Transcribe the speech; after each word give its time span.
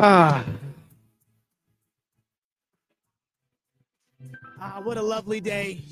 Ah. 0.00 0.44
Ah, 4.60 4.80
what 4.82 4.96
a 4.96 5.02
lovely 5.02 5.40
day. 5.40 5.82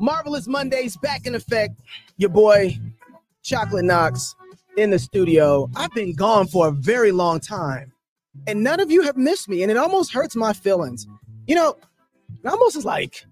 Marvelous 0.00 0.46
Mondays 0.46 0.96
back 0.96 1.26
in 1.26 1.34
effect. 1.34 1.80
Your 2.16 2.30
boy, 2.30 2.78
Chocolate 3.42 3.84
Knox, 3.84 4.34
in 4.76 4.90
the 4.90 4.98
studio. 4.98 5.68
I've 5.76 5.92
been 5.92 6.14
gone 6.14 6.46
for 6.46 6.68
a 6.68 6.72
very 6.72 7.12
long 7.12 7.40
time, 7.40 7.92
and 8.46 8.62
none 8.62 8.80
of 8.80 8.90
you 8.90 9.02
have 9.02 9.16
missed 9.16 9.48
me, 9.48 9.62
and 9.62 9.70
it 9.70 9.76
almost 9.76 10.12
hurts 10.12 10.36
my 10.36 10.52
feelings. 10.52 11.06
You 11.46 11.54
know, 11.54 11.76
it 12.42 12.48
almost 12.48 12.76
is 12.76 12.84
like 12.84 13.26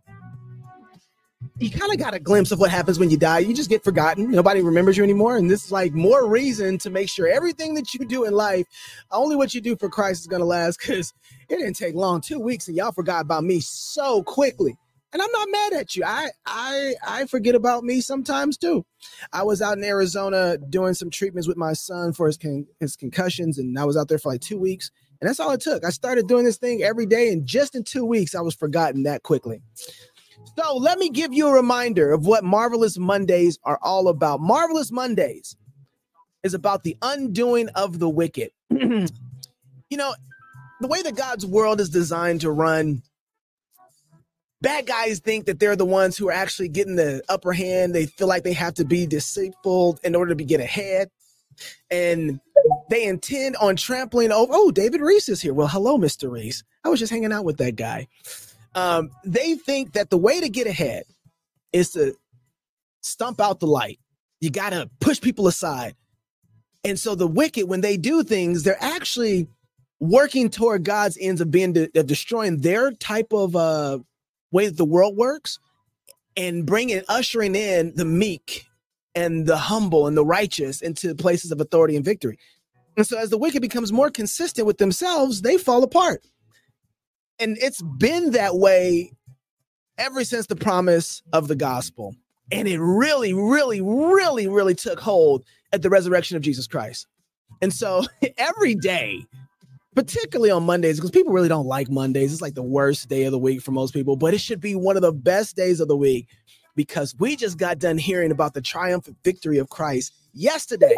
you 1.61 1.71
kind 1.71 1.93
of 1.93 1.99
got 1.99 2.15
a 2.15 2.21
glimpse 2.21 2.53
of 2.53 2.61
what 2.61 2.71
happens 2.71 2.99
when 2.99 3.11
you 3.11 3.17
die. 3.17 3.41
You 3.41 3.53
just 3.55 3.69
get 3.69 3.83
forgotten. 3.83 4.31
Nobody 4.31 4.63
remembers 4.63 4.97
you 4.97 5.03
anymore. 5.03 5.37
And 5.37 5.51
this 5.51 5.65
is 5.65 5.73
like 5.73 5.93
more 5.93 6.29
reason 6.29 6.79
to 6.79 6.91
make 6.91 7.09
sure 7.09 7.27
everything 7.27 7.75
that 7.75 7.95
you 7.95 8.07
do 8.07 8.25
in 8.25 8.33
life, 8.33 8.67
only 9.11 9.35
what 9.35 9.55
you 9.55 9.61
do 9.61 9.77
for 9.77 9.89
Christ 9.89 10.21
is 10.21 10.27
going 10.29 10.41
to 10.41 10.47
last 10.47 10.79
because 10.79 11.13
it 11.49 11.57
didn't 11.57 11.75
take 11.75 11.95
long 11.95 12.21
two 12.21 12.39
weeks 12.39 12.69
and 12.69 12.77
y'all 12.77 12.93
forgot 12.93 13.23
about 13.23 13.43
me 13.43 13.61
so 13.61 14.23
quickly. 14.23 14.77
And 15.13 15.23
I'm 15.23 15.33
not 15.33 15.49
mad 15.51 15.73
at 15.73 15.97
you. 15.97 16.05
I 16.05 16.29
I 16.45 16.95
I 17.07 17.27
forget 17.27 17.55
about 17.55 17.83
me 17.83 18.03
sometimes 18.03 18.59
too. 18.59 18.85
I 19.33 19.43
was 19.43 19.63
out 19.63 19.79
in 19.79 19.85
Arizona 19.85 20.59
doing 20.59 20.93
some 20.93 21.09
treatments 21.09 21.49
with 21.49 21.57
my 21.57 21.73
son 21.73 22.13
for 22.13 22.27
his 22.27 22.37
con- 22.37 22.67
his 22.79 22.95
concussions, 22.95 23.59
and 23.59 23.79
I 23.79 23.85
was 23.87 23.97
out 23.97 24.09
there 24.09 24.19
for 24.19 24.31
like 24.31 24.43
two 24.43 24.59
weeks. 24.59 24.91
And 25.21 25.29
that's 25.29 25.41
all 25.41 25.51
it 25.51 25.61
took. 25.61 25.85
I 25.85 25.91
started 25.91 26.29
doing 26.29 26.45
this 26.45 26.59
thing 26.59 26.83
every 26.83 27.07
day, 27.07 27.33
and 27.33 27.45
just 27.45 27.75
in 27.75 27.83
two 27.85 28.05
weeks, 28.05 28.35
I 28.35 28.41
was 28.41 28.55
forgotten 28.55 29.05
that 29.05 29.23
quickly. 29.23 29.63
So 30.57 30.77
let 30.77 30.99
me 30.99 31.11
give 31.11 31.33
you 31.33 31.49
a 31.49 31.53
reminder 31.53 32.13
of 32.13 32.27
what 32.27 32.45
Marvelous 32.45 32.99
Mondays 32.99 33.59
are 33.65 33.79
all 33.83 34.09
about. 34.09 34.41
Marvelous 34.41 34.91
Mondays 34.91 35.57
is 36.43 36.55
about 36.55 36.83
the 36.83 36.97
undoing 37.03 37.69
of 37.71 37.99
the 37.99 38.09
wicked. 38.09 38.51
you 38.71 39.09
know, 39.93 40.15
the 40.81 40.89
way 40.89 41.03
that 41.03 41.17
God's 41.17 41.45
world 41.45 41.81
is 41.81 41.91
designed 41.91 42.41
to 42.43 42.51
run, 42.51 43.03
bad 44.61 44.87
guys 44.87 45.21
think 45.21 45.47
that 45.47 45.59
they're 45.59 45.77
the 45.77 45.85
ones 45.85 46.17
who 46.17 46.29
are 46.29 46.33
actually 46.33 46.69
getting 46.69 46.97
the 46.97 47.23
upper 47.29 47.53
hand. 47.53 47.95
They 47.95 48.07
feel 48.07 48.29
like 48.29 48.45
they 48.45 48.53
have 48.53 48.75
to 48.75 48.85
be 48.85 49.07
deceitful 49.07 49.99
in 50.05 50.15
order 50.15 50.31
to 50.31 50.37
be, 50.37 50.45
get 50.45 50.61
ahead. 50.61 51.11
And 51.91 52.41
they 52.89 53.05
intend 53.05 53.57
on 53.57 53.77
trampling 53.77 54.31
over. 54.31 54.53
Oh, 54.55 54.71
David 54.71 55.01
Reese 55.01 55.29
is 55.29 55.41
here. 55.41 55.55
Well, 55.55 55.69
hello, 55.69 55.99
Mr. 55.99 56.31
Reese. 56.31 56.63
I 56.85 56.89
was 56.89 57.01
just 57.01 57.13
hanging 57.13 57.33
out 57.33 57.45
with 57.45 57.59
that 57.59 57.75
guy 57.77 58.07
um, 58.79 59.11
they 59.25 59.57
think 59.57 59.95
that 59.95 60.09
the 60.09 60.17
way 60.17 60.41
to 60.41 60.49
get 60.49 60.69
ahead 60.69 61.03
is 61.73 61.91
to 61.93 62.15
stump 63.01 63.41
out 63.41 63.59
the 63.59 63.67
light. 63.67 63.99
You 64.41 64.51
got 64.51 64.71
to 64.71 64.89
push 65.01 65.21
people 65.21 65.49
aside. 65.49 65.97
And 66.85 66.97
so 66.97 67.17
the 67.17 67.27
wicked, 67.27 67.69
when 67.69 67.81
they 67.81 67.97
do 67.97 68.23
things, 68.23 68.63
they're 68.63 68.81
actually 68.81 69.49
working 69.99 70.49
toward 70.49 70.85
God's 70.85 71.19
ends 71.21 71.41
of 71.41 71.51
being 71.51 71.73
de- 71.73 71.91
of 71.99 72.07
destroying 72.07 72.59
their 72.59 72.93
type 72.93 73.33
of 73.33 73.57
uh, 73.57 73.99
way 74.53 74.67
that 74.67 74.77
the 74.77 74.85
world 74.85 75.17
works 75.17 75.59
and 76.37 76.65
bringing, 76.65 77.03
ushering 77.09 77.57
in 77.57 77.95
the 77.97 78.05
meek 78.05 78.65
and 79.17 79.45
the 79.45 79.57
humble 79.57 80.07
and 80.07 80.17
the 80.17 80.25
righteous 80.25 80.83
into 80.83 81.17
places 81.17 81.51
of 81.51 81.61
authority 81.61 81.97
and 81.97 82.05
victory. 82.05 82.39
And 82.97 83.05
so 83.05 83.19
as 83.19 83.31
the 83.31 83.39
wicked 83.39 83.61
becomes 83.61 83.93
more 83.93 84.11
consistent 84.11 84.69
with 84.69 84.79
themselves, 84.79 85.43
they 85.43 85.59
fall 85.59 85.83
apart 85.83 86.23
and 87.41 87.57
it's 87.61 87.83
been 87.83 88.33
that 88.33 88.57
way 88.57 89.13
ever 89.97 90.25
since 90.25 90.47
the 90.47 90.57
promise 90.57 91.23
of 91.33 91.49
the 91.49 91.57
gospel. 91.57 92.15
And 92.51 92.67
it 92.67 92.81
really, 92.81 93.35
really, 93.35 93.81
really, 93.81 94.49
really 94.49 94.75
took 94.75 94.99
hold 95.01 95.45
at 95.73 95.83
the 95.83 95.91
resurrection 95.91 96.37
of 96.37 96.43
Jesus 96.43 96.67
Christ. 96.67 97.07
And 97.61 97.73
so 97.73 98.05
every 98.39 98.75
day, 98.75 99.25
particularly 99.95 100.51
on 100.51 100.65
Mondays, 100.65 100.97
because 100.97 101.11
people 101.11 101.33
really 101.33 101.49
don't 101.49 101.67
like 101.67 101.91
Mondays, 101.91 102.33
it's 102.33 102.43
like 102.43 102.55
the 102.55 102.63
worst 102.63 103.09
day 103.09 103.25
of 103.25 103.33
the 103.33 103.39
week 103.39 103.61
for 103.61 103.73
most 103.73 103.93
people, 103.93 104.17
but 104.17 104.33
it 104.33 104.41
should 104.41 104.61
be 104.61 104.75
one 104.75 104.97
of 104.97 105.03
the 105.03 105.13
best 105.13 105.57
days 105.57 105.81
of 105.81 105.89
the 105.89 105.97
week 105.97 106.29
because 106.77 107.15
we 107.19 107.37
just 107.37 107.59
got 107.59 107.79
done 107.79 107.99
hearing 107.99 108.31
about 108.31 108.55
the 108.55 108.63
triumphant 108.63 109.17
victory 109.25 109.59
of 109.59 109.69
Christ 109.69 110.13
yesterday. 110.33 110.95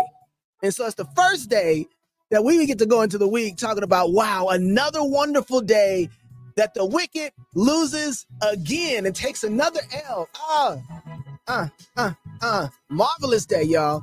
And 0.62 0.74
so 0.74 0.84
it's 0.84 0.94
the 0.94 1.08
first 1.16 1.48
day 1.48 1.86
that 2.30 2.44
we 2.44 2.64
get 2.66 2.78
to 2.78 2.86
go 2.86 3.02
into 3.02 3.18
the 3.18 3.26
week 3.26 3.56
talking 3.56 3.82
about, 3.82 4.12
wow, 4.12 4.48
another 4.48 5.02
wonderful 5.02 5.60
day 5.60 6.08
that 6.60 6.74
the 6.74 6.84
wicked 6.84 7.32
loses 7.54 8.26
again 8.42 9.06
and 9.06 9.16
takes 9.16 9.44
another 9.44 9.80
L. 10.06 10.28
Ah, 10.36 10.78
uh, 11.48 11.68
uh, 11.96 12.12
uh, 12.42 12.68
marvelous 12.90 13.46
day, 13.46 13.62
y'all. 13.62 14.02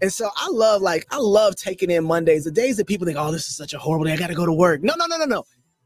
And 0.00 0.10
so 0.10 0.30
I 0.34 0.48
love, 0.50 0.80
like, 0.80 1.06
I 1.10 1.18
love 1.18 1.56
taking 1.56 1.90
in 1.90 2.04
Mondays, 2.04 2.44
the 2.44 2.50
days 2.50 2.78
that 2.78 2.86
people 2.86 3.06
think, 3.06 3.18
oh, 3.20 3.30
this 3.30 3.46
is 3.46 3.56
such 3.56 3.74
a 3.74 3.78
horrible 3.78 4.06
day. 4.06 4.14
I 4.14 4.16
got 4.16 4.28
to 4.28 4.34
go 4.34 4.46
to 4.46 4.52
work. 4.52 4.82
No, 4.82 4.94
no, 4.96 5.04
no, 5.04 5.18
no, 5.18 5.26
no. 5.26 5.44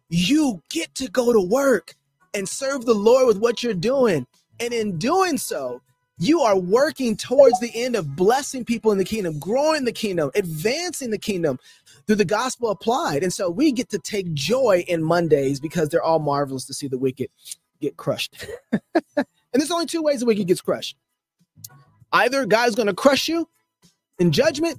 You 0.09 0.63
get 0.71 0.95
to 0.95 1.11
go 1.11 1.33
to 1.33 1.41
work 1.41 1.97
and 2.35 2.49
serve 2.49 2.85
the 2.85 2.95
Lord 2.95 3.27
with 3.27 3.39
what 3.39 3.65
you're 3.65 3.75
doing. 3.75 4.29
And 4.61 4.73
in 4.73 4.97
doing 4.97 5.37
so, 5.39 5.83
you 6.19 6.41
are 6.41 6.57
working 6.57 7.17
towards 7.17 7.59
the 7.61 7.73
end 7.75 7.97
of 7.97 8.15
blessing 8.15 8.65
people 8.65 8.93
in 8.93 8.99
the 8.99 9.05
kingdom, 9.05 9.39
growing 9.39 9.85
the 9.85 9.93
kingdom, 9.93 10.31
advancing 10.35 11.11
the 11.11 11.19
kingdom 11.19 11.59
through 12.07 12.17
the 12.17 12.25
gospel 12.25 12.71
applied. 12.71 13.23
And 13.23 13.33
so 13.33 13.51
we 13.51 13.73
get 13.73 13.89
to 13.91 13.99
take 13.99 14.33
joy 14.33 14.85
in 14.87 15.03
Mondays 15.03 15.59
because 15.59 15.89
they're 15.89 16.03
all 16.03 16.21
marvelous 16.21 16.67
to 16.67 16.75
see 16.75 16.87
the 16.87 16.99
wicked 16.99 17.31
get 17.81 17.97
crushed. 17.97 18.47
and 19.17 19.27
there's 19.53 19.71
only 19.71 19.87
two 19.87 20.03
ways 20.03 20.21
the 20.21 20.27
wicked 20.27 20.47
gets 20.47 20.61
crushed. 20.61 20.97
Either 22.13 22.47
God's 22.47 22.77
going 22.77 22.87
to 22.87 22.95
crush 22.95 23.29
you 23.29 23.49
in 24.19 24.31
judgment 24.31 24.79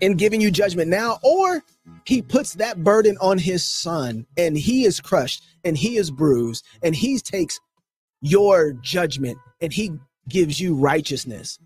in 0.00 0.16
giving 0.16 0.40
you 0.40 0.50
judgment 0.50 0.90
now, 0.90 1.18
or 1.22 1.62
he 2.04 2.20
puts 2.20 2.54
that 2.54 2.82
burden 2.82 3.16
on 3.20 3.38
his 3.38 3.64
son 3.64 4.26
and 4.36 4.56
he 4.56 4.84
is 4.84 5.00
crushed 5.00 5.44
and 5.64 5.78
he 5.78 5.96
is 5.96 6.10
bruised 6.10 6.64
and 6.82 6.94
he 6.94 7.18
takes 7.18 7.60
your 8.20 8.72
judgment 8.72 9.38
and 9.60 9.72
he 9.72 9.92
gives 10.28 10.60
you 10.60 10.74
righteousness. 10.74 11.58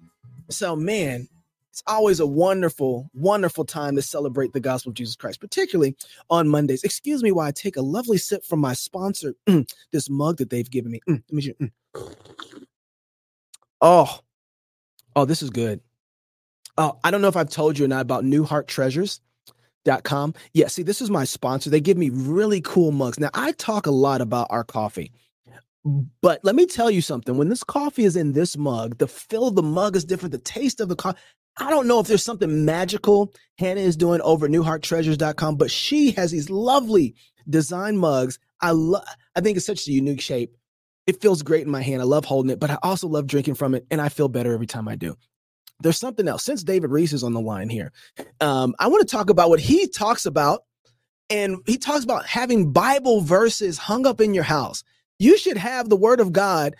So, 0.51 0.75
man, 0.75 1.29
it's 1.71 1.83
always 1.87 2.19
a 2.19 2.27
wonderful, 2.27 3.09
wonderful 3.15 3.65
time 3.65 3.95
to 3.95 4.03
celebrate 4.03 4.53
the 4.53 4.61
gospel 4.61 4.91
of 4.91 4.97
Jesus 4.97 5.15
Christ, 5.15 5.41
particularly 5.41 5.97
on 6.29 6.49
Mondays. 6.49 6.83
Excuse 6.83 7.23
me 7.23 7.31
while 7.31 7.47
I 7.47 7.53
take 7.53 7.77
a 7.77 7.83
lovely 7.83 8.19
sip 8.19 8.45
from 8.45 8.59
my 8.59 8.73
sponsor, 8.73 9.35
this 9.93 10.11
mug 10.11 10.39
that 10.39 10.51
they've 10.51 10.69
given 10.69 10.91
me. 10.91 11.01
Mm, 11.09 11.23
let 11.31 11.33
me. 11.33 11.55
Mm. 11.61 11.71
Oh, 13.81 14.19
oh, 15.15 15.25
this 15.25 15.41
is 15.43 15.51
good. 15.51 15.81
Oh, 16.77 16.99
I 17.05 17.11
don't 17.13 17.23
know 17.23 17.29
if 17.29 17.37
I've 17.37 17.51
told 17.51 17.79
you 17.79 17.85
or 17.85 17.89
not 17.89 18.03
about 18.03 18.25
New 18.25 18.45
Heart 18.45 18.67
Treasures. 18.67 19.21
Dot 19.85 20.03
com. 20.03 20.35
Yeah, 20.53 20.67
see, 20.67 20.83
this 20.83 21.01
is 21.01 21.09
my 21.09 21.25
sponsor. 21.25 21.71
They 21.71 21.81
give 21.81 21.97
me 21.97 22.11
really 22.11 22.61
cool 22.61 22.91
mugs. 22.91 23.19
Now, 23.19 23.31
I 23.33 23.53
talk 23.53 23.87
a 23.87 23.93
lot 23.93 24.21
about 24.21 24.49
our 24.51 24.65
coffee. 24.65 25.13
But 26.21 26.41
let 26.45 26.55
me 26.55 26.67
tell 26.67 26.91
you 26.91 27.01
something. 27.01 27.37
When 27.37 27.49
this 27.49 27.65
coffee 27.65 28.05
is 28.05 28.17
in 28.17 28.33
this 28.33 28.57
mug, 28.57 28.99
the 28.99 29.09
fill 29.09 29.49
of 29.49 29.55
the 29.55 29.63
mug 29.63 29.97
is 29.97 30.05
different. 30.05 30.33
The 30.33 30.39
taste 30.39 30.81
of 30.81 30.89
the 30.89 30.97
coffee. 30.97 31.19
I 31.57 31.71
don't 31.71 31.89
know 31.89 31.99
if 31.99 32.07
there's 32.07 32.25
something 32.25 32.65
magical 32.65 33.33
Hannah 33.59 33.81
is 33.81 33.97
doing 33.97 34.21
over 34.21 34.49
newhearttreasures.com, 34.49 35.57
but 35.57 35.71
she 35.71 36.13
has 36.13 36.31
these 36.31 36.51
lovely 36.51 37.15
design 37.49 37.97
mugs. 37.97 38.39
I 38.61 38.71
love 38.73 39.05
I 39.35 39.41
think 39.41 39.57
it's 39.57 39.67
such 39.67 39.87
a 39.89 39.93
unique 39.93 40.21
shape. 40.21 40.57
It 41.07 41.21
feels 41.21 41.43
great 41.43 41.65
in 41.65 41.71
my 41.71 41.83
hand. 41.83 42.03
I 42.03 42.05
love 42.05 42.27
holding 42.27 42.51
it, 42.51 42.61
but 42.61 42.71
I 42.71 42.79
also 42.83 43.09
love 43.09 43.27
drinking 43.27 43.55
from 43.55 43.75
it, 43.75 43.87
and 43.91 44.01
I 44.01 44.09
feel 44.09 44.29
better 44.29 44.53
every 44.53 44.67
time 44.67 44.89
I 44.89 44.95
do. 44.95 45.17
There's 45.81 45.99
something 45.99 46.29
else. 46.29 46.45
Since 46.45 46.65
David 46.65 46.91
Reese 46.91 47.13
is 47.13 47.25
on 47.25 47.33
the 47.33 47.41
line 47.41 47.69
here, 47.71 47.93
um, 48.41 48.75
I 48.79 48.89
want 48.89 49.09
to 49.09 49.17
talk 49.17 49.31
about 49.31 49.49
what 49.49 49.61
he 49.61 49.89
talks 49.89 50.27
about. 50.27 50.63
And 51.31 51.59
he 51.67 51.77
talks 51.77 52.05
about 52.05 52.25
having 52.25 52.73
Bible 52.73 53.21
verses 53.21 53.77
hung 53.77 54.07
up 54.07 54.21
in 54.21 54.33
your 54.33 54.45
house. 54.45 54.83
You 55.19 55.37
should 55.37 55.57
have 55.57 55.89
the 55.89 55.97
word 55.97 56.21
of 56.21 56.33
God 56.33 56.77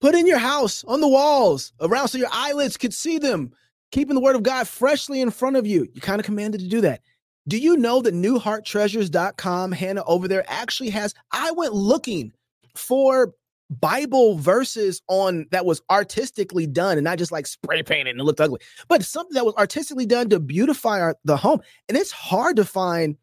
put 0.00 0.14
in 0.14 0.26
your 0.26 0.38
house 0.38 0.84
on 0.84 1.00
the 1.00 1.08
walls 1.08 1.72
around 1.80 2.08
so 2.08 2.18
your 2.18 2.28
eyelids 2.32 2.76
could 2.76 2.92
see 2.92 3.18
them, 3.18 3.52
keeping 3.92 4.14
the 4.14 4.20
word 4.20 4.36
of 4.36 4.42
God 4.42 4.68
freshly 4.68 5.20
in 5.20 5.30
front 5.30 5.56
of 5.56 5.66
you. 5.66 5.88
You're 5.94 6.02
kind 6.02 6.20
of 6.20 6.26
commanded 6.26 6.60
to 6.60 6.68
do 6.68 6.80
that. 6.82 7.00
Do 7.48 7.58
you 7.58 7.76
know 7.76 8.02
that 8.02 8.14
newhearttreasures.com, 8.14 9.72
Hannah 9.72 10.04
over 10.04 10.28
there 10.28 10.44
actually 10.46 10.90
has? 10.90 11.14
I 11.32 11.50
went 11.52 11.72
looking 11.72 12.32
for 12.74 13.34
Bible 13.80 14.36
verses 14.36 15.02
on 15.08 15.46
that 15.50 15.64
was 15.64 15.80
artistically 15.90 16.66
done 16.66 16.98
and 16.98 17.04
not 17.04 17.18
just 17.18 17.32
like 17.32 17.46
spray 17.46 17.82
painted 17.82 18.10
and 18.10 18.20
it 18.20 18.24
looked 18.24 18.40
ugly, 18.40 18.60
but 18.88 19.04
something 19.04 19.34
that 19.34 19.46
was 19.46 19.54
artistically 19.54 20.06
done 20.06 20.28
to 20.28 20.38
beautify 20.38 21.00
our, 21.00 21.16
the 21.24 21.36
home. 21.36 21.60
And 21.88 21.96
it's 21.96 22.12
hard 22.12 22.56
to 22.56 22.64
find 22.64 23.16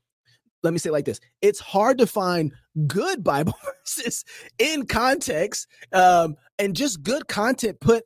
let 0.64 0.74
me 0.74 0.80
say 0.80 0.90
like 0.90 1.06
this 1.06 1.20
it's 1.42 1.60
hard 1.60 1.98
to 1.98 2.08
find 2.08 2.52
good 2.88 3.24
bible 3.24 3.56
verses 3.66 4.26
in 4.58 4.86
context 4.86 5.68
um, 5.94 6.36
and 6.58 6.76
just 6.76 7.04
good 7.04 7.28
content 7.28 7.80
put 7.80 8.04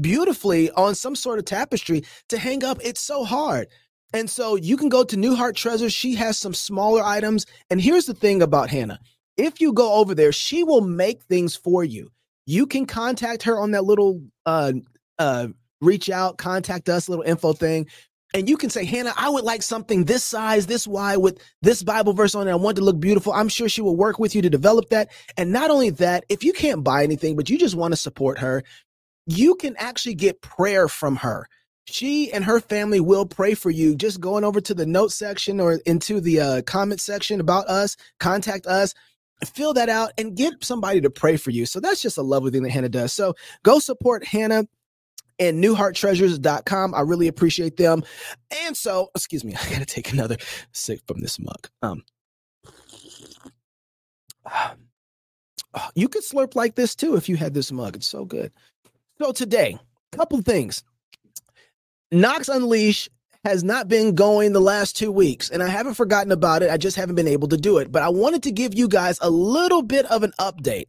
beautifully 0.00 0.70
on 0.72 0.94
some 0.94 1.14
sort 1.14 1.38
of 1.38 1.44
tapestry 1.44 2.02
to 2.28 2.38
hang 2.38 2.64
up 2.64 2.78
it's 2.82 3.00
so 3.00 3.24
hard. 3.24 3.68
And 4.14 4.28
so 4.28 4.56
you 4.56 4.76
can 4.76 4.90
go 4.90 5.04
to 5.04 5.16
new 5.16 5.34
heart 5.34 5.56
treasures 5.56 5.92
she 5.92 6.14
has 6.14 6.38
some 6.38 6.54
smaller 6.54 7.02
items 7.02 7.46
and 7.70 7.80
here's 7.80 8.06
the 8.06 8.14
thing 8.14 8.42
about 8.42 8.70
hannah. 8.70 9.00
If 9.36 9.60
you 9.60 9.72
go 9.72 9.94
over 9.94 10.14
there 10.14 10.32
she 10.32 10.62
will 10.62 10.82
make 10.82 11.22
things 11.24 11.56
for 11.56 11.84
you. 11.84 12.10
You 12.46 12.66
can 12.66 12.86
contact 12.86 13.44
her 13.44 13.58
on 13.58 13.70
that 13.72 13.84
little 13.84 14.22
uh 14.46 14.72
uh 15.18 15.48
reach 15.80 16.10
out, 16.10 16.38
contact 16.38 16.88
us, 16.88 17.08
little 17.08 17.24
info 17.24 17.52
thing. 17.52 17.88
And 18.34 18.48
you 18.48 18.56
can 18.56 18.70
say, 18.70 18.84
Hannah, 18.84 19.12
I 19.16 19.28
would 19.28 19.44
like 19.44 19.62
something 19.62 20.04
this 20.04 20.24
size, 20.24 20.66
this 20.66 20.86
wide, 20.86 21.18
with 21.18 21.42
this 21.60 21.82
Bible 21.82 22.14
verse 22.14 22.34
on 22.34 22.48
it. 22.48 22.52
I 22.52 22.56
want 22.56 22.76
to 22.76 22.84
look 22.84 22.98
beautiful. 22.98 23.32
I'm 23.32 23.48
sure 23.48 23.68
she 23.68 23.82
will 23.82 23.96
work 23.96 24.18
with 24.18 24.34
you 24.34 24.42
to 24.42 24.50
develop 24.50 24.88
that. 24.88 25.10
And 25.36 25.52
not 25.52 25.70
only 25.70 25.90
that, 25.90 26.24
if 26.28 26.42
you 26.42 26.52
can't 26.52 26.82
buy 26.82 27.02
anything, 27.02 27.36
but 27.36 27.50
you 27.50 27.58
just 27.58 27.74
want 27.74 27.92
to 27.92 27.96
support 27.96 28.38
her, 28.38 28.62
you 29.26 29.54
can 29.56 29.76
actually 29.76 30.14
get 30.14 30.40
prayer 30.40 30.88
from 30.88 31.16
her. 31.16 31.46
She 31.84 32.32
and 32.32 32.44
her 32.44 32.60
family 32.60 33.00
will 33.00 33.26
pray 33.26 33.54
for 33.54 33.70
you. 33.70 33.94
Just 33.94 34.20
going 34.20 34.44
over 34.44 34.60
to 34.60 34.72
the 34.74 34.86
note 34.86 35.12
section 35.12 35.60
or 35.60 35.80
into 35.84 36.20
the 36.20 36.40
uh, 36.40 36.62
comment 36.62 37.00
section 37.00 37.40
about 37.40 37.66
us, 37.68 37.96
contact 38.18 38.66
us 38.66 38.94
fill 39.44 39.74
that 39.74 39.88
out 39.88 40.12
and 40.18 40.36
get 40.36 40.62
somebody 40.62 41.00
to 41.00 41.10
pray 41.10 41.36
for 41.36 41.50
you. 41.50 41.66
So 41.66 41.80
that's 41.80 42.02
just 42.02 42.18
a 42.18 42.22
lovely 42.22 42.50
thing 42.50 42.62
that 42.62 42.70
Hannah 42.70 42.88
does. 42.88 43.12
So 43.12 43.34
go 43.62 43.78
support 43.78 44.24
Hannah 44.24 44.66
and 45.48 45.62
newhearttreasures.com. 45.62 46.94
I 46.94 47.00
really 47.00 47.28
appreciate 47.28 47.76
them. 47.76 48.04
And 48.64 48.76
so, 48.76 49.10
excuse 49.14 49.44
me, 49.44 49.54
I 49.60 49.70
got 49.70 49.78
to 49.78 49.86
take 49.86 50.12
another 50.12 50.36
sip 50.72 51.00
from 51.06 51.20
this 51.20 51.38
mug. 51.38 51.68
Um, 51.82 52.04
you 55.94 56.08
could 56.08 56.22
slurp 56.22 56.54
like 56.54 56.74
this 56.74 56.94
too 56.94 57.16
if 57.16 57.28
you 57.28 57.36
had 57.36 57.54
this 57.54 57.72
mug. 57.72 57.96
It's 57.96 58.06
so 58.06 58.24
good. 58.24 58.52
So 59.20 59.32
today, 59.32 59.78
couple 60.12 60.40
things. 60.42 60.84
Knox 62.10 62.48
Unleash 62.48 63.08
has 63.44 63.64
not 63.64 63.88
been 63.88 64.14
going 64.14 64.52
the 64.52 64.60
last 64.60 64.96
two 64.96 65.10
weeks, 65.10 65.50
and 65.50 65.62
I 65.62 65.68
haven't 65.68 65.94
forgotten 65.94 66.30
about 66.30 66.62
it. 66.62 66.70
I 66.70 66.76
just 66.76 66.96
haven't 66.96 67.16
been 67.16 67.26
able 67.26 67.48
to 67.48 67.56
do 67.56 67.78
it. 67.78 67.90
But 67.90 68.02
I 68.02 68.08
wanted 68.08 68.42
to 68.44 68.52
give 68.52 68.74
you 68.74 68.86
guys 68.86 69.18
a 69.20 69.30
little 69.30 69.82
bit 69.82 70.06
of 70.06 70.22
an 70.22 70.32
update 70.38 70.86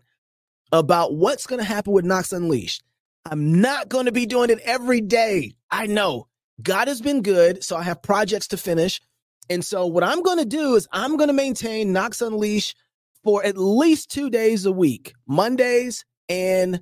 about 0.72 1.16
what's 1.16 1.48
going 1.48 1.60
to 1.60 1.66
happen 1.66 1.94
with 1.94 2.06
Knox 2.06 2.34
Unleashed. 2.34 2.84
I'm 3.26 3.62
not 3.62 3.90
going 3.90 4.06
to 4.06 4.12
be 4.12 4.26
doing 4.26 4.50
it 4.50 4.60
every 4.64 5.02
day. 5.02 5.54
I 5.72 5.88
know 5.88 6.28
God 6.62 6.88
has 6.88 7.02
been 7.02 7.22
good, 7.22 7.64
so 7.64 7.78
I 7.78 7.84
have 7.84 8.02
projects 8.02 8.48
to 8.50 8.58
finish. 8.58 9.02
And 9.50 9.64
so 9.64 9.88
what 9.88 10.04
I'm 10.04 10.22
going 10.22 10.40
to 10.40 10.46
do 10.46 10.76
is 10.76 10.88
I'm 10.92 11.18
going 11.18 11.28
to 11.28 11.34
maintain 11.34 11.94
Knox 11.94 12.22
Unleash 12.22 12.76
for 13.24 13.44
at 13.44 13.58
least 13.58 14.12
two 14.12 14.30
days 14.30 14.66
a 14.66 14.72
week, 14.72 15.14
Mondays 15.28 16.06
and 16.30 16.82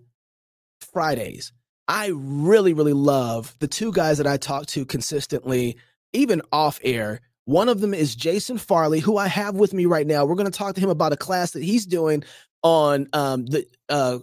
Fridays. 0.79 1.53
I 1.87 2.11
really, 2.13 2.73
really 2.73 2.93
love 2.93 3.55
the 3.59 3.67
two 3.67 3.91
guys 3.91 4.17
that 4.17 4.27
I 4.27 4.37
talk 4.37 4.65
to 4.67 4.85
consistently, 4.85 5.77
even 6.13 6.41
off 6.51 6.79
air. 6.83 7.21
One 7.45 7.69
of 7.69 7.81
them 7.81 7.93
is 7.93 8.15
Jason 8.15 8.57
Farley, 8.57 8.99
who 8.99 9.17
I 9.17 9.27
have 9.27 9.55
with 9.55 9.73
me 9.73 9.85
right 9.85 10.07
now. 10.07 10.25
We're 10.25 10.35
going 10.35 10.51
to 10.51 10.57
talk 10.57 10.75
to 10.75 10.81
him 10.81 10.89
about 10.89 11.13
a 11.13 11.17
class 11.17 11.51
that 11.51 11.63
he's 11.63 11.85
doing 11.85 12.23
on 12.63 13.07
um, 13.13 13.45
the 13.45 13.65
uh, 13.89 14.19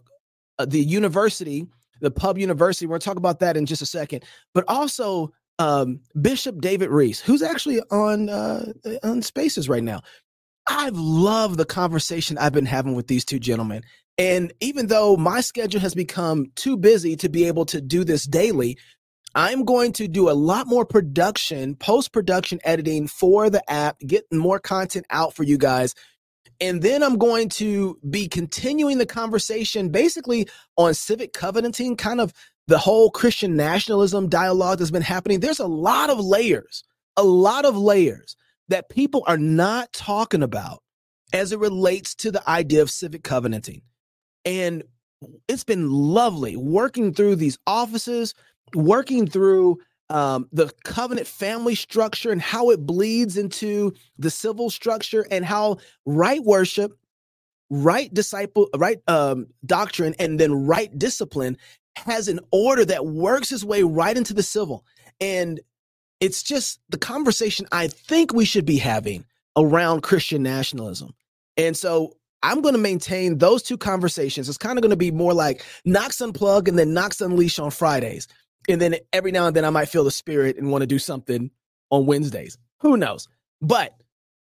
uh, 0.59 0.65
the 0.65 0.81
university, 0.81 1.67
the 2.01 2.11
Pub 2.11 2.39
University. 2.39 2.87
We're 2.87 2.93
going 2.93 3.01
to 3.01 3.05
talk 3.05 3.17
about 3.17 3.41
that 3.41 3.57
in 3.57 3.67
just 3.67 3.83
a 3.83 3.87
second. 3.87 4.25
But 4.55 4.65
also 4.69 5.33
um, 5.59 6.01
Bishop 6.21 6.61
David 6.61 6.91
Reese, 6.91 7.21
who's 7.21 7.43
actually 7.43 7.81
on 7.91 8.29
uh, 8.29 8.73
on 9.03 9.23
Spaces 9.23 9.69
right 9.69 9.83
now. 9.83 10.03
I've 10.67 10.99
loved 10.99 11.57
the 11.57 11.65
conversation 11.65 12.37
I've 12.37 12.53
been 12.53 12.67
having 12.67 12.95
with 12.95 13.07
these 13.07 13.25
two 13.25 13.39
gentlemen. 13.39 13.83
And 14.19 14.53
even 14.61 14.89
though 14.89 15.17
my 15.17 15.41
schedule 15.41 15.81
has 15.81 15.95
become 15.95 16.53
too 16.57 16.77
busy 16.77 17.17
to 17.17 17.29
be 17.29 17.47
able 17.47 17.65
to 17.67 17.81
do 17.81 18.05
this 18.05 18.25
daily, 18.25 18.77
I'm 19.35 19.65
going 19.65 19.93
to 19.95 20.09
do 20.09 20.29
a 20.29 20.33
lot 20.33 20.67
more 20.67 20.85
production, 20.85 21.77
post 21.77 22.13
production 22.13 22.59
editing 22.65 23.07
for 23.07 23.49
the 23.49 23.63
app, 23.71 23.99
get 24.01 24.25
more 24.33 24.59
content 24.59 25.07
out 25.11 25.35
for 25.35 25.45
you 25.45 25.57
guys. 25.57 25.95
And 26.61 26.83
then 26.83 27.03
I'm 27.03 27.19
going 27.19 27.49
to 27.51 27.99
be 28.11 28.27
continuing 28.27 28.99
the 28.99 29.07
conversation 29.07 29.91
basically 29.91 30.49
on 30.77 30.95
civic 30.95 31.33
covenanting, 31.33 31.97
kind 31.97 32.21
of 32.21 32.33
the 32.67 32.79
whole 32.79 33.11
Christian 33.11 33.57
nationalism 33.57 34.29
dialogue 34.29 34.79
that's 34.79 34.91
been 34.91 35.03
happening. 35.03 35.41
There's 35.41 35.61
a 35.61 35.67
lot 35.67 36.11
of 36.11 36.19
layers, 36.19 36.85
a 37.17 37.23
lot 37.23 37.65
of 37.65 37.77
layers 37.77 38.37
that 38.69 38.89
people 38.89 39.25
are 39.27 39.39
not 39.39 39.93
talking 39.93 40.43
about 40.43 40.83
as 41.33 41.53
it 41.53 41.59
relates 41.59 42.15
to 42.17 42.31
the 42.31 42.49
idea 42.49 42.83
of 42.83 42.91
civic 42.91 43.23
covenanting. 43.23 43.83
And 44.45 44.83
it's 45.49 45.65
been 45.65 45.91
lovely 45.91 46.57
working 46.57 47.13
through 47.15 47.37
these 47.37 47.59
offices, 47.67 48.35
working 48.75 49.27
through 49.27 49.79
um, 50.11 50.49
the 50.53 50.73
covenant 50.85 51.27
family 51.27 51.75
structure 51.75 52.31
and 52.31 52.41
how 52.41 52.71
it 52.71 52.87
bleeds 52.87 53.37
into 53.37 53.93
the 54.19 54.31
civil 54.31 54.71
structure 54.71 55.27
and 55.31 55.45
how 55.45 55.79
right 56.07 56.43
worship, 56.43 56.99
right 57.71 58.13
disciple, 58.13 58.69
right 58.77 58.99
um, 59.07 59.47
doctrine, 59.67 60.15
and 60.19 60.41
then 60.41 60.67
right 60.67 60.97
discipline 60.99 61.57
has 61.97 62.29
an 62.29 62.41
order 62.53 62.85
that 62.85 63.07
works 63.07 63.53
its 63.53 63.65
way 63.65 63.83
right 63.83 64.17
into 64.17 64.33
the 64.33 64.43
civil. 64.43 64.85
And 65.21 65.61
it's 66.21 66.43
just 66.43 66.81
the 66.89 66.99
conversation 66.99 67.67
I 67.73 67.89
think 67.89 68.33
we 68.33 68.45
should 68.45 68.65
be 68.65 68.79
having 68.79 69.25
around 69.57 70.03
Christian 70.03 70.43
nationalism. 70.43 71.15
And 71.57 71.77
so 71.77 72.15
I'm 72.43 72.61
going 72.61 72.75
to 72.75 72.81
maintain 72.81 73.39
those 73.39 73.63
two 73.63 73.77
conversations. 73.77 74.49
It's 74.49 74.59
kind 74.59 74.79
of 74.79 74.83
going 74.83 74.91
to 74.91 74.97
be 74.97 75.11
more 75.11 75.35
like 75.35 75.65
Knox 75.85 76.19
Unplug 76.19 76.69
and 76.69 76.79
then 76.79 76.95
Knox 76.95 77.21
Unleash 77.21 77.59
on 77.59 77.71
Fridays. 77.71 78.29
And 78.69 78.81
then 78.81 78.97
every 79.13 79.33
now 79.33 79.47
and 79.47 79.57
then 79.57 79.65
I 79.65 79.71
might 79.71 79.89
feel 79.89 80.05
the 80.05 80.11
spirit 80.11 80.57
and 80.57 80.71
want 80.71 80.83
to 80.83 80.87
do 80.87 80.99
something 80.99 81.51
on 81.91 82.07
Wednesdays. 82.07 82.59
Who 82.81 82.97
knows? 82.97 83.29
But 83.61 83.95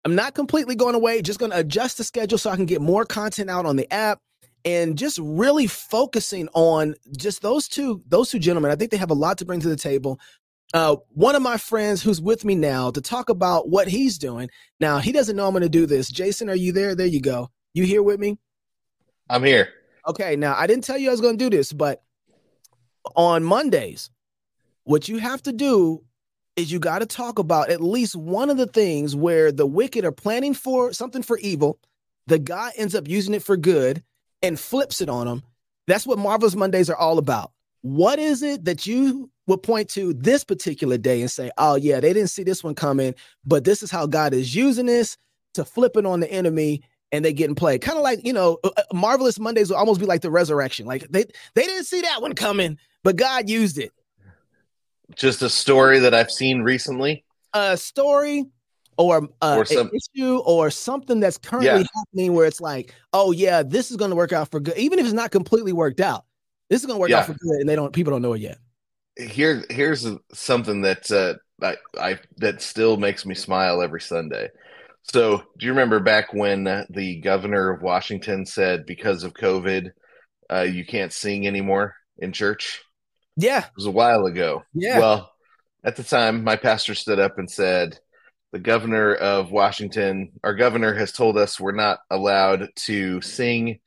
I'm 0.04 0.14
not 0.14 0.34
completely 0.34 0.74
going 0.74 0.94
away, 0.94 1.22
just 1.22 1.38
going 1.38 1.50
to 1.50 1.58
adjust 1.58 1.98
the 1.98 2.04
schedule 2.04 2.38
so 2.38 2.50
I 2.50 2.56
can 2.56 2.66
get 2.66 2.80
more 2.80 3.04
content 3.04 3.50
out 3.50 3.66
on 3.66 3.76
the 3.76 3.92
app 3.92 4.20
and 4.64 4.98
just 4.98 5.18
really 5.22 5.66
focusing 5.66 6.48
on 6.52 6.94
just 7.16 7.42
those 7.42 7.68
two 7.68 8.02
those 8.06 8.30
two 8.30 8.38
gentlemen. 8.38 8.70
I 8.70 8.76
think 8.76 8.90
they 8.90 8.96
have 8.96 9.10
a 9.10 9.14
lot 9.14 9.38
to 9.38 9.44
bring 9.44 9.60
to 9.60 9.68
the 9.68 9.76
table. 9.76 10.20
Uh, 10.74 10.96
one 11.10 11.34
of 11.34 11.40
my 11.40 11.56
friends 11.56 12.02
who's 12.02 12.20
with 12.20 12.44
me 12.44 12.54
now 12.54 12.90
to 12.90 13.00
talk 13.00 13.30
about 13.30 13.70
what 13.70 13.88
he's 13.88 14.18
doing. 14.18 14.50
Now, 14.80 14.98
he 14.98 15.12
doesn't 15.12 15.34
know 15.34 15.46
I'm 15.46 15.52
going 15.52 15.62
to 15.62 15.68
do 15.70 15.86
this. 15.86 16.10
Jason, 16.10 16.50
are 16.50 16.54
you 16.54 16.72
there? 16.72 16.94
There 16.94 17.06
you 17.06 17.22
go. 17.22 17.50
You 17.72 17.84
here 17.84 18.02
with 18.02 18.20
me? 18.20 18.36
I'm 19.30 19.44
here. 19.44 19.70
Okay, 20.06 20.36
now 20.36 20.54
I 20.56 20.66
didn't 20.66 20.84
tell 20.84 20.98
you 20.98 21.08
I 21.08 21.12
was 21.12 21.22
going 21.22 21.38
to 21.38 21.44
do 21.50 21.54
this, 21.54 21.72
but 21.72 22.02
on 23.16 23.44
Mondays, 23.44 24.10
what 24.88 25.06
you 25.06 25.18
have 25.18 25.42
to 25.42 25.52
do 25.52 26.02
is 26.56 26.72
you 26.72 26.78
got 26.78 27.00
to 27.00 27.06
talk 27.06 27.38
about 27.38 27.68
at 27.68 27.82
least 27.82 28.16
one 28.16 28.48
of 28.48 28.56
the 28.56 28.66
things 28.66 29.14
where 29.14 29.52
the 29.52 29.66
wicked 29.66 30.02
are 30.02 30.12
planning 30.12 30.54
for 30.54 30.94
something 30.94 31.22
for 31.22 31.36
evil, 31.40 31.78
the 32.26 32.38
guy 32.38 32.72
ends 32.74 32.94
up 32.94 33.06
using 33.06 33.34
it 33.34 33.42
for 33.42 33.58
good 33.58 34.02
and 34.40 34.58
flips 34.58 35.02
it 35.02 35.10
on 35.10 35.26
them. 35.26 35.42
That's 35.86 36.06
what 36.06 36.18
Marvelous 36.18 36.56
Mondays 36.56 36.88
are 36.88 36.96
all 36.96 37.18
about. 37.18 37.52
What 37.82 38.18
is 38.18 38.42
it 38.42 38.64
that 38.64 38.86
you 38.86 39.30
would 39.46 39.62
point 39.62 39.90
to 39.90 40.14
this 40.14 40.42
particular 40.42 40.96
day 40.96 41.20
and 41.20 41.30
say, 41.30 41.50
oh, 41.58 41.74
yeah, 41.74 42.00
they 42.00 42.14
didn't 42.14 42.30
see 42.30 42.42
this 42.42 42.64
one 42.64 42.74
coming, 42.74 43.14
but 43.44 43.64
this 43.64 43.82
is 43.82 43.90
how 43.90 44.06
God 44.06 44.32
is 44.32 44.54
using 44.54 44.86
this 44.86 45.18
to 45.52 45.66
flip 45.66 45.98
it 45.98 46.06
on 46.06 46.20
the 46.20 46.32
enemy 46.32 46.82
and 47.12 47.26
they 47.26 47.34
get 47.34 47.50
in 47.50 47.54
play. 47.54 47.78
Kind 47.78 47.98
of 47.98 48.04
like, 48.04 48.24
you 48.24 48.32
know, 48.32 48.56
uh, 48.64 48.70
uh, 48.74 48.82
Marvelous 48.94 49.38
Mondays 49.38 49.68
will 49.68 49.76
almost 49.76 50.00
be 50.00 50.06
like 50.06 50.22
the 50.22 50.30
resurrection. 50.30 50.86
Like 50.86 51.06
they 51.10 51.24
they 51.54 51.64
didn't 51.64 51.84
see 51.84 52.00
that 52.00 52.22
one 52.22 52.34
coming, 52.34 52.78
but 53.04 53.16
God 53.16 53.50
used 53.50 53.76
it. 53.76 53.92
Just 55.16 55.42
a 55.42 55.48
story 55.48 56.00
that 56.00 56.14
I've 56.14 56.30
seen 56.30 56.62
recently. 56.62 57.24
A 57.54 57.76
story 57.76 58.46
or, 58.98 59.28
uh, 59.40 59.56
or 59.56 59.64
some, 59.64 59.90
issue 59.94 60.38
or 60.38 60.70
something 60.70 61.20
that's 61.20 61.38
currently 61.38 61.80
yeah. 61.80 61.86
happening 61.94 62.34
where 62.34 62.46
it's 62.46 62.60
like, 62.60 62.94
oh 63.12 63.32
yeah, 63.32 63.62
this 63.62 63.90
is 63.90 63.96
going 63.96 64.10
to 64.10 64.16
work 64.16 64.32
out 64.32 64.50
for 64.50 64.60
good, 64.60 64.76
even 64.76 64.98
if 64.98 65.06
it's 65.06 65.14
not 65.14 65.30
completely 65.30 65.72
worked 65.72 66.00
out. 66.00 66.24
This 66.68 66.80
is 66.80 66.86
going 66.86 66.96
to 66.96 67.00
work 67.00 67.10
yeah. 67.10 67.20
out 67.20 67.26
for 67.26 67.34
good, 67.34 67.60
and 67.60 67.68
they 67.68 67.76
don't. 67.76 67.94
People 67.94 68.12
don't 68.12 68.22
know 68.22 68.34
it 68.34 68.42
yet. 68.42 68.58
Here, 69.16 69.64
here's 69.70 70.06
something 70.34 70.82
that 70.82 71.10
uh, 71.10 71.34
I, 71.64 71.76
I 71.98 72.18
that 72.36 72.60
still 72.60 72.96
makes 72.98 73.24
me 73.24 73.34
smile 73.34 73.80
every 73.80 74.02
Sunday. 74.02 74.48
So, 75.04 75.38
do 75.58 75.66
you 75.66 75.72
remember 75.72 76.00
back 76.00 76.34
when 76.34 76.64
the 76.90 77.20
governor 77.22 77.70
of 77.70 77.82
Washington 77.82 78.44
said 78.44 78.84
because 78.84 79.24
of 79.24 79.32
COVID, 79.32 79.90
uh, 80.52 80.62
you 80.62 80.84
can't 80.84 81.12
sing 81.12 81.46
anymore 81.46 81.94
in 82.18 82.32
church? 82.32 82.82
Yeah. 83.38 83.60
It 83.64 83.76
was 83.76 83.86
a 83.86 83.90
while 83.92 84.26
ago. 84.26 84.64
Yeah. 84.74 84.98
Well, 84.98 85.32
at 85.84 85.94
the 85.96 86.02
time, 86.02 86.42
my 86.42 86.56
pastor 86.56 86.94
stood 86.94 87.20
up 87.20 87.38
and 87.38 87.48
said, 87.48 87.98
The 88.52 88.58
governor 88.58 89.14
of 89.14 89.52
Washington, 89.52 90.32
our 90.42 90.54
governor 90.54 90.92
has 90.94 91.12
told 91.12 91.38
us 91.38 91.60
we're 91.60 91.72
not 91.72 92.00
allowed 92.10 92.68
to 92.86 93.20
sing 93.20 93.78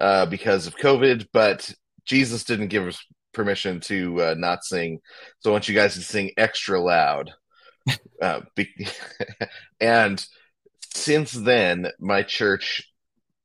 uh, 0.00 0.24
because 0.26 0.66
of 0.66 0.76
COVID, 0.76 1.26
but 1.34 1.70
Jesus 2.06 2.44
didn't 2.44 2.68
give 2.68 2.86
us 2.86 3.04
permission 3.34 3.80
to 3.80 4.22
uh, 4.22 4.34
not 4.38 4.64
sing. 4.64 5.00
So 5.40 5.50
I 5.50 5.52
want 5.52 5.68
you 5.68 5.74
guys 5.74 5.94
to 5.94 6.02
sing 6.02 6.30
extra 6.38 6.80
loud. 6.80 7.30
uh, 8.22 8.40
be- 8.56 8.88
and 9.80 10.24
since 10.94 11.32
then, 11.32 11.88
my 12.00 12.22
church 12.22 12.90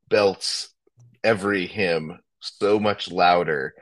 belts 0.07 0.73
every 1.21 1.67
hymn 1.67 2.17
so 2.39 2.79
much 2.79 3.11
louder 3.11 3.73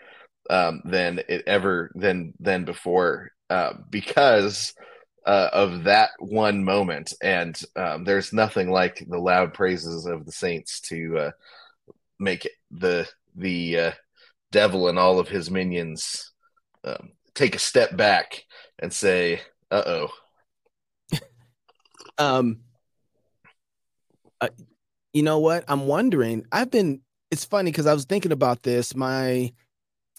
um, 0.49 0.81
than 0.85 1.19
it 1.27 1.43
ever 1.47 1.91
than 1.95 2.33
than 2.39 2.65
before 2.65 3.31
uh, 3.49 3.73
because 3.89 4.73
uh, 5.25 5.49
of 5.51 5.83
that 5.83 6.11
one 6.19 6.63
moment. 6.63 7.13
And 7.21 7.59
um, 7.75 8.05
there's 8.05 8.31
nothing 8.31 8.71
like 8.71 9.05
the 9.07 9.19
loud 9.19 9.53
praises 9.53 10.05
of 10.05 10.25
the 10.25 10.31
saints 10.31 10.79
to 10.81 11.17
uh, 11.17 11.31
make 12.19 12.49
the 12.71 13.07
the 13.35 13.79
uh, 13.79 13.91
devil 14.51 14.87
and 14.87 14.97
all 14.97 15.19
of 15.19 15.27
his 15.27 15.51
minions 15.51 16.31
um, 16.83 17.11
take 17.35 17.55
a 17.55 17.59
step 17.59 17.95
back 17.95 18.43
and 18.79 18.91
say, 18.91 19.41
"Uh 19.69 19.83
oh." 19.85 20.09
um, 22.17 22.59
you 25.13 25.23
know 25.23 25.39
what? 25.39 25.65
I'm 25.67 25.87
wondering. 25.87 26.45
I've 26.51 26.71
been. 26.71 27.01
It's 27.31 27.43
funny 27.43 27.71
because 27.71 27.87
I 27.87 27.93
was 27.93 28.05
thinking 28.05 28.31
about 28.31 28.63
this. 28.63 28.95
My 28.95 29.51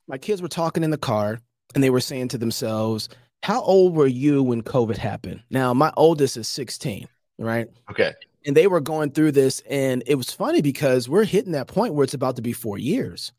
my 0.08 0.18
kids 0.18 0.42
were 0.42 0.48
talking 0.48 0.82
in 0.82 0.90
the 0.90 0.98
car, 0.98 1.38
and 1.74 1.84
they 1.84 1.90
were 1.90 2.00
saying 2.00 2.28
to 2.28 2.38
themselves, 2.38 3.08
"How 3.42 3.62
old 3.62 3.94
were 3.94 4.06
you 4.06 4.42
when 4.42 4.62
COVID 4.62 4.96
happened?" 4.96 5.42
Now, 5.50 5.74
my 5.74 5.92
oldest 5.96 6.36
is 6.36 6.48
16. 6.48 7.06
Right. 7.38 7.68
Okay. 7.90 8.14
And 8.46 8.56
they 8.56 8.66
were 8.66 8.80
going 8.80 9.10
through 9.12 9.32
this, 9.32 9.62
and 9.68 10.02
it 10.06 10.14
was 10.16 10.32
funny 10.32 10.62
because 10.62 11.08
we're 11.08 11.24
hitting 11.24 11.52
that 11.52 11.68
point 11.68 11.94
where 11.94 12.04
it's 12.04 12.14
about 12.14 12.36
to 12.36 12.42
be 12.42 12.52
four 12.52 12.78
years. 12.78 13.32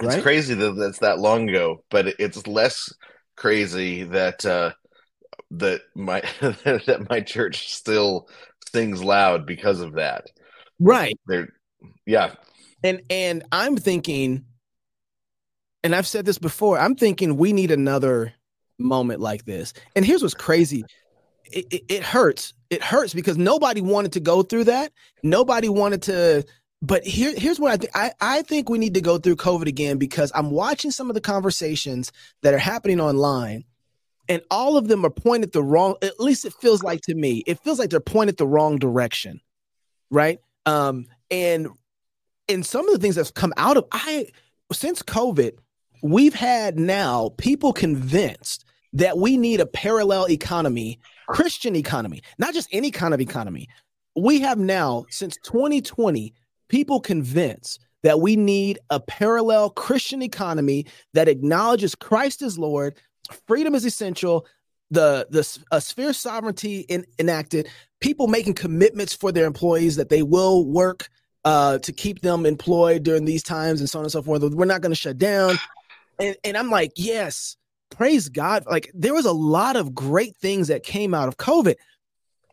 It's 0.00 0.16
right? 0.16 0.22
crazy 0.22 0.54
that 0.54 0.72
that's 0.72 0.98
that 0.98 1.20
long 1.20 1.48
ago, 1.48 1.84
but 1.90 2.06
it's 2.18 2.46
less 2.46 2.92
crazy 3.36 4.04
that 4.04 4.44
uh, 4.44 4.72
that 5.52 5.82
my 5.94 6.20
that 6.40 7.06
my 7.08 7.20
church 7.20 7.72
still 7.72 8.28
sings 8.72 9.02
loud 9.02 9.46
because 9.46 9.80
of 9.80 9.94
that. 9.94 10.26
Right. 10.80 11.18
There 11.26 11.48
yeah. 12.06 12.34
And 12.84 13.02
and 13.10 13.44
I'm 13.52 13.76
thinking 13.76 14.44
and 15.84 15.94
I've 15.94 16.06
said 16.06 16.24
this 16.24 16.38
before, 16.38 16.78
I'm 16.78 16.94
thinking 16.94 17.36
we 17.36 17.52
need 17.52 17.70
another 17.70 18.32
moment 18.78 19.20
like 19.20 19.44
this. 19.44 19.72
And 19.96 20.04
here's 20.04 20.22
what's 20.22 20.34
crazy. 20.34 20.84
It, 21.44 21.66
it, 21.70 21.82
it 21.88 22.02
hurts. 22.02 22.54
It 22.70 22.82
hurts 22.82 23.14
because 23.14 23.36
nobody 23.36 23.80
wanted 23.80 24.12
to 24.12 24.20
go 24.20 24.42
through 24.42 24.64
that. 24.64 24.92
Nobody 25.22 25.68
wanted 25.68 26.02
to 26.02 26.44
but 26.84 27.04
here, 27.04 27.32
here's 27.36 27.60
what 27.60 27.70
I 27.70 27.76
think. 27.76 27.92
I, 27.94 28.12
I 28.20 28.42
think 28.42 28.68
we 28.68 28.78
need 28.78 28.94
to 28.94 29.00
go 29.00 29.16
through 29.16 29.36
COVID 29.36 29.68
again 29.68 29.98
because 29.98 30.32
I'm 30.34 30.50
watching 30.50 30.90
some 30.90 31.08
of 31.08 31.14
the 31.14 31.20
conversations 31.20 32.10
that 32.42 32.54
are 32.54 32.58
happening 32.58 33.00
online 33.00 33.64
and 34.28 34.42
all 34.50 34.76
of 34.76 34.88
them 34.88 35.04
are 35.04 35.10
pointed 35.10 35.52
the 35.52 35.62
wrong 35.62 35.96
at 36.02 36.18
least 36.20 36.44
it 36.44 36.54
feels 36.54 36.82
like 36.82 37.00
to 37.02 37.14
me 37.14 37.42
it 37.46 37.58
feels 37.60 37.78
like 37.78 37.90
they're 37.90 38.00
pointed 38.00 38.36
the 38.36 38.46
wrong 38.46 38.78
direction 38.78 39.40
right 40.10 40.38
um 40.66 41.06
and 41.30 41.68
and 42.52 42.66
some 42.66 42.86
of 42.88 42.94
the 42.94 43.00
things 43.00 43.16
that's 43.16 43.30
come 43.30 43.52
out 43.56 43.76
of 43.76 43.84
i 43.92 44.26
since 44.72 45.02
covid 45.02 45.52
we've 46.02 46.34
had 46.34 46.78
now 46.78 47.30
people 47.38 47.72
convinced 47.72 48.64
that 48.92 49.18
we 49.18 49.36
need 49.36 49.60
a 49.60 49.66
parallel 49.66 50.28
economy 50.28 50.98
christian 51.28 51.76
economy 51.76 52.22
not 52.38 52.54
just 52.54 52.68
any 52.72 52.90
kind 52.90 53.14
of 53.14 53.20
economy. 53.20 53.68
We 54.14 54.40
have 54.40 54.58
now 54.58 55.06
since 55.08 55.38
2020 55.44 56.34
people 56.68 57.00
convinced 57.00 57.80
that 58.02 58.20
we 58.20 58.36
need 58.36 58.78
a 58.90 59.00
parallel 59.00 59.70
christian 59.70 60.22
economy 60.22 60.86
that 61.14 61.28
acknowledges 61.28 61.94
christ 61.94 62.42
as 62.42 62.58
lord 62.58 62.94
freedom 63.46 63.74
is 63.74 63.84
essential 63.84 64.46
the 64.90 65.26
the 65.30 65.58
a 65.70 65.80
sphere 65.80 66.12
sovereignty 66.12 66.80
in, 66.80 67.06
enacted 67.18 67.68
people 68.00 68.26
making 68.26 68.54
commitments 68.54 69.14
for 69.14 69.32
their 69.32 69.46
employees 69.46 69.96
that 69.96 70.10
they 70.10 70.22
will 70.22 70.66
work 70.66 71.08
uh, 71.44 71.78
to 71.78 71.92
keep 71.92 72.20
them 72.20 72.46
employed 72.46 73.02
during 73.02 73.24
these 73.24 73.42
times 73.42 73.80
and 73.80 73.90
so 73.90 73.98
on 73.98 74.04
and 74.04 74.12
so 74.12 74.22
forth. 74.22 74.42
We're 74.42 74.64
not 74.64 74.80
going 74.80 74.92
to 74.92 74.96
shut 74.96 75.18
down. 75.18 75.56
And 76.18 76.36
and 76.44 76.56
i'm 76.56 76.70
like 76.70 76.92
yes 76.96 77.56
praise 77.90 78.28
god. 78.28 78.64
Like 78.66 78.90
there 78.94 79.14
was 79.14 79.26
a 79.26 79.32
lot 79.32 79.76
of 79.76 79.94
great 79.94 80.36
things 80.36 80.68
that 80.68 80.82
came 80.82 81.14
out 81.14 81.28
of 81.28 81.36
covid 81.36 81.76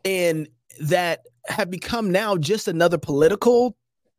and 0.06 0.48
that 0.82 1.22
have 1.48 1.70
become 1.70 2.12
now 2.12 2.38
just 2.38 2.68
another 2.68 2.98
political 2.98 3.76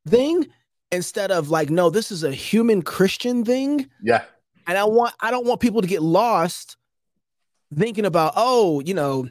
thing 0.08 0.46
instead 0.90 1.30
of 1.30 1.50
like 1.50 1.70
no 1.70 1.90
this 1.90 2.10
is 2.10 2.24
a 2.24 2.32
human 2.32 2.82
christian 2.82 3.44
thing. 3.44 3.86
Yeah. 4.02 4.24
And 4.66 4.78
I 4.78 4.84
want 4.84 5.14
I 5.20 5.30
don't 5.30 5.46
want 5.46 5.60
people 5.60 5.82
to 5.82 5.88
get 5.88 6.02
lost 6.02 6.76
thinking 7.76 8.04
about, 8.04 8.32
oh, 8.36 8.80
you 8.80 8.94
know, 8.94 9.28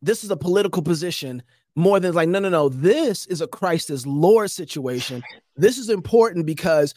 this 0.00 0.24
is 0.24 0.30
a 0.30 0.36
political 0.36 0.82
position 0.82 1.42
more 1.74 2.00
than 2.00 2.14
like, 2.14 2.28
no, 2.28 2.38
no, 2.38 2.48
no, 2.48 2.68
this 2.68 3.26
is 3.26 3.40
a 3.40 3.46
Christ 3.46 3.90
as 3.90 4.06
Lord 4.06 4.50
situation. 4.50 5.22
This 5.56 5.78
is 5.78 5.88
important 5.88 6.46
because 6.46 6.94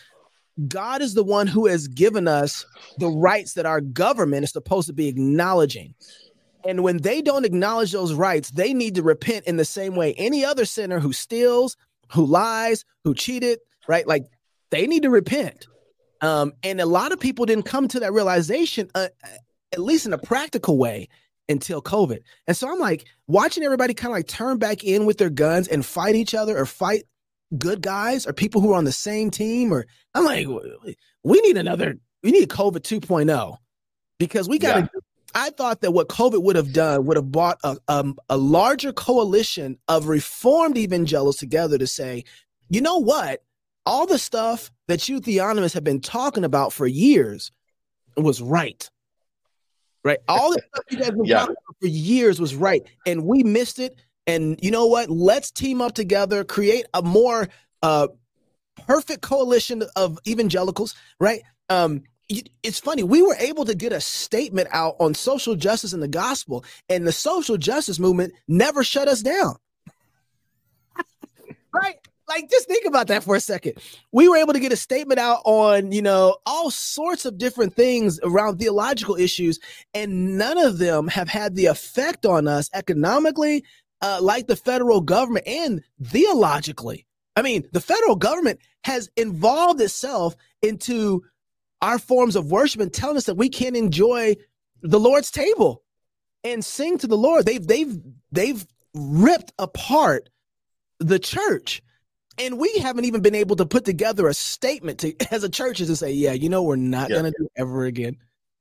God 0.67 1.01
is 1.01 1.13
the 1.13 1.23
one 1.23 1.47
who 1.47 1.67
has 1.67 1.87
given 1.87 2.27
us 2.27 2.65
the 2.97 3.07
rights 3.07 3.53
that 3.53 3.65
our 3.65 3.81
government 3.81 4.43
is 4.43 4.51
supposed 4.51 4.87
to 4.87 4.93
be 4.93 5.07
acknowledging. 5.07 5.93
And 6.65 6.83
when 6.83 6.97
they 6.97 7.21
don't 7.21 7.45
acknowledge 7.45 7.91
those 7.91 8.13
rights, 8.13 8.51
they 8.51 8.73
need 8.73 8.95
to 8.95 9.03
repent 9.03 9.45
in 9.45 9.57
the 9.57 9.65
same 9.65 9.95
way 9.95 10.13
any 10.15 10.43
other 10.43 10.65
sinner 10.65 10.99
who 10.99 11.13
steals, 11.13 11.77
who 12.11 12.25
lies, 12.25 12.85
who 13.03 13.13
cheated, 13.13 13.59
right? 13.87 14.07
Like 14.07 14.25
they 14.71 14.87
need 14.87 15.03
to 15.03 15.09
repent. 15.09 15.67
Um, 16.21 16.53
and 16.63 16.81
a 16.81 16.85
lot 16.85 17.11
of 17.11 17.19
people 17.19 17.45
didn't 17.45 17.65
come 17.65 17.87
to 17.89 17.99
that 17.99 18.13
realization, 18.13 18.89
uh, 18.95 19.09
at 19.73 19.79
least 19.79 20.05
in 20.05 20.13
a 20.13 20.17
practical 20.17 20.77
way, 20.77 21.09
until 21.49 21.81
COVID. 21.81 22.19
And 22.47 22.55
so 22.55 22.71
I'm 22.71 22.79
like 22.79 23.05
watching 23.27 23.63
everybody 23.63 23.93
kind 23.93 24.11
of 24.11 24.17
like 24.17 24.27
turn 24.27 24.57
back 24.57 24.83
in 24.83 25.05
with 25.05 25.17
their 25.17 25.29
guns 25.29 25.67
and 25.67 25.85
fight 25.85 26.15
each 26.15 26.33
other 26.33 26.57
or 26.57 26.65
fight 26.65 27.03
good 27.57 27.81
guys 27.81 28.25
or 28.25 28.33
people 28.33 28.61
who 28.61 28.73
are 28.73 28.77
on 28.77 28.85
the 28.85 28.91
same 28.91 29.29
team. 29.31 29.73
Or 29.73 29.85
I'm 30.13 30.25
like, 30.25 30.47
we 31.23 31.41
need 31.41 31.57
another, 31.57 31.95
we 32.23 32.31
need 32.31 32.49
COVID 32.49 32.79
2.0 32.79 33.57
because 34.19 34.49
we 34.49 34.59
got 34.59 34.73
to. 34.73 34.79
Yeah. 34.81 35.01
I 35.37 35.49
thought 35.49 35.81
that 35.81 35.91
what 35.91 36.07
COVID 36.07 36.43
would 36.43 36.55
have 36.55 36.71
done 36.71 37.05
would 37.05 37.17
have 37.17 37.29
brought 37.29 37.59
a, 37.65 37.75
um, 37.89 38.15
a 38.29 38.37
larger 38.37 38.93
coalition 38.93 39.77
of 39.89 40.07
reformed 40.07 40.77
evangelicals 40.77 41.35
together 41.35 41.77
to 41.77 41.87
say, 41.87 42.23
you 42.69 42.79
know 42.79 42.99
what? 42.99 43.41
all 43.85 44.05
the 44.05 44.17
stuff 44.17 44.71
that 44.87 45.07
you 45.07 45.21
theonomists 45.21 45.73
have 45.73 45.83
been 45.83 46.01
talking 46.01 46.43
about 46.43 46.73
for 46.73 46.87
years 46.87 47.51
was 48.17 48.41
right. 48.41 48.89
Right. 50.05 50.19
All 50.27 50.53
the 50.53 50.61
stuff 50.61 50.85
you 50.91 50.97
guys 50.99 51.09
been 51.09 51.25
yeah. 51.25 51.39
talking 51.39 51.55
about 51.67 51.75
for 51.81 51.87
years 51.87 52.39
was 52.39 52.55
right. 52.55 52.83
And 53.07 53.25
we 53.25 53.41
missed 53.43 53.79
it. 53.79 53.99
And 54.27 54.59
you 54.61 54.69
know 54.69 54.85
what? 54.85 55.09
Let's 55.09 55.49
team 55.49 55.81
up 55.81 55.93
together, 55.93 56.43
create 56.43 56.85
a 56.93 57.01
more 57.01 57.49
uh, 57.81 58.07
perfect 58.85 59.23
coalition 59.23 59.83
of 59.95 60.19
evangelicals, 60.27 60.93
right? 61.19 61.41
Um, 61.69 62.03
it's 62.63 62.79
funny 62.79 63.03
we 63.03 63.21
were 63.21 63.35
able 63.35 63.65
to 63.65 63.75
get 63.75 63.93
a 63.93 64.01
statement 64.01 64.67
out 64.71 64.95
on 64.99 65.13
social 65.13 65.55
justice 65.55 65.93
and 65.93 66.01
the 66.01 66.07
gospel 66.07 66.65
and 66.89 67.05
the 67.05 67.11
social 67.11 67.55
justice 67.55 67.99
movement 67.99 68.33
never 68.47 68.83
shut 68.83 69.07
us 69.07 69.21
down 69.21 69.55
right 71.71 71.99
like 72.27 72.49
just 72.49 72.67
think 72.67 72.85
about 72.85 73.07
that 73.07 73.23
for 73.23 73.35
a 73.35 73.39
second. 73.39 73.73
We 74.11 74.27
were 74.27 74.37
able 74.37 74.53
to 74.53 74.59
get 74.59 74.71
a 74.71 74.77
statement 74.77 75.19
out 75.19 75.41
on 75.45 75.91
you 75.91 76.01
know 76.01 76.37
all 76.45 76.71
sorts 76.71 77.25
of 77.25 77.37
different 77.37 77.75
things 77.75 78.19
around 78.23 78.57
theological 78.57 79.15
issues 79.15 79.59
and 79.93 80.37
none 80.37 80.57
of 80.57 80.77
them 80.77 81.07
have 81.07 81.29
had 81.29 81.55
the 81.55 81.67
effect 81.67 82.25
on 82.25 82.47
us 82.47 82.69
economically 82.73 83.63
uh, 84.01 84.19
like 84.21 84.47
the 84.47 84.55
federal 84.55 85.01
government 85.01 85.47
and 85.47 85.81
theologically. 86.03 87.05
I 87.35 87.41
mean 87.41 87.67
the 87.71 87.81
federal 87.81 88.15
government 88.15 88.59
has 88.83 89.09
involved 89.15 89.81
itself 89.81 90.35
into 90.61 91.23
our 91.81 91.99
forms 91.99 92.35
of 92.35 92.51
worship 92.51 92.81
and 92.81 92.93
telling 92.93 93.17
us 93.17 93.25
that 93.25 93.35
we 93.35 93.49
can't 93.49 93.75
enjoy 93.75 94.35
the 94.81 94.99
lord's 94.99 95.31
table 95.31 95.83
and 96.43 96.63
sing 96.63 96.97
to 96.99 97.07
the 97.07 97.17
lord. 97.17 97.45
They've 97.45 97.65
they've 97.65 97.99
they've 98.31 98.65
ripped 98.93 99.51
apart 99.59 100.29
the 100.99 101.19
church 101.19 101.81
and 102.37 102.59
we 102.59 102.71
haven't 102.79 103.05
even 103.05 103.21
been 103.21 103.35
able 103.35 103.55
to 103.57 103.65
put 103.65 103.85
together 103.85 104.27
a 104.27 104.33
statement 104.33 104.99
to 104.99 105.15
as 105.33 105.43
a 105.43 105.49
church 105.49 105.77
to 105.77 105.95
say, 105.95 106.11
yeah, 106.11 106.33
you 106.33 106.49
know, 106.49 106.63
we're 106.63 106.75
not 106.75 107.09
yeah. 107.09 107.17
gonna 107.17 107.31
do 107.37 107.47
ever 107.57 107.85
again. 107.85 108.17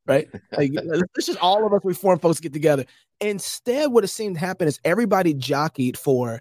Right? 0.07 0.29
Like 0.57 0.73
let's 0.85 1.27
just 1.27 1.39
all 1.39 1.67
of 1.67 1.73
us 1.73 1.81
reform 1.85 2.19
folks 2.19 2.41
get 2.41 2.53
together. 2.53 2.85
Instead, 3.21 3.93
what 3.93 4.05
it 4.05 4.09
seemed 4.09 4.37
to 4.37 4.41
happen 4.41 4.69
is 4.69 4.81
everybody 4.85 5.35
jockeyed 5.35 5.97
for 5.97 6.41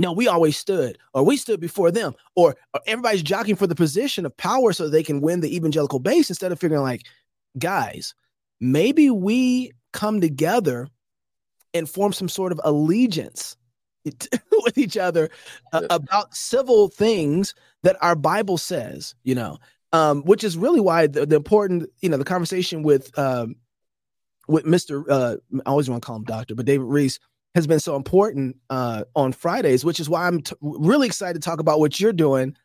no, 0.00 0.12
we 0.12 0.28
always 0.28 0.56
stood, 0.56 0.96
or 1.12 1.22
we 1.22 1.36
stood 1.36 1.60
before 1.60 1.90
them, 1.90 2.14
or, 2.34 2.56
or 2.72 2.80
everybody's 2.86 3.22
jockeying 3.22 3.56
for 3.56 3.66
the 3.66 3.74
position 3.74 4.24
of 4.24 4.34
power 4.38 4.72
so 4.72 4.88
they 4.88 5.02
can 5.02 5.20
win 5.20 5.40
the 5.40 5.54
evangelical 5.54 5.98
base 5.98 6.30
instead 6.30 6.52
of 6.52 6.58
figuring 6.58 6.82
like, 6.82 7.02
guys, 7.58 8.14
maybe 8.60 9.10
we 9.10 9.72
come 9.92 10.18
together 10.22 10.88
and 11.74 11.86
form 11.86 12.14
some 12.14 12.30
sort 12.30 12.50
of 12.50 12.58
allegiance 12.64 13.58
with 14.04 14.78
each 14.78 14.96
other 14.96 15.30
uh, 15.72 15.86
about 15.90 16.34
civil 16.34 16.88
things 16.88 17.54
that 17.82 17.96
our 18.00 18.14
Bible 18.14 18.58
says, 18.58 19.14
you 19.22 19.34
know, 19.34 19.58
um, 19.92 20.22
which 20.22 20.44
is 20.44 20.56
really 20.56 20.80
why 20.80 21.06
the, 21.06 21.26
the, 21.26 21.36
important, 21.36 21.88
you 22.00 22.08
know, 22.08 22.16
the 22.16 22.24
conversation 22.24 22.82
with 22.82 23.16
um, 23.18 23.56
with 24.48 24.64
Mr. 24.64 25.04
Uh, 25.08 25.36
I 25.64 25.70
always 25.70 25.88
want 25.88 26.02
to 26.02 26.06
call 26.06 26.16
him 26.16 26.24
Doctor, 26.24 26.54
but 26.54 26.66
David 26.66 26.84
Reese 26.84 27.18
has 27.54 27.66
been 27.66 27.80
so 27.80 27.96
important 27.96 28.56
uh, 28.68 29.04
on 29.14 29.32
Fridays, 29.32 29.84
which 29.84 30.00
is 30.00 30.08
why 30.08 30.26
I'm 30.26 30.42
t- 30.42 30.54
really 30.60 31.06
excited 31.06 31.40
to 31.40 31.44
talk 31.44 31.60
about 31.60 31.80
what 31.80 31.98
you're 31.98 32.12
doing 32.12 32.56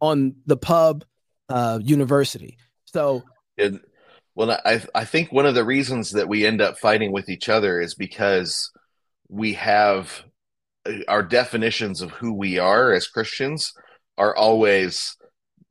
on 0.00 0.34
the 0.46 0.56
Pub 0.56 1.04
uh, 1.48 1.78
University. 1.82 2.58
So, 2.86 3.22
it, 3.56 3.74
well, 4.34 4.50
I 4.64 4.82
I 4.94 5.04
think 5.04 5.32
one 5.32 5.46
of 5.46 5.54
the 5.54 5.64
reasons 5.64 6.12
that 6.12 6.28
we 6.28 6.46
end 6.46 6.60
up 6.60 6.78
fighting 6.78 7.12
with 7.12 7.28
each 7.28 7.48
other 7.48 7.80
is 7.80 7.94
because 7.94 8.70
we 9.28 9.54
have 9.54 10.24
our 11.08 11.22
definitions 11.22 12.00
of 12.00 12.10
who 12.10 12.32
we 12.32 12.58
are 12.58 12.92
as 12.92 13.06
Christians 13.06 13.72
are 14.18 14.34
always 14.34 15.16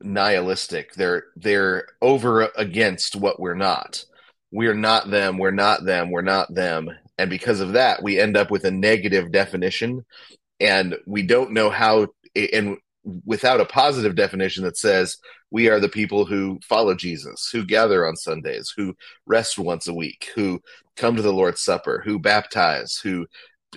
nihilistic. 0.00 0.94
They're 0.94 1.24
they're 1.36 1.86
over 2.00 2.48
against 2.56 3.16
what 3.16 3.40
we're 3.40 3.54
not. 3.54 4.04
We're 4.50 4.74
not 4.74 5.10
them. 5.10 5.38
We're 5.38 5.50
not 5.50 5.84
them. 5.84 6.10
We're 6.10 6.22
not 6.22 6.54
them. 6.54 6.90
And 7.18 7.30
because 7.30 7.60
of 7.60 7.72
that, 7.72 8.02
we 8.02 8.18
end 8.18 8.36
up 8.36 8.50
with 8.50 8.64
a 8.64 8.70
negative 8.70 9.32
definition, 9.32 10.04
and 10.60 10.96
we 11.06 11.22
don't 11.22 11.52
know 11.52 11.70
how. 11.70 12.08
And 12.34 12.78
without 13.24 13.60
a 13.60 13.66
positive 13.66 14.14
definition 14.14 14.64
that 14.64 14.76
says 14.76 15.16
we 15.50 15.68
are 15.68 15.80
the 15.80 15.88
people 15.88 16.24
who 16.24 16.58
follow 16.62 16.94
Jesus, 16.94 17.50
who 17.52 17.64
gather 17.64 18.06
on 18.06 18.16
Sundays, 18.16 18.72
who 18.74 18.94
rest 19.26 19.58
once 19.58 19.86
a 19.86 19.94
week, 19.94 20.30
who 20.34 20.60
come 20.96 21.16
to 21.16 21.22
the 21.22 21.32
Lord's 21.32 21.62
Supper, 21.62 22.02
who 22.04 22.18
baptize, 22.18 22.96
who 22.96 23.26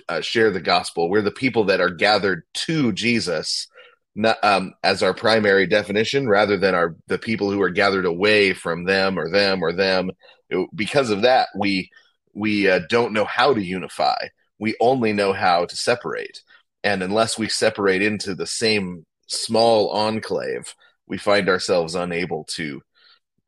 uh, 0.08 0.20
share 0.20 0.50
the 0.50 0.60
gospel. 0.60 1.08
We're 1.08 1.22
the 1.22 1.30
people 1.30 1.64
that 1.64 1.80
are 1.80 1.90
gathered 1.90 2.42
to 2.54 2.92
Jesus 2.92 3.68
not, 4.16 4.42
um, 4.42 4.72
as 4.82 5.02
our 5.02 5.12
primary 5.12 5.66
definition, 5.66 6.26
rather 6.26 6.56
than 6.56 6.74
our 6.74 6.96
the 7.06 7.18
people 7.18 7.50
who 7.50 7.60
are 7.60 7.70
gathered 7.70 8.06
away 8.06 8.54
from 8.54 8.84
them 8.84 9.18
or 9.18 9.30
them 9.30 9.62
or 9.62 9.72
them. 9.72 10.10
It, 10.48 10.68
because 10.74 11.10
of 11.10 11.22
that, 11.22 11.48
we 11.54 11.90
we 12.32 12.68
uh, 12.68 12.80
don't 12.88 13.12
know 13.12 13.26
how 13.26 13.52
to 13.52 13.62
unify. 13.62 14.16
We 14.58 14.74
only 14.80 15.12
know 15.12 15.34
how 15.34 15.66
to 15.66 15.76
separate, 15.76 16.40
and 16.82 17.02
unless 17.02 17.38
we 17.38 17.48
separate 17.48 18.00
into 18.00 18.34
the 18.34 18.46
same 18.46 19.04
small 19.26 19.90
enclave, 19.90 20.74
we 21.06 21.18
find 21.18 21.48
ourselves 21.50 21.94
unable 21.94 22.44
to 22.44 22.82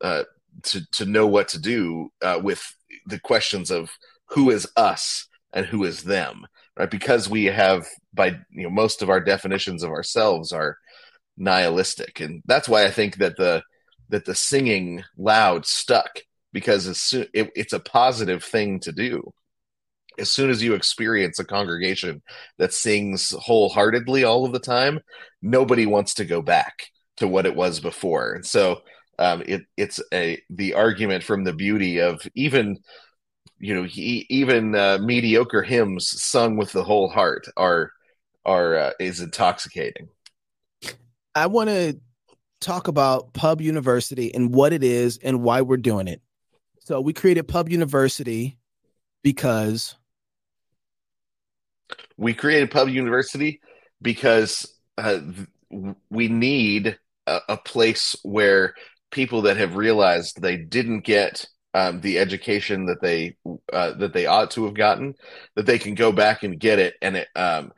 uh, 0.01 0.23
to 0.63 0.81
to 0.91 1.05
know 1.05 1.25
what 1.25 1.47
to 1.49 1.59
do 1.59 2.11
uh, 2.21 2.39
with 2.41 2.61
the 3.07 3.19
questions 3.19 3.71
of 3.71 3.89
who 4.27 4.51
is 4.51 4.67
us 4.77 5.25
and 5.53 5.65
who 5.65 5.83
is 5.83 6.03
them 6.03 6.45
right? 6.79 6.89
Because 6.89 7.29
we 7.29 7.45
have 7.45 7.85
by 8.13 8.27
you 8.49 8.63
know 8.63 8.69
most 8.69 9.03
of 9.03 9.09
our 9.09 9.19
definitions 9.19 9.83
of 9.83 9.91
ourselves 9.91 10.51
are 10.51 10.77
nihilistic. 11.37 12.19
And 12.19 12.41
that's 12.45 12.67
why 12.67 12.85
i 12.85 12.91
think 12.91 13.17
that 13.17 13.37
the 13.37 13.61
that 14.09 14.25
the 14.25 14.35
singing 14.35 15.03
loud 15.17 15.65
stuck 15.65 16.19
because 16.51 16.87
as 16.87 16.99
soon, 16.99 17.27
it, 17.33 17.51
it's 17.55 17.73
a 17.73 17.79
positive 17.79 18.43
thing 18.43 18.79
to 18.79 18.91
do. 18.91 19.31
As 20.17 20.31
soon 20.31 20.49
as 20.49 20.63
you 20.63 20.73
experience 20.73 21.39
a 21.39 21.45
congregation 21.45 22.21
that 22.57 22.73
sings 22.73 23.31
wholeheartedly 23.31 24.23
all 24.23 24.45
of 24.45 24.51
the 24.51 24.59
time 24.59 24.99
nobody 25.41 25.85
wants 25.85 26.15
to 26.15 26.25
go 26.25 26.41
back 26.41 26.87
to 27.17 27.27
what 27.27 27.45
it 27.45 27.55
was 27.55 27.79
before. 27.79 28.33
And 28.33 28.45
so 28.45 28.81
um, 29.19 29.43
it, 29.45 29.61
it's 29.77 30.01
a 30.13 30.41
the 30.49 30.73
argument 30.73 31.23
from 31.23 31.43
the 31.43 31.53
beauty 31.53 31.99
of 31.99 32.21
even 32.35 32.77
you 33.59 33.73
know 33.73 33.83
he, 33.83 34.25
even 34.29 34.75
uh, 34.75 34.99
mediocre 35.01 35.61
hymns 35.61 36.09
sung 36.21 36.55
with 36.57 36.71
the 36.71 36.83
whole 36.83 37.09
heart 37.09 37.47
are 37.57 37.91
are 38.45 38.75
uh, 38.75 38.91
is 38.99 39.19
intoxicating. 39.19 40.09
I 41.35 41.47
want 41.47 41.69
to 41.69 41.99
talk 42.59 42.87
about 42.87 43.33
pub 43.33 43.61
university 43.61 44.33
and 44.33 44.53
what 44.53 44.73
it 44.73 44.83
is 44.83 45.19
and 45.23 45.41
why 45.41 45.61
we're 45.61 45.77
doing 45.77 46.07
it. 46.07 46.21
So 46.79 46.99
we 46.99 47.13
created 47.13 47.47
pub 47.47 47.69
university 47.69 48.57
because 49.23 49.95
we 52.17 52.33
created 52.33 52.71
pub 52.71 52.89
university 52.89 53.61
because 54.01 54.65
uh, 54.97 55.19
we 56.09 56.27
need 56.27 56.97
a, 57.27 57.39
a 57.49 57.57
place 57.57 58.15
where 58.23 58.73
people 59.11 59.43
that 59.43 59.57
have 59.57 59.75
realized 59.75 60.41
they 60.41 60.57
didn't 60.57 61.01
get 61.01 61.45
um, 61.73 62.01
the 62.01 62.19
education 62.19 62.85
that 62.87 63.01
they 63.01 63.35
uh, 63.71 63.93
that 63.93 64.13
they 64.13 64.25
ought 64.25 64.51
to 64.51 64.65
have 64.65 64.73
gotten, 64.73 65.15
that 65.55 65.65
they 65.65 65.79
can 65.79 65.95
go 65.95 66.11
back 66.11 66.43
and 66.43 66.59
get 66.59 66.79
it, 66.79 66.95
and 67.01 67.17
it 67.17 67.27
um, 67.35 67.71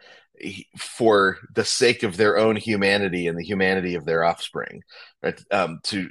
for 0.78 1.38
the 1.54 1.66
sake 1.66 2.04
of 2.04 2.18
their 2.18 2.38
own 2.38 2.56
humanity 2.56 3.28
and 3.28 3.38
the 3.38 3.44
humanity 3.44 3.96
of 3.96 4.06
their 4.06 4.24
offspring, 4.24 4.82
right? 5.22 5.40
Um, 5.52 5.80
to 5.84 6.10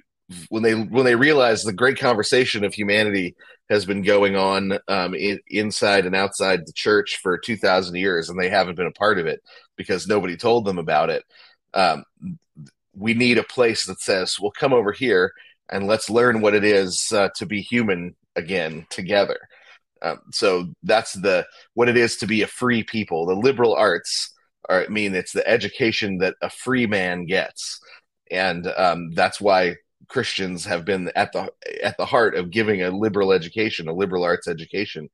when 0.49 0.62
they 0.62 0.75
when 0.75 1.04
they 1.04 1.16
realize 1.16 1.62
the 1.62 1.72
great 1.72 1.99
conversation 1.99 2.64
of 2.64 2.72
humanity 2.75 3.34
has 3.68 3.84
been 3.84 4.02
going 4.02 4.37
on 4.37 4.78
um, 4.88 5.14
in, 5.14 5.38
inside 5.49 6.06
and 6.06 6.14
outside 6.14 6.60
the 6.66 6.73
church 6.73 7.19
for 7.23 7.38
two 7.38 7.56
thousand 7.56 7.97
years, 7.97 8.28
and 8.28 8.40
they 8.40 8.49
haven't 8.49 8.76
been 8.76 8.86
a 8.86 8.93
part 8.93 9.19
of 9.19 9.26
it 9.26 9.40
because 9.76 10.06
nobody 10.06 10.36
told 10.36 10.64
them 10.64 10.78
about 10.78 11.10
it. 11.10 11.25
Um, 11.75 12.04
we 12.95 13.14
need 13.14 13.38
a 13.38 13.43
place 13.43 13.86
that 13.86 14.00
says, 14.00 14.38
"Well, 14.40 14.52
come 14.52 14.73
over 14.73 14.93
here." 14.93 15.32
And 15.71 15.87
let's 15.87 16.11
learn 16.11 16.41
what 16.41 16.54
it 16.54 16.65
is 16.65 17.13
uh, 17.13 17.28
to 17.37 17.47
be 17.47 17.61
human 17.61 18.17
again 18.37 18.87
together. 18.91 19.39
Um, 20.02 20.21
so 20.33 20.67
that's 20.83 21.13
the 21.13 21.47
what 21.75 21.89
it 21.89 21.97
is 21.97 22.17
to 22.19 22.26
be 22.26 22.43
a 22.43 22.47
free 22.47 22.83
people. 22.83 23.26
The 23.26 23.35
liberal 23.35 23.75
arts 23.75 24.33
are 24.69 24.85
I 24.85 24.89
mean 24.89 25.15
it's 25.15 25.33
the 25.33 25.47
education 25.49 26.19
that 26.19 26.37
a 26.43 26.50
free 26.50 26.87
man 26.87 27.26
gets, 27.26 27.80
and 28.30 28.67
um, 28.76 29.13
that's 29.13 29.41
why 29.41 29.76
Christians 30.09 30.65
have 30.65 30.85
been 30.85 31.11
at 31.15 31.33
the 31.33 31.52
at 31.83 31.97
the 31.99 32.06
heart 32.06 32.35
of 32.35 32.50
giving 32.50 32.83
a 32.83 32.91
liberal 32.91 33.33
education, 33.33 33.89
a 33.89 33.93
liberal 33.93 34.25
arts 34.25 34.49
education, 34.49 35.11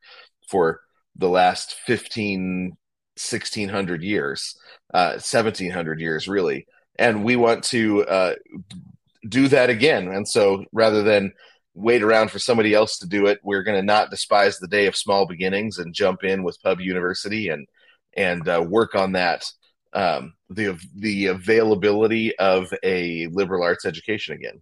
for 0.49 0.81
the 1.17 1.29
last 1.29 1.75
15 1.87 2.77
1600 3.19 4.03
years 4.03 4.55
uh 4.93 5.13
1700 5.13 5.99
years 5.99 6.29
really 6.29 6.67
and 6.99 7.25
we 7.25 7.37
want 7.37 7.65
to 7.65 8.05
uh, 8.05 8.35
do 9.29 9.49
that 9.49 9.71
again. 9.71 10.09
And 10.09 10.27
so 10.27 10.65
rather 10.73 11.03
than 11.03 11.33
wait 11.75 12.03
around 12.03 12.31
for 12.31 12.39
somebody 12.39 12.73
else 12.75 12.99
to 12.99 13.07
do 13.07 13.27
it, 13.27 13.39
we're 13.43 13.63
going 13.63 13.79
to 13.79 13.87
not 13.87 14.11
despise 14.11 14.59
the 14.59 14.69
day 14.69 14.87
of 14.87 14.97
small 14.97 15.27
beginnings 15.27 15.79
and 15.79 15.95
jump 15.95 16.25
in 16.25 16.43
with 16.43 16.63
Pub 16.63 16.81
University 16.81 17.49
and 17.49 17.67
and 18.17 18.49
uh, 18.49 18.65
work 18.67 18.95
on 18.95 19.13
that 19.13 19.45
um, 19.93 20.35
the 20.51 20.79
the 20.95 21.27
availability 21.27 22.37
of 22.39 22.73
a 22.83 23.27
liberal 23.29 23.63
arts 23.63 23.85
education 23.85 24.35
again. 24.35 24.61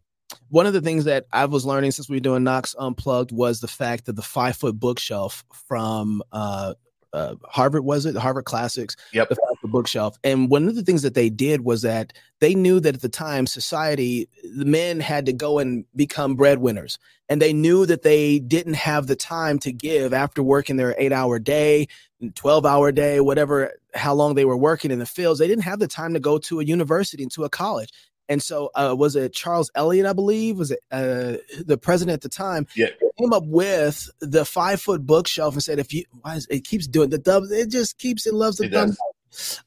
One 0.48 0.66
of 0.66 0.72
the 0.72 0.81
things 0.81 1.05
that 1.05 1.27
I 1.33 1.44
was 1.46 1.66
learning 1.66 1.92
since 1.92 2.09
we 2.09 2.16
were 2.16 2.20
doing 2.20 2.44
Knox 2.44 2.74
Unplugged 2.79 3.33
was 3.33 3.61
the 3.61 3.68
fact 3.68 4.07
that 4.07 4.16
the 4.16 4.22
five 4.22 4.57
foot 4.57 4.79
bookshelf 4.79 5.44
from 5.68 6.22
uh, 6.33 6.74
uh, 7.14 7.37
Harvard 7.44 7.85
was 7.85 8.05
it 8.05 8.16
Harvard 8.16 8.44
Classics? 8.44 8.96
Yep. 9.12 9.29
The, 9.31 9.57
the 9.62 9.68
bookshelf. 9.68 10.18
And 10.24 10.50
one 10.50 10.68
of 10.68 10.74
the 10.74 10.83
things 10.83 11.03
that 11.03 11.14
they 11.14 11.31
did 11.31 11.62
was 11.64 11.83
that 11.83 12.12
they 12.40 12.55
knew 12.55 12.81
that 12.81 12.96
at 12.96 13.03
the 13.03 13.09
time 13.09 13.46
society, 13.46 14.29
the 14.42 14.64
men 14.64 15.00
had 15.00 15.24
to 15.27 15.33
go 15.33 15.59
and 15.59 15.85
become 15.94 16.35
breadwinners, 16.35 16.98
and 17.29 17.40
they 17.40 17.53
knew 17.53 17.87
that 17.87 18.03
they 18.03 18.40
didn't 18.40 18.74
have 18.74 19.07
the 19.07 19.16
time 19.16 19.59
to 19.61 19.72
give 19.72 20.12
after 20.12 20.42
working 20.42 20.77
their 20.77 20.94
eight 20.98 21.12
hour 21.12 21.38
day, 21.38 21.87
twelve 22.35 22.66
hour 22.66 22.92
day, 22.92 23.20
whatever, 23.20 23.72
how 23.94 24.12
long 24.12 24.35
they 24.35 24.44
were 24.44 24.57
working 24.57 24.90
in 24.90 24.98
the 24.98 25.07
fields. 25.07 25.38
They 25.38 25.48
didn't 25.48 25.64
have 25.64 25.79
the 25.79 25.88
time 25.88 26.14
to 26.14 26.20
go 26.20 26.38
to 26.38 26.61
a 26.61 26.64
university 26.64 27.22
and 27.22 27.33
to 27.33 27.44
a 27.44 27.48
college. 27.48 27.90
And 28.28 28.42
so, 28.42 28.70
uh, 28.74 28.94
was 28.98 29.16
it 29.16 29.32
Charles 29.34 29.70
Eliot, 29.74 30.06
I 30.06 30.12
believe, 30.12 30.58
was 30.58 30.70
it 30.70 30.80
uh, 30.90 31.34
the 31.64 31.78
president 31.80 32.14
at 32.14 32.20
the 32.22 32.28
time? 32.28 32.66
Yeah, 32.74 32.88
came 33.18 33.32
up 33.32 33.44
with 33.46 34.10
the 34.20 34.44
five 34.44 34.80
foot 34.80 35.06
bookshelf 35.06 35.54
and 35.54 35.62
said, 35.62 35.78
"If 35.78 35.92
you, 35.92 36.04
why 36.22 36.37
is, 36.37 36.46
it 36.50 36.64
keeps 36.64 36.87
doing 36.87 37.10
the 37.10 37.18
dub, 37.18 37.44
it 37.50 37.70
just 37.70 37.98
keeps 37.98 38.26
it 38.26 38.34
loves 38.34 38.58
the 38.58 38.68
dumb." 38.68 38.96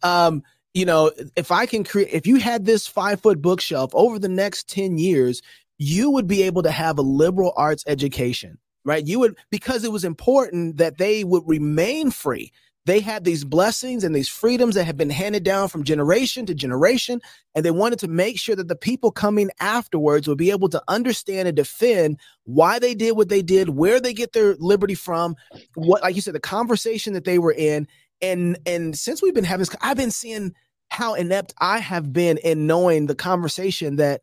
Um, 0.04 0.44
you 0.74 0.86
know, 0.86 1.12
if 1.36 1.52
I 1.52 1.66
can 1.66 1.84
create, 1.84 2.10
if 2.12 2.28
you 2.28 2.38
had 2.38 2.66
this 2.66 2.88
five 2.88 3.22
foot 3.22 3.42
bookshelf 3.42 3.92
over 3.94 4.20
the 4.20 4.30
next 4.30 4.70
ten 4.70 4.98
years, 4.98 5.42
you 5.78 6.10
would 6.12 6.28
be 6.28 6.44
able 6.44 6.64
to 6.64 6.72
have 6.72 6.98
a 6.98 7.04
liberal 7.04 7.54
arts 7.56 7.84
education, 7.88 8.58
right? 8.84 9.06
You 9.06 9.20
would 9.20 9.38
because 9.50 9.84
it 9.84 9.92
was 9.92 10.04
important 10.04 10.78
that 10.78 10.98
they 10.98 11.24
would 11.24 11.44
remain 11.46 12.12
free 12.12 12.52
they 12.88 13.02
had 13.02 13.26
these 13.26 13.44
blessings 13.44 14.06
and 14.06 14.16
these 14.16 14.30
freedoms 14.30 14.76
that 14.76 14.86
have 14.86 14.96
been 14.96 15.10
handed 15.10 15.44
down 15.44 15.68
from 15.68 15.84
generation 15.84 16.46
to 16.46 16.56
generation. 16.56 17.20
And 17.54 17.66
they 17.66 17.72
wanted 17.72 18.00
to 18.00 18.08
make 18.08 18.40
sure 18.40 18.56
that 18.56 18.70
the 18.70 18.78
people 18.78 19.12
coming 19.12 19.50
afterwards 19.60 20.26
would 20.26 20.38
be 20.38 20.52
able 20.52 20.70
to 20.70 20.82
understand 20.88 21.50
and 21.50 21.58
defend 21.58 22.18
why 22.46 22.80
they 22.80 22.96
did 22.96 23.18
what 23.18 23.28
they 23.28 23.42
did, 23.42 23.70
where 23.70 24.00
they 24.00 24.14
get 24.14 24.32
their 24.32 24.56
liberty 24.56 24.96
from, 24.96 25.36
what, 25.76 26.02
like 26.02 26.16
you 26.16 26.22
said, 26.22 26.34
the 26.34 26.40
conversation 26.40 27.12
that 27.14 27.26
they 27.26 27.40
were 27.40 27.52
in. 27.52 27.90
And, 28.22 28.58
and 28.66 28.98
since 28.98 29.22
we've 29.22 29.36
been 29.36 29.44
having 29.44 29.66
this, 29.66 29.76
I've 29.82 29.98
been 29.98 30.10
seeing 30.10 30.54
how 30.90 31.16
inept 31.16 31.54
I 31.60 31.80
have 31.80 32.14
been 32.14 32.38
in 32.38 32.68
knowing 32.68 33.08
the 33.08 33.16
conversation 33.16 33.98
that 33.98 34.22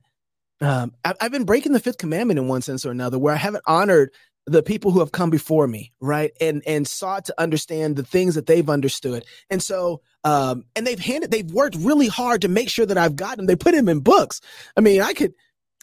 um, 0.63 0.95
I've 1.05 1.33
been 1.33 1.45
breaking 1.45 1.73
the 1.73 1.81
fifth 1.81 1.99
commandment 1.99 2.39
in 2.39 2.49
one 2.49 2.63
sense 2.63 2.87
or 2.87 2.91
another, 2.91 3.19
where 3.19 3.35
I 3.35 3.39
haven't 3.39 3.65
honored 3.67 4.11
the 4.47 4.63
people 4.63 4.91
who 4.91 5.01
have 5.01 5.13
come 5.13 5.31
before 5.31 5.67
me 5.67 5.93
right? 6.01 6.33
And 6.41 6.63
and 6.67 6.87
sought 6.87 7.25
to 7.27 7.35
understand 7.41 7.97
the 7.97 8.03
things 8.03 8.35
that 8.35 8.47
they've 8.47 8.69
understood. 8.69 9.25
And 9.51 9.63
so 9.63 10.03
um 10.23 10.65
and 10.77 10.87
they've 10.87 10.99
handed 10.99 11.31
they've 11.31 11.51
worked 11.51 11.77
really 11.77 12.09
hard 12.09 12.43
to 12.43 12.49
make 12.49 12.69
sure 12.69 12.87
that 12.87 12.99
i've 12.99 13.17
gotten 13.17 13.47
they 13.47 13.57
put 13.57 13.75
him 13.75 13.89
in 13.89 14.01
books. 14.01 14.41
I 14.77 14.81
mean 14.81 15.01
i 15.01 15.13
could 15.13 15.35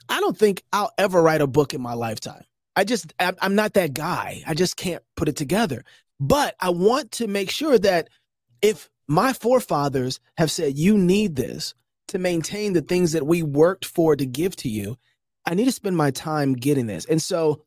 i 0.10 0.20
don't 0.20 0.38
think 0.38 0.64
i'll 0.74 0.92
ever 0.98 1.22
write 1.22 1.42
a 1.42 1.48
book 1.48 1.74
in 1.74 1.82
my 1.82 1.94
lifetime. 1.94 2.44
I 2.76 2.84
just 2.84 3.14
i'm 3.20 3.56
not 3.56 3.74
that 3.74 3.94
guy. 3.94 4.44
I 4.46 4.54
just 4.54 4.78
can't 4.78 5.04
put 5.16 5.30
it 5.30 5.36
together. 5.36 5.84
But 6.20 6.56
i 6.60 6.70
want 6.70 7.12
to 7.14 7.28
make 7.28 7.50
sure 7.50 7.78
that 7.80 8.10
if 8.62 8.90
my 9.08 9.34
forefathers 9.34 10.20
have 10.38 10.52
said 10.52 10.78
you 10.78 10.98
need 10.98 11.36
this 11.36 11.74
to 12.10 12.20
maintain 12.20 12.74
the 12.74 12.82
things 12.82 13.14
that 13.14 13.26
we 13.26 13.42
worked 13.42 13.86
for 13.86 14.16
to 14.16 14.26
give 14.26 14.56
to 14.58 14.70
you 14.70 14.98
i 15.46 15.54
need 15.56 15.66
to 15.66 15.72
spend 15.72 15.98
my 15.98 16.12
time 16.12 16.54
getting 16.54 16.86
this. 16.86 17.06
And 17.06 17.22
so 17.22 17.64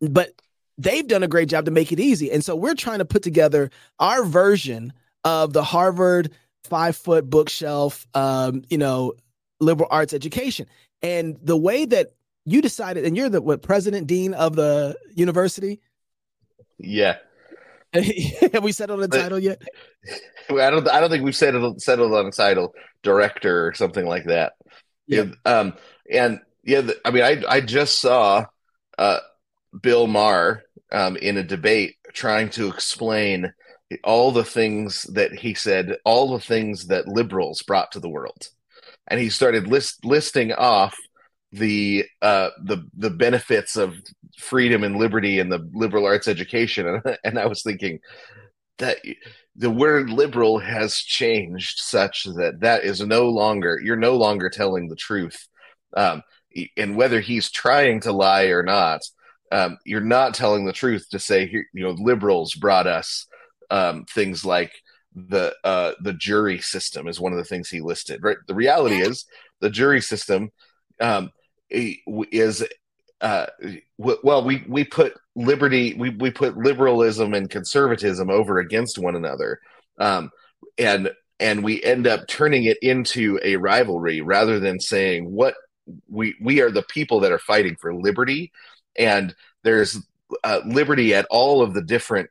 but 0.00 0.30
they've 0.78 1.06
done 1.06 1.22
a 1.22 1.28
great 1.28 1.48
job 1.48 1.64
to 1.66 1.70
make 1.70 1.92
it 1.92 2.00
easy. 2.00 2.30
And 2.30 2.44
so 2.44 2.56
we're 2.56 2.74
trying 2.74 2.98
to 2.98 3.04
put 3.04 3.22
together 3.22 3.70
our 3.98 4.24
version 4.24 4.92
of 5.24 5.52
the 5.52 5.62
Harvard 5.62 6.30
five 6.64 6.96
foot 6.96 7.28
bookshelf, 7.28 8.06
um, 8.14 8.62
you 8.68 8.78
know, 8.78 9.14
liberal 9.60 9.88
arts 9.90 10.12
education. 10.12 10.66
And 11.02 11.36
the 11.42 11.56
way 11.56 11.84
that 11.84 12.14
you 12.44 12.60
decided, 12.60 13.04
and 13.04 13.16
you're 13.16 13.28
the 13.28 13.40
what 13.40 13.62
president 13.62 14.06
dean 14.06 14.34
of 14.34 14.56
the 14.56 14.96
university. 15.14 15.80
Yeah. 16.78 17.16
Have 17.94 18.62
we 18.62 18.72
settled 18.72 19.00
on 19.00 19.04
a 19.04 19.08
title 19.08 19.38
yet? 19.38 19.62
I 20.50 20.70
don't. 20.70 20.88
I 20.88 21.00
don't 21.00 21.10
think 21.10 21.24
we've 21.24 21.36
settled 21.36 21.80
settled 21.80 22.12
on 22.12 22.26
a 22.26 22.32
title, 22.32 22.74
director 23.02 23.66
or 23.66 23.72
something 23.72 24.04
like 24.04 24.24
that. 24.24 24.54
Yeah. 25.06 25.26
Um. 25.44 25.74
And 26.10 26.40
yeah. 26.64 26.82
The, 26.82 26.96
I 27.04 27.10
mean, 27.12 27.22
I 27.22 27.42
I 27.48 27.60
just 27.60 28.00
saw, 28.00 28.46
uh, 28.98 29.20
Bill 29.80 30.06
Maher, 30.06 30.64
um, 30.92 31.16
in 31.16 31.36
a 31.36 31.42
debate 31.42 31.96
trying 32.12 32.50
to 32.50 32.68
explain 32.68 33.52
all 34.02 34.32
the 34.32 34.44
things 34.44 35.02
that 35.14 35.32
he 35.32 35.54
said, 35.54 35.96
all 36.04 36.32
the 36.32 36.44
things 36.44 36.86
that 36.86 37.08
liberals 37.08 37.62
brought 37.62 37.92
to 37.92 38.00
the 38.00 38.08
world, 38.08 38.48
and 39.08 39.20
he 39.20 39.28
started 39.28 39.66
list 39.66 40.04
listing 40.04 40.52
off 40.52 40.96
the 41.52 42.04
uh, 42.22 42.50
the 42.62 42.84
the 42.96 43.10
benefits 43.10 43.76
of 43.76 43.94
freedom 44.38 44.82
and 44.82 44.96
liberty 44.96 45.38
and 45.38 45.50
the 45.50 45.68
liberal 45.72 46.06
arts 46.06 46.28
education, 46.28 46.86
and, 46.86 47.18
and 47.24 47.38
I 47.38 47.46
was 47.46 47.62
thinking 47.62 48.00
that 48.78 48.98
the 49.54 49.70
word 49.70 50.10
liberal 50.10 50.58
has 50.58 50.96
changed 50.96 51.78
such 51.78 52.24
that 52.24 52.60
that 52.60 52.84
is 52.84 53.00
no 53.00 53.28
longer 53.28 53.80
you're 53.82 53.96
no 53.96 54.16
longer 54.16 54.50
telling 54.50 54.88
the 54.88 54.96
truth, 54.96 55.46
um, 55.96 56.22
and 56.76 56.96
whether 56.96 57.20
he's 57.20 57.50
trying 57.50 58.00
to 58.00 58.12
lie 58.12 58.46
or 58.46 58.62
not, 58.62 59.00
um, 59.54 59.78
you're 59.84 60.00
not 60.00 60.34
telling 60.34 60.64
the 60.64 60.72
truth 60.72 61.06
to 61.10 61.18
say 61.18 61.48
you 61.50 61.64
know 61.82 61.90
liberals 61.90 62.54
brought 62.54 62.88
us 62.88 63.26
um, 63.70 64.04
things 64.06 64.44
like 64.44 64.72
the 65.14 65.54
uh, 65.62 65.92
the 66.00 66.12
jury 66.12 66.58
system 66.58 67.06
is 67.06 67.20
one 67.20 67.32
of 67.32 67.38
the 67.38 67.44
things 67.44 67.68
he 67.68 67.80
listed. 67.80 68.20
Right, 68.22 68.36
the 68.48 68.54
reality 68.54 69.00
is 69.00 69.26
the 69.60 69.70
jury 69.70 70.00
system 70.00 70.50
um, 71.00 71.30
is 71.70 72.64
uh, 73.20 73.46
well, 73.96 74.44
we 74.44 74.64
we 74.68 74.84
put 74.84 75.14
liberty, 75.36 75.94
we 75.94 76.10
we 76.10 76.32
put 76.32 76.56
liberalism 76.56 77.32
and 77.32 77.48
conservatism 77.48 78.30
over 78.30 78.58
against 78.58 78.98
one 78.98 79.14
another, 79.14 79.60
um, 80.00 80.30
and 80.78 81.12
and 81.38 81.62
we 81.62 81.80
end 81.82 82.08
up 82.08 82.26
turning 82.26 82.64
it 82.64 82.78
into 82.82 83.38
a 83.44 83.54
rivalry 83.54 84.20
rather 84.20 84.58
than 84.58 84.80
saying 84.80 85.30
what 85.30 85.54
we 86.08 86.34
we 86.40 86.60
are 86.60 86.72
the 86.72 86.82
people 86.82 87.20
that 87.20 87.32
are 87.32 87.38
fighting 87.38 87.76
for 87.80 87.94
liberty, 87.94 88.50
and 88.96 89.34
there's 89.62 89.98
uh, 90.42 90.60
liberty 90.66 91.14
at 91.14 91.26
all 91.30 91.62
of 91.62 91.74
the 91.74 91.82
different 91.82 92.28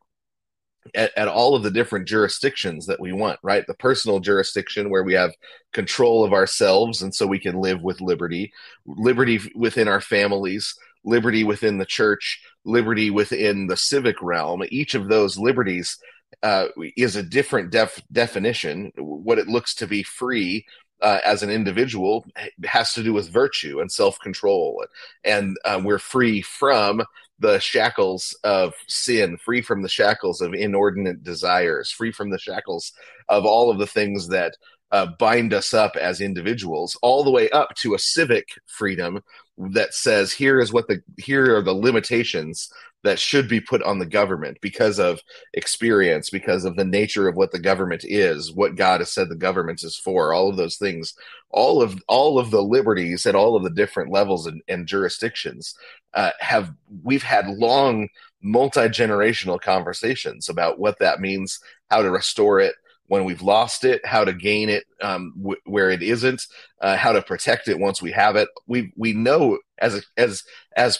at, 0.96 1.12
at, 1.18 1.28
all 1.30 1.56
of 1.56 1.64
the 1.64 1.72
different 1.72 2.08
jurisdictions 2.08 2.86
that 2.88 3.00
we 3.00 3.14
want, 3.14 3.40
right? 3.42 3.66
The 3.66 3.74
personal 3.74 4.20
jurisdiction 4.20 4.90
where 4.90 5.04
we 5.04 5.14
have 5.14 5.32
control 5.72 6.26
of 6.26 6.34
ourselves 6.34 7.02
and 7.02 7.16
so 7.16 7.26
we 7.26 7.40
can 7.40 7.56
live 7.56 7.82
with 7.82 8.02
liberty, 8.02 8.52
liberty 8.86 9.40
within 9.56 9.88
our 9.88 10.02
families, 10.02 10.76
liberty 11.06 11.46
within 11.46 11.78
the 11.78 11.86
church, 11.86 12.42
liberty 12.66 13.10
within 13.10 13.68
the 13.68 13.78
civic 13.78 14.22
realm. 14.22 14.62
Each 14.70 14.94
of 14.94 15.08
those 15.08 15.38
liberties 15.38 15.98
uh, 16.42 16.68
is 16.98 17.16
a 17.16 17.24
different 17.24 17.72
def- 17.72 18.04
definition. 18.12 18.92
What 18.98 19.40
it 19.40 19.48
looks 19.48 19.76
to 19.76 19.88
be 19.88 20.04
free 20.04 20.66
uh, 21.04 21.20
as 21.24 21.44
an 21.44 21.50
individual 21.50 22.26
has 22.64 22.94
to 22.94 23.04
do 23.04 23.14
with 23.14 23.30
virtue 23.30 23.82
and 23.82 23.92
self 23.92 24.18
control. 24.20 24.84
And 25.24 25.58
uh, 25.66 25.82
we're 25.84 26.00
free 26.00 26.42
from 26.42 27.04
the 27.40 27.60
shackles 27.60 28.36
of 28.44 28.74
sin, 28.88 29.38
free 29.38 29.62
from 29.62 29.82
the 29.82 29.90
shackles 29.90 30.42
of 30.42 30.54
inordinate 30.54 31.24
desires, 31.24 31.92
free 31.92 32.12
from 32.12 32.30
the 32.30 32.40
shackles 32.40 32.94
of 33.28 33.46
all 33.46 33.70
of 33.70 33.80
the 33.80 33.88
things 33.88 34.30
that 34.30 34.56
uh, 34.92 35.08
bind 35.20 35.54
us 35.54 35.74
up 35.74 35.96
as 35.98 36.22
individuals, 36.22 36.98
all 37.02 37.24
the 37.24 37.32
way 37.32 37.50
up 37.50 37.76
to 37.76 37.96
a 37.96 38.00
civic 38.00 38.48
freedom 38.66 39.22
that 39.58 39.94
says 39.94 40.32
here 40.32 40.60
is 40.60 40.74
what 40.74 40.88
the 40.88 41.02
here 41.18 41.56
are 41.58 41.62
the 41.62 41.74
limitations 41.74 42.72
that 43.04 43.20
should 43.20 43.50
be 43.50 43.60
put 43.60 43.84
on 43.84 44.00
the 44.00 44.06
government 44.06 44.58
because 44.62 44.98
of 44.98 45.22
experience, 45.54 46.30
because 46.30 46.64
of 46.64 46.76
the 46.78 46.86
nature 46.86 47.28
of 47.28 47.36
what 47.36 47.52
the 47.52 47.60
government 47.60 48.04
is, 48.06 48.54
what 48.54 48.76
God 48.76 49.02
has 49.02 49.12
said 49.12 49.28
the 49.30 49.36
government 49.36 49.84
is 49.84 49.98
for, 49.98 50.34
all 50.34 50.50
of 50.50 50.56
those 50.56 50.78
things, 50.78 51.14
all 51.50 51.82
of 51.82 52.02
all 52.08 52.40
of 52.40 52.50
the 52.50 52.64
liberties 52.64 53.26
at 53.26 53.36
all 53.36 53.56
of 53.56 53.64
the 53.64 53.70
different 53.70 54.12
levels 54.12 54.48
and, 54.48 54.62
and 54.68 54.88
jurisdictions 54.88 55.76
uh, 56.14 56.32
have 56.40 56.72
we've 57.04 57.24
had 57.24 57.48
long 57.48 58.08
multi-generational 58.42 59.60
conversations 59.60 60.50
about 60.50 60.80
what 60.80 61.00
that 61.00 61.20
means, 61.20 61.60
how 61.90 62.02
to 62.02 62.12
restore 62.12 62.60
it, 62.60 62.76
when 63.08 63.26
we've 63.26 63.42
lost 63.42 63.84
it, 63.84 64.06
how 64.06 64.24
to 64.24 64.34
gain 64.34 64.70
it 64.70 64.86
um, 65.02 65.34
w- 65.38 65.62
where 65.66 65.90
it 65.90 66.02
isn't, 66.02 66.46
uh, 66.82 66.96
how 66.96 67.12
to 67.12 67.22
protect 67.22 67.68
it 67.68 67.80
once 67.80 68.02
we 68.02 68.12
have 68.12 68.36
it. 68.36 68.48
We 68.68 68.94
we 68.96 69.14
know 69.14 69.60
as 69.78 69.96
a, 69.96 70.02
as 70.18 70.44
as 70.76 71.00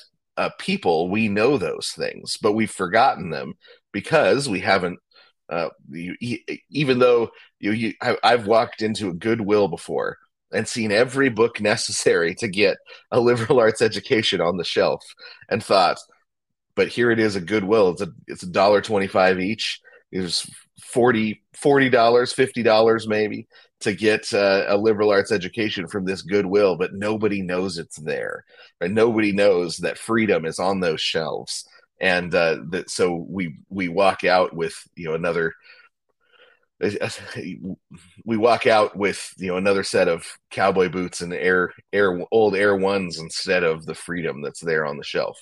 people 0.60 1.10
we 1.10 1.28
know 1.28 1.58
those 1.58 1.90
things, 1.96 2.38
but 2.42 2.54
we've 2.54 2.72
forgotten 2.72 3.30
them 3.30 3.54
because 3.92 4.50
we 4.50 4.60
haven't. 4.60 5.00
Uh, 5.50 5.70
you, 5.90 6.16
even 6.70 7.00
though 7.00 7.30
you, 7.60 7.72
you 7.72 7.94
I, 8.02 8.18
I've 8.24 8.48
walked 8.48 8.82
into 8.82 9.10
a 9.10 9.14
Goodwill 9.14 9.68
before 9.68 10.18
and 10.52 10.68
seen 10.68 10.92
every 10.92 11.30
book 11.30 11.60
necessary 11.62 12.34
to 12.36 12.48
get 12.48 12.78
a 13.12 13.20
liberal 13.20 13.60
arts 13.60 13.82
education 13.82 14.42
on 14.42 14.58
the 14.58 14.64
shelf, 14.64 15.04
and 15.50 15.64
thought, 15.64 15.98
but 16.76 16.88
here 16.88 17.12
it 17.12 17.20
is 17.20 17.36
a 17.36 17.42
Goodwill. 17.42 17.90
It's 17.90 18.02
a 18.02 18.12
it's 18.28 18.44
a 18.44 18.48
dollar 18.48 18.82
twenty 18.82 19.08
five 19.08 19.40
each. 19.40 19.80
There's 20.12 20.50
40 20.84 21.90
dollars, 21.90 22.34
fifty 22.34 22.64
dollars 22.64 23.08
maybe 23.08 23.48
to 23.84 23.94
get 23.94 24.34
uh, 24.34 24.66
a 24.68 24.78
liberal 24.78 25.10
arts 25.12 25.32
education 25.32 25.88
from 25.88 26.06
this 26.06 26.22
goodwill, 26.22 26.78
but 26.78 26.94
nobody 26.94 27.42
knows 27.42 27.78
it's 27.78 27.98
there, 27.98 28.46
and 28.80 28.96
nobody 28.96 29.32
knows 29.34 29.78
that 29.78 29.98
freedom 29.98 30.46
is 30.46 30.58
on 30.60 30.80
those 30.80 31.02
shelves, 31.02 31.68
and 32.00 32.34
uh, 32.34 32.58
that 32.72 32.90
so 32.90 33.26
we 33.30 33.58
we 33.70 33.90
walk 33.90 34.24
out 34.24 34.54
with 34.56 34.76
you 34.96 35.06
know 35.06 35.16
another. 35.16 35.54
We 38.26 38.38
walk 38.38 38.68
out 38.68 38.96
with 38.98 39.34
you 39.38 39.48
know 39.50 39.58
another 39.58 39.84
set 39.84 40.08
of 40.08 40.26
cowboy 40.50 40.90
boots 40.90 41.22
and 41.22 41.34
air 41.34 41.72
air 41.92 42.20
old 42.32 42.56
Air 42.56 42.76
Ones 42.76 43.20
instead 43.20 43.64
of 43.64 43.86
the 43.86 43.96
freedom 43.96 44.42
that's 44.42 44.62
there 44.62 44.86
on 44.86 44.98
the 44.98 45.04
shelf. 45.04 45.38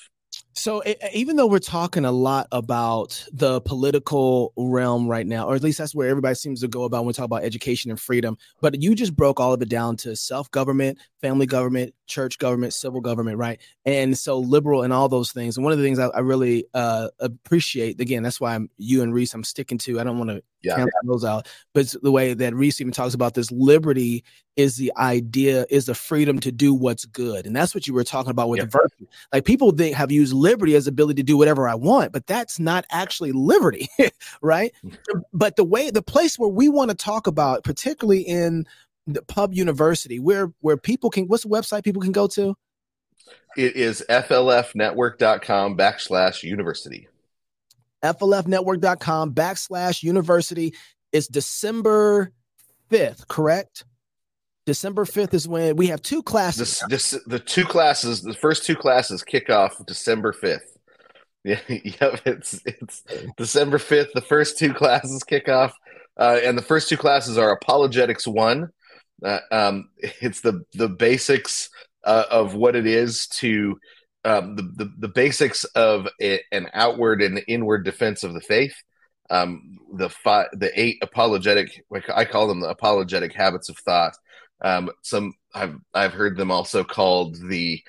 So 0.62 0.84
even 1.12 1.38
though 1.38 1.48
we're 1.48 1.58
talking 1.58 2.06
a 2.06 2.12
lot 2.12 2.46
about 2.52 3.26
the 3.34 3.62
political 3.62 4.54
realm 4.56 5.08
right 5.08 5.26
now, 5.26 5.48
or 5.48 5.56
at 5.56 5.64
least 5.64 5.80
that's 5.80 5.96
where 5.96 6.08
everybody 6.08 6.36
seems 6.36 6.62
to 6.62 6.68
go 6.68 6.84
about 6.84 7.00
when 7.00 7.08
we 7.08 7.14
talk 7.14 7.26
about 7.26 7.44
education 7.44 7.90
and 7.90 8.00
freedom, 8.00 8.38
but 8.62 8.80
you 8.80 8.94
just 8.94 9.16
broke 9.16 9.40
all 9.40 9.54
of 9.54 9.62
it 9.64 9.70
down 9.70 9.98
to 9.98 10.16
self-government, 10.16 11.00
family 11.20 11.48
government, 11.48 11.96
church 12.12 12.38
government, 12.38 12.74
civil 12.74 13.02
government, 13.02 13.38
right? 13.38 13.60
And 13.86 14.18
so 14.18 14.38
liberal 14.38 14.84
and 14.84 14.92
all 14.92 15.10
those 15.10 15.32
things. 15.32 15.58
And 15.58 15.64
one 15.64 15.74
of 15.74 15.80
the 15.80 15.86
things 15.86 15.98
I, 15.98 16.08
I 16.08 16.20
really 16.20 16.66
uh, 16.74 17.10
appreciate, 17.20 18.00
again, 18.00 18.22
that's 18.22 18.40
why 18.40 18.54
I'm 18.54 18.70
you 18.78 19.02
and 19.02 19.14
Reese. 19.14 19.34
I'm 19.34 19.44
sticking 19.44 19.78
to. 19.80 20.00
I 20.00 20.04
don't 20.04 20.18
want 20.18 20.30
to 20.30 20.44
yeah. 20.62 20.76
cancel 20.76 20.92
those 21.06 21.26
out, 21.26 21.48
but 21.74 21.94
the 22.04 22.12
way 22.12 22.34
that 22.34 22.54
Reese 22.54 22.82
even 22.82 22.94
talks 22.94 23.14
about 23.14 23.34
this 23.34 23.52
liberty 23.52 24.24
is 24.58 24.76
the 24.76 24.92
idea 24.98 25.66
is 25.70 25.86
the 25.86 25.96
freedom 25.96 26.40
to 26.40 26.52
do 26.52 26.74
what's 26.74 27.06
good 27.06 27.46
and 27.46 27.56
that's 27.56 27.74
what 27.74 27.88
you 27.88 27.94
were 27.94 28.04
talking 28.04 28.32
about 28.32 28.50
with 28.50 28.60
the 28.60 28.66
virtue 28.66 29.08
like 29.32 29.46
people 29.46 29.72
think 29.72 29.96
have 29.96 30.12
used 30.12 30.34
liberty 30.34 30.76
as 30.76 30.88
ability 30.88 31.22
to 31.22 31.26
do 31.26 31.38
whatever 31.38 31.70
i 31.70 31.76
want 31.76 32.12
but 32.12 32.28
that's 32.28 32.60
not 32.60 32.86
actually 32.92 33.32
liberty 33.32 33.88
right 34.42 34.74
mm. 34.84 34.94
but 35.32 35.56
the 35.56 35.64
way 35.64 35.90
the 35.90 36.02
place 36.02 36.38
where 36.38 36.50
we 36.50 36.68
want 36.68 36.92
to 36.92 36.98
talk 36.98 37.28
about 37.28 37.64
particularly 37.64 38.22
in 38.22 38.66
the 39.08 39.22
pub 39.24 39.54
university 39.54 40.20
where 40.20 40.52
where 40.60 40.78
people 40.78 41.10
can 41.10 41.26
what's 41.26 41.44
the 41.44 41.50
website 41.50 41.84
people 41.84 42.02
can 42.02 42.12
go 42.12 42.28
to 42.28 42.56
it 43.58 43.76
is 43.76 44.04
flfnetwork.com 44.10 45.76
backslash 45.78 46.44
university 46.44 47.08
flfnetwork.com 48.04 49.34
backslash 49.34 50.04
university 50.04 50.74
it's 51.12 51.28
december 51.28 52.32
5th 52.92 53.28
correct 53.28 53.86
December 54.66 55.06
5th 55.06 55.34
is 55.34 55.48
when 55.48 55.76
we 55.76 55.88
have 55.88 56.02
two 56.02 56.22
classes. 56.22 56.84
This, 56.88 57.12
this, 57.12 57.24
the 57.26 57.40
two 57.40 57.66
classes, 57.66 58.22
the 58.22 58.34
first 58.34 58.64
two 58.64 58.76
classes 58.76 59.24
kick 59.24 59.50
off 59.50 59.84
December 59.86 60.34
5th. 60.34 60.60
Yeah, 61.44 61.60
yep, 61.68 62.22
it's 62.24 62.62
it's 62.68 63.04
December 63.36 63.80
5th. 63.80 64.12
The 64.14 64.22
first 64.22 64.60
two 64.60 64.76
classes 64.76 65.24
kick 65.24 65.50
off. 65.50 65.74
Uh, 66.16 66.40
and 66.44 66.56
the 66.56 66.62
first 66.62 66.88
two 66.88 66.98
classes 66.98 67.36
are 67.36 67.52
apologetics 67.52 68.28
one. 68.28 68.70
Uh, 69.24 69.40
um, 69.52 69.90
it's 69.98 70.42
the 70.42 70.64
the 70.74 70.90
basics 70.90 71.70
uh, 72.04 72.26
of 72.30 72.56
what 72.56 72.76
it 72.76 72.88
is 72.88 73.28
to 73.28 73.78
um, 74.24 74.56
the, 74.56 74.64
the, 74.76 74.94
the 75.00 75.08
basics 75.08 75.64
of 75.64 76.08
a, 76.22 76.40
an 76.52 76.68
outward 76.74 77.22
and 77.22 77.42
inward 77.48 77.84
defense 77.84 78.24
of 78.24 78.34
the 78.34 78.42
faith. 78.42 78.76
Um, 79.30 79.78
the 79.96 80.10
five, 80.10 80.48
the 80.54 80.72
eight 80.80 80.98
apologetic, 81.02 81.84
I 82.14 82.26
call 82.26 82.48
them 82.48 82.60
the 82.60 82.70
apologetic 82.70 83.34
habits 83.34 83.70
of 83.70 83.78
thought. 83.78 84.14
Um, 84.64 84.92
some 85.02 85.34
I've 85.56 85.76
I've 85.94 86.14
heard 86.14 86.38
them 86.38 86.52
also 86.52 86.84
called 86.84 87.38
the 87.50 87.82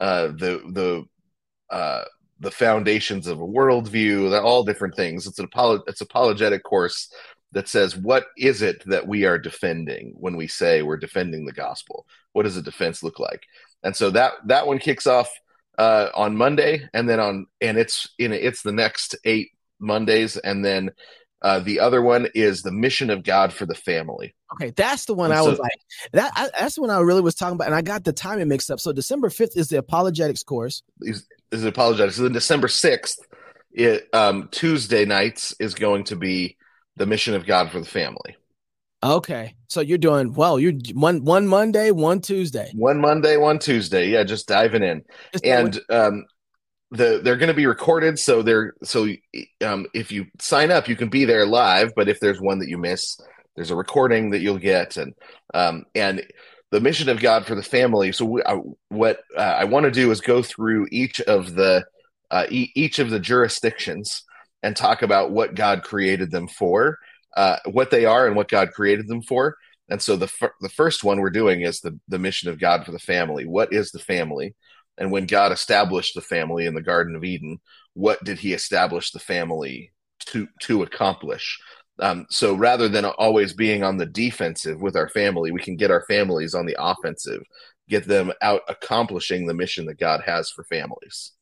uh, 0.00 0.28
the 0.28 0.62
the 0.72 1.74
uh, 1.74 2.04
the 2.40 2.50
foundations 2.50 3.26
of 3.26 3.40
a 3.40 3.46
worldview. 3.46 4.40
All 4.42 4.62
different 4.62 4.94
things. 4.94 5.26
It's 5.26 5.38
an 5.38 5.48
apolo- 5.48 5.82
it's 5.86 6.02
apologetic 6.02 6.62
course 6.62 7.10
that 7.52 7.68
says 7.68 7.96
what 7.96 8.26
is 8.36 8.62
it 8.62 8.82
that 8.86 9.08
we 9.08 9.24
are 9.24 9.38
defending 9.38 10.14
when 10.16 10.36
we 10.36 10.46
say 10.46 10.82
we're 10.82 10.96
defending 10.96 11.46
the 11.46 11.52
gospel. 11.52 12.06
What 12.32 12.44
does 12.44 12.56
a 12.56 12.62
defense 12.62 13.02
look 13.02 13.18
like? 13.18 13.42
and 13.82 13.96
so 13.96 14.10
that 14.10 14.32
that 14.46 14.66
one 14.66 14.78
kicks 14.78 15.06
off 15.06 15.30
uh, 15.78 16.08
on 16.14 16.36
Monday, 16.36 16.88
and 16.92 17.08
then 17.08 17.20
on 17.20 17.46
and 17.60 17.78
it's 17.78 18.08
in 18.18 18.32
it's 18.32 18.62
the 18.62 18.72
next 18.72 19.16
eight 19.24 19.50
Mondays, 19.78 20.36
and 20.36 20.64
then 20.64 20.90
uh, 21.42 21.60
the 21.60 21.80
other 21.80 22.02
one 22.02 22.28
is 22.34 22.62
the 22.62 22.72
mission 22.72 23.10
of 23.10 23.22
God 23.22 23.52
for 23.52 23.66
the 23.66 23.74
family. 23.74 24.34
Okay, 24.54 24.72
that's 24.76 25.06
the 25.06 25.14
one 25.14 25.30
and 25.30 25.38
I 25.38 25.42
was 25.42 25.58
like 25.58 25.80
that. 26.12 26.32
I, 26.36 26.50
that's 26.58 26.74
the 26.74 26.82
one 26.82 26.90
I 26.90 27.00
really 27.00 27.22
was 27.22 27.34
talking 27.34 27.54
about, 27.54 27.66
and 27.66 27.74
I 27.74 27.82
got 27.82 28.04
the 28.04 28.12
timing 28.12 28.48
mixed 28.48 28.70
up. 28.70 28.80
So 28.80 28.92
December 28.92 29.30
fifth 29.30 29.56
is 29.56 29.68
the 29.68 29.78
apologetics 29.78 30.42
course. 30.42 30.82
Is, 31.00 31.26
is 31.50 31.64
apologetics? 31.64 32.16
So 32.16 32.24
then 32.24 32.32
December 32.32 32.68
sixth, 32.68 33.18
it 33.72 34.08
um, 34.12 34.48
Tuesday 34.50 35.04
nights 35.04 35.54
is 35.58 35.74
going 35.74 36.04
to 36.04 36.16
be 36.16 36.56
the 37.00 37.06
mission 37.06 37.34
of 37.34 37.46
God 37.46 37.70
for 37.70 37.80
the 37.80 37.86
family. 37.86 38.36
Okay, 39.02 39.54
so 39.68 39.80
you're 39.80 39.96
doing 39.96 40.34
well. 40.34 40.60
You're 40.60 40.74
one 40.92 41.24
one 41.24 41.48
Monday, 41.48 41.90
one 41.90 42.20
Tuesday, 42.20 42.70
one 42.74 43.00
Monday, 43.00 43.38
one 43.38 43.58
Tuesday. 43.58 44.10
Yeah, 44.10 44.22
just 44.22 44.46
diving 44.46 44.82
in, 44.82 45.02
just 45.32 45.46
and 45.46 45.80
um, 45.88 46.26
the 46.90 47.22
they're 47.24 47.38
going 47.38 47.48
to 47.48 47.54
be 47.54 47.64
recorded. 47.64 48.18
So 48.18 48.42
they're 48.42 48.74
so 48.84 49.08
um, 49.64 49.86
if 49.94 50.12
you 50.12 50.26
sign 50.38 50.70
up, 50.70 50.88
you 50.88 50.94
can 50.94 51.08
be 51.08 51.24
there 51.24 51.46
live. 51.46 51.94
But 51.96 52.10
if 52.10 52.20
there's 52.20 52.38
one 52.38 52.58
that 52.58 52.68
you 52.68 52.76
miss, 52.76 53.18
there's 53.56 53.70
a 53.70 53.76
recording 53.76 54.32
that 54.32 54.40
you'll 54.40 54.58
get, 54.58 54.98
and 54.98 55.14
um, 55.54 55.86
and 55.94 56.22
the 56.70 56.82
mission 56.82 57.08
of 57.08 57.20
God 57.20 57.46
for 57.46 57.54
the 57.54 57.62
family. 57.62 58.12
So 58.12 58.26
we, 58.26 58.42
uh, 58.42 58.58
what 58.90 59.20
uh, 59.34 59.40
I 59.40 59.64
want 59.64 59.84
to 59.84 59.90
do 59.90 60.10
is 60.10 60.20
go 60.20 60.42
through 60.42 60.88
each 60.92 61.18
of 61.22 61.54
the 61.54 61.86
uh, 62.30 62.44
e- 62.50 62.72
each 62.74 62.98
of 62.98 63.08
the 63.08 63.20
jurisdictions 63.20 64.22
and 64.62 64.76
talk 64.76 65.02
about 65.02 65.30
what 65.32 65.54
God 65.54 65.82
created 65.82 66.30
them 66.30 66.48
for 66.48 66.98
uh, 67.36 67.56
what 67.66 67.90
they 67.90 68.04
are 68.04 68.26
and 68.26 68.36
what 68.36 68.48
God 68.48 68.72
created 68.72 69.08
them 69.08 69.22
for. 69.22 69.56
And 69.88 70.00
so 70.00 70.16
the 70.16 70.28
fir- 70.28 70.54
the 70.60 70.68
first 70.68 71.02
one 71.02 71.20
we're 71.20 71.30
doing 71.30 71.62
is 71.62 71.80
the 71.80 71.98
the 72.08 72.18
mission 72.18 72.48
of 72.48 72.60
God 72.60 72.84
for 72.84 72.92
the 72.92 72.98
family. 72.98 73.46
What 73.46 73.72
is 73.72 73.90
the 73.90 73.98
family? 73.98 74.54
And 74.98 75.10
when 75.10 75.26
God 75.26 75.52
established 75.52 76.14
the 76.14 76.20
family 76.20 76.66
in 76.66 76.74
the 76.74 76.82
Garden 76.82 77.16
of 77.16 77.24
Eden, 77.24 77.58
what 77.94 78.22
did 78.22 78.38
He 78.38 78.52
establish 78.52 79.10
the 79.10 79.18
family 79.18 79.92
to 80.26 80.48
to 80.62 80.82
accomplish? 80.82 81.58
Um, 81.98 82.26
so 82.30 82.54
rather 82.54 82.88
than 82.88 83.04
always 83.04 83.52
being 83.52 83.82
on 83.82 83.98
the 83.98 84.06
defensive 84.06 84.80
with 84.80 84.96
our 84.96 85.08
family, 85.08 85.50
we 85.52 85.60
can 85.60 85.76
get 85.76 85.90
our 85.90 86.04
families 86.08 86.54
on 86.54 86.66
the 86.66 86.76
offensive, 86.78 87.42
get 87.88 88.06
them 88.06 88.32
out 88.40 88.62
accomplishing 88.68 89.46
the 89.46 89.54
mission 89.54 89.86
that 89.86 89.98
God 89.98 90.22
has 90.24 90.50
for 90.50 90.64
families. 90.64 91.32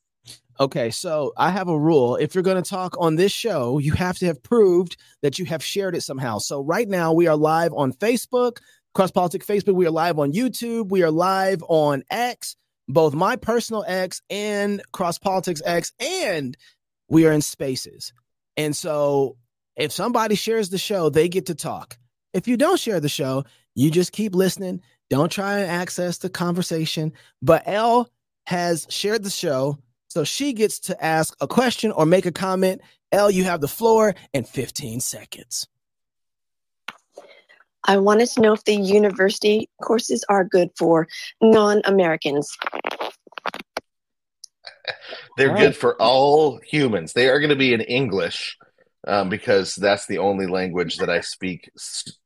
Okay, 0.61 0.91
so 0.91 1.33
I 1.37 1.51
have 1.51 1.69
a 1.69 1.79
rule. 1.79 2.17
If 2.17 2.35
you're 2.35 2.43
going 2.43 2.61
to 2.61 2.69
talk 2.69 2.97
on 2.99 3.15
this 3.15 3.31
show, 3.31 3.79
you 3.79 3.93
have 3.93 4.19
to 4.19 4.27
have 4.27 4.43
proved 4.43 4.97
that 5.23 5.39
you 5.39 5.45
have 5.45 5.63
shared 5.63 5.95
it 5.95 6.01
somehow. 6.01 6.39
So 6.39 6.61
right 6.61 6.89
now 6.89 7.13
we 7.13 7.29
are 7.29 7.37
live 7.37 7.73
on 7.73 7.93
Facebook, 7.93 8.59
Cross 8.93 9.13
Politics 9.13 9.47
Facebook. 9.47 9.75
We 9.75 9.87
are 9.87 9.93
live 9.93 10.19
on 10.19 10.33
YouTube. 10.33 10.89
We 10.91 11.05
are 11.05 11.13
live 11.13 11.63
on 11.69 12.03
X, 12.11 12.57
both 12.89 13.15
my 13.15 13.37
personal 13.37 13.85
X 13.87 14.21
and 14.31 14.83
Cross 14.91 15.19
Politics 15.19 15.63
X, 15.65 15.93
and 16.01 16.57
we 17.09 17.25
are 17.25 17.33
in 17.33 17.41
Spaces. 17.41 18.13
And 18.57 18.75
so 18.75 19.37
if 19.77 19.93
somebody 19.93 20.35
shares 20.35 20.71
the 20.71 20.79
show, 20.79 21.09
they 21.09 21.29
get 21.29 21.47
to 21.47 21.55
talk. 21.55 21.97
If 22.33 22.49
you 22.49 22.57
don't 22.57 22.81
share 22.81 22.99
the 22.99 23.09
show, 23.09 23.45
you 23.77 23.93
just 23.93 24.11
keep 24.11 24.35
listening. 24.35 24.83
Don't 25.09 25.31
try 25.31 25.61
and 25.61 25.71
access 25.71 26.19
the 26.19 26.29
conversation. 26.29 27.13
But 27.41 27.63
L 27.67 28.11
has 28.47 28.89
shared 28.91 29.23
the 29.23 29.31
show 29.31 29.79
so 30.09 30.25
she 30.25 30.53
gets 30.53 30.79
to 30.81 31.05
ask 31.05 31.37
a 31.41 31.47
question 31.47 31.93
or 31.93 32.07
make 32.07 32.27
a 32.27 32.33
comment. 32.33 32.81
L, 33.13 33.31
you 33.31 33.45
have 33.45 33.61
the 33.61 33.69
floor 33.69 34.15
in 34.33 34.45
15 34.45 35.01
seconds. 35.01 35.67
I 37.85 37.97
wanted 37.99 38.29
to 38.31 38.41
know 38.41 38.53
if 38.53 38.65
the 38.65 38.75
university 38.75 39.69
courses 39.83 40.25
are 40.29 40.45
good 40.45 40.71
for 40.77 41.09
non 41.41 41.81
Americans. 41.85 42.55
They're 45.37 45.55
good 45.55 45.77
for 45.77 46.01
all 46.01 46.59
humans. 46.59 47.13
They 47.13 47.29
are 47.29 47.39
going 47.39 47.51
to 47.51 47.57
be 47.57 47.73
in 47.73 47.81
English 47.81 48.57
um, 49.07 49.29
because 49.29 49.75
that's 49.75 50.07
the 50.07 50.19
only 50.19 50.47
language 50.47 50.97
that 50.97 51.09
I 51.09 51.21
speak 51.21 51.71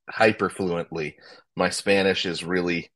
hyper 0.09 0.49
fluently. 0.49 1.16
My 1.55 1.68
Spanish 1.68 2.25
is 2.27 2.42
really 2.42 2.90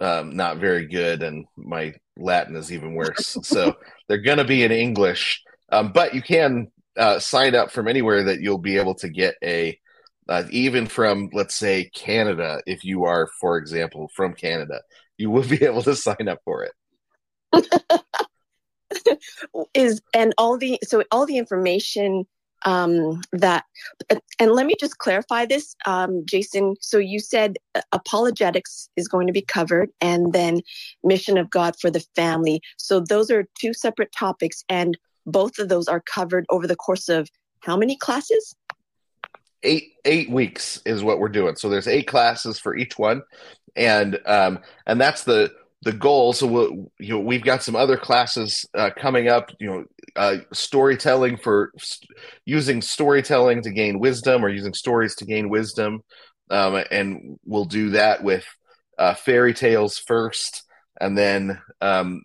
um, 0.00 0.36
not 0.36 0.58
very 0.58 0.86
good, 0.86 1.22
and 1.22 1.46
my 1.56 1.94
Latin 2.16 2.56
is 2.56 2.72
even 2.72 2.94
worse. 2.94 3.36
so 3.42 3.76
they're 4.08 4.18
going 4.18 4.38
to 4.38 4.44
be 4.44 4.62
in 4.62 4.72
English, 4.72 5.42
um, 5.70 5.92
but 5.92 6.14
you 6.14 6.22
can 6.22 6.70
uh, 6.96 7.18
sign 7.18 7.54
up 7.54 7.70
from 7.70 7.88
anywhere 7.88 8.24
that 8.24 8.40
you'll 8.40 8.58
be 8.58 8.76
able 8.76 8.94
to 8.96 9.08
get 9.08 9.34
a, 9.42 9.78
uh, 10.28 10.44
even 10.50 10.86
from 10.86 11.30
let's 11.32 11.54
say 11.54 11.90
Canada. 11.94 12.60
If 12.66 12.84
you 12.84 13.04
are, 13.04 13.28
for 13.40 13.58
example, 13.58 14.10
from 14.14 14.34
Canada, 14.34 14.82
you 15.16 15.30
will 15.30 15.44
be 15.48 15.64
able 15.64 15.82
to 15.82 15.96
sign 15.96 16.28
up 16.28 16.40
for 16.44 16.64
it. 16.64 16.72
is 19.74 20.00
and 20.14 20.34
all 20.38 20.58
the 20.58 20.78
so 20.82 21.02
all 21.10 21.26
the 21.26 21.38
information 21.38 22.26
um, 22.64 23.20
that, 23.32 23.64
and 24.38 24.52
let 24.52 24.66
me 24.66 24.74
just 24.78 24.98
clarify 24.98 25.46
this, 25.46 25.74
um, 25.86 26.22
Jason. 26.24 26.74
So 26.80 26.98
you 26.98 27.18
said 27.18 27.56
uh, 27.74 27.82
apologetics 27.92 28.88
is 28.96 29.08
going 29.08 29.26
to 29.26 29.32
be 29.32 29.42
covered 29.42 29.90
and 30.00 30.32
then 30.32 30.60
mission 31.04 31.38
of 31.38 31.50
God 31.50 31.74
for 31.80 31.90
the 31.90 32.04
family. 32.14 32.60
So 32.76 33.00
those 33.00 33.30
are 33.30 33.44
two 33.58 33.74
separate 33.74 34.12
topics, 34.12 34.64
and 34.68 34.96
both 35.26 35.58
of 35.58 35.68
those 35.68 35.88
are 35.88 36.00
covered 36.00 36.46
over 36.50 36.66
the 36.66 36.76
course 36.76 37.08
of 37.08 37.28
how 37.60 37.76
many 37.76 37.96
classes? 37.96 38.54
Eight 39.62 39.92
eight 40.04 40.30
weeks 40.30 40.82
is 40.84 41.04
what 41.04 41.20
we're 41.20 41.28
doing. 41.28 41.54
So 41.54 41.68
there's 41.68 41.86
eight 41.86 42.08
classes 42.08 42.58
for 42.58 42.76
each 42.76 42.98
one, 42.98 43.22
and 43.76 44.18
um, 44.26 44.58
and 44.86 45.00
that's 45.00 45.22
the 45.24 45.52
the 45.82 45.92
goal. 45.92 46.32
So 46.32 46.46
we'll, 46.46 46.92
you 46.98 47.14
know, 47.14 47.20
we've 47.20 47.44
got 47.44 47.62
some 47.62 47.76
other 47.76 47.96
classes 47.96 48.64
uh, 48.76 48.90
coming 48.96 49.28
up. 49.28 49.50
You 49.58 49.66
know, 49.70 49.84
uh, 50.16 50.36
storytelling 50.52 51.36
for 51.36 51.72
st- 51.78 52.10
using 52.44 52.80
storytelling 52.80 53.62
to 53.62 53.70
gain 53.70 53.98
wisdom, 53.98 54.44
or 54.44 54.48
using 54.48 54.74
stories 54.74 55.14
to 55.16 55.24
gain 55.24 55.48
wisdom, 55.48 56.02
um, 56.50 56.82
and 56.90 57.38
we'll 57.44 57.64
do 57.64 57.90
that 57.90 58.22
with 58.22 58.46
uh, 58.98 59.14
fairy 59.14 59.54
tales 59.54 59.98
first, 59.98 60.62
and 61.00 61.18
then 61.18 61.60
um, 61.80 62.22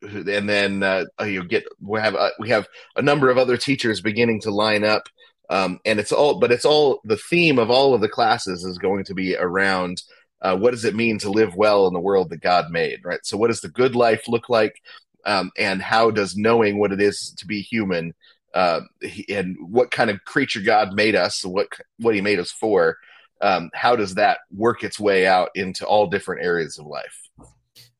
and 0.00 0.48
then 0.48 0.82
uh, 0.82 1.04
you 1.24 1.44
get 1.44 1.64
we 1.80 2.00
have 2.00 2.14
uh, 2.14 2.30
we 2.38 2.48
have 2.48 2.66
a 2.96 3.02
number 3.02 3.28
of 3.28 3.38
other 3.38 3.56
teachers 3.56 4.00
beginning 4.00 4.40
to 4.42 4.50
line 4.50 4.84
up. 4.84 5.08
Um, 5.50 5.78
and 5.84 6.00
it's 6.00 6.10
all, 6.10 6.38
but 6.38 6.50
it's 6.50 6.64
all 6.64 7.00
the 7.04 7.18
theme 7.18 7.58
of 7.58 7.70
all 7.70 7.92
of 7.92 8.00
the 8.00 8.08
classes 8.08 8.64
is 8.64 8.78
going 8.78 9.04
to 9.04 9.14
be 9.14 9.36
around 9.36 10.02
uh, 10.42 10.56
what 10.56 10.72
does 10.72 10.84
it 10.84 10.94
mean 10.94 11.18
to 11.18 11.30
live 11.30 11.54
well 11.56 11.86
in 11.86 11.94
the 11.94 12.00
world 12.00 12.30
that 12.30 12.40
God 12.40 12.70
made, 12.70 13.00
right? 13.04 13.20
So, 13.22 13.36
what 13.36 13.48
does 13.48 13.60
the 13.60 13.68
good 13.68 13.94
life 13.94 14.28
look 14.28 14.48
like? 14.48 14.80
Um, 15.26 15.50
and 15.56 15.80
how 15.80 16.10
does 16.10 16.36
knowing 16.36 16.78
what 16.78 16.92
it 16.92 17.00
is 17.00 17.34
to 17.38 17.46
be 17.46 17.62
human 17.62 18.14
uh, 18.52 18.82
and 19.28 19.56
what 19.60 19.90
kind 19.90 20.10
of 20.10 20.24
creature 20.24 20.60
God 20.60 20.92
made 20.92 21.14
us, 21.14 21.44
what 21.44 21.68
what 21.98 22.14
He 22.14 22.20
made 22.20 22.38
us 22.38 22.50
for, 22.50 22.98
um, 23.40 23.70
how 23.74 23.96
does 23.96 24.14
that 24.14 24.38
work 24.54 24.84
its 24.84 25.00
way 25.00 25.26
out 25.26 25.50
into 25.54 25.86
all 25.86 26.06
different 26.06 26.44
areas 26.44 26.78
of 26.78 26.86
life? 26.86 27.30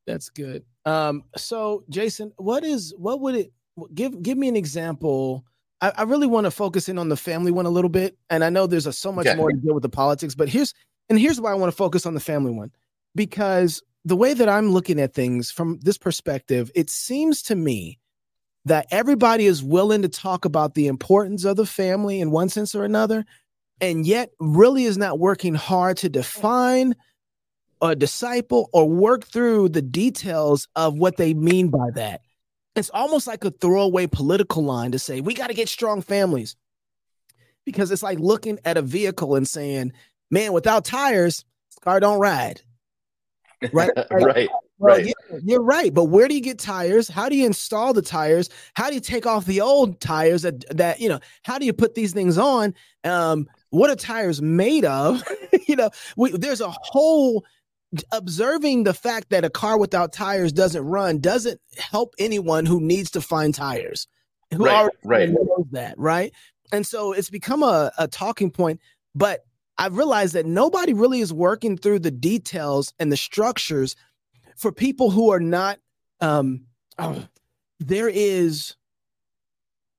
That's 0.07 0.29
good. 0.29 0.65
Um, 0.85 1.25
so, 1.37 1.85
Jason, 1.89 2.33
what 2.37 2.65
is 2.65 2.95
what 2.99 3.21
would 3.21 3.35
it 3.35 3.53
give? 3.95 4.23
Give 4.23 4.39
me 4.39 4.49
an 4.49 4.57
example. 4.57 5.45
I, 5.81 5.93
I 5.97 6.03
really 6.05 6.27
want 6.27 6.45
to 6.45 6.51
focus 6.51 6.89
in 6.89 6.99
on 6.99 7.09
the 7.09 7.17
family 7.17 7.51
one 7.53 7.67
a 7.67 7.71
little 7.71 7.91
bit, 7.91 8.17
and 8.31 8.45
I 8.45 8.51
know 8.51 8.67
there's 8.67 8.87
a, 8.87 8.93
so 8.93 9.13
much 9.13 9.27
more 9.37 9.51
to 9.51 9.57
deal 9.57 9.75
with 9.75 9.83
the 9.83 9.89
politics, 9.89 10.35
but 10.35 10.49
here's 10.49 10.73
and 11.09 11.19
here's 11.19 11.41
why 11.41 11.51
I 11.51 11.55
want 11.55 11.71
to 11.71 11.77
focus 11.77 12.07
on 12.07 12.15
the 12.15 12.21
family 12.21 12.53
one 12.53 12.71
because 13.15 13.83
the 14.05 14.17
way 14.17 14.35
that 14.35 14.49
I'm 14.49 14.71
looking 14.71 15.01
at 15.01 15.15
things 15.15 15.51
from 15.51 15.79
this 15.83 15.99
perspective, 15.99 16.71
it 16.75 16.91
seems 16.91 17.43
to 17.43 17.55
me 17.55 17.99
that 18.67 18.87
everybody 18.91 19.47
is 19.47 19.63
willing 19.63 20.03
to 20.03 20.09
talk 20.09 20.45
about 20.45 20.75
the 20.75 20.87
importance 20.87 21.45
of 21.45 21.57
the 21.57 21.67
family 21.67 22.21
in 22.21 22.31
one 22.31 22.49
sense 22.49 22.75
or 22.75 22.85
another, 22.85 23.25
and 23.81 24.07
yet 24.07 24.31
really 24.41 24.85
is 24.85 24.97
not 24.97 25.19
working 25.19 25.55
hard 25.55 25.97
to 25.99 26.09
define 26.09 26.95
a 27.83 27.95
disciple 27.95 28.71
or 28.73 28.89
work 28.89 29.25
through 29.25 29.69
the 29.69 29.83
details 29.83 30.69
of 30.77 30.97
what 30.99 31.17
they 31.17 31.35
mean 31.35 31.69
by 31.69 31.91
that. 31.95 32.23
It's 32.75 32.91
almost 32.91 33.27
like 33.27 33.45
a 33.45 33.51
throwaway 33.51 34.07
political 34.07 34.65
line 34.65 34.93
to 34.93 34.99
say, 34.99 35.21
we 35.21 35.35
got 35.35 35.49
to 35.49 35.55
get 35.55 35.69
strong 35.69 36.01
families. 36.03 36.57
Because 37.65 37.91
it's 37.91 38.03
like 38.03 38.19
looking 38.19 38.59
at 38.65 38.77
a 38.77 38.83
vehicle 38.83 39.37
and 39.37 39.49
saying, 39.49 39.93
man, 40.35 40.53
without 40.53 40.85
tires, 40.85 41.45
this 41.71 41.79
car 41.81 42.01
don't 42.01 42.19
ride. 42.19 42.61
Right, 43.73 43.91
right, 44.11 44.49
well, 44.79 44.97
right. 44.97 45.07
Yeah, 45.07 45.39
you're 45.43 45.63
right. 45.63 45.95
But 45.95 46.05
where 46.05 46.29
do 46.29 46.35
you 46.35 46.43
get 46.43 46.59
tires? 46.59 47.09
How 47.09 47.29
do 47.31 47.37
you 47.37 47.47
install 47.47 47.95
the 47.95 48.03
tires? 48.03 48.51
How 48.75 48.89
do 48.89 48.95
you 48.97 49.01
take 49.01 49.25
off 49.25 49.47
the 49.47 49.63
old 49.63 50.01
tires? 50.01 50.43
That 50.43 50.65
that 50.77 51.01
you 51.01 51.09
know, 51.09 51.21
how 51.45 51.59
do 51.59 51.65
you 51.65 51.73
put 51.73 51.95
these 51.95 52.13
things 52.13 52.37
on? 52.37 52.75
Um, 53.05 53.47
what 53.71 53.89
are 53.89 53.97
tires 53.97 54.43
made 54.43 54.85
of? 54.85 55.23
you 55.67 55.77
know, 55.77 55.89
we, 56.17 56.33
there's 56.33 56.61
a 56.61 56.71
whole 56.71 57.45
observing 58.11 58.83
the 58.83 58.93
fact 58.93 59.31
that 59.31 59.45
a 59.45 59.51
car 59.51 59.79
without 59.79 60.13
tires 60.13 60.53
doesn't 60.53 60.85
run 60.85 61.21
doesn't 61.21 61.61
help 61.79 62.13
anyone 62.19 62.67
who 62.67 62.81
needs 62.81 63.09
to 63.13 63.21
find 63.21 63.55
tires 63.55 64.09
who 64.53 64.65
right, 64.65 64.91
already 65.05 65.33
right. 65.33 65.41
knows 65.41 65.67
that 65.71 65.95
right 65.97 66.33
and 66.73 66.85
so 66.85 67.13
it's 67.13 67.31
become 67.31 67.63
a, 67.63 67.93
a 67.97 68.09
talking 68.09 68.51
point 68.51 68.81
but 69.15 69.45
I've 69.79 69.97
realized 69.97 70.35
that 70.35 70.47
nobody 70.47 70.93
really 70.93 71.21
is 71.21 71.33
working 71.33 71.77
through 71.77 72.01
the 72.01 72.11
details 72.11 72.93
and 72.99 73.11
the 73.11 73.17
structures 73.17 73.97
for 74.57 74.73
people 74.73 75.11
who 75.11 75.33
are 75.33 75.41
not, 75.41 75.79
um, 76.21 76.67
oh, 76.99 77.25
there 77.81 78.09
is, 78.09 78.77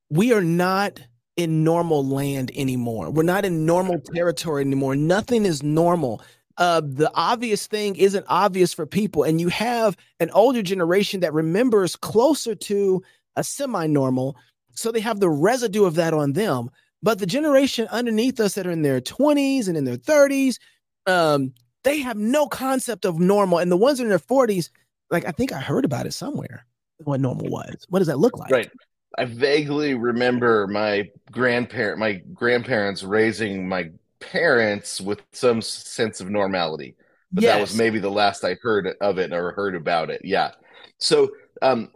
we 0.09 0.33
are 0.33 0.43
not 0.43 1.01
in 1.35 1.63
normal 1.63 2.05
land 2.05 2.51
anymore. 2.55 3.11
We're 3.11 3.23
not 3.23 3.45
in 3.45 3.65
normal 3.65 3.99
territory 3.99 4.61
anymore. 4.63 4.95
Nothing 4.95 5.45
is 5.45 5.61
normal. 5.61 6.21
Uh, 6.57 6.81
the 6.81 7.11
obvious 7.13 7.67
thing 7.67 7.97
isn't 7.97 8.25
obvious 8.29 8.73
for 8.73 8.85
people. 8.85 9.23
And 9.23 9.41
you 9.41 9.49
have 9.49 9.97
an 10.21 10.29
older 10.31 10.61
generation 10.61 11.19
that 11.19 11.33
remembers 11.33 11.97
closer 11.97 12.55
to 12.55 13.03
a 13.35 13.43
semi 13.43 13.88
normal. 13.88 14.38
So 14.73 14.91
they 14.91 15.01
have 15.01 15.19
the 15.19 15.29
residue 15.29 15.85
of 15.85 15.95
that 15.95 16.13
on 16.13 16.33
them. 16.33 16.69
But 17.05 17.19
the 17.19 17.27
generation 17.27 17.87
underneath 17.91 18.39
us 18.39 18.55
that 18.55 18.65
are 18.65 18.71
in 18.71 18.81
their 18.81 18.99
20s 18.99 19.67
and 19.67 19.77
in 19.77 19.85
their 19.85 19.95
30s, 19.95 20.57
um, 21.05 21.53
they 21.83 21.99
have 21.99 22.17
no 22.17 22.47
concept 22.47 23.05
of 23.05 23.19
normal. 23.19 23.59
And 23.59 23.71
the 23.71 23.77
ones 23.77 23.99
in 23.99 24.09
their 24.09 24.17
40s, 24.17 24.71
like 25.11 25.23
I 25.23 25.29
think 25.29 25.53
I 25.53 25.59
heard 25.59 25.85
about 25.85 26.07
it 26.07 26.13
somewhere, 26.13 26.65
what 27.03 27.21
normal 27.21 27.47
was. 27.47 27.85
What 27.89 27.99
does 27.99 28.07
that 28.07 28.17
look 28.17 28.39
like? 28.39 28.49
Right. 28.49 28.71
I 29.19 29.25
vaguely 29.25 29.93
remember 29.93 30.65
my 30.65 31.07
grandparent, 31.31 31.99
my 31.99 32.23
grandparents 32.33 33.03
raising 33.03 33.69
my 33.69 33.91
parents 34.19 34.99
with 34.99 35.21
some 35.31 35.61
sense 35.61 36.21
of 36.21 36.31
normality. 36.31 36.95
But 37.31 37.43
yes. 37.43 37.53
that 37.53 37.61
was 37.61 37.77
maybe 37.77 37.99
the 37.99 38.09
last 38.09 38.43
I 38.43 38.55
heard 38.63 38.95
of 38.99 39.19
it 39.19 39.31
or 39.31 39.51
heard 39.51 39.75
about 39.75 40.09
it. 40.09 40.21
Yeah. 40.23 40.53
So, 40.97 41.33
um, 41.61 41.91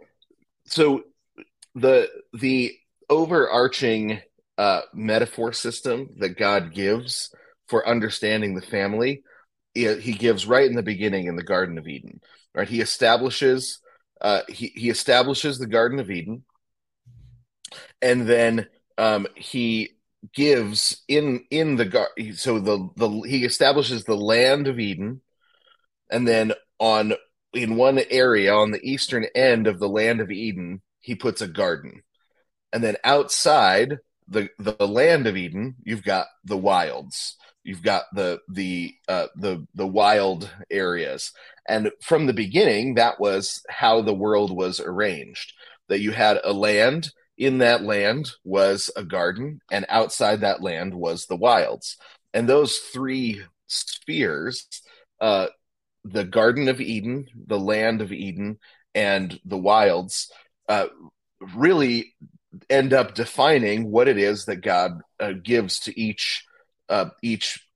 so 0.66 1.02
the 1.74 2.08
the 2.32 2.76
overarching 3.08 4.20
uh, 4.60 4.82
metaphor 4.92 5.54
system 5.54 6.10
that 6.18 6.36
God 6.36 6.74
gives 6.74 7.34
for 7.66 7.88
understanding 7.88 8.54
the 8.54 8.60
family, 8.60 9.22
he 9.74 10.12
gives 10.12 10.46
right 10.46 10.68
in 10.68 10.76
the 10.76 10.82
beginning 10.82 11.28
in 11.28 11.36
the 11.36 11.42
Garden 11.42 11.78
of 11.78 11.88
Eden. 11.88 12.20
Right, 12.54 12.68
he 12.68 12.82
establishes 12.82 13.80
uh, 14.20 14.42
he 14.48 14.66
he 14.74 14.90
establishes 14.90 15.58
the 15.58 15.66
Garden 15.66 15.98
of 15.98 16.10
Eden, 16.10 16.44
and 18.02 18.28
then 18.28 18.66
um, 18.98 19.26
he 19.34 19.92
gives 20.34 21.04
in 21.08 21.46
in 21.50 21.76
the 21.76 21.86
gar 21.86 22.08
so 22.34 22.58
the 22.58 22.86
the 22.96 23.08
he 23.26 23.46
establishes 23.46 24.04
the 24.04 24.14
land 24.14 24.68
of 24.68 24.78
Eden, 24.78 25.22
and 26.10 26.28
then 26.28 26.52
on 26.78 27.14
in 27.54 27.76
one 27.76 27.98
area 28.10 28.52
on 28.52 28.72
the 28.72 28.84
eastern 28.84 29.24
end 29.34 29.66
of 29.66 29.78
the 29.78 29.88
land 29.88 30.20
of 30.20 30.30
Eden, 30.30 30.82
he 31.00 31.14
puts 31.14 31.40
a 31.40 31.48
garden, 31.48 32.02
and 32.74 32.84
then 32.84 32.96
outside 33.04 34.00
the 34.30 34.48
the 34.58 34.86
land 34.86 35.26
of 35.26 35.36
Eden, 35.36 35.76
you've 35.84 36.04
got 36.04 36.26
the 36.44 36.56
wilds. 36.56 37.36
You've 37.64 37.82
got 37.82 38.04
the 38.14 38.40
the 38.48 38.94
uh, 39.08 39.26
the 39.36 39.66
the 39.74 39.86
wild 39.86 40.50
areas, 40.70 41.32
and 41.68 41.90
from 42.00 42.26
the 42.26 42.32
beginning, 42.32 42.94
that 42.94 43.20
was 43.20 43.62
how 43.68 44.00
the 44.00 44.14
world 44.14 44.56
was 44.56 44.80
arranged. 44.80 45.52
That 45.88 46.00
you 46.00 46.12
had 46.12 46.38
a 46.42 46.52
land 46.52 47.10
in 47.36 47.58
that 47.58 47.82
land 47.82 48.30
was 48.44 48.90
a 48.96 49.02
garden, 49.02 49.60
and 49.70 49.84
outside 49.88 50.40
that 50.40 50.62
land 50.62 50.94
was 50.94 51.26
the 51.26 51.36
wilds. 51.36 51.96
And 52.32 52.48
those 52.48 52.76
three 52.76 53.42
spheres, 53.66 54.66
uh, 55.20 55.48
the 56.04 56.24
Garden 56.24 56.68
of 56.68 56.80
Eden, 56.80 57.26
the 57.46 57.58
land 57.58 58.00
of 58.00 58.12
Eden, 58.12 58.58
and 58.94 59.38
the 59.44 59.58
wilds, 59.58 60.30
uh, 60.68 60.86
really 61.54 62.14
end 62.68 62.92
up 62.92 63.14
defining 63.14 63.90
what 63.90 64.08
it 64.08 64.18
is 64.18 64.46
that 64.46 64.56
God 64.56 65.00
uh, 65.18 65.32
gives 65.32 65.80
to 65.80 66.00
each 66.00 66.44
uh, 66.88 67.10
each 67.22 67.66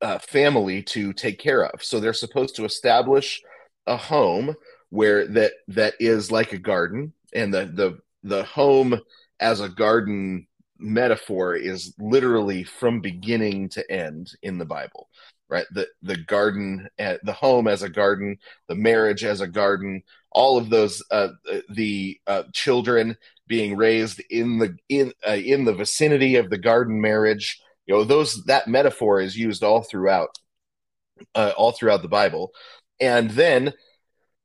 uh, 0.00 0.18
family 0.18 0.82
to 0.82 1.12
take 1.12 1.38
care 1.38 1.64
of. 1.64 1.82
So 1.82 2.00
they're 2.00 2.12
supposed 2.12 2.56
to 2.56 2.64
establish 2.64 3.40
a 3.86 3.96
home 3.96 4.54
where 4.90 5.26
that 5.28 5.52
that 5.68 5.94
is 6.00 6.30
like 6.30 6.52
a 6.52 6.58
garden, 6.58 7.12
and 7.32 7.52
the 7.52 7.66
the 7.66 7.98
the 8.22 8.44
home 8.44 9.00
as 9.40 9.60
a 9.60 9.68
garden 9.68 10.46
metaphor 10.78 11.54
is 11.54 11.94
literally 11.98 12.64
from 12.64 13.00
beginning 13.00 13.68
to 13.70 13.90
end 13.90 14.32
in 14.42 14.58
the 14.58 14.64
Bible, 14.64 15.08
right? 15.48 15.66
The 15.72 15.88
the 16.02 16.16
garden, 16.16 16.88
uh, 16.98 17.16
the 17.22 17.32
home 17.32 17.68
as 17.68 17.82
a 17.82 17.88
garden, 17.88 18.38
the 18.68 18.74
marriage 18.74 19.24
as 19.24 19.40
a 19.40 19.46
garden, 19.46 20.02
all 20.30 20.58
of 20.58 20.68
those, 20.68 21.02
uh, 21.10 21.28
the 21.70 22.18
uh, 22.26 22.44
children 22.52 23.16
being 23.46 23.76
raised 23.76 24.22
in 24.30 24.58
the 24.58 24.76
in 24.88 25.12
uh, 25.26 25.32
in 25.32 25.64
the 25.64 25.74
vicinity 25.74 26.36
of 26.36 26.50
the 26.50 26.58
garden 26.58 27.00
marriage. 27.00 27.60
You 27.86 27.94
know, 27.94 28.04
those 28.04 28.44
that 28.44 28.68
metaphor 28.68 29.20
is 29.20 29.36
used 29.36 29.62
all 29.62 29.82
throughout, 29.82 30.38
uh, 31.34 31.52
all 31.56 31.72
throughout 31.72 32.02
the 32.02 32.08
Bible, 32.08 32.50
and 33.00 33.30
then 33.30 33.72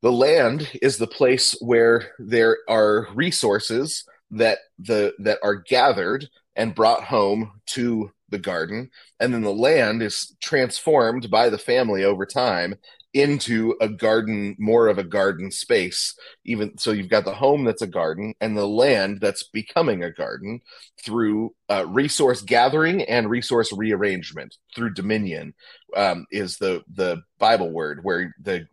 the 0.01 0.11
land 0.11 0.69
is 0.81 0.97
the 0.97 1.07
place 1.07 1.55
where 1.61 2.11
there 2.19 2.57
are 2.67 3.07
resources 3.13 4.03
that 4.31 4.59
the 4.79 5.13
that 5.19 5.39
are 5.43 5.55
gathered 5.55 6.27
and 6.55 6.75
brought 6.75 7.03
home 7.03 7.51
to 7.65 8.11
the 8.29 8.39
garden 8.39 8.89
and 9.19 9.33
then 9.33 9.41
the 9.41 9.53
land 9.53 10.01
is 10.01 10.35
transformed 10.41 11.29
by 11.29 11.49
the 11.49 11.57
family 11.57 12.03
over 12.03 12.25
time 12.25 12.75
into 13.13 13.75
a 13.81 13.89
garden 13.89 14.55
more 14.57 14.87
of 14.87 14.97
a 14.97 15.03
garden 15.03 15.51
space 15.51 16.15
even 16.45 16.77
so 16.77 16.91
you've 16.91 17.09
got 17.09 17.25
the 17.25 17.33
home 17.33 17.65
that's 17.65 17.81
a 17.81 17.87
garden 17.87 18.33
and 18.39 18.55
the 18.55 18.65
land 18.65 19.19
that's 19.19 19.43
becoming 19.43 20.03
a 20.03 20.11
garden 20.11 20.61
through 21.03 21.53
uh, 21.69 21.85
resource 21.87 22.41
gathering 22.41 23.01
and 23.03 23.29
resource 23.29 23.73
rearrangement 23.73 24.55
through 24.73 24.93
dominion 24.93 25.53
um, 25.95 26.25
is 26.31 26.57
the 26.57 26.81
the 26.93 27.21
bible 27.37 27.69
word 27.69 27.99
where 28.03 28.33
the 28.41 28.65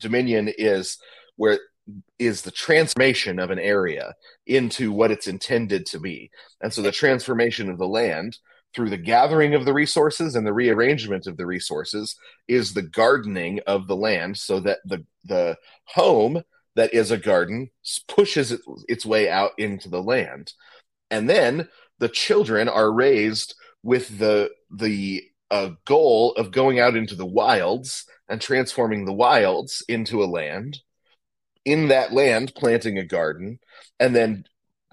dominion 0.00 0.52
is 0.58 0.98
where 1.36 1.58
is 2.18 2.42
the 2.42 2.50
transformation 2.50 3.38
of 3.38 3.50
an 3.50 3.58
area 3.58 4.14
into 4.46 4.92
what 4.92 5.10
it's 5.10 5.26
intended 5.26 5.86
to 5.86 6.00
be. 6.00 6.30
And 6.60 6.72
so 6.72 6.82
the 6.82 6.92
transformation 6.92 7.68
of 7.68 7.78
the 7.78 7.88
land 7.88 8.38
through 8.74 8.90
the 8.90 8.96
gathering 8.96 9.54
of 9.54 9.64
the 9.64 9.72
resources 9.72 10.34
and 10.34 10.46
the 10.46 10.52
rearrangement 10.52 11.26
of 11.26 11.36
the 11.36 11.46
resources 11.46 12.16
is 12.48 12.74
the 12.74 12.82
gardening 12.82 13.60
of 13.66 13.86
the 13.86 13.96
land 13.96 14.36
so 14.36 14.60
that 14.60 14.78
the 14.84 15.04
the 15.24 15.56
home 15.84 16.42
that 16.76 16.92
is 16.92 17.10
a 17.10 17.18
garden 17.18 17.70
pushes 18.08 18.52
it, 18.52 18.60
its 18.88 19.06
way 19.06 19.28
out 19.28 19.52
into 19.58 19.88
the 19.88 20.02
land. 20.02 20.52
And 21.10 21.30
then 21.30 21.68
the 21.98 22.08
children 22.08 22.68
are 22.68 22.92
raised 22.92 23.54
with 23.82 24.18
the 24.18 24.50
the 24.70 25.22
uh, 25.50 25.70
goal 25.84 26.32
of 26.32 26.50
going 26.50 26.80
out 26.80 26.96
into 26.96 27.14
the 27.14 27.26
wilds 27.26 28.06
and 28.28 28.40
transforming 28.40 29.04
the 29.04 29.12
wilds 29.12 29.84
into 29.88 30.22
a 30.22 30.26
land 30.26 30.80
in 31.64 31.88
that 31.88 32.12
land 32.12 32.52
planting 32.56 32.98
a 32.98 33.04
garden 33.04 33.58
and 34.00 34.16
then 34.16 34.44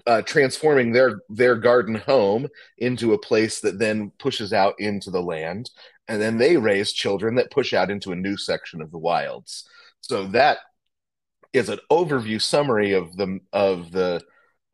uh, 0.06 0.22
transforming 0.22 0.92
their 0.92 1.20
their 1.28 1.56
garden 1.56 1.94
home 1.94 2.48
into 2.78 3.12
a 3.12 3.18
place 3.18 3.60
that 3.60 3.78
then 3.78 4.12
pushes 4.18 4.52
out 4.52 4.74
into 4.78 5.10
the 5.10 5.22
land. 5.22 5.70
And 6.08 6.20
then 6.20 6.38
they 6.38 6.56
raise 6.56 6.92
children 6.92 7.36
that 7.36 7.50
push 7.50 7.72
out 7.72 7.90
into 7.90 8.12
a 8.12 8.16
new 8.16 8.36
section 8.36 8.82
of 8.82 8.90
the 8.90 8.98
wilds. 8.98 9.68
So 10.00 10.26
that 10.28 10.58
is 11.52 11.68
an 11.68 11.78
overview 11.90 12.40
summary 12.40 12.92
of 12.92 13.16
the 13.16 13.38
of 13.52 13.92
the 13.92 14.22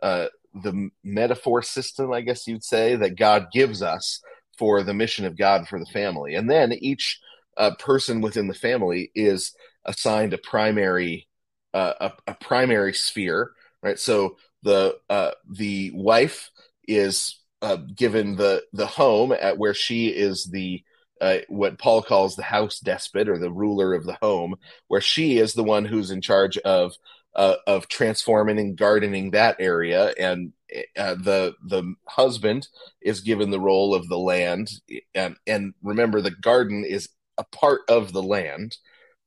uh, 0.02 0.26
the 0.54 0.90
metaphor 1.04 1.62
system 1.62 2.10
i 2.10 2.22
guess 2.22 2.46
you'd 2.46 2.64
say 2.64 2.96
that 2.96 3.18
god 3.18 3.48
gives 3.52 3.82
us 3.82 4.22
for 4.58 4.82
the 4.82 4.92
mission 4.92 5.24
of 5.24 5.38
god 5.38 5.68
for 5.68 5.78
the 5.78 5.86
family. 5.86 6.34
And 6.34 6.50
then 6.50 6.72
each 6.72 7.20
uh, 7.56 7.74
person 7.78 8.20
within 8.20 8.48
the 8.48 8.54
family 8.54 9.10
is 9.14 9.54
assigned 9.84 10.34
a 10.34 10.38
primary 10.38 11.26
uh, 11.74 11.92
a, 12.00 12.12
a, 12.30 12.34
primary 12.34 12.94
sphere, 12.94 13.52
right? 13.82 13.98
So 13.98 14.38
the 14.62 14.98
uh, 15.08 15.32
the 15.50 15.92
wife 15.94 16.50
is 16.86 17.40
uh, 17.62 17.76
given 17.76 18.36
the 18.36 18.62
the 18.72 18.86
home 18.86 19.32
at 19.32 19.58
where 19.58 19.74
she 19.74 20.08
is 20.08 20.46
the 20.46 20.82
uh, 21.20 21.38
what 21.48 21.78
Paul 21.78 22.02
calls 22.02 22.36
the 22.36 22.42
house 22.42 22.78
despot 22.78 23.28
or 23.28 23.38
the 23.38 23.50
ruler 23.50 23.94
of 23.94 24.04
the 24.04 24.18
home, 24.22 24.54
where 24.86 25.00
she 25.00 25.38
is 25.38 25.54
the 25.54 25.64
one 25.64 25.84
who's 25.84 26.11
in 26.11 26.20
charge 26.20 26.59
of 26.59 26.94
uh, 27.34 27.56
of 27.66 27.88
transforming 27.88 28.59
and 28.59 28.76
gardening 28.76 29.30
that 29.32 29.56
area, 29.59 30.12
and 30.18 30.52
uh, 30.96 31.14
the 31.14 31.54
the 31.64 31.94
husband 32.06 32.68
is 33.00 33.20
given 33.20 33.50
the 33.50 33.61
role 33.61 33.94
of 33.94 34.09
the 34.09 34.18
land, 34.18 34.70
and 35.14 35.36
and 35.46 35.74
remember 35.82 36.20
the 36.20 36.30
garden 36.30 36.84
is 36.84 37.09
a 37.36 37.44
part 37.44 37.82
of 37.88 38.12
the 38.12 38.22
land, 38.22 38.76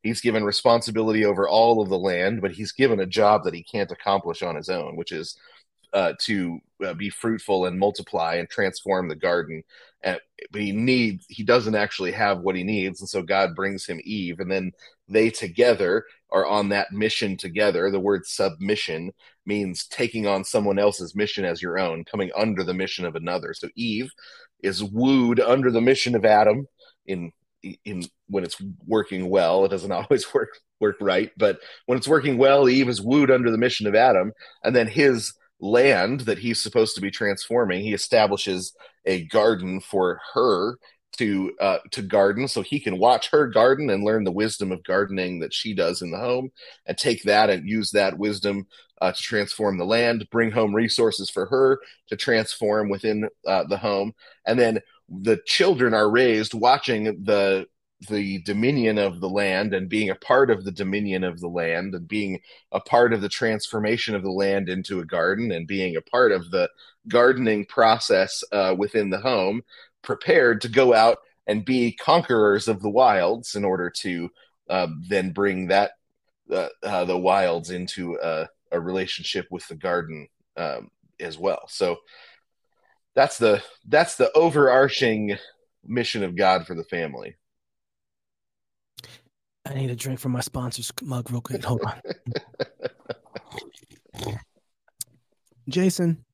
He's 0.04 0.22
given 0.22 0.43
responsibility 0.43 1.26
over 1.26 1.47
all 1.47 1.82
of 1.82 1.89
the 1.89 1.97
land, 1.97 2.41
but 2.41 2.52
he's 2.52 2.72
given 2.72 2.99
a 2.99 3.06
job 3.06 3.43
that 3.43 3.54
he 3.54 3.64
can't 3.64 3.91
accomplish 3.91 4.41
on 4.41 4.56
his 4.56 4.70
own, 4.70 4.95
which 4.95 5.12
is 5.12 5.38
uh, 5.93 6.14
to 6.20 6.60
uh, 6.86 6.93
be 6.93 7.10
fruitful 7.10 7.66
and 7.66 7.78
multiply 7.78 8.36
and 8.36 8.49
transform 8.49 9.08
the 9.08 9.16
garden. 9.16 9.64
And, 10.04 10.20
but 10.52 10.62
he 10.62 10.72
needs, 10.72 11.26
he 11.30 11.43
doesn't 11.43 11.76
actually 11.76 12.12
have 12.14 12.39
what 12.39 12.56
he 12.56 12.64
needs, 12.64 13.02
and 13.02 13.10
so 13.10 13.22
God 13.22 13.56
brings 13.56 13.86
him 13.86 14.02
Eve, 14.04 14.39
and 14.39 14.52
then 14.52 14.72
they 15.08 15.30
together 15.30 16.06
are 16.32 16.45
on 16.45 16.70
that 16.70 16.91
mission 16.91 17.38
together. 17.38 17.91
The 17.91 17.99
word 17.99 18.26
submission 18.26 19.12
means 19.45 19.86
taking 19.88 20.26
on 20.28 20.43
someone 20.43 20.80
else's 20.80 21.16
mission 21.16 21.45
as 21.45 21.62
your 21.62 21.78
own, 21.78 22.06
coming 22.06 22.32
under 22.36 22.64
the 22.64 22.74
mission 22.74 23.06
of 23.06 23.16
another. 23.16 23.54
So 23.54 23.68
Eve 23.76 24.10
is 24.64 24.84
wooed 24.84 25.39
under 25.39 25.72
the 25.72 25.82
mission 25.82 26.16
of 26.16 26.26
Adam 26.26 26.66
in 27.06 27.32
in 27.86 28.05
when 28.28 28.43
it's 28.43 28.62
working 28.86 29.30
well, 29.30 29.66
it 29.66 29.70
doesn't 29.70 29.91
always 29.91 30.34
work 30.34 30.49
work 30.80 30.97
right, 30.99 31.32
but 31.38 31.59
when 31.86 31.97
it's 31.97 32.07
working 32.07 32.38
well, 32.38 32.68
Eve 32.68 32.89
is 32.89 33.01
wooed 33.01 33.32
under 33.32 33.51
the 33.51 33.57
mission 33.57 33.88
of 33.88 33.95
Adam, 33.95 34.32
and 34.64 34.76
then 34.76 34.88
his 34.88 35.34
land 35.59 36.22
that 36.22 36.39
he's 36.39 36.62
supposed 36.62 36.95
to 36.95 37.01
be 37.01 37.12
transforming, 37.12 37.84
he 37.84 37.93
establishes 37.93 38.74
a 39.05 39.26
garden 39.26 39.80
for 39.80 40.20
her 40.34 40.78
to 41.18 41.53
uh, 41.59 41.78
to 41.91 42.01
garden, 42.01 42.47
so 42.47 42.62
he 42.62 42.80
can 42.80 42.97
watch 42.97 43.30
her 43.30 43.47
garden 43.47 43.89
and 43.89 44.03
learn 44.03 44.24
the 44.24 44.32
wisdom 44.32 44.72
of 44.72 44.84
gardening 44.84 45.39
that 45.39 45.53
she 45.53 45.74
does 45.74 46.01
in 46.01 46.12
the 46.12 46.18
home, 46.18 46.49
and 46.86 46.97
take 46.97 47.24
that 47.24 47.49
and 47.49 47.68
use 47.68 47.91
that 47.91 48.18
wisdom 48.18 48.66
uh, 49.01 49.12
to 49.12 49.22
transform 49.22 49.78
the 49.78 49.86
land, 49.86 50.28
bring 50.32 50.51
home 50.51 50.74
resources 50.74 51.30
for 51.30 51.45
her 51.47 51.80
to 52.07 52.16
transform 52.16 52.89
within 52.89 53.28
uh, 53.47 53.64
the 53.66 53.78
home, 53.78 54.14
and 54.47 54.59
then 54.59 54.80
the 55.12 55.39
children 55.45 55.93
are 55.93 56.09
raised 56.09 56.53
watching 56.53 57.24
the 57.24 57.68
the 58.09 58.41
dominion 58.41 58.97
of 58.97 59.20
the 59.20 59.30
land 59.30 59.76
and 59.76 59.88
being 59.88 60.09
a 60.09 60.16
part 60.16 60.49
of 60.49 60.64
the 60.64 60.72
dominion 60.72 61.24
of 61.24 61.39
the 61.39 61.47
land 61.47 61.93
and 61.93 62.07
being 62.07 62.39
a 62.72 62.80
part 62.80 63.14
of 63.14 63.22
the 63.22 63.30
transformation 63.30 64.16
of 64.16 64.24
the 64.24 64.32
land 64.32 64.70
into 64.70 64.99
a 64.99 65.05
garden 65.05 65.51
and 65.51 65.68
being 65.68 65.95
a 65.95 66.01
part 66.01 66.32
of 66.32 66.49
the 66.49 66.68
gardening 67.07 67.66
process 67.66 68.43
uh, 68.51 68.74
within 68.76 69.12
the 69.12 69.20
home, 69.20 69.62
prepared 70.01 70.62
to 70.62 70.68
go 70.68 70.93
out 70.95 71.20
and 71.45 71.66
be 71.66 71.91
conquerors 71.91 72.68
of 72.68 72.82
the 72.82 72.89
wilds 72.89 73.55
in 73.55 73.64
order 73.64 73.89
to 73.89 74.30
uh, 74.70 74.88
then 75.07 75.32
bring 75.32 75.68
that 75.68 75.91
uh, 76.51 76.70
uh 76.84 77.05
the 77.05 77.18
wilds 77.18 77.70
into 77.70 78.18
a, 78.22 78.47
a, 78.72 78.80
relationship 78.80 79.45
with 79.51 79.66
the 79.68 79.76
garden 79.76 80.28
um, 80.57 80.89
as 81.20 81.38
well. 81.38 81.62
So 81.68 81.97
that's 83.16 83.38
the 83.38 83.64
that's 83.88 84.16
the 84.16 84.32
overarching 84.34 85.38
mission 85.86 86.24
of 86.24 86.36
God 86.36 86.66
for 86.66 86.76
the 86.76 86.84
family. 86.84 87.36
I 89.66 89.74
need 89.74 89.89
a 89.89 89.95
drink 89.95 90.20
from 90.20 90.32
my 90.32 90.41
sponsor's 90.41 90.91
mug 91.01 91.32
real 91.32 91.41
quick. 91.41 91.64
Hold 91.64 91.82
on. 91.84 92.01
Jason, 95.70 96.26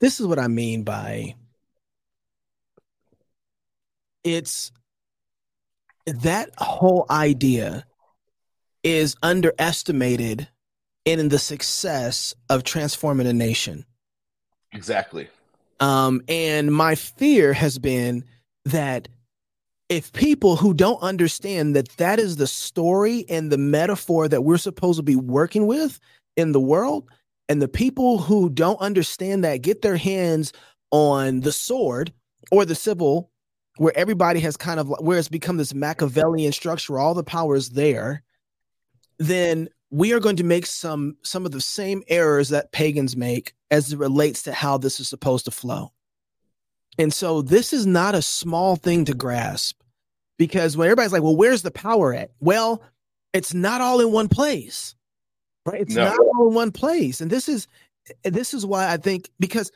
this 0.00 0.18
is 0.18 0.26
what 0.26 0.38
I 0.38 0.48
mean 0.48 0.82
by 0.82 1.34
it's 4.24 4.72
that 6.06 6.50
whole 6.58 7.06
idea 7.10 7.84
is 8.82 9.16
underestimated 9.22 10.48
in 11.04 11.28
the 11.28 11.38
success 11.38 12.34
of 12.48 12.64
transforming 12.64 13.26
a 13.26 13.32
nation. 13.32 13.84
Exactly. 14.72 15.28
Um, 15.80 16.22
and 16.28 16.72
my 16.72 16.94
fear 16.94 17.52
has 17.52 17.78
been 17.78 18.24
that 18.64 19.08
if 19.88 20.12
people 20.12 20.56
who 20.56 20.74
don't 20.74 21.00
understand 21.02 21.74
that 21.76 21.88
that 21.96 22.18
is 22.18 22.36
the 22.36 22.46
story 22.46 23.24
and 23.28 23.50
the 23.50 23.58
metaphor 23.58 24.28
that 24.28 24.42
we're 24.42 24.58
supposed 24.58 24.98
to 24.98 25.02
be 25.02 25.16
working 25.16 25.66
with 25.66 25.98
in 26.36 26.52
the 26.52 26.60
world, 26.60 27.08
and 27.48 27.62
the 27.62 27.68
people 27.68 28.18
who 28.18 28.50
don't 28.50 28.80
understand 28.80 29.42
that 29.44 29.62
get 29.62 29.80
their 29.80 29.96
hands 29.96 30.52
on 30.90 31.40
the 31.40 31.52
sword 31.52 32.12
or 32.52 32.64
the 32.64 32.74
civil, 32.74 33.30
where 33.78 33.96
everybody 33.96 34.40
has 34.40 34.56
kind 34.56 34.78
of 34.78 34.88
where 35.00 35.18
it's 35.18 35.28
become 35.28 35.56
this 35.56 35.72
Machiavellian 35.72 36.52
structure, 36.52 36.98
all 36.98 37.14
the 37.14 37.24
power 37.24 37.56
is 37.56 37.70
there, 37.70 38.22
then 39.18 39.68
we 39.90 40.12
are 40.12 40.20
going 40.20 40.36
to 40.36 40.44
make 40.44 40.66
some 40.66 41.16
some 41.22 41.46
of 41.46 41.52
the 41.52 41.60
same 41.60 42.02
errors 42.08 42.50
that 42.50 42.72
pagans 42.72 43.16
make 43.16 43.54
as 43.70 43.92
it 43.92 43.98
relates 43.98 44.42
to 44.44 44.52
how 44.52 44.78
this 44.78 45.00
is 45.00 45.08
supposed 45.08 45.44
to 45.44 45.50
flow. 45.50 45.92
And 46.98 47.12
so 47.12 47.42
this 47.42 47.72
is 47.72 47.86
not 47.86 48.14
a 48.14 48.22
small 48.22 48.76
thing 48.76 49.04
to 49.04 49.14
grasp 49.14 49.80
because 50.36 50.76
when 50.76 50.86
everybody's 50.86 51.12
like, 51.12 51.22
well, 51.22 51.36
where's 51.36 51.62
the 51.62 51.70
power 51.70 52.12
at? 52.14 52.30
Well, 52.40 52.82
it's 53.32 53.54
not 53.54 53.80
all 53.80 54.00
in 54.00 54.10
one 54.10 54.28
place. 54.28 54.94
Right? 55.64 55.82
It's 55.82 55.94
no. 55.94 56.04
not 56.04 56.18
all 56.18 56.48
in 56.48 56.54
one 56.54 56.72
place. 56.72 57.20
And 57.20 57.30
this 57.30 57.48
is 57.48 57.68
this 58.24 58.54
is 58.54 58.64
why 58.64 58.90
I 58.90 58.96
think 58.96 59.30
because 59.38 59.70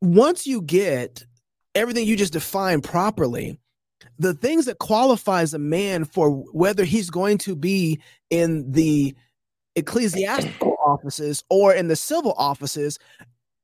once 0.00 0.46
you 0.46 0.62
get 0.62 1.24
everything 1.74 2.06
you 2.06 2.16
just 2.16 2.32
define 2.32 2.80
properly, 2.80 3.58
the 4.18 4.34
things 4.34 4.64
that 4.64 4.78
qualifies 4.78 5.52
a 5.52 5.58
man 5.58 6.04
for 6.04 6.30
whether 6.30 6.84
he's 6.84 7.10
going 7.10 7.38
to 7.38 7.54
be 7.54 8.00
in 8.30 8.72
the 8.72 9.14
ecclesiastical 9.76 10.76
offices 10.84 11.44
or 11.50 11.72
in 11.72 11.88
the 11.88 11.96
civil 11.96 12.34
offices 12.36 12.98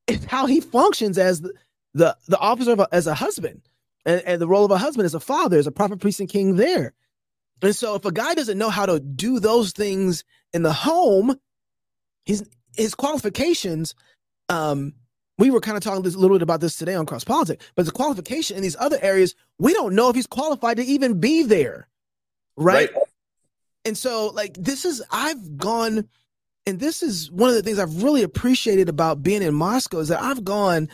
is 0.07 0.25
how 0.27 0.47
he 0.47 0.61
functions 0.61 1.19
as 1.19 1.41
the 1.41 1.53
the, 1.95 2.17
the 2.27 2.39
officer 2.39 2.73
of 2.73 2.81
a, 2.81 2.89
as 2.91 3.07
a 3.07 3.15
husband 3.15 3.61
and, 4.07 4.23
and 4.23 4.41
the 4.41 4.49
role 4.49 4.65
of 4.65 4.71
a 4.71 4.79
husband 4.79 5.05
as 5.05 5.15
a 5.15 5.21
father 5.21 5.59
as 5.59 5.67
a 5.67 5.73
prophet 5.73 6.01
priest 6.01 6.21
and 6.21 6.29
king 6.29 6.57
there 6.57 6.93
and 7.63 7.77
so 7.77 7.95
if 7.95 8.05
a 8.05 8.13
guy 8.13 8.35
doesn't 8.35 8.59
know 8.59 8.71
how 8.71 8.87
to 8.87 9.01
do 9.01 9.41
those 9.41 9.73
things 9.73 10.25
in 10.53 10.63
the 10.63 10.73
home 10.73 11.39
his 12.25 12.49
his 12.77 12.95
qualifications 12.95 13.95
um 14.49 14.95
we 15.39 15.51
were 15.51 15.61
kind 15.61 15.77
of 15.77 15.83
talking 15.83 16.03
this, 16.03 16.15
a 16.15 16.19
little 16.19 16.37
bit 16.37 16.43
about 16.43 16.61
this 16.61 16.77
today 16.77 16.95
on 16.95 17.07
cross 17.07 17.25
politics 17.25 17.65
but 17.75 17.87
the 17.87 17.93
qualification 17.93 18.57
in 18.57 18.63
these 18.63 18.77
other 18.79 18.99
areas 19.03 19.35
we 19.59 19.73
don't 19.73 19.95
know 19.95 20.09
if 20.09 20.17
he's 20.17 20.27
qualified 20.27 20.77
to 20.77 20.85
even 20.85 21.21
be 21.21 21.43
there 21.43 21.89
right. 22.57 22.95
right. 22.95 23.05
And 23.85 23.97
so 23.97 24.29
like 24.29 24.55
this 24.55 24.85
is 24.85 25.03
i've 25.11 25.57
gone 25.57 26.09
and 26.67 26.79
this 26.79 27.03
is 27.03 27.31
one 27.31 27.51
of 27.51 27.57
the 27.57 27.63
things 27.63 27.79
I've 27.79 28.03
really 28.03 28.23
appreciated 28.23 28.89
about 28.89 29.23
being 29.23 29.43
in 29.43 29.55
Moscow 29.55 29.99
is 29.99 30.09
that 30.09 30.23
I've 30.23 30.45
gone 30.45 30.89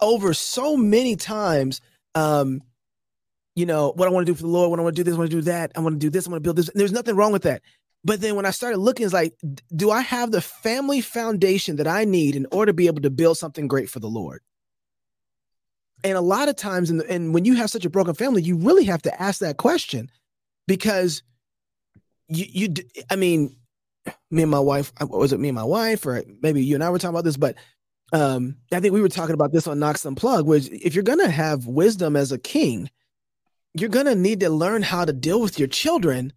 over 0.00 0.34
so 0.34 0.76
many 0.76 1.16
times. 1.16 1.80
Um, 2.14 2.62
you 3.56 3.66
know 3.66 3.92
what 3.96 4.08
I 4.08 4.10
want 4.10 4.26
to 4.26 4.32
do 4.32 4.36
for 4.36 4.42
the 4.42 4.48
Lord, 4.48 4.70
what 4.70 4.78
I 4.78 4.82
want 4.82 4.96
to 4.96 5.00
do 5.00 5.04
this, 5.04 5.14
I 5.14 5.18
want 5.18 5.30
to 5.30 5.36
do 5.36 5.42
that, 5.42 5.72
I 5.76 5.80
want 5.80 5.94
to 5.94 5.98
do 5.98 6.10
this, 6.10 6.26
I 6.26 6.30
want 6.30 6.42
to 6.42 6.46
build 6.46 6.56
this. 6.56 6.68
And 6.68 6.80
there's 6.80 6.92
nothing 6.92 7.16
wrong 7.16 7.32
with 7.32 7.42
that. 7.42 7.62
But 8.04 8.20
then 8.20 8.34
when 8.34 8.46
I 8.46 8.50
started 8.50 8.78
looking, 8.78 9.04
it's 9.04 9.12
like, 9.12 9.34
do 9.74 9.90
I 9.90 10.00
have 10.00 10.30
the 10.30 10.40
family 10.40 11.00
foundation 11.00 11.76
that 11.76 11.86
I 11.86 12.04
need 12.04 12.36
in 12.36 12.46
order 12.50 12.70
to 12.70 12.74
be 12.74 12.86
able 12.86 13.02
to 13.02 13.10
build 13.10 13.36
something 13.36 13.68
great 13.68 13.90
for 13.90 14.00
the 14.00 14.08
Lord? 14.08 14.42
And 16.02 16.16
a 16.16 16.22
lot 16.22 16.48
of 16.48 16.56
times, 16.56 16.88
and 16.88 17.34
when 17.34 17.44
you 17.44 17.56
have 17.56 17.68
such 17.68 17.84
a 17.84 17.90
broken 17.90 18.14
family, 18.14 18.40
you 18.40 18.56
really 18.56 18.84
have 18.84 19.02
to 19.02 19.22
ask 19.22 19.40
that 19.40 19.58
question 19.58 20.10
because 20.66 21.22
you, 22.30 22.46
you, 22.48 22.74
I 23.10 23.16
mean, 23.16 23.56
me 24.30 24.42
and 24.42 24.50
my 24.50 24.60
wife, 24.60 24.92
was 25.00 25.32
it 25.32 25.40
me 25.40 25.48
and 25.48 25.56
my 25.56 25.64
wife, 25.64 26.06
or 26.06 26.22
maybe 26.42 26.64
you 26.64 26.74
and 26.74 26.84
I 26.84 26.90
were 26.90 26.98
talking 26.98 27.14
about 27.14 27.24
this, 27.24 27.36
but 27.36 27.56
um, 28.12 28.56
I 28.72 28.80
think 28.80 28.92
we 28.92 29.02
were 29.02 29.08
talking 29.08 29.34
about 29.34 29.52
this 29.52 29.66
on 29.66 29.78
Knox 29.78 30.04
Unplugged, 30.04 30.46
which 30.46 30.68
if 30.70 30.94
you're 30.94 31.04
gonna 31.04 31.30
have 31.30 31.66
wisdom 31.66 32.16
as 32.16 32.32
a 32.32 32.38
king, 32.38 32.90
you're 33.74 33.88
gonna 33.88 34.14
need 34.14 34.40
to 34.40 34.50
learn 34.50 34.82
how 34.82 35.04
to 35.04 35.12
deal 35.12 35.40
with 35.40 35.58
your 35.58 35.68
children 35.68 36.32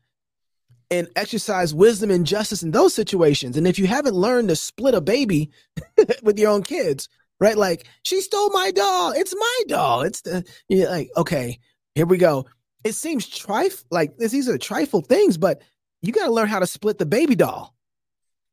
and 0.91 1.07
exercise 1.15 1.73
wisdom 1.73 2.11
and 2.11 2.27
justice 2.27 2.61
in 2.61 2.71
those 2.71 2.93
situations. 2.93 3.57
And 3.57 3.67
if 3.67 3.79
you 3.79 3.87
haven't 3.87 4.13
learned 4.13 4.49
to 4.49 4.55
split 4.55 4.93
a 4.93 5.01
baby 5.01 5.49
with 6.21 6.37
your 6.37 6.51
own 6.51 6.63
kids, 6.63 7.09
right? 7.39 7.57
Like 7.57 7.87
she 8.03 8.21
stole 8.21 8.51
my 8.51 8.71
doll. 8.71 9.11
It's 9.11 9.35
my 9.35 9.61
doll. 9.67 10.01
It's 10.01 10.21
the 10.21 10.45
you're 10.69 10.89
like, 10.89 11.09
okay, 11.17 11.59
here 11.95 12.05
we 12.05 12.17
go. 12.17 12.45
It 12.83 12.93
seems 12.93 13.27
trifle 13.27 13.85
like 13.89 14.17
these 14.17 14.47
are 14.47 14.57
trifle 14.57 15.01
things, 15.01 15.37
but 15.37 15.63
you 16.03 16.11
got 16.11 16.25
to 16.25 16.31
learn 16.31 16.49
how 16.49 16.59
to 16.59 16.67
split 16.67 16.99
the 16.99 17.05
baby 17.05 17.33
doll. 17.33 17.73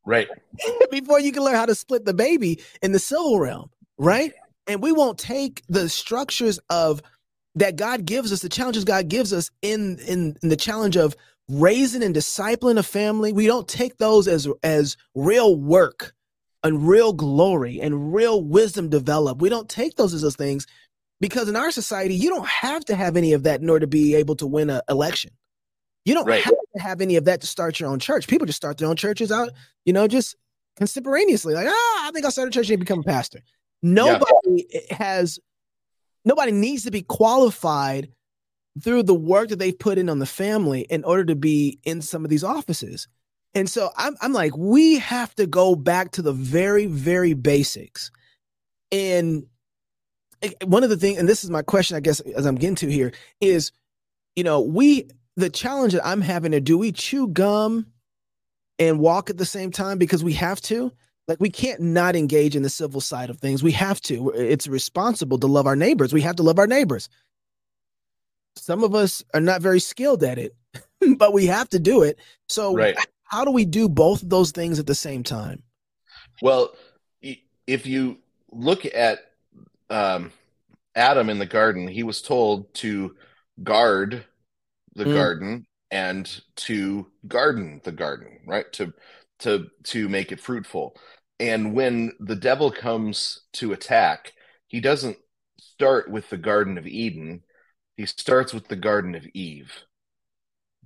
Right. 0.07 0.29
Before 0.91 1.21
you 1.21 1.33
can 1.33 1.43
learn 1.43 1.57
how 1.57 1.67
to 1.67 1.75
split 1.75 2.07
the 2.07 2.15
baby 2.15 2.61
in 2.81 2.93
the 2.93 2.99
civil 2.99 3.39
realm. 3.39 3.71
Right. 3.99 4.33
And 4.67 4.83
we 4.83 4.93
won't 4.93 5.19
take 5.19 5.63
the 5.69 5.89
structures 5.89 6.59
of 6.71 7.03
that 7.57 7.77
God 7.77 8.07
gives 8.07 8.33
us, 8.33 8.41
the 8.41 8.49
challenges 8.49 8.85
God 8.85 9.09
gives 9.09 9.33
us 9.33 9.51
in, 9.61 9.99
in, 10.07 10.37
in 10.43 10.49
the 10.49 10.57
challenge 10.57 10.97
of 10.97 11.17
raising 11.49 12.03
and 12.03 12.15
discipling 12.15 12.79
a 12.79 12.83
family. 12.83 13.33
We 13.33 13.47
don't 13.47 13.69
take 13.69 13.99
those 13.99 14.29
as, 14.29 14.47
as 14.63 14.97
real 15.15 15.57
work 15.57 16.15
and 16.63 16.87
real 16.87 17.13
glory 17.13 17.81
and 17.81 18.15
real 18.15 18.43
wisdom 18.43 18.89
develop. 18.89 19.43
We 19.43 19.49
don't 19.49 19.69
take 19.69 19.97
those 19.97 20.15
as 20.15 20.23
those 20.23 20.37
things 20.37 20.67
because 21.21 21.49
in 21.49 21.57
our 21.57 21.73
society, 21.73 22.15
you 22.15 22.31
don't 22.31 22.49
have 22.49 22.85
to 22.87 22.95
have 22.95 23.17
any 23.17 23.33
of 23.33 23.43
that 23.43 23.61
in 23.61 23.69
order 23.69 23.81
to 23.81 23.89
be 23.89 24.15
able 24.15 24.37
to 24.37 24.47
win 24.47 24.71
an 24.71 24.83
election. 24.89 25.33
You 26.05 26.15
don't 26.15 26.27
right. 26.27 26.43
have 26.43 26.55
to 26.55 26.83
have 26.83 27.01
any 27.01 27.17
of 27.17 27.25
that 27.27 27.41
to 27.43 27.47
start 27.47 27.79
your 27.79 27.91
own 27.91 27.99
church. 27.99 28.27
People 28.27 28.47
just 28.47 28.57
start 28.57 28.79
their 28.79 28.89
own 28.89 28.97
churches 28.97 29.31
out, 29.31 29.51
you 29.85 29.93
know, 29.93 30.09
just 30.09 30.37
contemporaneously. 30.77 31.55
Like, 31.55 31.67
ah, 31.69 32.09
I 32.09 32.11
think 32.13 32.25
I'll 32.25 32.31
start 32.31 32.49
a 32.49 32.51
church 32.51 32.71
and 32.71 32.81
become 32.81 33.01
a 33.01 33.05
pastor. 33.05 33.41
Nobody 33.83 34.67
yeah. 34.71 34.95
has, 34.95 35.39
nobody 36.25 36.53
needs 36.53 36.85
to 36.85 36.91
be 36.91 37.03
qualified 37.03 38.11
through 38.83 39.03
the 39.03 39.15
work 39.15 39.49
that 39.49 39.59
they've 39.59 39.79
put 39.79 39.99
in 39.99 40.09
on 40.09 40.21
the 40.21 40.27
family 40.27 40.83
in 40.83 41.05
order 41.05 41.25
to 41.25 41.37
be 41.37 41.79
in 41.85 42.01
some 42.01 42.25
of 42.25 42.31
these 42.31 42.45
offices. 42.45 43.09
And 43.55 43.69
so 43.69 43.91
I'm, 43.97 44.17
I'm 44.21 44.33
like, 44.33 44.57
we 44.57 44.99
have 45.01 45.35
to 45.35 45.47
go 45.47 45.75
back 45.75 46.13
to 46.13 46.23
the 46.23 46.33
very, 46.33 46.87
very 46.87 47.35
basics. 47.35 48.11
And 48.93 49.45
eh, 50.43 50.53
one 50.65 50.85
of 50.85 50.91
the 50.91 50.97
things, 50.97 51.19
and 51.19 51.29
this 51.29 51.43
is 51.43 51.51
my 51.51 51.63
question, 51.63 51.97
I 51.97 52.01
guess, 52.01 52.21
as 52.21 52.47
I'm 52.47 52.55
getting 52.55 52.77
to 52.77 52.91
here, 52.91 53.13
is, 53.41 53.73
you 54.37 54.45
know, 54.45 54.61
we 54.61 55.09
the 55.37 55.51
challenge 55.51 55.93
that 55.95 56.07
I'm 56.07 56.21
having 56.21 56.53
to 56.53 56.61
do 56.61 56.77
we 56.79 56.93
chew 56.93 57.29
gum 57.29 57.87
and 58.79 58.99
walk 58.99 59.31
at 59.31 59.39
the 59.39 59.45
same 59.45 59.71
time 59.71 59.99
because 59.99 60.25
we 60.25 60.33
have 60.35 60.61
to? 60.63 60.93
Like 61.29 61.39
we 61.41 61.51
can't 61.51 61.81
not 61.81 62.17
engage 62.17 62.57
in 62.57 62.63
the 62.63 62.71
civil 62.71 63.01
side 63.01 63.31
of 63.31 63.39
things. 63.39 63.63
We 63.63 63.73
have 63.73 64.01
to. 64.03 64.31
It's 64.31 64.67
responsible 64.67 65.39
to 65.39 65.47
love 65.47 65.67
our 65.67 65.77
neighbors. 65.77 66.13
We 66.13 66.23
have 66.23 66.37
to 66.37 66.43
love 66.43 66.59
our 66.59 66.67
neighbors. 66.67 67.09
some 68.57 68.83
of 68.83 68.95
us 68.95 69.23
are 69.33 69.41
not 69.41 69.63
very 69.63 69.79
skilled 69.81 70.23
at 70.25 70.39
it, 70.39 70.55
but 71.17 71.33
we 71.33 71.47
have 71.47 71.69
to 71.71 71.79
do 71.79 72.03
it. 72.03 72.19
So, 72.49 72.75
Right. 72.75 72.97
how 73.25 73.45
do 73.45 73.53
we 73.53 73.65
do 73.65 73.89
both 73.89 74.23
of 74.23 74.29
those 74.29 74.51
things 74.51 74.79
at 74.79 74.87
the 74.87 74.95
same 74.95 75.23
time? 75.23 75.63
Well, 76.43 76.75
if 77.67 77.87
you 77.87 78.19
look 78.51 78.85
at 78.85 79.21
um, 79.89 80.33
Adam 80.97 81.31
in 81.31 81.39
the 81.39 81.47
garden, 81.47 81.87
he 81.87 82.03
was 82.03 82.21
told 82.21 82.75
to 82.75 83.15
guard 83.63 84.25
the 84.95 85.07
Mm. 85.07 85.13
garden 85.15 85.67
and 85.91 86.43
to 86.57 87.07
garden 87.27 87.81
the 87.85 87.93
garden, 87.93 88.41
right? 88.47 88.71
To 88.75 88.93
to 89.41 89.69
to 89.85 90.09
make 90.09 90.33
it 90.33 90.41
fruitful. 90.41 90.97
And 91.39 91.75
when 91.75 92.13
the 92.21 92.37
devil 92.37 92.71
comes 92.71 93.41
to 93.55 93.73
attack, 93.73 94.33
he 94.69 94.81
doesn't 94.81 95.17
start 95.59 96.11
with 96.11 96.29
the 96.31 96.37
Garden 96.37 96.77
of 96.79 96.87
Eden. 96.87 97.43
He 97.97 98.07
starts 98.07 98.53
with 98.53 98.69
the 98.69 98.77
Garden 98.77 99.15
of 99.15 99.27
Eve. 99.35 99.73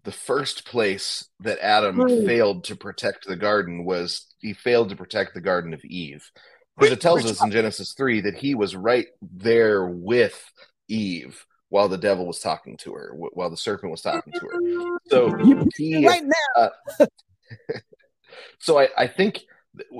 The 0.04 0.12
first 0.12 0.66
place 0.66 1.28
that 1.40 1.58
Adam 1.60 2.04
Right. 2.04 2.26
failed 2.26 2.64
to 2.64 2.76
protect 2.76 3.26
the 3.26 3.36
garden 3.36 3.84
was 3.84 4.26
he 4.38 4.52
failed 4.52 4.90
to 4.90 4.96
protect 4.96 5.34
the 5.34 5.40
Garden 5.40 5.72
of 5.72 5.84
Eve. 5.84 6.30
Because 6.76 6.92
it 6.92 7.00
tells 7.00 7.24
us 7.24 7.42
in 7.42 7.50
Genesis 7.50 7.94
3 7.94 8.20
that 8.22 8.36
he 8.36 8.54
was 8.54 8.76
right 8.76 9.06
there 9.22 9.86
with 9.86 10.52
Eve 10.88 11.44
while 11.74 11.88
the 11.88 11.98
devil 11.98 12.24
was 12.24 12.38
talking 12.38 12.76
to 12.76 12.92
her, 12.92 13.10
while 13.16 13.50
the 13.50 13.56
serpent 13.56 13.90
was 13.90 14.00
talking 14.00 14.32
to 14.32 14.46
her. 14.46 14.60
So 15.10 15.66
he, 15.76 16.06
Right 16.06 16.22
now, 16.22 16.70
so 18.60 18.78
I, 18.78 18.88
I 18.96 19.06
think 19.08 19.42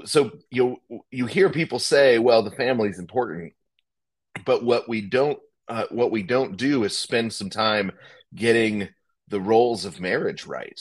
so 0.05 0.31
you 0.51 0.77
you 1.11 1.27
hear 1.27 1.51
people 1.51 1.79
say 1.81 2.19
well 2.19 2.43
the 2.43 2.53
family's 2.53 2.99
important 2.99 3.53
but 4.47 4.65
what 4.65 4.89
we 4.89 5.01
don't 5.03 5.39
uh, 5.69 5.85
what 5.91 6.11
we 6.11 6.23
don't 6.23 6.57
do 6.57 6.85
is 6.85 6.97
spend 6.97 7.33
some 7.33 7.51
time 7.51 7.91
getting 8.35 8.89
the 9.29 9.41
roles 9.41 9.85
of 9.85 10.01
marriage 10.01 10.47
right 10.47 10.81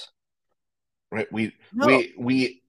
right 1.12 1.28
we 1.32 1.54
No. 1.74 1.88
we 1.88 2.14
we 2.18 2.62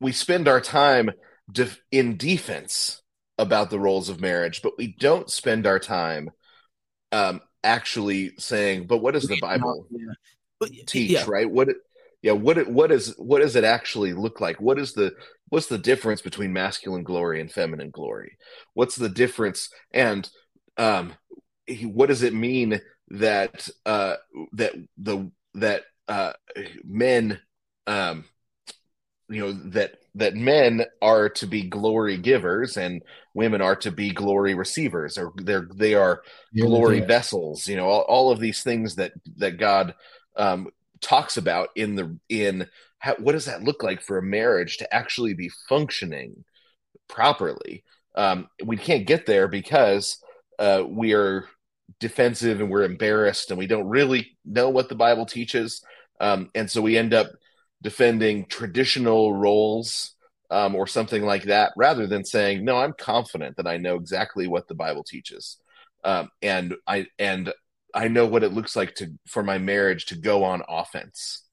we 0.00 0.12
spend 0.12 0.48
our 0.48 0.60
time 0.60 1.10
def- 1.52 1.80
in 1.92 2.16
defense 2.16 3.02
about 3.36 3.70
the 3.70 3.78
roles 3.78 4.08
of 4.08 4.20
marriage 4.20 4.62
but 4.62 4.76
we 4.78 4.86
don't 4.98 5.30
spend 5.30 5.66
our 5.66 5.78
time 5.78 6.30
um 7.12 7.40
actually 7.64 8.32
saying 8.38 8.86
but 8.86 8.98
what 8.98 9.14
does 9.14 9.26
the 9.26 9.38
bible 9.40 9.86
Yeah. 9.90 10.84
Teach? 10.86 11.10
yeah. 11.10 11.24
right? 11.28 11.48
What 11.50 11.68
yeah 12.22 12.32
what 12.32 12.58
it, 12.58 12.68
what 12.68 12.90
is 12.90 13.14
what 13.16 13.40
does 13.40 13.54
it 13.56 13.64
actually 13.64 14.12
look 14.12 14.40
like? 14.40 14.60
What 14.60 14.78
is 14.78 14.92
the 14.92 15.12
what's 15.50 15.66
the 15.66 15.78
difference 15.78 16.20
between 16.20 16.52
masculine 16.52 17.04
glory 17.04 17.40
and 17.40 17.50
feminine 17.50 17.90
glory? 17.90 18.36
What's 18.74 18.96
the 18.96 19.08
difference? 19.08 19.70
And 19.92 20.28
um 20.76 21.14
he- 21.66 21.86
what 21.86 22.08
does 22.08 22.22
it 22.22 22.34
mean 22.34 22.80
that 23.10 23.68
uh 23.86 24.16
that 24.52 24.72
the 24.96 25.30
that 25.54 25.82
uh 26.08 26.32
men 26.84 27.40
um 27.86 28.24
you 29.28 29.40
know 29.40 29.52
that 29.70 29.96
that 30.14 30.34
men 30.34 30.84
are 31.00 31.28
to 31.28 31.46
be 31.46 31.62
glory 31.62 32.16
givers 32.16 32.76
and 32.76 33.02
women 33.34 33.60
are 33.60 33.76
to 33.76 33.92
be 33.92 34.10
glory 34.10 34.54
receivers. 34.54 35.18
Or 35.18 35.32
they're 35.36 35.68
they 35.74 35.94
are 35.94 36.22
glory 36.58 37.00
vessels 37.00 37.66
you 37.68 37.76
know 37.76 37.86
all, 37.86 38.02
all 38.02 38.30
of 38.30 38.40
these 38.40 38.62
things 38.62 38.96
that 38.96 39.12
that 39.36 39.58
god 39.58 39.94
um 40.36 40.68
talks 41.00 41.36
about 41.36 41.68
in 41.76 41.94
the 41.94 42.18
in 42.28 42.66
how, 42.98 43.14
what 43.16 43.32
does 43.32 43.44
that 43.44 43.62
look 43.62 43.82
like 43.82 44.02
for 44.02 44.18
a 44.18 44.22
marriage 44.22 44.78
to 44.78 44.94
actually 44.94 45.34
be 45.34 45.50
functioning 45.68 46.44
properly? 47.08 47.84
Um 48.16 48.48
we 48.64 48.76
can't 48.76 49.06
get 49.06 49.26
there 49.26 49.46
because 49.48 50.18
uh 50.58 50.82
we 50.88 51.14
are 51.14 51.44
defensive 52.00 52.60
and 52.60 52.70
we're 52.70 52.84
embarrassed 52.84 53.50
and 53.50 53.58
we 53.58 53.66
don't 53.66 53.88
really 53.88 54.36
know 54.44 54.68
what 54.70 54.88
the 54.88 54.94
bible 54.94 55.26
teaches. 55.26 55.82
Um 56.20 56.50
and 56.54 56.70
so 56.70 56.82
we 56.82 56.96
end 56.98 57.14
up 57.14 57.28
defending 57.82 58.46
traditional 58.46 59.34
roles 59.34 60.14
um, 60.50 60.74
or 60.74 60.86
something 60.86 61.22
like 61.22 61.44
that 61.44 61.72
rather 61.76 62.06
than 62.06 62.24
saying 62.24 62.64
no 62.64 62.76
i'm 62.76 62.94
confident 62.98 63.56
that 63.56 63.66
i 63.66 63.76
know 63.76 63.96
exactly 63.96 64.46
what 64.48 64.66
the 64.68 64.74
bible 64.74 65.04
teaches. 65.04 65.58
Um, 66.04 66.30
and 66.42 66.74
i 66.86 67.06
and 67.18 67.52
i 67.94 68.08
know 68.08 68.26
what 68.26 68.44
it 68.44 68.52
looks 68.52 68.76
like 68.76 68.94
to 68.96 69.08
for 69.26 69.42
my 69.42 69.58
marriage 69.58 70.06
to 70.06 70.16
go 70.18 70.44
on 70.44 70.62
offense 70.68 71.44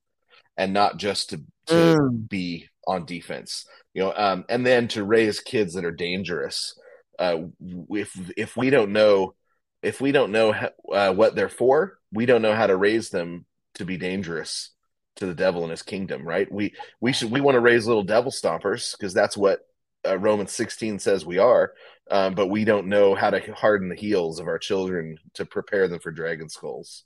and 0.57 0.73
not 0.73 0.97
just 0.97 1.31
to, 1.31 1.41
to 1.67 1.99
Mm. 1.99 2.29
be 2.29 2.69
on 2.87 3.05
defense 3.05 3.65
you 3.93 4.03
know 4.03 4.13
um, 4.15 4.45
and 4.49 4.65
then 4.65 4.87
to 4.89 5.03
raise 5.03 5.39
kids 5.39 5.73
that 5.73 5.85
are 5.85 5.91
dangerous. 5.91 6.77
Uh, 7.17 7.43
if 7.89 8.13
if 8.37 8.57
we 8.57 8.69
don't 8.69 8.91
know 8.91 9.33
if 9.81 10.01
we 10.01 10.11
don't 10.11 10.31
know 10.31 10.53
uh, 10.93 11.13
what 11.13 11.35
they're 11.35 11.49
for 11.49 11.97
we 12.11 12.25
don't 12.25 12.41
know 12.41 12.53
how 12.53 12.67
to 12.67 12.75
raise 12.75 13.09
them 13.09 13.45
to 13.75 13.85
be 13.85 13.97
dangerous 13.97 14.71
to 15.15 15.25
the 15.25 15.33
devil 15.33 15.63
and 15.63 15.71
his 15.71 15.81
kingdom 15.81 16.27
right 16.27 16.51
we 16.51 16.73
we 16.99 17.13
should 17.13 17.31
we 17.31 17.41
want 17.41 17.55
to 17.55 17.61
raise 17.61 17.87
little 17.87 18.03
devil 18.03 18.31
stompers 18.31 18.97
because 18.97 19.13
that's 19.13 19.37
what 19.37 19.59
uh, 20.07 20.17
romans 20.17 20.51
16 20.51 20.99
says 20.99 21.25
we 21.25 21.37
are 21.37 21.73
um, 22.11 22.35
but 22.35 22.47
we 22.47 22.65
don't 22.65 22.87
know 22.87 23.15
how 23.15 23.31
to 23.31 23.39
harden 23.53 23.89
the 23.89 23.95
heels 23.95 24.39
of 24.39 24.47
our 24.47 24.59
children 24.59 25.17
to 25.33 25.45
prepare 25.45 25.87
them 25.87 25.99
for 25.99 26.11
dragon 26.11 26.49
skulls 26.49 27.05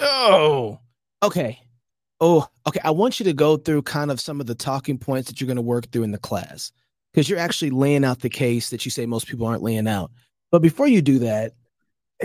Oh, 0.00 0.80
okay. 1.22 1.58
Oh, 2.20 2.46
okay. 2.66 2.80
I 2.82 2.90
want 2.90 3.20
you 3.20 3.24
to 3.24 3.32
go 3.32 3.56
through 3.56 3.82
kind 3.82 4.10
of 4.10 4.20
some 4.20 4.40
of 4.40 4.46
the 4.46 4.54
talking 4.54 4.98
points 4.98 5.28
that 5.28 5.40
you're 5.40 5.46
going 5.46 5.56
to 5.56 5.62
work 5.62 5.90
through 5.90 6.04
in 6.04 6.10
the 6.10 6.18
class 6.18 6.72
because 7.12 7.28
you're 7.28 7.38
actually 7.38 7.70
laying 7.70 8.04
out 8.04 8.20
the 8.20 8.30
case 8.30 8.70
that 8.70 8.84
you 8.84 8.90
say 8.90 9.06
most 9.06 9.26
people 9.26 9.46
aren't 9.46 9.62
laying 9.62 9.88
out. 9.88 10.10
But 10.50 10.62
before 10.62 10.88
you 10.88 11.02
do 11.02 11.20
that, 11.20 11.52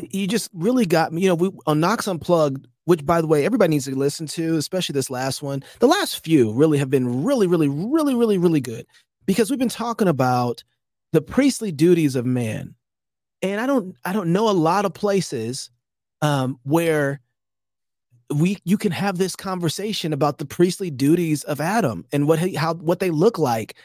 you 0.10 0.28
just 0.28 0.50
really 0.54 0.86
got 0.86 1.14
me. 1.14 1.22
You 1.22 1.30
know, 1.30 1.36
we 1.36 1.52
on 1.66 1.80
Knox 1.80 2.08
Unplugged, 2.08 2.68
which 2.86 3.06
by 3.06 3.20
the 3.22 3.28
way, 3.28 3.46
everybody 3.46 3.72
needs 3.72 3.86
to 3.86 3.96
listen 3.96 4.28
to, 4.28 4.56
especially 4.56 4.94
this 4.94 5.10
last 5.10 5.42
one. 5.42 5.64
The 5.80 5.88
last 5.88 6.24
few 6.24 6.54
really 6.54 6.78
have 6.78 6.90
been 6.90 7.24
really, 7.24 7.48
really, 7.48 7.68
really, 7.68 8.16
really, 8.16 8.38
really 8.38 8.62
good 8.62 8.86
because 9.26 9.50
we've 9.50 9.60
been 9.60 9.70
talking 9.70 10.08
about 10.08 10.64
the 11.12 11.22
priestly 11.22 11.72
duties 11.72 12.16
of 12.16 12.26
man. 12.26 12.76
And 13.42 13.60
I 13.60 13.68
don't 13.68 13.96
I 14.06 14.14
don't 14.14 14.32
know 14.32 14.50
a 14.50 14.52
lot 14.52 14.86
of 14.86 14.94
places 14.94 15.70
um 16.22 16.60
where 16.64 17.20
we 18.34 18.58
you 18.64 18.78
can 18.78 18.92
have 18.92 19.18
this 19.18 19.36
conversation 19.36 20.14
about 20.14 20.38
the 20.38 20.46
priestly 20.46 20.90
duties 20.90 21.44
of 21.44 21.62
Adam 21.62 22.06
and 22.12 22.28
what 22.28 22.40
he, 22.40 22.56
how 22.56 22.74
what 22.76 23.00
they 23.00 23.12
look 23.12 23.38
like 23.38 23.76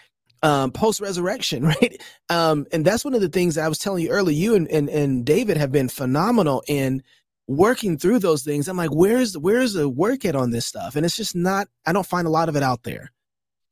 um 0.43 0.71
post 0.71 1.01
resurrection 1.01 1.65
right 1.67 2.01
um 2.31 2.67
and 2.73 2.85
that's 2.85 3.05
one 3.05 3.15
of 3.15 3.21
the 3.21 3.29
things 3.29 3.59
I 3.59 3.69
was 3.69 3.79
telling 3.79 4.05
you 4.05 4.11
earlier 4.11 4.37
you 4.37 4.55
and, 4.55 4.69
and 4.69 4.89
and 4.89 5.25
David 5.25 5.57
have 5.57 5.73
been 5.73 5.89
phenomenal 5.89 6.63
in 6.67 7.03
working 7.51 7.99
through 7.99 8.21
those 8.21 8.43
things 8.43 8.69
I'm 8.69 8.77
like 8.77 8.95
where's 8.95 9.37
where's 9.37 9.73
the 9.73 9.89
work 9.89 10.25
at 10.25 10.37
on 10.37 10.51
this 10.51 10.67
stuff? 10.67 10.97
And 10.97 11.05
it's 11.05 11.17
just 11.17 11.35
not 11.35 11.69
I 11.87 11.93
don't 11.93 12.07
find 12.07 12.27
a 12.27 12.31
lot 12.31 12.49
of 12.49 12.57
it 12.57 12.63
out 12.63 12.85
there. 12.85 13.11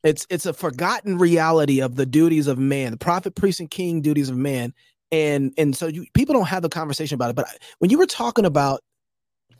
It's 0.03 0.27
it's 0.31 0.47
a 0.47 0.53
forgotten 0.53 1.19
reality 1.19 1.81
of 1.81 1.97
the 1.97 2.07
duties 2.07 2.47
of 2.47 2.59
man 2.59 2.93
the 2.93 2.99
prophet 2.99 3.35
priest 3.35 3.61
and 3.61 3.71
king 3.71 4.03
duties 4.03 4.29
of 4.29 4.37
man. 4.37 4.75
And 5.11 5.53
and 5.57 5.77
so 5.77 5.87
you 5.87 6.07
people 6.13 6.35
don't 6.35 6.49
have 6.49 6.63
the 6.63 6.69
conversation 6.69 7.15
about 7.15 7.31
it 7.31 7.37
but 7.37 7.47
when 7.79 7.91
you 7.91 7.99
were 7.99 8.07
talking 8.07 8.45
about 8.45 8.81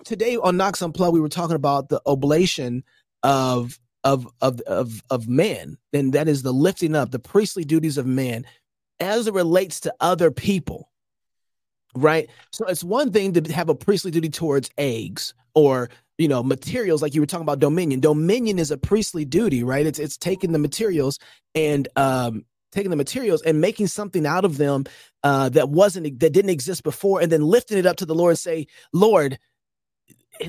today 0.05 0.37
on 0.37 0.57
Knox 0.57 0.83
Unplugged, 0.83 1.15
we 1.15 1.21
were 1.21 1.29
talking 1.29 1.57
about 1.57 1.89
the 1.89 2.01
oblation 2.07 2.85
of 3.23 3.79
of 4.05 4.27
of 4.41 4.61
of 4.63 5.03
of 5.11 5.29
man, 5.29 5.77
and 5.93 6.13
that 6.13 6.29
is 6.29 6.43
the 6.43 6.53
lifting 6.53 6.95
up, 6.95 7.11
the 7.11 7.19
priestly 7.19 7.65
duties 7.65 7.99
of 7.99 8.07
man, 8.07 8.45
as 9.01 9.27
it 9.27 9.35
relates 9.35 9.81
to 9.81 9.95
other 10.01 10.31
people. 10.31 10.91
Right. 11.95 12.29
So 12.53 12.67
it's 12.67 12.85
one 12.85 13.13
thing 13.13 13.33
to 13.35 13.53
have 13.53 13.69
a 13.69 13.75
priestly 13.75 14.11
duty 14.11 14.29
towards 14.29 14.71
eggs 14.79 15.35
or 15.55 15.91
you 16.19 16.29
know 16.29 16.43
materials, 16.43 17.01
like 17.01 17.15
you 17.15 17.21
were 17.21 17.27
talking 17.27 17.45
about 17.45 17.61
dominion. 17.61 18.01
Dominion 18.01 18.59
is 18.59 18.71
a 18.71 18.77
priestly 18.77 19.25
duty, 19.25 19.63
right? 19.63 19.87
It's 19.87 19.99
it's 19.99 20.17
taking 20.17 20.53
the 20.53 20.59
materials 20.59 21.19
and 21.55 21.89
um 21.97 22.45
taking 22.73 22.91
the 22.91 22.97
materials 22.97 23.41
and 23.43 23.61
making 23.61 23.87
something 23.87 24.27
out 24.27 24.45
of 24.45 24.59
them 24.59 24.85
uh 25.23 25.49
that 25.51 25.71
wasn't 25.71 26.21
that 26.21 26.33
didn't 26.33 26.51
exist 26.51 26.83
before, 26.83 27.21
and 27.21 27.33
then 27.33 27.43
lifting 27.43 27.79
it 27.79 27.87
up 27.87 27.97
to 27.97 28.07
the 28.07 28.15
Lord 28.15 28.33
and 28.33 28.39
say, 28.39 28.67
Lord, 28.93 29.39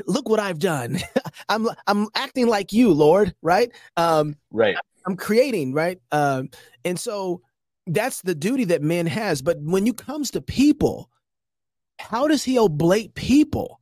look 0.06 0.28
what 0.28 0.40
I've 0.40 0.60
done. 0.60 1.00
I'm 1.50 1.68
I'm 1.88 2.08
acting 2.16 2.48
like 2.48 2.74
you, 2.74 2.92
Lord, 2.92 3.34
right? 3.42 3.72
Um 3.96 4.36
right 4.52 4.76
I'm 5.08 5.16
creating, 5.16 5.74
right? 5.74 6.00
Um 6.12 6.50
and 6.84 7.00
so 7.00 7.42
that's 7.88 8.22
the 8.22 8.36
duty 8.36 8.66
that 8.66 8.82
man 8.82 9.08
has, 9.08 9.42
but 9.42 9.58
when 9.62 9.86
you 9.86 9.94
comes 9.94 10.32
to 10.32 10.42
people, 10.42 11.10
how 12.00 12.28
does 12.28 12.44
he 12.44 12.58
oblate 12.58 13.14
people? 13.14 13.80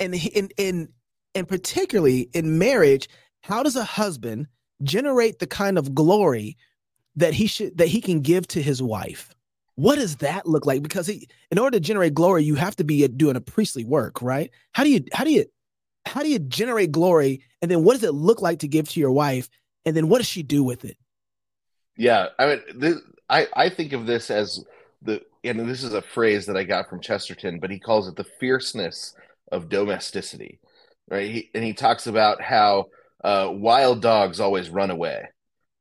And 0.00 0.14
in 0.14 0.50
in 0.56 0.88
and 1.34 1.46
particularly 1.46 2.28
in 2.32 2.58
marriage, 2.58 3.08
how 3.42 3.62
does 3.62 3.76
a 3.76 3.84
husband 3.84 4.46
generate 4.82 5.38
the 5.38 5.46
kind 5.46 5.78
of 5.78 5.94
glory 5.94 6.56
that 7.16 7.34
he 7.34 7.46
should 7.46 7.76
that 7.78 7.88
he 7.88 8.00
can 8.00 8.20
give 8.20 8.46
to 8.48 8.62
his 8.62 8.82
wife? 8.82 9.34
What 9.74 9.96
does 9.96 10.16
that 10.16 10.46
look 10.46 10.64
like? 10.64 10.82
Because 10.82 11.06
he, 11.06 11.28
in 11.50 11.58
order 11.58 11.76
to 11.76 11.80
generate 11.80 12.14
glory, 12.14 12.44
you 12.44 12.54
have 12.54 12.76
to 12.76 12.84
be 12.84 13.06
doing 13.08 13.36
a 13.36 13.40
priestly 13.40 13.84
work, 13.84 14.22
right? 14.22 14.50
How 14.72 14.84
do 14.84 14.90
you 14.90 15.04
how 15.12 15.24
do 15.24 15.30
you 15.30 15.44
how 16.06 16.22
do 16.22 16.30
you 16.30 16.38
generate 16.38 16.92
glory? 16.92 17.42
And 17.60 17.70
then 17.70 17.84
what 17.84 17.94
does 17.94 18.04
it 18.04 18.14
look 18.14 18.40
like 18.40 18.60
to 18.60 18.68
give 18.68 18.88
to 18.90 19.00
your 19.00 19.12
wife? 19.12 19.48
And 19.84 19.96
then 19.96 20.08
what 20.08 20.18
does 20.18 20.26
she 20.26 20.42
do 20.42 20.62
with 20.62 20.84
it? 20.84 20.96
Yeah, 21.96 22.28
I 22.38 22.46
mean, 22.46 22.60
this, 22.74 22.96
I 23.28 23.48
I 23.54 23.68
think 23.70 23.92
of 23.92 24.06
this 24.06 24.30
as 24.30 24.64
and 25.46 25.68
this 25.68 25.82
is 25.82 25.94
a 25.94 26.02
phrase 26.02 26.46
that 26.46 26.56
I 26.56 26.64
got 26.64 26.88
from 26.88 27.00
Chesterton, 27.00 27.58
but 27.60 27.70
he 27.70 27.78
calls 27.78 28.08
it 28.08 28.16
the 28.16 28.26
fierceness 28.40 29.14
of 29.50 29.68
domesticity, 29.68 30.60
right? 31.08 31.30
He, 31.30 31.50
and 31.54 31.64
he 31.64 31.72
talks 31.72 32.06
about 32.06 32.42
how 32.42 32.86
uh, 33.22 33.50
wild 33.52 34.02
dogs 34.02 34.40
always 34.40 34.70
run 34.70 34.90
away, 34.90 35.28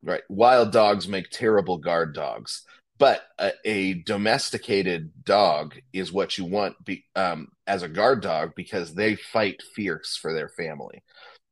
right? 0.04 0.24
Wild 0.30 0.72
dogs 0.72 1.08
make 1.08 1.30
terrible 1.30 1.78
guard 1.78 2.14
dogs, 2.14 2.64
but 2.98 3.22
a, 3.40 3.52
a 3.66 3.94
domesticated 3.94 5.12
dog 5.24 5.76
is 5.92 6.14
what 6.14 6.38
you 6.38 6.46
want 6.46 6.84
be, 6.84 7.04
um, 7.16 7.50
as 7.68 7.84
a 7.84 7.90
guard 7.90 8.22
dog 8.22 8.54
because 8.56 8.94
they 8.94 9.16
fight 9.16 9.62
fierce 9.76 10.16
for 10.16 10.34
their 10.34 10.50
family. 10.50 11.04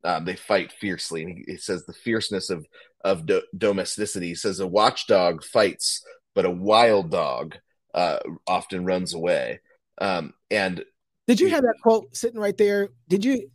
Um, 0.06 0.26
they 0.26 0.36
fight 0.36 0.72
fiercely. 0.72 1.24
And 1.24 1.38
he, 1.38 1.54
he, 1.54 1.58
says 1.58 1.86
the 1.86 1.94
fierceness 1.94 2.50
of 2.50 2.66
of 3.04 3.26
do- 3.26 3.44
domesticity. 3.58 4.28
He 4.28 4.36
says 4.36 4.60
a 4.60 4.68
watchdog 4.68 5.44
fights, 5.44 6.06
but 6.36 6.46
a 6.46 6.52
wild 6.52 7.12
dog 7.12 7.56
uh, 7.94 8.20
often 8.48 8.86
runs 8.86 9.14
away. 9.14 9.60
Um, 10.00 10.34
and 10.50 10.84
did 11.28 11.40
you 11.40 11.50
have 11.50 11.62
that 11.62 11.76
quote 11.82 12.16
sitting 12.16 12.40
right 12.40 12.58
there? 12.58 12.90
Did 13.08 13.24
you? 13.24 13.50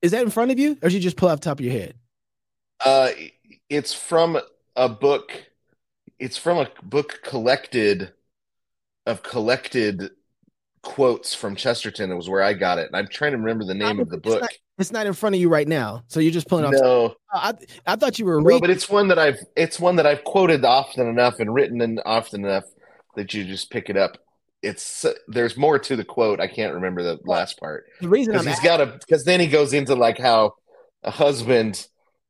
Is 0.00 0.10
that 0.12 0.22
in 0.22 0.30
front 0.30 0.50
of 0.50 0.58
you, 0.58 0.72
or 0.82 0.88
did 0.88 0.94
you 0.94 1.00
just 1.00 1.16
pull 1.16 1.28
off 1.28 1.40
the 1.40 1.44
top 1.44 1.58
of 1.58 1.64
your 1.64 1.74
head? 1.74 1.94
Uh, 2.84 3.10
it's 3.68 3.92
from 3.92 4.38
a 4.76 4.88
book. 4.88 5.32
It's 6.18 6.36
from 6.36 6.58
a 6.58 6.68
book 6.82 7.20
collected 7.24 8.12
of 9.06 9.22
collected 9.22 10.10
quotes 10.82 11.34
from 11.34 11.56
Chesterton. 11.56 12.10
It 12.10 12.14
was 12.14 12.28
where 12.28 12.42
I 12.42 12.52
got 12.52 12.78
it, 12.78 12.86
and 12.86 12.96
I'm 12.96 13.08
trying 13.08 13.32
to 13.32 13.38
remember 13.38 13.64
the 13.64 13.74
name 13.74 13.98
of 14.00 14.08
the 14.08 14.18
book. 14.18 14.40
Not, 14.40 14.50
it's 14.78 14.92
not 14.92 15.06
in 15.06 15.12
front 15.12 15.34
of 15.34 15.40
you 15.40 15.48
right 15.48 15.66
now, 15.66 16.02
so 16.08 16.20
you're 16.20 16.32
just 16.32 16.48
pulling 16.48 16.64
off. 16.64 16.74
No, 16.74 17.14
I, 17.32 17.54
I 17.86 17.96
thought 17.96 18.18
you 18.18 18.26
were. 18.26 18.40
No, 18.40 18.60
but 18.60 18.70
it's 18.70 18.88
one 18.88 19.08
that 19.08 19.18
I've 19.18 19.38
it's 19.56 19.80
one 19.80 19.96
that 19.96 20.06
I've 20.06 20.24
quoted 20.24 20.64
often 20.64 21.08
enough 21.08 21.40
and 21.40 21.52
written 21.54 21.80
in 21.80 22.00
often 22.04 22.44
enough 22.44 22.64
that 23.16 23.34
you 23.34 23.44
just 23.44 23.70
pick 23.70 23.90
it 23.90 23.96
up. 23.96 24.18
It's 24.62 25.04
there's 25.26 25.56
more 25.56 25.78
to 25.80 25.96
the 25.96 26.04
quote. 26.04 26.40
I 26.40 26.46
can't 26.46 26.74
remember 26.74 27.02
the 27.02 27.18
last 27.24 27.58
part. 27.58 27.84
The 28.00 28.08
reason 28.08 28.32
because 28.32 28.46
he's 28.46 28.60
got 28.60 28.80
a 28.80 28.86
because 28.86 29.24
then 29.24 29.40
he 29.40 29.48
goes 29.48 29.72
into 29.72 29.94
like 29.94 30.18
how 30.18 30.54
a 31.02 31.10
husband 31.10 31.86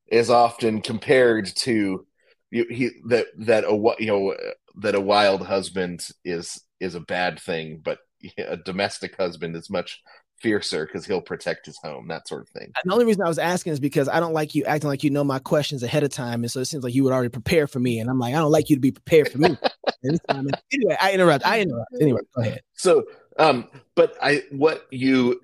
is 0.08 0.30
often 0.30 0.80
compared 0.80 1.46
to 1.56 2.06
you 2.50 2.66
he 2.70 2.90
that 3.08 3.26
that 3.38 3.64
a 3.64 3.94
you 3.98 4.06
know 4.06 4.34
that 4.76 4.94
a 4.94 5.00
wild 5.00 5.46
husband 5.46 6.06
is 6.24 6.62
is 6.80 6.94
a 6.94 7.00
bad 7.00 7.38
thing, 7.40 7.80
but 7.82 7.98
a 8.38 8.56
domestic 8.56 9.16
husband 9.16 9.56
is 9.56 9.70
much 9.70 10.00
fiercer 10.42 10.84
because 10.84 11.06
he'll 11.06 11.20
protect 11.20 11.66
his 11.66 11.78
home, 11.78 12.08
that 12.08 12.26
sort 12.28 12.42
of 12.42 12.48
thing. 12.48 12.72
The 12.84 12.92
only 12.92 13.04
reason 13.04 13.22
I 13.22 13.28
was 13.28 13.38
asking 13.38 13.72
is 13.72 13.80
because 13.80 14.08
I 14.08 14.20
don't 14.20 14.32
like 14.32 14.54
you 14.54 14.64
acting 14.64 14.88
like 14.88 15.04
you 15.04 15.10
know 15.10 15.24
my 15.24 15.38
questions 15.38 15.82
ahead 15.82 16.02
of 16.02 16.10
time, 16.10 16.42
and 16.42 16.50
so 16.50 16.60
it 16.60 16.66
seems 16.66 16.84
like 16.84 16.94
you 16.94 17.04
would 17.04 17.12
already 17.12 17.28
prepare 17.28 17.66
for 17.66 17.78
me, 17.80 18.00
and 18.00 18.10
I'm 18.10 18.18
like, 18.18 18.34
I 18.34 18.38
don't 18.38 18.50
like 18.50 18.68
you 18.68 18.76
to 18.76 18.80
be 18.80 18.90
prepared 18.90 19.30
for 19.30 19.38
me. 19.38 19.56
anyway, 20.04 20.96
I 21.00 21.12
interrupt. 21.12 21.46
I 21.46 21.60
interrupt. 21.60 21.94
Anyway, 22.00 22.20
go 22.34 22.42
ahead. 22.42 22.60
So, 22.74 23.06
um, 23.38 23.68
but 23.94 24.16
I 24.20 24.42
what 24.50 24.86
you 24.90 25.40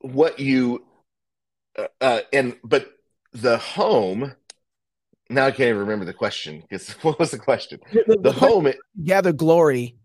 what 0.00 0.40
you 0.40 0.84
uh, 1.78 1.86
uh 2.00 2.20
and 2.32 2.56
but 2.64 2.90
the 3.32 3.56
home 3.56 4.34
now 5.30 5.46
I 5.46 5.50
can't 5.50 5.68
even 5.68 5.78
remember 5.78 6.04
the 6.04 6.12
question 6.12 6.60
because 6.60 6.90
what 7.02 7.18
was 7.18 7.30
the 7.30 7.38
question? 7.38 7.80
The, 7.92 8.04
the, 8.06 8.16
the 8.16 8.32
home 8.32 8.66
it, 8.66 8.78
gather 9.02 9.32
glory 9.32 9.96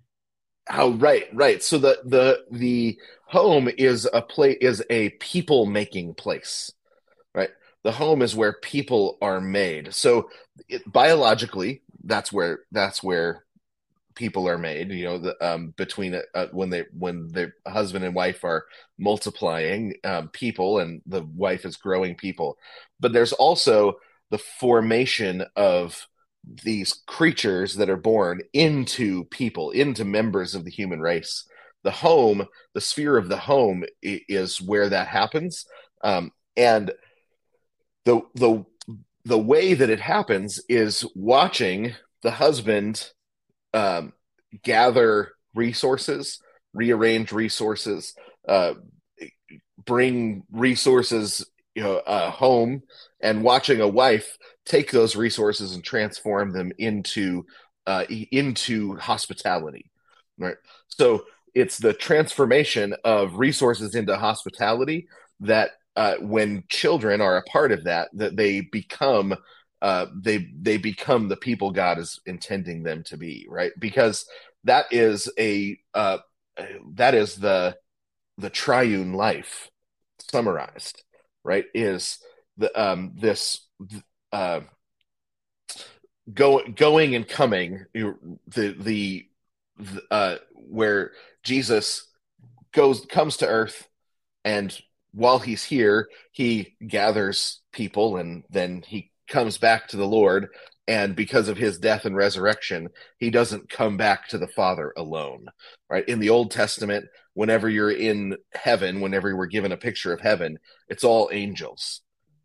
Oh, 0.71 0.93
right, 0.93 1.25
right. 1.33 1.63
So 1.63 1.77
the 1.77 1.99
the 2.05 2.45
the 2.51 2.99
home 3.25 3.69
is 3.77 4.07
a 4.13 4.21
place 4.21 4.57
is 4.61 4.83
a 4.89 5.09
people 5.11 5.65
making 5.65 6.13
place, 6.13 6.71
right? 7.35 7.51
The 7.83 7.93
home 7.93 8.21
is 8.23 8.35
where 8.35 8.53
people 8.53 9.17
are 9.21 9.41
made. 9.41 9.93
So 9.95 10.29
it, 10.69 10.83
biologically, 10.91 11.83
that's 12.05 12.33
where 12.33 12.61
that's 12.71 13.03
where 13.03 13.45
people 14.15 14.49
are 14.49 14.59
made. 14.59 14.91
You 14.91 15.05
know, 15.05 15.19
the, 15.19 15.37
um, 15.55 15.73
between 15.77 16.21
uh, 16.35 16.47
when 16.53 16.71
they 16.71 16.85
when 16.97 17.29
the 17.29 17.53
husband 17.67 18.05
and 18.05 18.15
wife 18.15 18.43
are 18.45 18.65
multiplying 18.99 19.95
um, 20.05 20.29
people, 20.29 20.79
and 20.79 21.01
the 21.07 21.23
wife 21.23 21.65
is 21.65 21.77
growing 21.77 22.15
people. 22.15 22.57
But 22.99 23.13
there's 23.13 23.33
also 23.33 23.99
the 24.31 24.39
formation 24.39 25.45
of 25.55 26.07
these 26.63 26.93
creatures 27.05 27.75
that 27.75 27.89
are 27.89 27.97
born 27.97 28.41
into 28.53 29.25
people, 29.25 29.71
into 29.71 30.05
members 30.05 30.55
of 30.55 30.65
the 30.65 30.71
human 30.71 30.99
race. 30.99 31.45
The 31.83 31.91
home, 31.91 32.45
the 32.73 32.81
sphere 32.81 33.17
of 33.17 33.29
the 33.29 33.37
home, 33.37 33.85
is 34.01 34.61
where 34.61 34.89
that 34.89 35.07
happens, 35.07 35.65
um, 36.03 36.31
and 36.57 36.91
the 38.05 38.21
the 38.35 38.65
the 39.23 39.39
way 39.39 39.73
that 39.73 39.89
it 39.89 39.99
happens 39.99 40.59
is 40.67 41.05
watching 41.15 41.93
the 42.21 42.31
husband 42.31 43.09
um, 43.73 44.13
gather 44.63 45.31
resources, 45.55 46.39
rearrange 46.73 47.31
resources, 47.31 48.13
uh, 48.47 48.73
bring 49.85 50.43
resources 50.51 51.45
you 51.75 51.83
know 51.83 51.97
uh, 51.97 52.31
home, 52.31 52.83
and 53.21 53.43
watching 53.43 53.81
a 53.81 53.87
wife 53.87 54.37
take 54.65 54.91
those 54.91 55.15
resources 55.15 55.73
and 55.73 55.83
transform 55.83 56.51
them 56.51 56.71
into 56.77 57.45
uh, 57.87 58.05
into 58.31 58.95
hospitality 58.97 59.89
right? 60.39 60.55
So 60.87 61.25
it's 61.53 61.77
the 61.77 61.93
transformation 61.93 62.95
of 63.03 63.35
resources 63.35 63.95
into 63.95 64.17
hospitality 64.17 65.07
that 65.41 65.71
uh, 65.95 66.15
when 66.21 66.63
children 66.69 67.21
are 67.21 67.37
a 67.37 67.43
part 67.43 67.71
of 67.71 67.83
that 67.83 68.09
that 68.13 68.35
they 68.35 68.61
become 68.61 69.35
uh, 69.81 70.07
they 70.15 70.47
they 70.59 70.77
become 70.77 71.27
the 71.27 71.37
people 71.37 71.71
god 71.71 71.97
is 71.99 72.19
intending 72.25 72.83
them 72.83 73.03
to 73.03 73.17
be 73.17 73.45
right? 73.49 73.71
Because 73.79 74.25
that 74.63 74.85
is 74.91 75.29
a 75.37 75.77
uh, 75.93 76.17
that 76.93 77.15
is 77.15 77.35
the 77.35 77.75
the 78.37 78.49
triune 78.49 79.13
life 79.13 79.69
summarized 80.31 81.03
right 81.43 81.65
is 81.73 82.19
the 82.57 82.81
um 82.81 83.13
this 83.15 83.67
uh, 84.31 84.61
go, 86.33 86.61
going 86.75 87.15
and 87.15 87.27
coming, 87.27 87.85
the 87.93 88.15
the, 88.47 89.25
the 89.77 90.01
uh, 90.11 90.35
where 90.53 91.11
Jesus 91.43 92.07
goes 92.71 93.05
comes 93.05 93.37
to 93.37 93.47
Earth, 93.47 93.87
and 94.43 94.77
while 95.11 95.39
he's 95.39 95.63
here, 95.63 96.09
he 96.31 96.75
gathers 96.85 97.61
people, 97.71 98.17
and 98.17 98.43
then 98.49 98.83
he 98.85 99.11
comes 99.27 99.57
back 99.57 99.87
to 99.89 99.97
the 99.97 100.07
Lord. 100.07 100.49
And 100.87 101.15
because 101.15 101.49
of 101.49 101.57
his 101.57 101.77
death 101.77 102.05
and 102.05 102.15
resurrection, 102.15 102.89
he 103.19 103.29
doesn't 103.29 103.69
come 103.69 103.95
back 103.95 104.27
to 104.29 104.39
the 104.39 104.47
Father 104.47 104.91
alone. 104.97 105.45
Right 105.87 106.07
in 106.07 106.19
the 106.19 106.31
Old 106.31 106.49
Testament, 106.49 107.05
whenever 107.39 107.69
you're 107.69 107.91
in 107.91 108.37
heaven, 108.53 109.01
whenever 109.01 109.35
we're 109.35 109.45
given 109.45 109.71
a 109.71 109.77
picture 109.77 110.13
of 110.13 110.21
heaven, 110.21 110.59
it's 110.87 111.03
all 111.03 111.29
angels. 111.31 112.01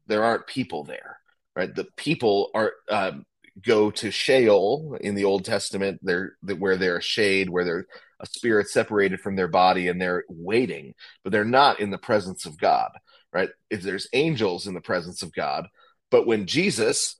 There 0.06 0.24
aren't 0.24 0.46
people 0.46 0.84
there 0.84 1.18
right? 1.56 1.74
The 1.74 1.86
people 1.96 2.50
are 2.54 2.72
um, 2.90 3.24
go 3.62 3.90
to 3.90 4.10
Sheol 4.10 4.96
in 5.00 5.14
the 5.14 5.24
Old 5.24 5.44
Testament. 5.44 6.00
They're 6.02 6.32
where 6.58 6.76
they're 6.76 6.98
a 6.98 7.02
shade, 7.02 7.50
where 7.50 7.64
they're 7.64 7.86
a 8.20 8.26
spirit 8.26 8.68
separated 8.68 9.20
from 9.20 9.36
their 9.36 9.48
body, 9.48 9.88
and 9.88 10.00
they're 10.00 10.24
waiting, 10.28 10.94
but 11.22 11.32
they're 11.32 11.44
not 11.44 11.80
in 11.80 11.90
the 11.90 11.98
presence 11.98 12.46
of 12.46 12.58
God, 12.58 12.90
right? 13.32 13.50
If 13.70 13.82
there's 13.82 14.08
angels 14.12 14.66
in 14.66 14.74
the 14.74 14.80
presence 14.80 15.22
of 15.22 15.32
God, 15.32 15.68
but 16.10 16.26
when 16.26 16.46
Jesus 16.46 17.16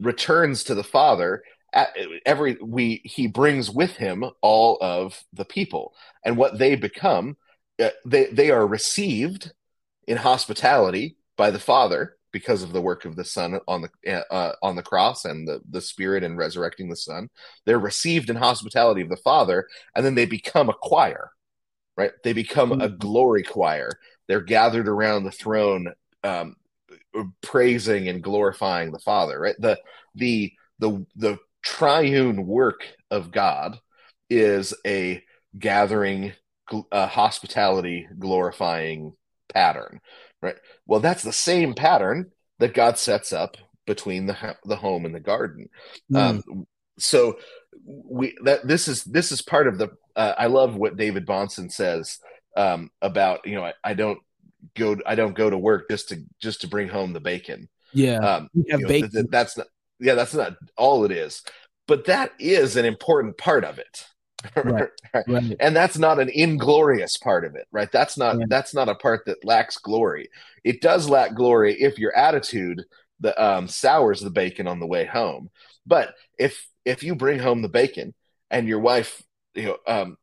returns 0.00 0.64
to 0.64 0.74
the 0.74 0.84
Father, 0.84 1.34
at 1.36 1.42
every 2.24 2.56
we 2.62 3.00
he 3.04 3.26
brings 3.26 3.70
with 3.70 3.96
him 3.96 4.24
all 4.40 4.78
of 4.80 5.22
the 5.32 5.44
people, 5.44 5.94
and 6.24 6.36
what 6.36 6.58
they 6.58 6.76
become, 6.76 7.36
uh, 7.82 7.90
they 8.04 8.26
they 8.26 8.50
are 8.50 8.66
received 8.66 9.52
in 10.06 10.16
hospitality 10.16 11.16
by 11.36 11.50
the 11.50 11.58
Father 11.58 12.16
because 12.32 12.62
of 12.62 12.72
the 12.72 12.82
work 12.82 13.04
of 13.04 13.16
the 13.16 13.24
Son 13.24 13.58
on 13.66 13.82
the 13.82 14.32
uh, 14.32 14.52
on 14.62 14.76
the 14.76 14.82
cross 14.82 15.24
and 15.24 15.46
the 15.48 15.60
the 15.70 15.80
Spirit 15.80 16.22
and 16.22 16.36
resurrecting 16.36 16.88
the 16.88 16.96
Son. 16.96 17.28
They're 17.64 17.78
received 17.78 18.30
in 18.30 18.36
hospitality 18.36 19.02
of 19.02 19.08
the 19.08 19.16
Father, 19.16 19.66
and 19.94 20.04
then 20.04 20.14
they 20.14 20.26
become 20.26 20.68
a 20.68 20.74
choir, 20.74 21.30
right? 21.96 22.12
They 22.24 22.32
become 22.32 22.70
mm-hmm. 22.70 22.82
a 22.82 22.88
glory 22.88 23.42
choir. 23.42 23.90
They're 24.28 24.40
gathered 24.40 24.88
around 24.88 25.24
the 25.24 25.30
throne, 25.30 25.92
um, 26.24 26.56
praising 27.42 28.08
and 28.08 28.22
glorifying 28.22 28.92
the 28.92 28.98
Father. 28.98 29.38
Right? 29.38 29.56
The 29.58 29.78
the 30.14 30.52
the 30.78 31.06
the 31.16 31.38
triune 31.66 32.46
work 32.46 32.86
of 33.10 33.30
God 33.30 33.78
is 34.30 34.74
a 34.86 35.22
gathering, 35.58 36.32
uh, 36.92 37.06
hospitality, 37.06 38.06
glorifying 38.18 39.12
pattern 39.52 40.00
right? 40.42 40.56
Well, 40.86 41.00
that's 41.00 41.22
the 41.22 41.32
same 41.32 41.74
pattern 41.74 42.30
that 42.58 42.74
God 42.74 42.98
sets 42.98 43.32
up 43.32 43.56
between 43.86 44.26
the 44.26 44.56
the 44.64 44.76
home 44.76 45.04
and 45.04 45.14
the 45.14 45.20
garden. 45.20 45.68
Mm. 46.12 46.16
Um, 46.18 46.66
so 46.98 47.38
we 47.84 48.36
that 48.44 48.66
this 48.66 48.88
is 48.88 49.04
this 49.04 49.32
is 49.32 49.42
part 49.42 49.66
of 49.66 49.78
the. 49.78 49.90
Uh, 50.14 50.34
I 50.38 50.46
love 50.46 50.76
what 50.76 50.96
David 50.96 51.26
Bahnsen 51.26 51.70
says 51.70 52.18
um, 52.56 52.90
about 53.02 53.46
you 53.46 53.54
know 53.54 53.64
I, 53.64 53.74
I, 53.84 53.94
don't 53.94 54.18
go 54.74 54.96
I 55.04 55.14
don't 55.14 55.36
go 55.36 55.50
to 55.50 55.58
work 55.58 55.90
just 55.90 56.08
to 56.08 56.22
just 56.40 56.62
to 56.62 56.68
bring 56.68 56.88
home 56.88 57.12
the 57.12 57.20
bacon. 57.20 57.68
Yeah, 57.92 58.18
um, 58.18 58.48
you 58.54 58.78
know, 58.78 58.88
bacon. 58.88 59.10
Th- 59.10 59.26
that's 59.28 59.58
not 59.58 59.66
yeah 60.00 60.14
that's 60.14 60.34
not 60.34 60.56
all 60.76 61.04
it 61.04 61.12
is, 61.12 61.42
but 61.86 62.06
that 62.06 62.32
is 62.38 62.76
an 62.76 62.84
important 62.84 63.38
part 63.38 63.64
of 63.64 63.78
it. 63.78 64.06
right. 64.56 64.90
right. 65.26 65.56
and 65.60 65.74
that's 65.74 65.98
not 65.98 66.20
an 66.20 66.28
inglorious 66.28 67.16
part 67.16 67.44
of 67.44 67.54
it 67.56 67.66
right 67.72 67.90
that's 67.90 68.18
not 68.18 68.38
yeah. 68.38 68.44
that's 68.48 68.74
not 68.74 68.88
a 68.88 68.94
part 68.94 69.24
that 69.24 69.42
lacks 69.44 69.78
glory 69.78 70.28
it 70.62 70.82
does 70.82 71.08
lack 71.08 71.34
glory 71.34 71.74
if 71.80 71.98
your 71.98 72.14
attitude 72.14 72.84
the 73.20 73.42
um, 73.42 73.66
sours 73.66 74.20
the 74.20 74.30
bacon 74.30 74.66
on 74.66 74.78
the 74.78 74.86
way 74.86 75.06
home 75.06 75.50
but 75.86 76.14
if 76.38 76.68
if 76.84 77.02
you 77.02 77.14
bring 77.14 77.38
home 77.38 77.62
the 77.62 77.68
bacon 77.68 78.14
and 78.50 78.68
your 78.68 78.78
wife 78.78 79.22
you 79.54 79.64
know 79.64 79.78
um, 79.86 80.18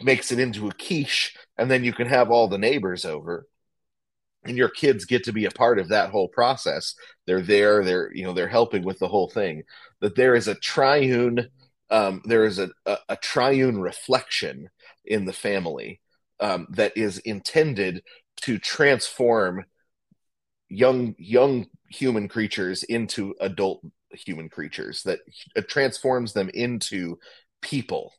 makes 0.00 0.32
it 0.32 0.38
into 0.38 0.68
a 0.68 0.72
quiche 0.72 1.36
and 1.58 1.70
then 1.70 1.84
you 1.84 1.92
can 1.92 2.06
have 2.06 2.30
all 2.30 2.48
the 2.48 2.58
neighbors 2.58 3.04
over 3.04 3.46
and 4.48 4.56
your 4.56 4.68
kids 4.68 5.04
get 5.04 5.24
to 5.24 5.32
be 5.32 5.44
a 5.44 5.50
part 5.50 5.78
of 5.78 5.88
that 5.88 6.10
whole 6.10 6.28
process 6.28 6.94
they're 7.26 7.42
there 7.42 7.84
they're 7.84 8.14
you 8.14 8.24
know 8.24 8.32
they're 8.32 8.48
helping 8.48 8.84
with 8.84 8.98
the 8.98 9.08
whole 9.08 9.28
thing 9.28 9.62
that 10.00 10.16
there 10.16 10.34
is 10.34 10.48
a 10.48 10.54
triune 10.54 11.48
um, 11.88 12.20
there 12.24 12.44
is 12.44 12.58
a, 12.58 12.68
a, 12.84 12.98
a, 13.10 13.16
triune 13.16 13.80
reflection 13.80 14.68
in 15.04 15.24
the 15.24 15.32
family 15.32 16.00
um, 16.40 16.66
that 16.70 16.96
is 16.96 17.18
intended 17.18 18.02
to 18.42 18.58
transform 18.58 19.64
young 20.68 21.14
young 21.18 21.66
human 21.90 22.26
creatures 22.26 22.82
into 22.82 23.36
adult 23.40 23.86
human 24.10 24.48
creatures 24.48 25.04
that 25.04 25.20
transforms 25.68 26.32
them 26.32 26.50
into 26.54 27.16
people 27.62 28.12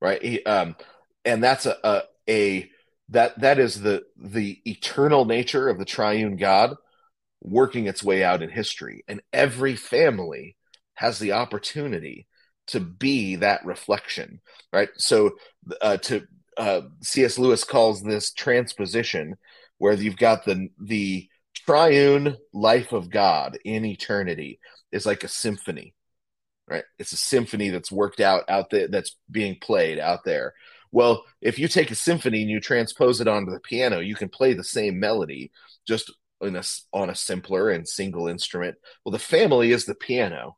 right? 0.00 0.46
Um, 0.46 0.76
and 1.24 1.42
that's 1.42 1.66
a, 1.66 1.76
a, 1.84 2.02
a 2.28 2.70
that 3.10 3.38
that 3.40 3.58
is 3.58 3.80
the 3.80 4.02
the 4.16 4.60
eternal 4.64 5.24
nature 5.24 5.68
of 5.68 5.78
the 5.78 5.84
triune 5.84 6.36
god 6.36 6.74
working 7.40 7.86
its 7.86 8.02
way 8.02 8.24
out 8.24 8.42
in 8.42 8.50
history. 8.50 9.04
And 9.06 9.22
every 9.32 9.76
family 9.76 10.56
has 10.94 11.18
the 11.18 11.32
opportunity 11.32 12.26
to 12.68 12.80
be 12.80 13.36
that 13.36 13.64
reflection 13.64 14.40
right? 14.72 14.88
So 14.96 15.32
uh, 15.80 15.98
to 15.98 16.26
uh, 16.56 16.82
cs 17.02 17.38
lewis 17.38 17.64
calls 17.64 18.02
this 18.02 18.32
transposition 18.32 19.36
where 19.78 19.92
you've 19.92 20.16
got 20.16 20.44
the 20.44 20.68
the 20.82 21.28
triune 21.54 22.36
life 22.52 22.92
of 22.92 23.10
god 23.10 23.58
in 23.64 23.84
eternity 23.84 24.58
is 24.90 25.04
like 25.06 25.22
a 25.24 25.28
symphony 25.28 25.94
right? 26.68 26.84
It's 26.98 27.12
a 27.12 27.16
symphony 27.16 27.70
that's 27.70 27.92
worked 27.92 28.20
out 28.20 28.44
out 28.48 28.70
there 28.70 28.88
that's 28.88 29.16
being 29.30 29.56
played 29.60 29.98
out 29.98 30.24
there 30.24 30.54
well, 30.96 31.26
if 31.42 31.58
you 31.58 31.68
take 31.68 31.90
a 31.90 31.94
symphony 31.94 32.40
and 32.40 32.50
you 32.50 32.58
transpose 32.58 33.20
it 33.20 33.28
onto 33.28 33.52
the 33.52 33.60
piano, 33.60 33.98
you 33.98 34.14
can 34.14 34.30
play 34.30 34.54
the 34.54 34.64
same 34.64 34.98
melody 34.98 35.52
just 35.86 36.10
in 36.40 36.56
a, 36.56 36.62
on 36.90 37.10
a 37.10 37.14
simpler 37.14 37.68
and 37.68 37.86
single 37.86 38.28
instrument. 38.28 38.76
Well, 39.04 39.12
the 39.12 39.18
family 39.18 39.72
is 39.72 39.84
the 39.84 39.94
piano 39.94 40.56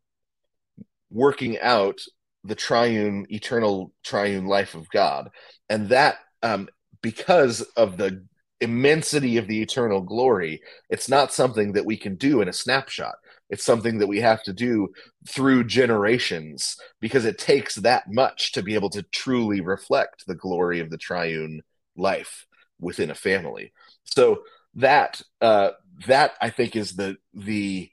working 1.10 1.58
out 1.58 1.98
the 2.44 2.54
triune, 2.54 3.26
eternal 3.30 3.92
triune 4.04 4.46
life 4.46 4.76
of 4.76 4.88
God. 4.90 5.28
And 5.68 5.88
that, 5.88 6.18
um, 6.44 6.68
because 7.02 7.62
of 7.76 7.96
the 7.96 8.24
immensity 8.60 9.38
of 9.38 9.48
the 9.48 9.60
eternal 9.60 10.02
glory, 10.02 10.62
it's 10.88 11.08
not 11.08 11.32
something 11.32 11.72
that 11.72 11.84
we 11.84 11.96
can 11.96 12.14
do 12.14 12.42
in 12.42 12.48
a 12.48 12.52
snapshot. 12.52 13.16
It's 13.50 13.64
something 13.64 13.98
that 13.98 14.06
we 14.06 14.20
have 14.20 14.42
to 14.44 14.52
do 14.52 14.88
through 15.28 15.64
generations 15.64 16.76
because 17.00 17.24
it 17.24 17.38
takes 17.38 17.76
that 17.76 18.04
much 18.10 18.52
to 18.52 18.62
be 18.62 18.74
able 18.74 18.90
to 18.90 19.02
truly 19.02 19.60
reflect 19.60 20.26
the 20.26 20.34
glory 20.34 20.80
of 20.80 20.90
the 20.90 20.98
triune 20.98 21.62
life 21.96 22.46
within 22.80 23.10
a 23.10 23.14
family. 23.14 23.72
So 24.04 24.42
that 24.74 25.22
uh, 25.40 25.70
that 26.06 26.32
I 26.40 26.50
think 26.50 26.76
is 26.76 26.94
the 26.94 27.16
the 27.34 27.90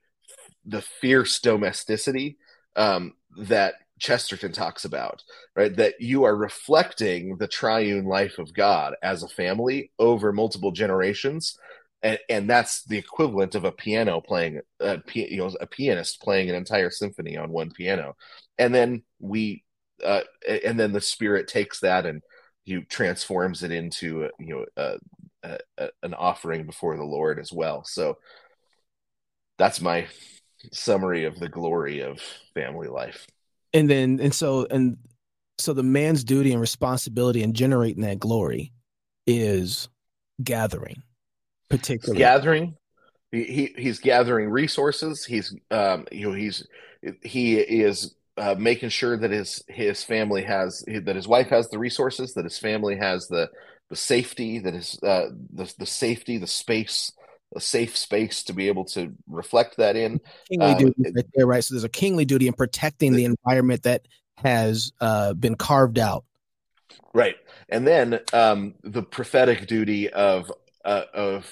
the 0.66 0.82
fierce 0.82 1.40
domesticity 1.40 2.38
um, 2.76 3.14
that 3.38 3.76
Chesterton 4.00 4.52
talks 4.52 4.84
about, 4.84 5.24
right? 5.56 5.76
That 5.76 5.96
you 6.00 6.26
are 6.26 6.36
reflecting 6.36 7.38
the 7.38 7.48
triune 7.48 8.06
life 8.06 8.40
of 8.40 8.54
God 8.54 8.96
as 9.02 9.24
a 9.24 9.28
family 9.30 9.92
over 9.98 10.34
multiple 10.34 10.72
generations 10.72 11.58
and, 12.06 12.20
and 12.30 12.50
that's 12.50 12.84
the 12.84 13.00
equivalent 13.00 13.56
of 13.56 13.66
a 13.66 13.72
piano 13.72 14.22
playing 14.22 14.62
a 14.80 15.02
you 15.14 15.38
know 15.38 15.52
a 15.60 15.66
pianist 15.66 16.22
playing 16.22 16.50
an 16.50 16.56
entire 16.56 16.92
symphony 16.92 17.36
on 17.36 17.50
one 17.50 17.72
piano. 17.72 18.16
And 18.60 18.74
then 18.74 19.02
we 19.20 19.64
uh, 20.06 20.22
and 20.48 20.80
then 20.80 20.94
the 20.94 21.02
spirit 21.02 21.48
takes 21.48 21.80
that 21.80 22.06
and 22.06 22.22
you 22.64 22.86
transforms 22.86 23.64
it 23.64 23.72
into 23.72 24.30
you 24.40 24.66
know 24.78 24.98
an 26.04 26.14
offering 26.14 26.68
before 26.68 26.96
the 26.96 27.04
lord 27.04 27.40
as 27.40 27.52
well. 27.52 27.84
So 27.86 28.18
that's 29.58 29.82
my 29.82 30.06
summary 30.72 31.26
of 31.26 31.40
the 31.40 31.50
glory 31.50 32.02
of 32.02 32.22
family 32.54 32.88
life. 32.88 33.26
And 33.74 33.90
then 33.90 34.20
and 34.22 34.34
so 34.34 34.68
and 34.70 34.98
so 35.58 35.74
the 35.74 35.82
man's 35.82 36.24
duty 36.24 36.52
and 36.52 36.62
responsibility 36.62 37.42
in 37.42 37.54
generating 37.54 38.04
that 38.04 38.20
glory 38.20 38.74
is 39.26 39.90
gathering 40.44 41.02
particularly. 41.70 42.20
Gathering 42.20 42.76
he, 43.36 43.44
he 43.44 43.76
he's 43.78 44.00
gathering 44.00 44.50
resources. 44.50 45.26
He's 45.26 45.56
um 45.72 46.08
you 46.12 46.30
know 46.30 46.36
he's 46.36 46.66
he 47.22 47.58
is 47.58 48.16
uh, 48.38 48.56
making 48.58 48.90
sure 48.90 49.18
that 49.18 49.32
his 49.32 49.64
his 49.68 50.04
family 50.04 50.44
has 50.44 50.84
that 50.88 51.16
his 51.16 51.28
wife 51.28 51.50
has 51.50 51.70
the 51.70 51.80
resources 51.80 52.34
that 52.34 52.46
his 52.46 52.58
family 52.58 52.98
has 52.98 53.28
the 53.28 53.50
the 53.90 53.96
safety 53.96 54.60
that 54.60 54.74
is 54.74 54.98
uh 55.04 55.28
the, 55.54 55.72
the 55.78 55.86
safety 55.86 56.38
the 56.38 56.48
space 56.48 57.12
a 57.56 57.62
safe 57.62 57.96
space 57.96 58.44
to 58.44 58.54
be 58.54 58.68
able 58.68 58.84
to 58.84 59.14
reflect 59.28 59.78
that 59.78 59.96
in. 59.96 60.20
Kingly 60.50 60.72
um, 60.72 60.78
duty 60.78 61.12
right 61.16 61.26
there 61.34 61.48
right? 61.48 61.64
So 61.64 61.76
there's 61.76 61.84
a 61.84 61.90
kingly 61.90 62.26
duty 62.26 62.48
in 62.48 62.54
protecting 62.54 63.12
the, 63.12 63.18
the 63.18 63.26
environment 63.26 63.84
that 63.84 64.08
has 64.38 64.92
uh 65.00 65.34
been 65.34 65.56
carved 65.56 66.00
out. 66.00 66.26
Right. 67.14 67.36
And 67.70 67.86
then 67.88 68.20
um 68.34 68.76
the 68.84 69.04
prophetic 69.04 69.68
duty 69.68 70.10
of 70.10 70.52
uh, 70.86 71.06
of 71.14 71.52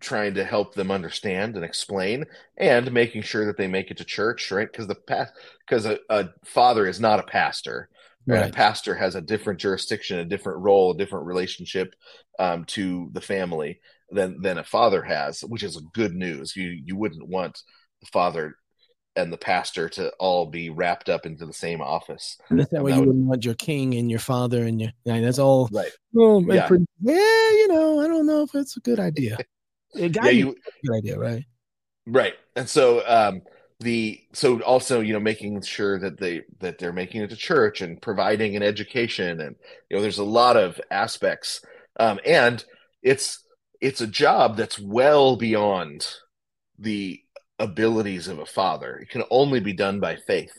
trying 0.00 0.34
to 0.34 0.44
help 0.44 0.74
them 0.74 0.90
understand 0.90 1.56
and 1.56 1.64
explain 1.64 2.24
and 2.58 2.92
making 2.92 3.22
sure 3.22 3.46
that 3.46 3.56
they 3.56 3.66
make 3.66 3.90
it 3.90 3.96
to 3.96 4.04
church 4.04 4.50
right 4.50 4.70
because 4.70 4.86
the 4.86 4.94
past 4.94 5.32
because 5.66 5.86
a, 5.86 5.98
a, 6.10 6.28
father 6.44 6.86
is 6.86 7.00
not 7.00 7.20
a 7.20 7.24
pastor 7.24 7.88
right? 8.26 8.40
right. 8.40 8.50
a 8.50 8.52
pastor 8.52 8.94
has 8.94 9.14
a 9.14 9.20
different 9.20 9.58
jurisdiction 9.58 10.18
a 10.18 10.24
different 10.24 10.58
role 10.58 10.90
a 10.90 10.96
different 10.96 11.26
relationship 11.26 11.94
um, 12.38 12.64
to 12.64 13.08
the 13.12 13.20
family 13.20 13.80
than 14.10 14.40
than 14.42 14.58
a 14.58 14.64
father 14.64 15.02
has 15.02 15.40
which 15.40 15.62
is 15.62 15.80
good 15.94 16.14
news 16.14 16.54
you 16.54 16.68
you 16.84 16.96
wouldn't 16.96 17.26
want 17.26 17.62
the 18.00 18.06
father 18.12 18.56
and 19.16 19.32
the 19.32 19.38
pastor 19.38 19.88
to 19.88 20.12
all 20.20 20.46
be 20.46 20.70
wrapped 20.70 21.08
up 21.08 21.26
into 21.26 21.46
the 21.46 21.52
same 21.52 21.80
office. 21.80 22.36
And 22.50 22.60
that's 22.60 22.70
that 22.70 22.84
way 22.84 22.92
you 22.92 23.00
would, 23.00 23.16
not 23.16 23.28
want 23.28 23.44
your 23.44 23.54
king 23.54 23.94
and 23.94 24.10
your 24.10 24.20
father 24.20 24.64
and 24.64 24.80
your 24.80 24.90
that's 25.04 25.38
all 25.38 25.68
right. 25.72 25.90
Well, 26.12 26.42
yeah. 26.42 26.68
Pretty, 26.68 26.85
yeah, 27.00 27.50
you 27.50 27.68
know, 27.68 28.00
I 28.00 28.08
don't 28.08 28.26
know 28.26 28.42
if 28.42 28.54
it's 28.54 28.76
a 28.76 28.80
good 28.80 29.00
idea. 29.00 29.38
it 29.94 30.16
yeah, 30.22 30.28
you, 30.28 30.56
good 30.84 30.96
idea, 30.96 31.18
right? 31.18 31.44
Right. 32.06 32.34
And 32.54 32.68
so 32.68 33.02
um 33.06 33.42
the 33.80 34.20
so 34.32 34.60
also 34.62 35.00
you 35.00 35.12
know 35.12 35.20
making 35.20 35.60
sure 35.60 35.98
that 35.98 36.18
they 36.18 36.42
that 36.60 36.78
they're 36.78 36.92
making 36.92 37.20
it 37.20 37.28
to 37.28 37.36
church 37.36 37.82
and 37.82 38.00
providing 38.00 38.56
an 38.56 38.62
education 38.62 39.38
and 39.38 39.54
you 39.90 39.96
know 39.96 40.02
there's 40.02 40.16
a 40.16 40.24
lot 40.24 40.56
of 40.56 40.80
aspects 40.90 41.60
um 42.00 42.18
and 42.24 42.64
it's 43.02 43.44
it's 43.82 44.00
a 44.00 44.06
job 44.06 44.56
that's 44.56 44.78
well 44.78 45.36
beyond 45.36 46.06
the 46.78 47.20
abilities 47.58 48.28
of 48.28 48.38
a 48.38 48.46
father. 48.46 48.96
It 48.96 49.10
can 49.10 49.24
only 49.30 49.60
be 49.60 49.72
done 49.72 50.00
by 50.00 50.16
faith, 50.16 50.52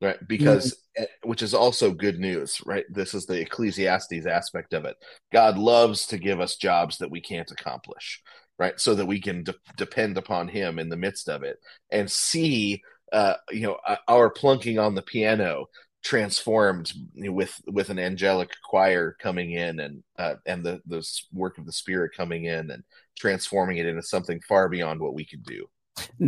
right? 0.00 0.16
Because, 0.26 0.76
mm-hmm. 0.98 1.28
which 1.28 1.42
is 1.42 1.54
also 1.54 1.90
good 1.90 2.18
news, 2.18 2.60
right? 2.66 2.84
This 2.90 3.14
is 3.14 3.26
the 3.26 3.40
Ecclesiastes 3.40 4.26
aspect 4.26 4.72
of 4.72 4.84
it. 4.84 4.96
God 5.32 5.58
loves 5.58 6.06
to 6.08 6.18
give 6.18 6.40
us 6.40 6.56
jobs 6.56 6.98
that 6.98 7.10
we 7.10 7.20
can't 7.20 7.50
accomplish, 7.50 8.22
right? 8.58 8.78
So 8.78 8.94
that 8.94 9.06
we 9.06 9.20
can 9.20 9.44
de- 9.44 9.54
depend 9.76 10.18
upon 10.18 10.48
Him 10.48 10.78
in 10.78 10.88
the 10.88 10.96
midst 10.96 11.28
of 11.28 11.42
it 11.42 11.58
and 11.90 12.10
see, 12.10 12.82
uh, 13.12 13.34
you 13.50 13.62
know, 13.62 13.78
our 14.08 14.30
plunking 14.30 14.78
on 14.78 14.94
the 14.94 15.02
piano 15.02 15.66
transformed 16.02 16.92
with 17.16 17.60
with 17.66 17.90
an 17.90 17.98
angelic 17.98 18.50
choir 18.62 19.16
coming 19.20 19.50
in 19.50 19.80
and 19.80 20.04
uh, 20.18 20.34
and 20.46 20.64
the 20.64 20.80
the 20.86 21.04
work 21.32 21.58
of 21.58 21.66
the 21.66 21.72
spirit 21.72 22.12
coming 22.16 22.44
in 22.44 22.70
and 22.70 22.84
transforming 23.18 23.78
it 23.78 23.86
into 23.86 24.02
something 24.02 24.40
far 24.48 24.68
beyond 24.68 25.00
what 25.00 25.14
we 25.14 25.24
could 25.24 25.42
do 25.42 25.66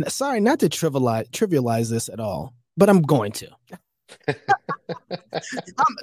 sorry, 0.07 0.39
not 0.39 0.59
to 0.59 0.69
trivialize 0.69 1.29
trivialize 1.29 1.89
this 1.89 2.09
at 2.09 2.19
all, 2.19 2.53
but 2.79 2.89
I'm 2.89 3.01
going 3.01 3.33
to. 3.33 3.49
um, 4.27 4.35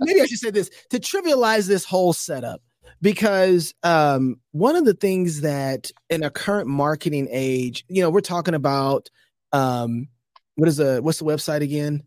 maybe 0.00 0.20
I 0.20 0.26
should 0.26 0.38
say 0.38 0.50
this 0.50 0.70
to 0.90 1.00
trivialize 1.00 1.66
this 1.66 1.84
whole 1.84 2.12
setup 2.12 2.60
because 3.00 3.74
um, 3.82 4.38
one 4.52 4.76
of 4.76 4.84
the 4.84 4.94
things 4.94 5.40
that 5.40 5.90
in 6.10 6.22
a 6.22 6.30
current 6.30 6.68
marketing 6.68 7.26
age, 7.30 7.84
you 7.88 8.02
know, 8.02 8.10
we're 8.10 8.20
talking 8.20 8.54
about 8.54 9.08
um, 9.52 10.06
what 10.54 10.68
is 10.68 10.76
the 10.76 11.00
what's 11.02 11.18
the 11.18 11.24
website 11.24 11.62
again? 11.62 12.04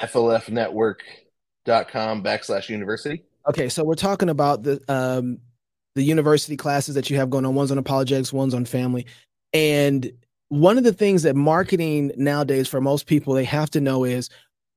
FLFnetwork.com 0.00 2.22
backslash 2.22 2.68
university. 2.68 3.24
Okay, 3.48 3.68
so 3.68 3.82
we're 3.82 3.96
talking 3.96 4.28
about 4.28 4.62
the 4.62 4.80
um, 4.88 5.38
the 5.96 6.04
university 6.04 6.56
classes 6.56 6.94
that 6.94 7.10
you 7.10 7.16
have 7.16 7.30
going 7.30 7.44
on. 7.44 7.56
One's 7.56 7.72
on 7.72 7.78
apologetics, 7.78 8.32
one's 8.32 8.54
on 8.54 8.64
family. 8.64 9.06
And 9.52 10.12
one 10.48 10.78
of 10.78 10.84
the 10.84 10.92
things 10.92 11.22
that 11.24 11.36
marketing 11.36 12.12
nowadays 12.16 12.68
for 12.68 12.80
most 12.80 13.06
people 13.06 13.34
they 13.34 13.44
have 13.44 13.70
to 13.70 13.80
know 13.80 14.04
is 14.04 14.30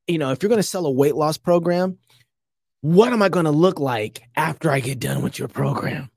you 0.07 0.17
know, 0.17 0.31
if 0.31 0.41
you're 0.41 0.49
going 0.49 0.57
to 0.57 0.63
sell 0.63 0.85
a 0.85 0.91
weight 0.91 1.15
loss 1.15 1.37
program, 1.37 1.97
what 2.81 3.13
am 3.13 3.21
I 3.21 3.29
going 3.29 3.45
to 3.45 3.51
look 3.51 3.79
like 3.79 4.23
after 4.35 4.71
I 4.71 4.79
get 4.79 4.99
done 4.99 5.21
with 5.21 5.37
your 5.37 5.47
program? 5.47 6.09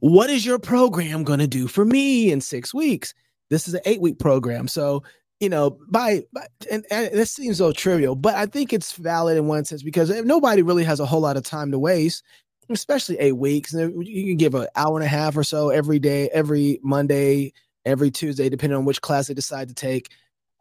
What 0.00 0.30
is 0.30 0.46
your 0.46 0.58
program 0.58 1.24
going 1.24 1.40
to 1.40 1.46
do 1.46 1.66
for 1.66 1.84
me 1.84 2.30
in 2.30 2.40
six 2.40 2.72
weeks? 2.72 3.12
This 3.50 3.66
is 3.66 3.74
an 3.74 3.80
eight 3.84 4.00
week 4.00 4.18
program. 4.18 4.68
So, 4.68 5.02
you 5.40 5.48
know, 5.48 5.78
by, 5.90 6.22
by 6.32 6.46
and, 6.70 6.84
and 6.90 7.12
this 7.12 7.32
seems 7.32 7.58
so 7.58 7.72
trivial, 7.72 8.14
but 8.14 8.34
I 8.34 8.46
think 8.46 8.72
it's 8.72 8.92
valid 8.92 9.36
in 9.36 9.46
one 9.46 9.64
sense 9.64 9.82
because 9.82 10.10
nobody 10.24 10.62
really 10.62 10.84
has 10.84 11.00
a 11.00 11.06
whole 11.06 11.20
lot 11.20 11.36
of 11.36 11.44
time 11.44 11.70
to 11.72 11.78
waste, 11.78 12.22
especially 12.70 13.18
eight 13.18 13.36
weeks. 13.36 13.74
And 13.74 14.06
you 14.06 14.24
can 14.24 14.36
give 14.36 14.54
an 14.54 14.68
hour 14.76 14.96
and 14.96 15.04
a 15.04 15.08
half 15.08 15.36
or 15.36 15.44
so 15.44 15.70
every 15.70 15.98
day, 15.98 16.28
every 16.32 16.78
Monday, 16.82 17.52
every 17.86 18.10
Tuesday, 18.10 18.48
depending 18.48 18.76
on 18.76 18.84
which 18.84 19.00
class 19.00 19.28
they 19.28 19.34
decide 19.34 19.68
to 19.68 19.74
take. 19.74 20.10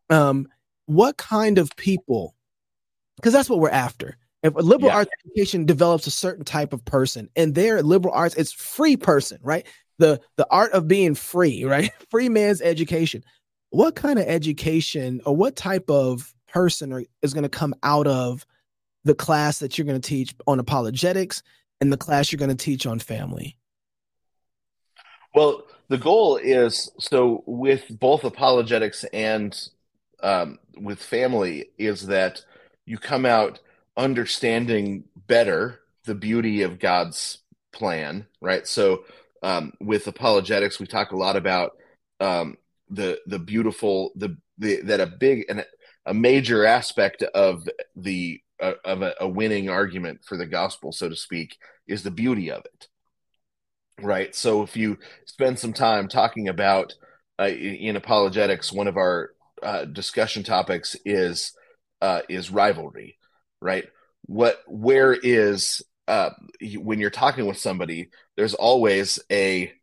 Um, 0.10 0.48
what 0.86 1.18
kind 1.18 1.58
of 1.58 1.76
people? 1.76 2.36
Because 3.18 3.34
that's 3.34 3.50
what 3.50 3.60
we're 3.60 3.70
after. 3.70 4.18
If 4.44 4.56
a 4.56 4.60
liberal 4.60 4.92
yeah. 4.92 4.98
arts 4.98 5.12
education 5.26 5.66
develops 5.66 6.06
a 6.06 6.12
certain 6.12 6.46
type 6.46 6.72
of 6.72 6.86
person, 6.86 7.30
and 7.36 7.56
their 7.56 7.82
liberal 7.82 8.14
arts, 8.14 8.36
it's 8.36 8.54
free 8.54 8.96
person, 8.96 9.40
right? 9.42 9.66
The 9.98 10.22
the 10.38 10.48
art 10.52 10.72
of 10.74 10.88
being 10.88 11.16
free, 11.16 11.64
right? 11.66 11.92
Free 12.12 12.30
man's 12.30 12.62
education. 12.62 13.24
What 13.72 13.96
kind 13.96 14.20
of 14.20 14.26
education 14.26 15.22
or 15.26 15.36
what 15.36 15.56
type 15.56 15.90
of 15.90 16.34
person 16.48 16.94
are, 16.94 17.04
is 17.22 17.34
going 17.34 17.44
to 17.44 17.50
come 17.50 17.74
out 17.84 18.08
of 18.08 18.46
the 19.04 19.16
class 19.16 19.60
that 19.60 19.78
you're 19.78 19.86
going 19.86 20.00
to 20.00 20.08
teach 20.08 20.36
on 20.48 20.60
apologetics 20.60 21.44
and 21.82 21.92
the 21.92 21.98
class 21.98 22.32
you're 22.32 22.38
going 22.38 22.56
to 22.56 22.56
teach 22.56 22.86
on 22.86 23.00
family? 23.00 23.58
Well, 25.34 25.64
the 25.88 25.98
goal 25.98 26.38
is 26.38 26.92
so 27.00 27.44
with 27.46 27.86
both 27.90 28.24
apologetics 28.24 29.04
and 29.14 29.70
um, 30.24 30.60
with 30.78 31.02
family 31.02 31.70
is 31.78 32.08
that 32.08 32.44
you 32.86 32.98
come 32.98 33.26
out 33.26 33.60
understanding 33.98 35.04
better 35.28 35.82
the 36.06 36.16
beauty 36.16 36.62
of 36.62 36.80
God's 36.80 37.40
plan, 37.72 38.26
right? 38.42 38.68
So 38.68 39.06
um, 39.44 39.74
with 39.80 40.08
apologetics, 40.08 40.80
we 40.80 40.88
talk 40.88 41.12
a 41.12 41.18
lot 41.18 41.36
about 41.36 41.74
um, 42.20 42.58
the 42.90 43.20
the 43.28 43.40
beautiful 43.40 44.12
the, 44.16 44.38
the 44.58 44.82
that 44.82 45.00
a 45.00 45.08
big 45.08 45.46
and 45.50 45.66
a 46.06 46.14
major 46.14 46.66
aspect 46.66 47.24
of 47.24 47.68
the 47.96 48.42
uh, 48.60 48.74
of 48.84 49.02
a, 49.02 49.14
a 49.20 49.28
winning 49.28 49.70
argument 49.70 50.22
for 50.24 50.38
the 50.38 50.46
gospel, 50.46 50.92
so 50.92 51.10
to 51.10 51.16
speak, 51.16 51.58
is 51.88 52.04
the 52.04 52.12
beauty 52.12 52.50
of 52.50 52.64
it 52.66 52.88
right? 54.02 54.34
So 54.36 54.64
if 54.64 54.76
you 54.76 54.98
spend 55.26 55.60
some 55.60 55.74
time 55.74 56.08
talking 56.08 56.48
about 56.48 56.94
uh, 57.40 57.48
in 57.48 57.96
apologetics, 57.96 58.72
one 58.72 58.88
of 58.88 58.98
our 58.98 59.32
uh, 59.62 59.86
discussion 59.86 60.44
topics 60.44 60.96
is 61.06 61.54
uh, 62.02 62.22
is 62.30 62.52
rivalry, 62.52 63.18
right? 63.62 63.86
What 64.26 64.60
where 64.68 65.14
is 65.14 65.82
uh, 66.08 66.32
when 66.78 67.00
you're 67.00 67.10
talking 67.10 67.46
with 67.46 67.58
somebody, 67.58 68.10
there's 68.36 68.54
always 68.54 69.20
a 69.32 69.74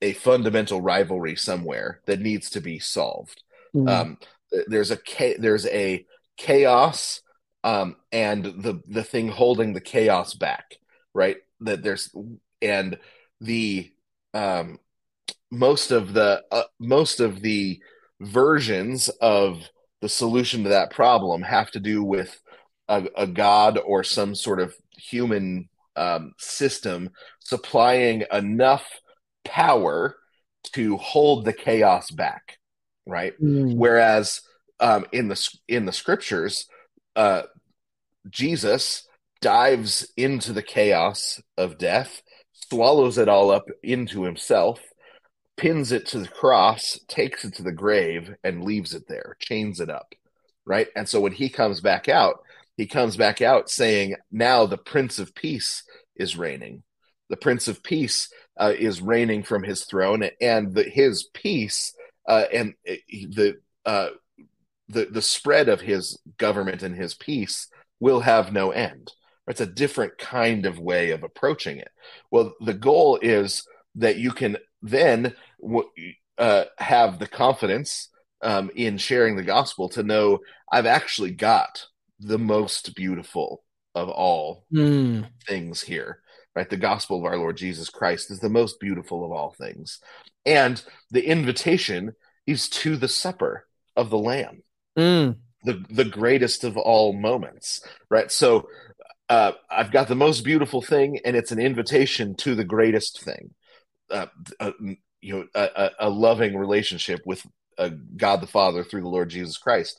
a 0.00 0.12
fundamental 0.14 0.80
rivalry 0.80 1.36
somewhere 1.36 2.00
that 2.06 2.20
needs 2.20 2.50
to 2.50 2.60
be 2.60 2.78
solved. 2.78 3.42
Mm. 3.74 3.88
Um, 3.88 4.18
there's 4.66 4.90
a 4.90 4.98
there's 5.38 5.66
a 5.66 6.04
chaos 6.36 7.20
um, 7.64 7.96
and 8.10 8.44
the 8.44 8.82
the 8.86 9.04
thing 9.04 9.28
holding 9.28 9.72
the 9.72 9.80
chaos 9.80 10.34
back, 10.34 10.76
right? 11.14 11.36
That 11.60 11.82
there's 11.82 12.14
and 12.60 12.98
the 13.42 13.92
um, 14.34 14.78
most 15.50 15.90
of 15.90 16.14
the 16.14 16.42
uh, 16.50 16.62
most 16.78 17.20
of 17.20 17.42
the 17.42 17.80
versions 18.20 19.08
of 19.20 19.68
the 20.00 20.08
solution 20.08 20.62
to 20.62 20.70
that 20.70 20.90
problem 20.90 21.42
have 21.42 21.70
to 21.72 21.80
do 21.80 22.02
with 22.02 22.40
a, 22.88 23.04
a 23.16 23.26
god 23.26 23.78
or 23.84 24.02
some 24.02 24.34
sort 24.34 24.60
of 24.60 24.74
human 24.96 25.68
um, 25.96 26.32
system 26.38 27.10
supplying 27.40 28.24
enough 28.32 28.86
power 29.44 30.16
to 30.72 30.96
hold 30.96 31.44
the 31.44 31.52
chaos 31.52 32.10
back, 32.10 32.58
right? 33.06 33.34
Mm. 33.42 33.76
Whereas 33.76 34.40
um, 34.80 35.04
in 35.12 35.28
the 35.28 35.58
in 35.68 35.84
the 35.84 35.92
scriptures, 35.92 36.66
uh, 37.16 37.42
Jesus 38.30 39.06
dives 39.40 40.10
into 40.16 40.52
the 40.52 40.62
chaos 40.62 41.42
of 41.58 41.76
death 41.76 42.22
swallows 42.68 43.18
it 43.18 43.28
all 43.28 43.50
up 43.50 43.66
into 43.82 44.24
himself, 44.24 44.80
pins 45.56 45.92
it 45.92 46.06
to 46.06 46.20
the 46.20 46.28
cross, 46.28 46.98
takes 47.08 47.44
it 47.44 47.54
to 47.54 47.62
the 47.62 47.72
grave, 47.72 48.34
and 48.42 48.64
leaves 48.64 48.94
it 48.94 49.08
there, 49.08 49.36
chains 49.38 49.80
it 49.80 49.90
up. 49.90 50.14
Right. 50.64 50.88
And 50.94 51.08
so 51.08 51.20
when 51.20 51.32
he 51.32 51.48
comes 51.48 51.80
back 51.80 52.08
out, 52.08 52.40
he 52.76 52.86
comes 52.86 53.16
back 53.16 53.42
out 53.42 53.68
saying, 53.68 54.16
Now 54.30 54.66
the 54.66 54.78
Prince 54.78 55.18
of 55.18 55.34
Peace 55.34 55.82
is 56.16 56.36
reigning. 56.36 56.82
The 57.28 57.36
Prince 57.36 57.68
of 57.68 57.82
Peace 57.82 58.28
uh, 58.58 58.72
is 58.78 59.00
reigning 59.00 59.42
from 59.42 59.62
his 59.62 59.84
throne, 59.84 60.28
and 60.40 60.74
the, 60.74 60.84
his 60.84 61.24
peace 61.32 61.94
uh, 62.28 62.44
and 62.52 62.74
uh, 62.88 62.94
the 63.10 63.58
uh, 63.84 64.10
the 64.88 65.06
the 65.06 65.22
spread 65.22 65.68
of 65.68 65.80
his 65.80 66.18
government 66.38 66.82
and 66.82 66.94
his 66.94 67.14
peace 67.14 67.68
will 68.00 68.20
have 68.20 68.52
no 68.52 68.70
end. 68.70 69.10
It's 69.48 69.60
a 69.60 69.66
different 69.66 70.18
kind 70.18 70.66
of 70.66 70.78
way 70.78 71.10
of 71.10 71.22
approaching 71.22 71.78
it. 71.78 71.90
Well, 72.30 72.54
the 72.60 72.74
goal 72.74 73.18
is 73.20 73.66
that 73.96 74.16
you 74.16 74.30
can 74.30 74.56
then 74.82 75.34
uh, 76.38 76.64
have 76.78 77.18
the 77.18 77.26
confidence 77.26 78.08
um, 78.42 78.70
in 78.74 78.98
sharing 78.98 79.36
the 79.36 79.42
gospel 79.42 79.88
to 79.90 80.02
know 80.02 80.40
I've 80.70 80.86
actually 80.86 81.32
got 81.32 81.86
the 82.20 82.38
most 82.38 82.94
beautiful 82.94 83.64
of 83.94 84.08
all 84.08 84.64
mm. 84.72 85.28
things 85.46 85.82
here. 85.82 86.20
Right, 86.54 86.68
the 86.68 86.76
gospel 86.76 87.18
of 87.18 87.24
our 87.24 87.38
Lord 87.38 87.56
Jesus 87.56 87.88
Christ 87.88 88.30
is 88.30 88.40
the 88.40 88.50
most 88.50 88.78
beautiful 88.78 89.24
of 89.24 89.32
all 89.32 89.54
things, 89.56 90.00
and 90.44 90.82
the 91.10 91.24
invitation 91.24 92.12
is 92.46 92.68
to 92.68 92.96
the 92.98 93.08
supper 93.08 93.66
of 93.96 94.10
the 94.10 94.18
Lamb. 94.18 94.62
Mm 94.98 95.36
the 95.64 95.84
the 95.90 96.04
greatest 96.04 96.64
of 96.64 96.76
all 96.76 97.12
moments 97.12 97.82
right 98.10 98.30
so 98.30 98.68
uh, 99.32 99.52
I've 99.70 99.90
got 99.90 100.08
the 100.08 100.14
most 100.14 100.44
beautiful 100.44 100.82
thing, 100.82 101.18
and 101.24 101.34
it's 101.34 101.52
an 101.52 101.58
invitation 101.58 102.34
to 102.36 102.54
the 102.54 102.64
greatest 102.64 103.22
thing. 103.22 103.54
Uh, 104.10 104.26
uh, 104.60 104.72
you 105.22 105.32
know, 105.32 105.46
a, 105.54 105.90
a, 106.00 106.10
loving 106.10 106.54
relationship 106.54 107.22
with 107.24 107.42
uh, 107.78 107.88
God 108.14 108.42
the 108.42 108.46
Father 108.46 108.84
through 108.84 109.00
the 109.00 109.08
Lord 109.08 109.30
Jesus 109.30 109.56
Christ. 109.56 109.98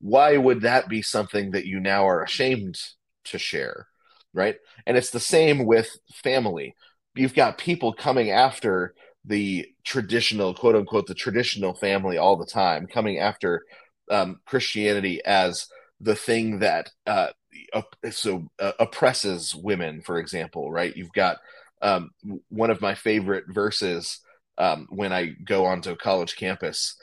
Why 0.00 0.38
would 0.38 0.62
that 0.62 0.88
be 0.88 1.02
something 1.02 1.50
that 1.50 1.66
you 1.66 1.78
now 1.78 2.08
are 2.08 2.22
ashamed 2.22 2.78
to 3.24 3.38
share? 3.38 3.86
Right. 4.32 4.56
And 4.86 4.96
it's 4.96 5.10
the 5.10 5.20
same 5.20 5.66
with 5.66 5.94
family. 6.14 6.74
You've 7.14 7.34
got 7.34 7.58
people 7.58 7.92
coming 7.92 8.30
after 8.30 8.94
the 9.26 9.66
traditional, 9.84 10.54
quote 10.54 10.76
unquote, 10.76 11.06
the 11.06 11.14
traditional 11.14 11.74
family 11.74 12.16
all 12.16 12.36
the 12.36 12.46
time, 12.46 12.86
coming 12.86 13.18
after 13.18 13.62
um, 14.10 14.40
Christianity 14.46 15.20
as 15.22 15.66
the 16.00 16.16
thing 16.16 16.60
that 16.60 16.90
uh, 17.06 17.28
so 18.10 18.46
uh, 18.58 18.72
oppresses 18.78 19.54
women, 19.54 20.02
for 20.02 20.18
example, 20.18 20.70
right? 20.70 20.96
You've 20.96 21.12
got 21.12 21.38
um, 21.82 22.10
one 22.48 22.70
of 22.70 22.80
my 22.80 22.94
favorite 22.94 23.44
verses 23.48 24.20
um, 24.58 24.86
when 24.90 25.12
I 25.12 25.34
go 25.44 25.64
onto 25.64 25.90
a 25.90 25.96
college 25.96 26.36
campus 26.36 26.96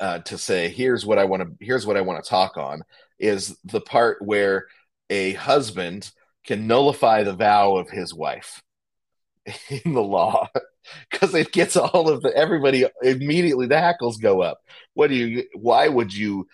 uh, 0.00 0.18
to 0.20 0.38
say, 0.38 0.68
"Here's 0.68 1.06
what 1.06 1.18
I 1.18 1.24
want 1.24 1.42
to. 1.42 1.64
Here's 1.64 1.86
what 1.86 1.96
I 1.96 2.00
want 2.02 2.22
to 2.22 2.28
talk 2.28 2.56
on." 2.56 2.82
Is 3.18 3.56
the 3.64 3.80
part 3.80 4.18
where 4.20 4.66
a 5.10 5.32
husband 5.34 6.10
can 6.44 6.66
nullify 6.66 7.22
the 7.22 7.34
vow 7.34 7.76
of 7.76 7.90
his 7.90 8.14
wife 8.14 8.62
in 9.68 9.94
the 9.94 10.02
law 10.02 10.48
because 11.10 11.34
it 11.34 11.52
gets 11.52 11.76
all 11.76 12.08
of 12.08 12.22
the 12.22 12.34
everybody 12.34 12.86
immediately 13.02 13.66
the 13.66 13.78
hackles 13.78 14.18
go 14.18 14.42
up. 14.42 14.58
What 14.94 15.08
do 15.08 15.14
you? 15.14 15.44
Why 15.54 15.88
would 15.88 16.12
you? 16.14 16.48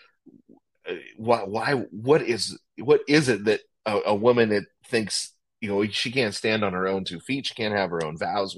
Uh, 0.88 0.94
why? 1.16 1.44
Why? 1.44 1.72
What 1.90 2.22
is 2.22 2.58
what 2.78 3.00
is 3.08 3.28
it 3.28 3.44
that 3.44 3.60
a, 3.86 4.00
a 4.06 4.14
woman 4.14 4.48
that 4.50 4.64
thinks 4.88 5.32
you 5.60 5.68
know 5.68 5.84
she 5.86 6.10
can't 6.10 6.34
stand 6.34 6.64
on 6.64 6.72
her 6.72 6.86
own 6.86 7.04
two 7.04 7.20
feet 7.20 7.46
she 7.46 7.54
can't 7.54 7.74
have 7.74 7.90
her 7.90 8.04
own 8.04 8.16
vows 8.18 8.56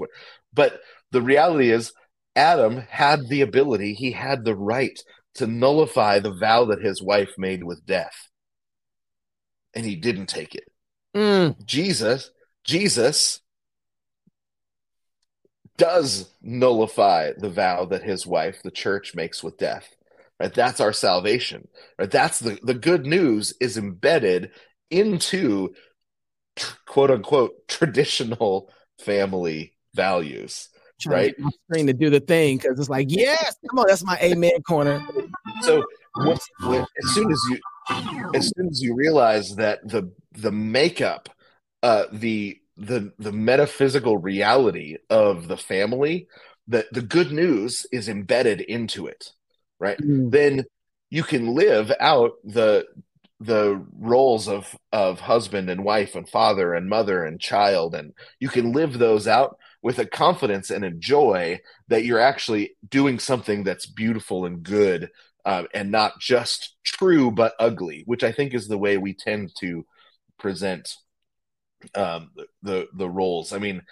but 0.53 0.81
the 1.12 1.23
reality 1.23 1.71
is 1.71 1.93
adam 2.35 2.79
had 2.89 3.29
the 3.29 3.43
ability 3.43 3.95
he 3.95 4.12
had 4.12 4.45
the 4.45 4.57
right 4.57 5.01
to 5.37 5.47
nullify 5.47 6.19
the 6.19 6.33
vow 6.33 6.64
that 6.64 6.81
his 6.81 7.03
wife 7.03 7.35
made 7.37 7.62
with 7.62 7.85
death. 7.85 8.29
And 9.75 9.85
he 9.85 9.95
didn't 9.95 10.27
take 10.27 10.55
it. 10.55 10.64
Mm. 11.14 11.64
jesus 11.64 12.31
jesus 12.62 13.41
does 15.79 16.31
nullify 16.43 17.33
the 17.39 17.49
vow 17.49 17.87
that 17.87 18.03
his 18.03 18.27
wife 18.27 18.59
the 18.62 18.71
church 18.71 19.14
makes 19.14 19.43
with 19.43 19.57
death 19.57 19.96
Right? 20.41 20.53
That's 20.53 20.80
our 20.80 20.93
salvation. 20.93 21.68
Right? 21.99 22.11
That's 22.11 22.39
the, 22.39 22.59
the 22.62 22.74
good 22.74 23.07
news 23.07 23.55
is 23.61 23.76
embedded 23.76 24.51
into 24.91 25.74
quote 26.87 27.11
unquote 27.11 27.68
traditional 27.68 28.70
family 28.99 29.74
values. 29.95 30.68
Right. 31.05 31.34
Screen 31.68 31.87
to 31.89 31.93
do 31.93 32.09
the 32.09 32.20
thing 32.20 32.57
because 32.57 32.78
it's 32.78 32.89
like, 32.89 33.09
yes, 33.11 33.57
come 33.68 33.80
on, 33.80 33.87
that's 33.87 34.05
my 34.05 34.16
amen 34.22 34.62
corner. 34.66 35.07
So 35.61 35.84
as 36.24 36.41
soon 37.12 37.30
as 37.30 37.39
you 37.51 37.59
as 38.34 38.53
soon 38.57 38.68
as 38.68 38.82
you 38.82 38.95
realize 38.95 39.55
that 39.57 39.87
the 39.87 40.11
the 40.32 40.53
makeup, 40.53 41.28
uh, 41.82 42.05
the 42.12 42.59
the 42.76 43.12
the 43.18 43.32
metaphysical 43.32 44.16
reality 44.16 44.97
of 45.11 45.49
the 45.49 45.57
family, 45.57 46.28
that 46.68 46.87
the 46.93 47.03
good 47.03 47.30
news 47.30 47.87
is 47.93 48.09
embedded 48.09 48.61
into 48.62 49.07
it, 49.07 49.32
right? 49.79 49.99
Mm. 49.99 50.31
Then 50.31 50.64
you 51.11 51.22
can 51.22 51.55
live 51.55 51.93
out 52.01 52.33
the 52.45 52.87
the 53.41 53.85
roles 53.99 54.49
of 54.49 54.74
of 54.93 55.20
husband 55.20 55.68
and 55.68 55.85
wife 55.85 56.14
and 56.14 56.29
father 56.29 56.72
and 56.72 56.89
mother 56.89 57.24
and 57.24 57.39
child 57.39 57.95
and 57.95 58.14
you 58.41 58.49
can 58.49 58.72
live 58.72 58.99
those 58.99 59.29
out 59.29 59.59
with 59.83 59.99
a 59.99 60.07
confidence 60.07 60.70
and 60.70 60.85
a 60.85 60.91
joy 60.91 61.61
that 61.89 62.05
you're 62.05 62.18
actually 62.18 62.74
doing 62.89 63.18
something 63.18 63.62
that's 63.62 63.85
beautiful 63.85 64.47
and 64.47 64.62
good 64.62 65.11
uh, 65.45 65.64
and 65.74 65.91
not 65.91 66.18
just 66.18 66.77
true 66.83 67.31
but 67.31 67.53
ugly 67.59 68.03
which 68.07 68.24
i 68.24 68.33
think 68.33 68.55
is 68.55 68.68
the 68.68 68.79
way 68.79 68.97
we 68.97 69.12
tend 69.12 69.53
to 69.59 69.85
present 70.39 70.95
um, 71.95 72.31
the 72.62 72.89
the 72.95 73.09
roles 73.09 73.53
i 73.53 73.59
mean 73.59 73.83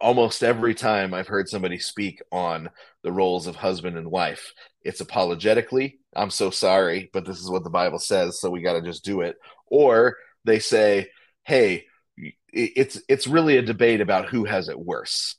almost 0.00 0.42
every 0.42 0.74
time 0.74 1.12
i've 1.14 1.28
heard 1.28 1.48
somebody 1.48 1.78
speak 1.78 2.22
on 2.30 2.68
the 3.02 3.12
roles 3.12 3.46
of 3.46 3.56
husband 3.56 3.96
and 3.96 4.10
wife 4.10 4.52
it's 4.82 5.00
apologetically 5.00 5.98
i'm 6.14 6.30
so 6.30 6.50
sorry 6.50 7.10
but 7.12 7.24
this 7.24 7.38
is 7.38 7.50
what 7.50 7.64
the 7.64 7.70
bible 7.70 7.98
says 7.98 8.40
so 8.40 8.50
we 8.50 8.62
got 8.62 8.74
to 8.74 8.82
just 8.82 9.04
do 9.04 9.20
it. 9.20 9.36
Or 9.66 10.16
they 10.44 10.58
say 10.58 11.10
hey 11.44 11.84
it's 12.52 13.00
it's 13.08 13.26
really 13.26 13.58
a 13.58 13.62
debate 13.62 14.00
about 14.00 14.28
who 14.28 14.44
has 14.44 14.68
it 14.68 14.78
worse. 14.78 15.36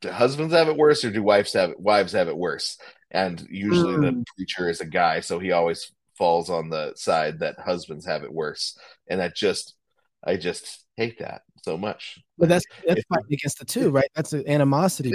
Do 0.00 0.10
husbands 0.10 0.52
have 0.52 0.68
it 0.68 0.76
worse 0.76 1.04
or 1.04 1.10
do 1.10 1.22
wives 1.22 1.52
have 1.54 1.70
it 1.70 1.80
wives 1.80 2.12
have 2.12 2.28
it 2.28 2.36
worse? 2.36 2.78
And 3.10 3.44
usually 3.48 3.94
mm. 3.94 4.02
the 4.02 4.24
preacher 4.36 4.68
is 4.68 4.80
a 4.80 4.86
guy 4.86 5.20
so 5.20 5.38
he 5.38 5.52
always 5.52 5.90
falls 6.18 6.50
on 6.50 6.68
the 6.68 6.92
side 6.96 7.40
that 7.40 7.58
husbands 7.58 8.06
have 8.06 8.22
it 8.22 8.32
worse. 8.32 8.78
And 9.08 9.20
that 9.20 9.34
just 9.34 9.74
i 10.22 10.36
just 10.36 10.84
hate 10.96 11.18
that 11.20 11.42
so 11.64 11.76
much 11.76 12.18
but 12.38 12.48
that's 12.48 12.64
that's 12.86 13.02
fighting 13.08 13.32
against 13.32 13.58
the 13.58 13.64
two 13.64 13.90
right 13.90 14.08
that's 14.14 14.32
an 14.32 14.46
animosity 14.48 15.10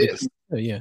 yeah 0.52 0.80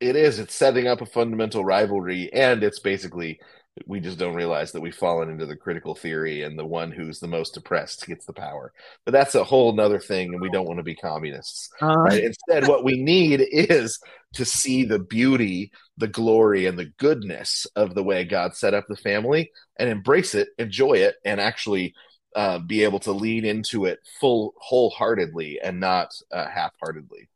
it 0.00 0.16
is. 0.16 0.38
It's 0.38 0.54
setting 0.54 0.86
up 0.86 1.00
a 1.00 1.06
fundamental 1.06 1.64
rivalry, 1.64 2.32
and 2.32 2.62
it's 2.62 2.80
basically 2.80 3.40
we 3.86 4.00
just 4.00 4.18
don't 4.18 4.34
realize 4.34 4.72
that 4.72 4.80
we've 4.80 4.94
fallen 4.94 5.28
into 5.28 5.44
the 5.44 5.56
critical 5.56 5.94
theory, 5.94 6.42
and 6.42 6.58
the 6.58 6.64
one 6.64 6.90
who's 6.90 7.20
the 7.20 7.28
most 7.28 7.56
oppressed 7.56 8.06
gets 8.06 8.24
the 8.24 8.32
power. 8.32 8.72
But 9.04 9.12
that's 9.12 9.34
a 9.34 9.44
whole 9.44 9.72
nother 9.72 9.98
thing, 9.98 10.32
and 10.32 10.40
we 10.40 10.50
don't 10.50 10.66
want 10.66 10.78
to 10.78 10.84
be 10.84 10.94
communists. 10.94 11.70
Uh, 11.80 11.94
right? 11.96 12.24
Instead, 12.24 12.68
what 12.68 12.84
we 12.84 13.02
need 13.02 13.46
is 13.50 13.98
to 14.34 14.44
see 14.44 14.84
the 14.84 14.98
beauty, 14.98 15.72
the 15.98 16.08
glory, 16.08 16.66
and 16.66 16.78
the 16.78 16.92
goodness 16.98 17.66
of 17.76 17.94
the 17.94 18.04
way 18.04 18.24
God 18.24 18.54
set 18.54 18.74
up 18.74 18.86
the 18.88 18.96
family, 18.96 19.50
and 19.78 19.88
embrace 19.88 20.34
it, 20.34 20.48
enjoy 20.58 20.94
it, 20.94 21.16
and 21.24 21.40
actually. 21.40 21.94
Uh, 22.36 22.58
be 22.58 22.84
able 22.84 22.98
to 23.00 23.12
lean 23.12 23.46
into 23.46 23.86
it 23.86 23.98
full 24.20 24.52
wholeheartedly 24.58 25.58
and 25.62 25.80
not 25.80 26.14
uh, 26.30 26.46
half-heartedly. 26.46 27.26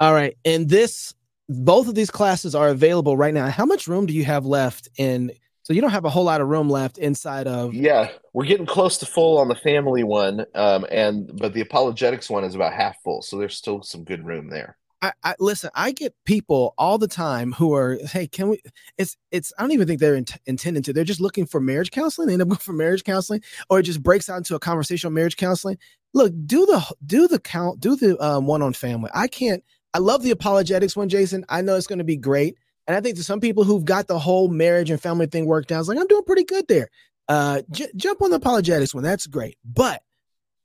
All 0.00 0.14
right, 0.14 0.34
and 0.46 0.66
this 0.66 1.12
both 1.46 1.88
of 1.88 1.94
these 1.94 2.10
classes 2.10 2.54
are 2.54 2.70
available 2.70 3.18
right 3.18 3.34
now. 3.34 3.48
How 3.50 3.66
much 3.66 3.86
room 3.86 4.06
do 4.06 4.14
you 4.14 4.24
have 4.24 4.46
left 4.46 4.88
in? 4.96 5.30
So 5.64 5.74
you 5.74 5.82
don't 5.82 5.90
have 5.90 6.06
a 6.06 6.10
whole 6.10 6.24
lot 6.24 6.40
of 6.40 6.48
room 6.48 6.70
left 6.70 6.96
inside 6.96 7.46
of. 7.46 7.74
Yeah, 7.74 8.12
we're 8.32 8.46
getting 8.46 8.64
close 8.64 8.96
to 8.98 9.06
full 9.06 9.36
on 9.36 9.48
the 9.48 9.56
family 9.56 10.04
one, 10.04 10.46
um, 10.54 10.86
and 10.90 11.30
but 11.36 11.52
the 11.52 11.60
apologetics 11.60 12.30
one 12.30 12.44
is 12.44 12.54
about 12.54 12.72
half 12.72 12.96
full, 13.04 13.20
so 13.20 13.36
there's 13.36 13.56
still 13.56 13.82
some 13.82 14.04
good 14.04 14.24
room 14.24 14.48
there. 14.48 14.78
I, 15.02 15.12
I, 15.24 15.34
listen. 15.38 15.70
I 15.74 15.92
get 15.92 16.14
people 16.24 16.74
all 16.76 16.98
the 16.98 17.08
time 17.08 17.52
who 17.52 17.74
are, 17.74 17.98
hey, 18.12 18.26
can 18.26 18.50
we? 18.50 18.60
It's 18.98 19.16
it's. 19.30 19.52
I 19.58 19.62
don't 19.62 19.72
even 19.72 19.86
think 19.86 20.00
they're 20.00 20.14
in, 20.14 20.26
intending 20.46 20.82
to. 20.82 20.92
They're 20.92 21.04
just 21.04 21.20
looking 21.20 21.46
for 21.46 21.60
marriage 21.60 21.90
counseling. 21.90 22.28
They 22.28 22.34
end 22.34 22.42
up 22.42 22.48
going 22.48 22.58
for 22.58 22.72
marriage 22.72 23.04
counseling, 23.04 23.42
or 23.68 23.80
it 23.80 23.84
just 23.84 24.02
breaks 24.02 24.28
out 24.28 24.36
into 24.36 24.54
a 24.54 24.60
conversation 24.60 25.08
on 25.08 25.14
marriage 25.14 25.36
counseling. 25.36 25.78
Look, 26.12 26.32
do 26.46 26.66
the 26.66 26.84
do 27.04 27.28
the 27.28 27.38
count, 27.38 27.80
do 27.80 27.96
the 27.96 28.22
um, 28.22 28.46
one 28.46 28.62
on 28.62 28.72
family. 28.72 29.10
I 29.14 29.28
can't. 29.28 29.64
I 29.92 29.98
love 29.98 30.22
the 30.22 30.30
apologetics 30.30 30.96
one, 30.96 31.08
Jason. 31.08 31.44
I 31.48 31.62
know 31.62 31.76
it's 31.76 31.86
going 31.86 31.98
to 31.98 32.04
be 32.04 32.16
great. 32.16 32.56
And 32.86 32.96
I 32.96 33.00
think 33.00 33.16
to 33.16 33.24
some 33.24 33.40
people 33.40 33.64
who've 33.64 33.84
got 33.84 34.06
the 34.06 34.18
whole 34.18 34.48
marriage 34.48 34.90
and 34.90 35.00
family 35.00 35.26
thing 35.26 35.46
worked 35.46 35.72
out, 35.72 35.80
it's 35.80 35.88
like, 35.88 35.98
I'm 35.98 36.06
doing 36.06 36.24
pretty 36.24 36.44
good 36.44 36.66
there. 36.68 36.88
Uh, 37.28 37.62
j- 37.70 37.90
jump 37.96 38.22
on 38.22 38.30
the 38.30 38.36
apologetics 38.36 38.94
one. 38.94 39.04
That's 39.04 39.26
great. 39.26 39.56
But 39.64 40.02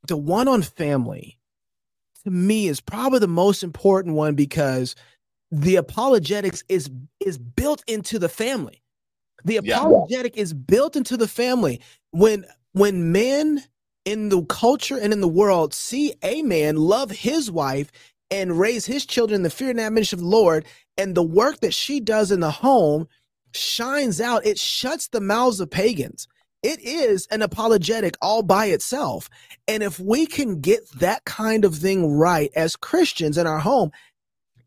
the 0.07 0.17
one 0.17 0.47
on 0.47 0.61
family, 0.61 1.37
to 2.25 2.31
me, 2.31 2.67
is 2.67 2.81
probably 2.81 3.19
the 3.19 3.27
most 3.27 3.63
important 3.63 4.15
one 4.15 4.35
because 4.35 4.95
the 5.51 5.77
apologetics 5.77 6.63
is 6.67 6.89
is 7.19 7.37
built 7.37 7.83
into 7.87 8.19
the 8.19 8.29
family. 8.29 8.81
The 9.45 9.57
apologetic 9.57 10.35
yeah. 10.35 10.41
is 10.41 10.53
built 10.53 10.95
into 10.95 11.17
the 11.17 11.27
family. 11.27 11.79
When 12.11 12.45
when 12.73 13.11
men 13.11 13.63
in 14.03 14.29
the 14.29 14.43
culture 14.45 14.97
and 14.97 15.13
in 15.13 15.21
the 15.21 15.27
world 15.27 15.73
see 15.73 16.13
a 16.23 16.41
man 16.41 16.75
love 16.75 17.11
his 17.11 17.49
wife 17.49 17.91
and 18.31 18.59
raise 18.59 18.85
his 18.85 19.05
children 19.05 19.37
in 19.37 19.43
the 19.43 19.49
fear 19.49 19.69
and 19.69 19.79
admonition 19.79 20.17
of 20.17 20.23
the 20.23 20.29
Lord. 20.29 20.65
And 20.97 21.13
the 21.13 21.23
work 21.23 21.59
that 21.59 21.73
she 21.73 21.99
does 21.99 22.31
in 22.31 22.39
the 22.39 22.51
home 22.51 23.07
shines 23.53 24.19
out. 24.19 24.45
It 24.45 24.57
shuts 24.57 25.07
the 25.07 25.21
mouths 25.21 25.59
of 25.59 25.69
pagans. 25.69 26.27
It 26.65 26.79
is 26.81 27.27
an 27.29 27.43
apologetic 27.43 28.17
all 28.23 28.41
by 28.41 28.65
itself. 28.65 29.29
And 29.67 29.83
if 29.83 29.99
we 29.99 30.25
can 30.25 30.61
get 30.61 30.89
that 30.93 31.23
kind 31.23 31.63
of 31.63 31.75
thing 31.75 32.11
right 32.11 32.51
as 32.55 32.75
Christians 32.75 33.37
in 33.37 33.45
our 33.45 33.59
home, 33.59 33.91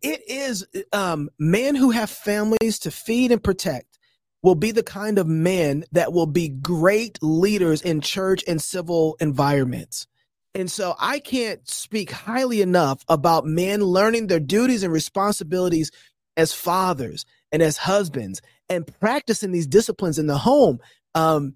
it 0.01 0.21
is 0.29 0.65
um, 0.93 1.29
men 1.41 1.75
who 1.75 1.91
have 1.91 2.09
families 2.09 2.79
to 2.83 2.93
feed 2.93 3.33
and 3.33 3.43
protect 3.43 3.99
will 4.45 4.55
be 4.55 4.71
the 4.71 4.85
kind 4.85 5.19
of 5.19 5.27
men 5.27 5.83
that 5.91 6.13
will 6.13 6.29
be 6.29 6.49
great 6.49 7.19
leaders 7.21 7.83
in 7.83 8.01
church 8.01 8.45
and 8.47 8.63
civil 8.63 9.17
environments. 9.19 10.07
And 10.55 10.71
so 10.71 10.95
I 11.01 11.19
can't 11.19 11.69
speak 11.69 12.13
highly 12.13 12.63
enough 12.63 13.05
about 13.09 13.45
men 13.45 13.83
learning 13.83 14.29
their 14.29 14.39
duties 14.39 14.85
and 14.85 14.93
responsibilities 14.93 15.91
as 16.37 16.53
fathers 16.53 17.27
and 17.51 17.61
as 17.61 17.77
husbands 17.77 18.41
and 18.69 18.87
practicing 18.87 19.51
these 19.51 19.67
disciplines 19.67 20.21
in 20.21 20.29
the 20.29 20.39
home 20.39 20.79
um, 21.17 21.55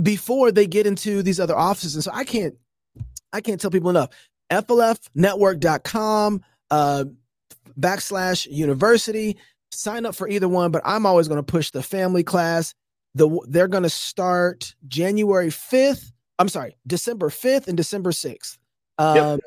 before 0.00 0.52
they 0.52 0.66
get 0.66 0.86
into 0.86 1.22
these 1.22 1.40
other 1.40 1.56
offices. 1.56 1.94
And 1.94 2.04
so 2.04 2.10
I 2.12 2.24
can't, 2.24 2.54
I 3.32 3.40
can't 3.40 3.60
tell 3.60 3.70
people 3.70 3.90
enough. 3.90 4.10
FLFnetwork.com 4.50 6.42
uh, 6.70 7.04
backslash 7.78 8.46
university. 8.50 9.36
Sign 9.72 10.06
up 10.06 10.14
for 10.14 10.28
either 10.28 10.48
one, 10.48 10.70
but 10.70 10.82
I'm 10.84 11.06
always 11.06 11.28
going 11.28 11.42
to 11.42 11.42
push 11.42 11.70
the 11.70 11.82
family 11.82 12.22
class. 12.22 12.74
The, 13.14 13.40
they're 13.48 13.68
going 13.68 13.82
to 13.84 13.90
start 13.90 14.74
January 14.86 15.48
5th 15.48 16.12
I'm 16.38 16.48
sorry, 16.48 16.76
December 16.86 17.28
5th 17.28 17.68
and 17.68 17.76
December 17.76 18.10
6th. 18.10 18.58
Um, 18.98 19.16
yep. 19.16 19.40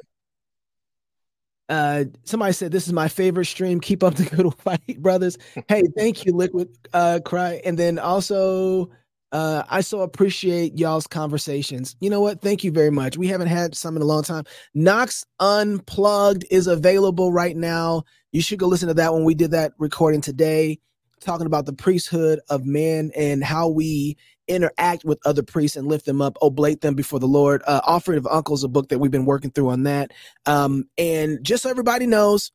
Uh, 1.69 2.03
somebody 2.23 2.53
said 2.53 2.71
this 2.71 2.87
is 2.87 2.93
my 2.93 3.09
favorite 3.09 3.45
stream. 3.45 3.81
Keep 3.81 4.03
up 4.03 4.15
the 4.15 4.23
good 4.23 4.53
fight, 4.59 5.01
brothers. 5.01 5.37
Hey, 5.67 5.83
thank 5.97 6.25
you, 6.25 6.33
Liquid 6.33 6.69
uh, 6.93 7.19
Cry. 7.25 7.61
And 7.65 7.77
then 7.77 7.99
also, 7.99 8.89
uh, 9.31 9.63
I 9.69 9.81
so 9.81 10.01
appreciate 10.01 10.77
y'all's 10.77 11.07
conversations. 11.07 11.95
You 11.99 12.09
know 12.09 12.21
what? 12.21 12.41
Thank 12.41 12.63
you 12.63 12.71
very 12.71 12.91
much. 12.91 13.17
We 13.17 13.27
haven't 13.27 13.47
had 13.47 13.75
some 13.75 13.95
in 13.95 14.01
a 14.01 14.05
long 14.05 14.23
time. 14.23 14.45
Knox 14.73 15.25
Unplugged 15.39 16.45
is 16.49 16.67
available 16.67 17.31
right 17.31 17.55
now. 17.55 18.03
You 18.31 18.41
should 18.41 18.59
go 18.59 18.67
listen 18.67 18.87
to 18.87 18.93
that 18.95 19.13
when 19.13 19.25
We 19.25 19.35
did 19.35 19.51
that 19.51 19.73
recording 19.77 20.21
today, 20.21 20.79
talking 21.19 21.45
about 21.45 21.65
the 21.65 21.73
priesthood 21.73 22.39
of 22.49 22.65
men 22.65 23.11
and 23.15 23.43
how 23.43 23.67
we 23.67 24.17
interact 24.47 25.03
with 25.03 25.19
other 25.25 25.43
priests 25.43 25.75
and 25.75 25.87
lift 25.87 26.05
them 26.05 26.21
up, 26.21 26.37
oblate 26.41 26.81
them 26.81 26.95
before 26.95 27.19
the 27.19 27.27
Lord. 27.27 27.61
Uh, 27.67 27.81
Offering 27.85 28.17
of 28.17 28.27
Uncles, 28.27 28.63
a 28.63 28.69
book 28.69 28.89
that 28.89 28.99
we've 28.99 29.11
been 29.11 29.25
working 29.25 29.51
through 29.51 29.69
on 29.69 29.83
that. 29.83 30.13
Um, 30.45 30.85
and 30.97 31.43
just 31.43 31.63
so 31.63 31.69
everybody 31.69 32.07
knows, 32.07 32.51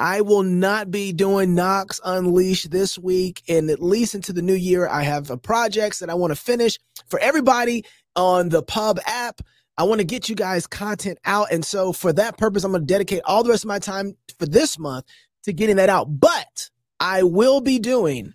I 0.00 0.22
will 0.22 0.42
not 0.42 0.90
be 0.90 1.12
doing 1.12 1.54
Knox 1.54 2.00
Unleashed 2.02 2.70
this 2.70 2.98
week 2.98 3.42
and 3.50 3.68
at 3.68 3.82
least 3.82 4.14
into 4.14 4.32
the 4.32 4.40
new 4.40 4.54
year. 4.54 4.88
I 4.88 5.02
have 5.02 5.30
projects 5.42 5.98
that 5.98 6.08
I 6.08 6.14
want 6.14 6.30
to 6.30 6.40
finish 6.40 6.78
for 7.08 7.20
everybody 7.20 7.84
on 8.16 8.48
the 8.48 8.62
pub 8.62 8.98
app. 9.04 9.42
I 9.76 9.82
want 9.82 10.00
to 10.00 10.06
get 10.06 10.30
you 10.30 10.34
guys 10.34 10.66
content 10.66 11.18
out. 11.26 11.52
And 11.52 11.62
so 11.62 11.92
for 11.92 12.14
that 12.14 12.38
purpose, 12.38 12.64
I'm 12.64 12.72
going 12.72 12.80
to 12.80 12.86
dedicate 12.86 13.20
all 13.26 13.42
the 13.42 13.50
rest 13.50 13.64
of 13.64 13.68
my 13.68 13.78
time 13.78 14.16
for 14.38 14.46
this 14.46 14.78
month 14.78 15.04
to 15.42 15.52
getting 15.52 15.76
that 15.76 15.90
out. 15.90 16.06
But 16.18 16.70
I 16.98 17.22
will 17.22 17.60
be 17.60 17.78
doing, 17.78 18.32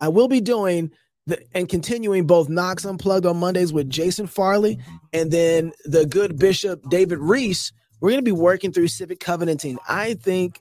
I 0.00 0.06
will 0.06 0.28
be 0.28 0.40
doing 0.40 0.92
the, 1.26 1.42
and 1.52 1.68
continuing 1.68 2.28
both 2.28 2.48
Knox 2.48 2.84
Unplugged 2.84 3.26
on 3.26 3.38
Mondays 3.38 3.72
with 3.72 3.90
Jason 3.90 4.28
Farley 4.28 4.76
mm-hmm. 4.76 4.96
and 5.12 5.32
then 5.32 5.72
the 5.84 6.06
good 6.06 6.38
Bishop 6.38 6.88
David 6.88 7.18
Reese. 7.18 7.72
We're 8.00 8.10
going 8.10 8.18
to 8.18 8.24
be 8.24 8.32
working 8.32 8.72
through 8.72 8.88
civic 8.88 9.20
covenanting. 9.20 9.78
I 9.88 10.14
think 10.14 10.60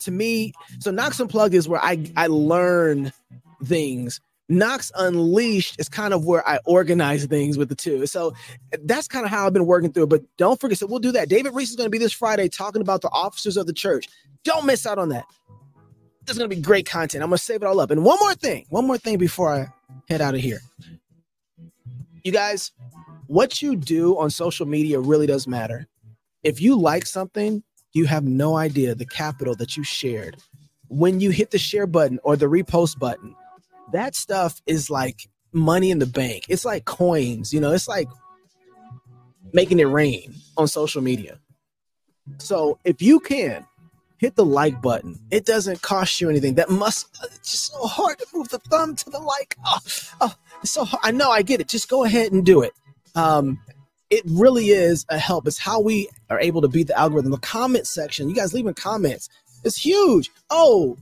to 0.00 0.10
me, 0.10 0.52
so 0.80 0.90
Knox 0.90 1.20
Unplugged 1.20 1.54
is 1.54 1.68
where 1.68 1.82
I, 1.82 2.04
I 2.16 2.26
learn 2.26 3.12
things. 3.64 4.20
Knox 4.48 4.92
Unleashed 4.96 5.80
is 5.80 5.88
kind 5.88 6.12
of 6.12 6.26
where 6.26 6.46
I 6.46 6.58
organize 6.64 7.24
things 7.26 7.56
with 7.56 7.68
the 7.68 7.74
two. 7.74 8.06
So 8.06 8.34
that's 8.84 9.08
kind 9.08 9.24
of 9.24 9.30
how 9.30 9.46
I've 9.46 9.52
been 9.52 9.66
working 9.66 9.92
through 9.92 10.04
it. 10.04 10.08
But 10.10 10.22
don't 10.36 10.60
forget, 10.60 10.78
so 10.78 10.86
we'll 10.86 10.98
do 10.98 11.12
that. 11.12 11.28
David 11.28 11.54
Reese 11.54 11.70
is 11.70 11.76
going 11.76 11.86
to 11.86 11.90
be 11.90 11.98
this 11.98 12.12
Friday 12.12 12.48
talking 12.48 12.82
about 12.82 13.00
the 13.00 13.10
officers 13.10 13.56
of 13.56 13.66
the 13.66 13.72
church. 13.72 14.08
Don't 14.44 14.66
miss 14.66 14.86
out 14.86 14.98
on 14.98 15.10
that. 15.10 15.24
there's 16.26 16.38
gonna 16.38 16.48
be 16.48 16.56
great 16.56 16.86
content. 16.88 17.22
I'm 17.22 17.30
gonna 17.30 17.38
save 17.38 17.62
it 17.62 17.66
all 17.66 17.80
up. 17.80 17.90
And 17.90 18.04
one 18.04 18.18
more 18.20 18.34
thing, 18.34 18.66
one 18.70 18.86
more 18.86 18.98
thing 18.98 19.18
before 19.18 19.52
I 19.52 19.66
head 20.08 20.20
out 20.20 20.34
of 20.34 20.40
here. 20.40 20.60
You 22.24 22.32
guys, 22.32 22.72
what 23.26 23.62
you 23.62 23.76
do 23.76 24.18
on 24.18 24.30
social 24.30 24.66
media 24.66 25.00
really 25.00 25.26
does 25.26 25.46
matter. 25.46 25.86
If 26.42 26.60
you 26.60 26.78
like 26.78 27.06
something, 27.06 27.62
you 27.92 28.06
have 28.06 28.24
no 28.24 28.56
idea 28.56 28.94
the 28.94 29.06
capital 29.06 29.54
that 29.56 29.76
you 29.76 29.84
shared. 29.84 30.36
When 30.88 31.20
you 31.20 31.30
hit 31.30 31.50
the 31.50 31.58
share 31.58 31.86
button 31.86 32.18
or 32.22 32.36
the 32.36 32.46
repost 32.46 32.98
button, 32.98 33.34
that 33.92 34.14
stuff 34.14 34.60
is 34.66 34.90
like 34.90 35.28
money 35.52 35.90
in 35.90 35.98
the 35.98 36.06
bank. 36.06 36.46
It's 36.48 36.64
like 36.64 36.84
coins, 36.84 37.52
you 37.52 37.60
know, 37.60 37.72
it's 37.72 37.88
like 37.88 38.08
making 39.52 39.78
it 39.78 39.84
rain 39.84 40.34
on 40.56 40.68
social 40.68 41.02
media. 41.02 41.38
So 42.38 42.78
if 42.84 43.02
you 43.02 43.20
can 43.20 43.66
hit 44.18 44.36
the 44.36 44.44
like 44.44 44.80
button, 44.80 45.18
it 45.30 45.44
doesn't 45.44 45.82
cost 45.82 46.20
you 46.20 46.30
anything. 46.30 46.54
That 46.54 46.70
must 46.70 47.08
it's 47.24 47.50
just 47.50 47.72
so 47.72 47.86
hard 47.86 48.18
to 48.18 48.26
move 48.32 48.48
the 48.48 48.58
thumb 48.58 48.96
to 48.96 49.10
the 49.10 49.18
like. 49.18 49.56
Oh, 49.66 49.78
oh 50.20 50.34
it's 50.62 50.70
so 50.70 50.84
hard. 50.84 51.00
I 51.04 51.10
know 51.10 51.30
I 51.30 51.42
get 51.42 51.60
it. 51.60 51.68
Just 51.68 51.88
go 51.88 52.04
ahead 52.04 52.32
and 52.32 52.44
do 52.46 52.62
it. 52.62 52.72
Um, 53.14 53.60
it 54.12 54.22
really 54.26 54.68
is 54.68 55.06
a 55.08 55.18
help. 55.18 55.46
It's 55.46 55.58
how 55.58 55.80
we 55.80 56.06
are 56.28 56.38
able 56.38 56.60
to 56.60 56.68
beat 56.68 56.86
the 56.88 56.98
algorithm. 56.98 57.30
The 57.30 57.38
comment 57.38 57.86
section, 57.86 58.28
you 58.28 58.34
guys 58.34 58.52
leaving 58.52 58.74
comments, 58.74 59.30
it's 59.64 59.78
huge. 59.78 60.30
Oh, 60.50 60.98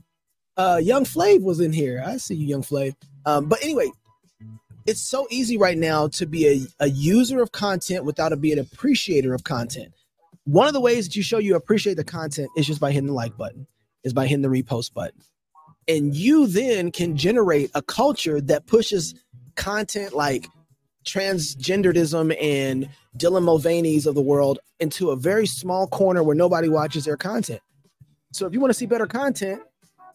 uh, 0.55 0.79
Young 0.81 1.03
Flav 1.03 1.41
was 1.41 1.59
in 1.59 1.73
here. 1.73 2.01
I 2.05 2.15
see 2.15 2.35
you, 2.35 2.47
Young 2.47 2.61
Flav. 2.61 2.95
Um, 3.25 3.47
but 3.47 3.61
anyway, 3.61 3.91
it's 4.87 5.01
so 5.01 5.27
easy 5.29 5.57
right 5.57 5.77
now 5.77 6.07
to 6.07 6.25
be 6.25 6.47
a, 6.47 6.85
a 6.85 6.89
user 6.89 7.41
of 7.41 7.51
content 7.51 8.05
without 8.05 8.39
being 8.39 8.57
an 8.57 8.65
appreciator 8.71 9.33
of 9.33 9.43
content. 9.43 9.91
One 10.45 10.67
of 10.67 10.73
the 10.73 10.79
ways 10.79 11.05
that 11.05 11.15
you 11.17 11.21
show 11.21 11.37
you 11.37 11.55
appreciate 11.55 11.97
the 11.97 12.05
content 12.05 12.49
is 12.55 12.65
just 12.65 12.79
by 12.79 12.93
hitting 12.93 13.07
the 13.07 13.13
like 13.13 13.35
button, 13.35 13.67
is 14.05 14.13
by 14.13 14.25
hitting 14.25 14.41
the 14.41 14.47
repost 14.47 14.93
button. 14.93 15.21
And 15.85 16.15
you 16.15 16.47
then 16.47 16.93
can 16.93 17.17
generate 17.17 17.71
a 17.75 17.81
culture 17.81 18.39
that 18.39 18.67
pushes 18.67 19.15
content 19.55 20.13
like 20.13 20.47
transgenderism 21.05 22.41
and 22.41 22.89
Dylan 23.17 23.43
Mulvaney's 23.43 24.05
of 24.05 24.15
the 24.15 24.21
world 24.21 24.59
into 24.79 25.11
a 25.11 25.15
very 25.15 25.45
small 25.45 25.87
corner 25.87 26.23
where 26.23 26.35
nobody 26.35 26.69
watches 26.69 27.05
their 27.05 27.17
content. 27.17 27.61
So 28.31 28.45
if 28.45 28.53
you 28.53 28.59
want 28.59 28.71
to 28.71 28.77
see 28.77 28.85
better 28.85 29.05
content, 29.05 29.61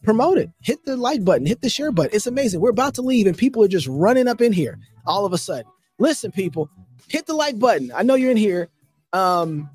promote 0.03 0.37
it. 0.37 0.49
Hit 0.61 0.83
the 0.85 0.97
like 0.97 1.23
button, 1.23 1.45
hit 1.45 1.61
the 1.61 1.69
share 1.69 1.91
button. 1.91 2.11
It's 2.13 2.27
amazing. 2.27 2.61
We're 2.61 2.71
about 2.71 2.95
to 2.95 3.01
leave 3.01 3.27
and 3.27 3.37
people 3.37 3.63
are 3.63 3.67
just 3.67 3.87
running 3.87 4.27
up 4.27 4.41
in 4.41 4.51
here 4.51 4.79
all 5.05 5.25
of 5.25 5.33
a 5.33 5.37
sudden. 5.37 5.71
Listen, 5.99 6.31
people, 6.31 6.69
hit 7.07 7.25
the 7.25 7.33
like 7.33 7.59
button. 7.59 7.91
I 7.95 8.03
know 8.03 8.15
you're 8.15 8.31
in 8.31 8.37
here. 8.37 8.69
Um, 9.13 9.69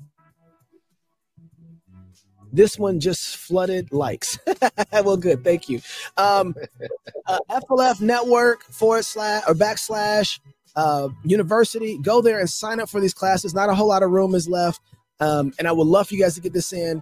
this 2.53 2.77
one 2.77 2.99
just 2.99 3.35
flooded 3.35 3.91
likes. 3.91 4.37
well, 4.91 5.17
good. 5.17 5.43
Thank 5.43 5.69
you. 5.69 5.81
Um, 6.17 6.55
uh, 7.25 7.39
FLF 7.49 7.99
network 7.99 8.63
forward 8.65 9.05
slash 9.05 9.43
or 9.47 9.55
backslash 9.55 10.39
uh, 10.75 11.09
university. 11.23 11.97
Go 11.97 12.21
there 12.21 12.39
and 12.39 12.49
sign 12.49 12.79
up 12.79 12.89
for 12.89 12.99
these 12.99 13.13
classes. 13.13 13.53
Not 13.53 13.69
a 13.69 13.75
whole 13.75 13.87
lot 13.87 14.03
of 14.03 14.11
room 14.11 14.35
is 14.35 14.47
left. 14.47 14.81
Um, 15.19 15.53
and 15.59 15.67
I 15.67 15.71
would 15.71 15.87
love 15.87 16.07
for 16.07 16.15
you 16.15 16.21
guys 16.21 16.35
to 16.35 16.41
get 16.41 16.53
this 16.53 16.73
in. 16.73 17.01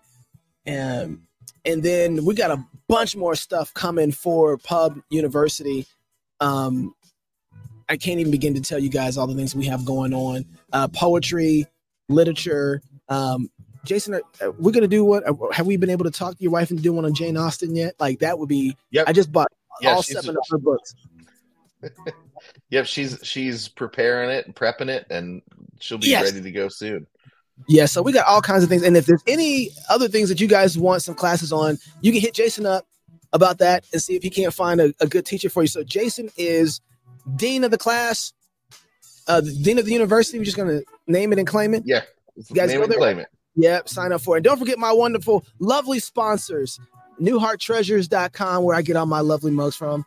And, 0.66 1.22
and 1.66 1.82
then 1.82 2.26
we 2.26 2.36
got 2.36 2.52
a 2.52 2.64
bunch 2.88 3.16
more 3.16 3.36
stuff 3.36 3.74
coming 3.74 4.12
for 4.12 4.58
Pub 4.58 5.00
University. 5.10 5.88
Um, 6.40 6.94
I 7.92 7.98
can't 7.98 8.20
even 8.20 8.32
begin 8.32 8.54
to 8.54 8.62
tell 8.62 8.80
you 8.80 8.90
guys 8.90 9.18
all 9.18 9.28
the 9.28 9.36
things 9.36 9.54
we 9.54 9.66
have 9.66 9.84
going 9.86 10.14
on 10.14 10.46
uh, 10.72 10.88
poetry, 10.88 11.68
literature. 12.08 12.82
Um, 13.10 13.50
Jason, 13.84 14.14
are, 14.14 14.52
we're 14.52 14.72
gonna 14.72 14.88
do 14.88 15.04
what? 15.04 15.28
Uh, 15.28 15.34
have 15.52 15.68
we 15.68 15.76
been 15.76 15.90
able 15.90 16.06
to 16.06 16.12
talk 16.12 16.38
to 16.38 16.44
your 16.44 16.52
wife 16.52 16.70
and 16.70 16.82
do 16.82 16.94
one 16.94 17.04
on 17.04 17.14
Jane 17.14 17.36
Austen 17.36 17.76
yet? 17.76 17.96
Like 18.00 18.20
that 18.20 18.40
would 18.40 18.48
be. 18.48 18.78
Yep. 18.92 19.10
I 19.10 19.14
just 19.14 19.32
bought 19.32 19.52
yeah, 19.82 19.92
all 19.92 20.04
seven 20.04 20.38
of 20.38 20.44
her 20.50 20.58
books. 20.58 20.96
yep, 22.70 22.86
she's 22.86 23.20
she's 23.24 23.68
preparing 23.68 24.30
it 24.30 24.46
and 24.46 24.56
prepping 24.56 24.90
it, 24.90 25.06
and 25.10 25.42
she'll 25.80 25.98
be 25.98 26.08
yes. 26.08 26.26
ready 26.26 26.42
to 26.42 26.52
go 26.52 26.68
soon. 26.68 27.08
Yeah, 27.68 27.86
so 27.86 28.02
we 28.02 28.12
got 28.12 28.28
all 28.28 28.42
kinds 28.42 28.64
of 28.64 28.70
things, 28.70 28.84
and 28.84 28.98
if 28.98 29.06
there's 29.06 29.24
any 29.28 29.70
other 29.90 30.08
things 30.08 30.30
that 30.30 30.42
you 30.42 30.48
guys 30.48 30.78
want 30.78 31.02
some 31.02 31.16
classes 31.16 31.54
on, 31.54 31.78
you 32.02 32.12
can 32.12 32.22
hit 32.22 32.34
Jason 32.34 32.66
up 32.66 32.86
about 33.34 33.60
that 33.60 33.86
and 33.94 34.02
see 34.02 34.16
if 34.16 34.24
he 34.24 34.30
can't 34.30 34.54
find 34.54 34.82
a, 34.82 34.94
a 35.00 35.08
good 35.08 35.26
teacher 35.26 35.50
for 35.50 35.62
you. 35.62 35.68
So 35.68 35.84
Jason 35.84 36.30
is 36.38 36.82
dean 37.36 37.64
of 37.64 37.72
the 37.72 37.78
class, 37.78 38.34
uh, 39.28 39.42
the 39.42 39.52
dean 39.52 39.80
of 39.80 39.86
the 39.86 39.94
university. 39.94 40.38
We're 40.38 40.46
just 40.46 40.58
gonna 40.58 40.82
name 41.08 41.32
it 41.34 41.40
and 41.40 41.48
claim 41.48 41.74
it. 41.74 41.84
Yeah, 41.86 42.02
you 42.36 42.56
guys 42.56 42.74
name 42.74 42.84
it 42.84 42.98
claim 42.98 43.20
it. 43.20 43.28
Yep, 43.56 43.90
sign 43.90 44.12
up 44.12 44.22
for 44.22 44.36
it. 44.36 44.40
And 44.40 44.44
don't 44.46 44.58
forget 44.58 44.80
my 44.80 44.92
wonderful, 44.92 45.46
lovely 45.60 46.00
sponsors, 46.00 46.80
newhearttreasures.com, 47.20 48.64
where 48.64 48.76
I 48.76 48.82
get 48.82 48.96
all 48.96 49.06
my 49.06 49.20
lovely 49.20 49.52
mugs 49.52 49.76
from. 49.76 50.06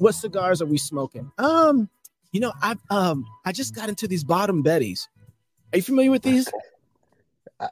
What 0.00 0.14
cigars 0.14 0.62
are 0.62 0.66
we 0.66 0.78
smoking? 0.78 1.30
Um, 1.36 1.90
you 2.32 2.40
know, 2.40 2.52
I 2.62 2.74
um 2.88 3.26
I 3.44 3.52
just 3.52 3.74
got 3.74 3.90
into 3.90 4.08
these 4.08 4.24
bottom 4.24 4.64
Betties. 4.64 5.08
Are 5.72 5.76
you 5.76 5.82
familiar 5.82 6.10
with 6.10 6.22
these? 6.22 6.48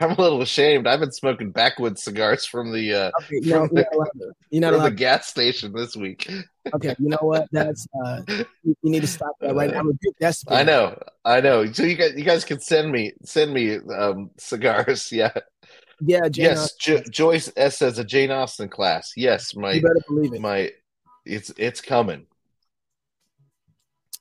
I'm 0.00 0.12
a 0.12 0.20
little 0.20 0.40
ashamed. 0.40 0.86
I've 0.86 1.00
been 1.00 1.12
smoking 1.12 1.50
backwoods 1.50 2.02
cigars 2.02 2.46
from 2.46 2.72
the 2.72 2.94
uh 2.94 3.10
okay, 3.20 3.40
no, 3.42 3.66
from 3.66 3.76
the, 3.76 4.32
you 4.50 4.60
know 4.60 4.80
the 4.80 4.90
gas 4.90 5.26
station 5.26 5.74
this 5.74 5.96
week. 5.96 6.30
okay, 6.74 6.96
you 6.98 7.10
know 7.10 7.18
what? 7.20 7.46
That's 7.52 7.86
uh 8.02 8.22
you, 8.28 8.46
you 8.82 8.90
need 8.90 9.02
to 9.02 9.06
stop 9.06 9.32
that 9.40 9.54
right 9.54 9.70
now. 9.70 9.82
That's 10.18 10.42
I 10.48 10.62
know, 10.62 10.98
I 11.26 11.42
know. 11.42 11.70
So 11.72 11.82
you 11.82 11.96
guys, 11.96 12.14
you 12.16 12.24
guys 12.24 12.46
can 12.46 12.58
send 12.58 12.90
me 12.90 13.12
send 13.22 13.52
me 13.52 13.76
um 13.76 14.30
cigars. 14.38 15.12
Yeah. 15.20 15.32
Yeah. 16.00 16.28
Jane 16.28 16.44
yes. 16.44 16.72
Jo- 16.74 17.02
Joyce 17.10 17.52
S 17.56 17.78
says 17.78 17.98
a 17.98 18.04
Jane 18.04 18.30
Austen 18.30 18.68
class. 18.68 19.12
Yes, 19.16 19.54
my 19.54 19.72
you 19.72 19.82
better 19.82 20.00
believe 20.06 20.34
it. 20.34 20.40
My 20.40 20.72
it's 21.24 21.52
it's 21.56 21.80
coming. 21.80 22.26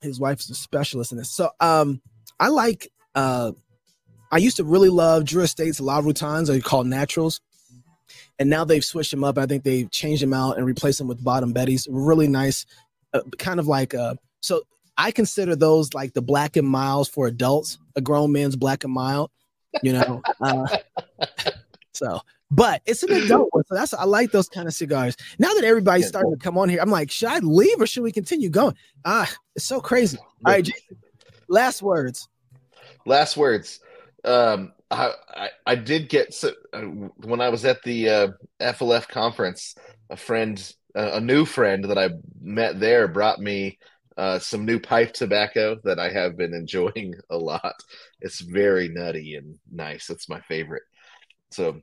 His 0.01 0.19
wife's 0.19 0.49
a 0.49 0.55
specialist 0.55 1.11
in 1.11 1.17
this. 1.17 1.31
So 1.31 1.49
um 1.59 2.01
I 2.39 2.49
like 2.49 2.91
uh 3.15 3.51
I 4.31 4.37
used 4.37 4.57
to 4.57 4.63
really 4.63 4.89
love 4.89 5.25
Drew 5.25 5.43
Estates 5.43 5.79
Larutans, 5.79 6.49
or 6.49 6.59
called 6.61 6.87
Naturals. 6.87 7.41
And 8.37 8.49
now 8.49 8.63
they've 8.63 8.85
switched 8.85 9.11
them 9.11 9.23
up. 9.23 9.37
I 9.37 9.45
think 9.45 9.63
they've 9.63 9.89
changed 9.89 10.21
them 10.21 10.33
out 10.33 10.57
and 10.57 10.65
replaced 10.65 10.99
them 10.99 11.07
with 11.07 11.23
Bottom 11.23 11.53
Betties. 11.53 11.87
Really 11.89 12.27
nice, 12.27 12.65
uh, 13.13 13.21
kind 13.37 13.59
of 13.59 13.67
like 13.67 13.93
uh, 13.93 14.15
so. 14.41 14.61
I 14.97 15.11
consider 15.11 15.55
those 15.55 15.93
like 15.93 16.13
the 16.13 16.21
Black 16.21 16.57
and 16.57 16.67
Milds 16.67 17.07
for 17.07 17.25
adults, 17.25 17.77
a 17.95 18.01
grown 18.01 18.33
man's 18.33 18.57
black 18.57 18.83
and 18.83 18.91
mild, 18.91 19.31
you 19.81 19.93
know. 19.93 20.21
Uh, 20.41 20.67
so, 21.99 22.21
but 22.49 22.81
it's 22.85 23.03
an 23.03 23.11
adult 23.11 23.49
one. 23.51 23.63
So 23.67 23.75
that's 23.75 23.93
I 23.93 24.05
like 24.05 24.31
those 24.31 24.49
kind 24.49 24.67
of 24.67 24.73
cigars. 24.73 25.15
Now 25.37 25.53
that 25.53 25.63
everybody's 25.63 26.07
starting 26.07 26.31
to 26.31 26.37
come 26.37 26.57
on 26.57 26.69
here, 26.69 26.79
I'm 26.81 26.89
like, 26.89 27.11
should 27.11 27.29
I 27.29 27.39
leave 27.39 27.79
or 27.79 27.87
should 27.87 28.03
we 28.03 28.11
continue 28.11 28.49
going? 28.49 28.75
Ah, 29.05 29.31
it's 29.55 29.65
so 29.65 29.79
crazy. 29.79 30.17
All 30.17 30.53
right, 30.53 30.69
last 31.47 31.81
words. 31.81 32.27
Last 33.05 33.37
words 33.37 33.79
um, 34.25 34.73
I, 34.91 35.11
I, 35.29 35.49
I 35.65 35.75
did 35.75 36.09
get 36.09 36.33
so, 36.33 36.51
uh, 36.73 36.81
when 36.81 37.41
I 37.41 37.49
was 37.49 37.65
at 37.65 37.81
the 37.83 38.09
uh, 38.09 38.27
FLF 38.59 39.07
conference, 39.07 39.75
a 40.09 40.17
friend, 40.17 40.73
uh, 40.95 41.11
a 41.13 41.21
new 41.21 41.45
friend 41.45 41.85
that 41.85 41.97
I 41.97 42.09
met 42.41 42.79
there, 42.79 43.07
brought 43.07 43.39
me 43.39 43.77
uh, 44.17 44.39
some 44.39 44.65
new 44.65 44.79
pipe 44.79 45.13
tobacco 45.13 45.77
that 45.83 45.99
I 45.99 46.09
have 46.09 46.37
been 46.37 46.53
enjoying 46.53 47.15
a 47.29 47.37
lot. 47.37 47.75
It's 48.21 48.41
very 48.41 48.89
nutty 48.89 49.35
and 49.35 49.57
nice. 49.71 50.09
It's 50.09 50.29
my 50.29 50.41
favorite. 50.41 50.83
So, 51.51 51.81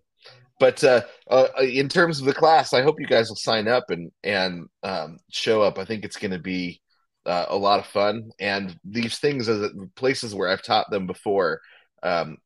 but 0.59 0.83
uh, 0.83 1.03
uh, 1.28 1.49
in 1.61 1.89
terms 1.89 2.20
of 2.20 2.27
the 2.27 2.35
class, 2.35 2.73
I 2.73 2.83
hope 2.83 3.01
you 3.01 3.07
guys 3.07 3.28
will 3.28 3.37
sign 3.37 3.69
up 3.69 3.91
and 3.91 4.11
and 4.23 4.66
um, 4.83 5.19
show 5.31 5.62
up. 5.62 5.78
I 5.78 5.85
think 5.85 6.05
it's 6.05 6.16
going 6.16 6.31
to 6.31 6.39
be 6.39 6.81
uh, 7.27 7.47
a 7.49 7.57
lot 7.57 7.81
of 7.81 7.87
fun. 7.87 8.31
And 8.41 8.78
these 8.85 9.19
things 9.19 9.47
the 9.47 9.91
places 9.97 10.35
where 10.35 10.49
I've 10.49 10.62
taught 10.62 10.91
them 10.91 11.07
before 11.07 11.61
um, 12.03 12.39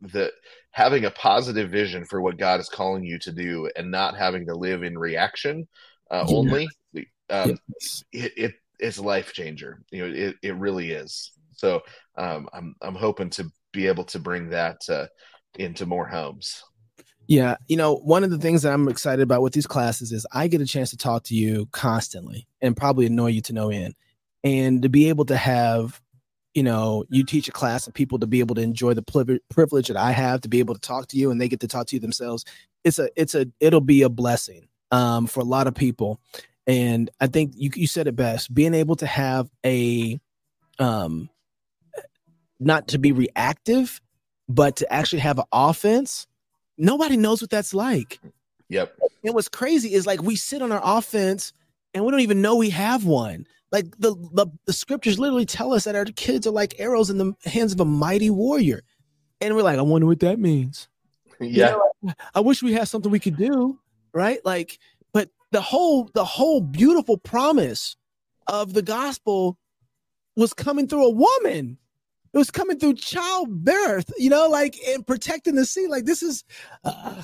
the 0.00 0.32
having 0.70 1.04
a 1.04 1.10
positive 1.10 1.70
vision 1.70 2.04
for 2.04 2.20
what 2.20 2.38
God 2.38 2.58
is 2.58 2.68
calling 2.68 3.04
you 3.04 3.18
to 3.20 3.32
do 3.32 3.70
and 3.76 3.90
not 3.90 4.16
having 4.16 4.46
to 4.46 4.56
live 4.56 4.82
in 4.82 4.98
reaction 4.98 5.68
uh, 6.10 6.24
yeah. 6.26 6.36
only, 6.36 6.68
um, 7.30 7.58
yes. 7.68 8.04
it, 8.12 8.32
it 8.36 8.54
it's 8.80 8.98
a 8.98 9.02
life 9.02 9.32
changer. 9.32 9.80
You 9.92 10.08
know, 10.08 10.14
it, 10.14 10.36
it 10.42 10.56
really 10.56 10.90
is. 10.90 11.30
So 11.52 11.82
um, 12.16 12.48
I'm 12.52 12.74
I'm 12.82 12.96
hoping 12.96 13.30
to 13.30 13.48
be 13.72 13.86
able 13.86 14.04
to 14.04 14.18
bring 14.18 14.50
that 14.50 14.78
uh, 14.88 15.06
into 15.58 15.86
more 15.86 16.06
homes. 16.06 16.62
Yeah, 17.26 17.56
you 17.68 17.76
know, 17.76 17.96
one 17.96 18.22
of 18.24 18.30
the 18.30 18.38
things 18.38 18.62
that 18.62 18.72
I'm 18.72 18.88
excited 18.88 19.22
about 19.22 19.42
with 19.42 19.54
these 19.54 19.66
classes 19.66 20.12
is 20.12 20.26
I 20.32 20.48
get 20.48 20.60
a 20.60 20.66
chance 20.66 20.90
to 20.90 20.96
talk 20.96 21.24
to 21.24 21.34
you 21.34 21.66
constantly 21.72 22.46
and 22.60 22.76
probably 22.76 23.06
annoy 23.06 23.28
you 23.28 23.40
to 23.42 23.52
no 23.52 23.70
end, 23.70 23.94
and 24.42 24.82
to 24.82 24.88
be 24.88 25.08
able 25.08 25.24
to 25.26 25.36
have 25.36 26.00
you 26.54 26.62
know 26.62 27.04
you 27.08 27.24
teach 27.24 27.48
a 27.48 27.52
class 27.52 27.86
and 27.86 27.94
people 27.94 28.18
to 28.18 28.26
be 28.26 28.40
able 28.40 28.54
to 28.54 28.60
enjoy 28.62 28.94
the 28.94 29.40
privilege 29.50 29.88
that 29.88 29.96
i 29.96 30.12
have 30.12 30.40
to 30.40 30.48
be 30.48 30.60
able 30.60 30.72
to 30.72 30.80
talk 30.80 31.08
to 31.08 31.16
you 31.16 31.32
and 31.32 31.40
they 31.40 31.48
get 31.48 31.58
to 31.58 31.66
talk 31.66 31.86
to 31.88 31.96
you 31.96 32.00
themselves 32.00 32.44
it's 32.84 32.98
a 32.98 33.08
it's 33.16 33.34
a 33.34 33.46
it'll 33.60 33.80
be 33.80 34.02
a 34.02 34.08
blessing 34.08 34.68
um, 34.90 35.26
for 35.26 35.40
a 35.40 35.44
lot 35.44 35.66
of 35.66 35.74
people. 35.74 36.20
And 36.66 37.10
i 37.20 37.26
think 37.26 37.52
you, 37.56 37.70
you 37.74 37.86
said 37.86 38.06
it 38.06 38.16
best 38.16 38.54
being 38.54 38.72
able 38.74 38.96
to 38.96 39.06
have 39.06 39.50
a 39.66 40.18
um 40.78 41.28
not 42.58 42.88
to 42.88 42.98
be 42.98 43.12
reactive 43.12 44.00
but 44.48 44.76
to 44.76 44.90
actually 44.92 45.18
have 45.18 45.38
an 45.38 45.44
offense 45.52 46.26
nobody 46.76 47.16
knows 47.16 47.40
what 47.40 47.50
that's 47.50 47.74
like 47.74 48.20
Yep. 48.68 48.98
And 49.24 49.34
what's 49.34 49.48
crazy 49.48 49.94
is 49.94 50.06
like 50.06 50.22
we 50.22 50.36
sit 50.36 50.62
on 50.62 50.72
our 50.72 50.80
offense 50.82 51.52
and 51.92 52.04
we 52.04 52.10
don't 52.10 52.20
even 52.20 52.42
know 52.42 52.56
we 52.56 52.70
have 52.70 53.04
one. 53.04 53.46
Like 53.72 53.86
the, 53.98 54.14
the 54.32 54.46
the 54.66 54.72
scriptures 54.72 55.18
literally 55.18 55.46
tell 55.46 55.72
us 55.72 55.84
that 55.84 55.96
our 55.96 56.04
kids 56.04 56.46
are 56.46 56.52
like 56.52 56.78
arrows 56.78 57.10
in 57.10 57.18
the 57.18 57.34
hands 57.44 57.72
of 57.72 57.80
a 57.80 57.84
mighty 57.84 58.30
warrior. 58.30 58.82
And 59.40 59.54
we're 59.54 59.62
like, 59.62 59.78
I 59.78 59.82
wonder 59.82 60.06
what 60.06 60.20
that 60.20 60.38
means. 60.38 60.88
Yeah. 61.40 61.76
You 62.02 62.10
know, 62.10 62.14
I 62.34 62.40
wish 62.40 62.62
we 62.62 62.74
had 62.74 62.86
something 62.86 63.10
we 63.10 63.18
could 63.18 63.38
do, 63.38 63.78
right? 64.12 64.38
Like, 64.44 64.78
but 65.14 65.30
the 65.52 65.62
whole 65.62 66.10
the 66.12 66.24
whole 66.24 66.60
beautiful 66.60 67.16
promise 67.16 67.96
of 68.46 68.74
the 68.74 68.82
gospel 68.82 69.56
was 70.36 70.52
coming 70.52 70.86
through 70.86 71.06
a 71.06 71.10
woman. 71.10 71.78
It 72.34 72.38
was 72.38 72.50
coming 72.50 72.78
through 72.80 72.94
childbirth, 72.94 74.10
you 74.18 74.28
know, 74.28 74.48
like 74.48 74.76
and 74.88 75.06
protecting 75.06 75.54
the 75.54 75.64
seed. 75.64 75.88
Like 75.88 76.04
this 76.04 76.20
is, 76.22 76.42
uh, 76.84 77.22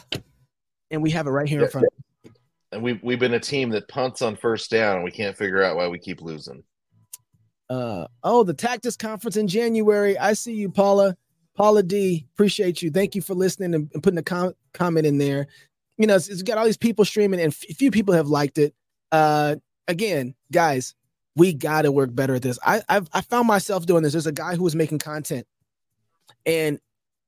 and 0.91 1.03
we 1.03 1.11
have 1.11 1.27
it 1.27 1.31
right 1.31 1.49
here 1.49 1.61
Yeah. 1.61 1.67
in 1.67 1.71
front. 1.73 1.87
of 1.87 2.31
us. 2.31 2.37
and 2.73 2.83
we've 2.83 3.01
we've 3.03 3.19
been 3.19 3.35
a 3.35 3.41
team 3.41 3.71
that 3.71 3.89
punts 3.89 4.23
on 4.23 4.37
first 4.37 4.71
down, 4.71 4.95
and 4.97 5.05
we 5.05 5.11
can't 5.11 5.37
figure 5.37 5.63
out 5.63 5.77
why 5.77 5.89
we 5.89 5.99
keep 5.99 6.23
losing. 6.23 6.63
Uh, 7.69 8.07
oh, 8.25 8.43
the 8.45 8.55
Tactics 8.55 8.97
Conference 8.97 9.37
in 9.37 9.47
January. 9.49 10.17
I 10.19 10.33
see 10.33 10.55
you, 10.55 10.71
Paula. 10.71 11.17
Paula 11.57 11.83
D. 11.83 12.27
Appreciate 12.35 12.81
you. 12.83 12.91
Thank 12.91 13.15
you 13.15 13.23
for 13.23 13.35
listening 13.35 13.75
and, 13.75 13.91
and 13.93 14.03
putting 14.03 14.19
a 14.19 14.23
com- 14.23 14.55
comment 14.73 15.07
in 15.07 15.19
there. 15.19 15.47
You 15.99 16.07
know, 16.07 16.17
it's, 16.17 16.29
it's 16.29 16.43
got 16.43 16.57
all 16.59 16.65
these 16.65 16.77
people 16.77 17.05
streaming, 17.05 17.41
and 17.41 17.53
f- 17.53 17.77
few 17.77 17.91
people 17.91 18.15
have 18.15 18.29
liked 18.29 18.59
it. 18.59 18.75
Uh, 19.13 19.57
again, 19.89 20.35
guys, 20.53 20.95
we 21.37 21.53
got 21.53 21.83
to 21.83 21.93
work 21.93 22.15
better 22.15 22.35
at 22.35 22.43
this. 22.43 22.59
I 22.65 22.83
I've, 22.89 23.09
I 23.13 23.21
found 23.21 23.47
myself 23.47 23.87
doing 23.87 24.03
this. 24.03 24.13
There's 24.13 24.27
a 24.27 24.33
guy 24.33 24.57
who 24.57 24.65
was 24.65 24.75
making 24.75 24.99
content, 24.99 25.47
and 26.45 26.79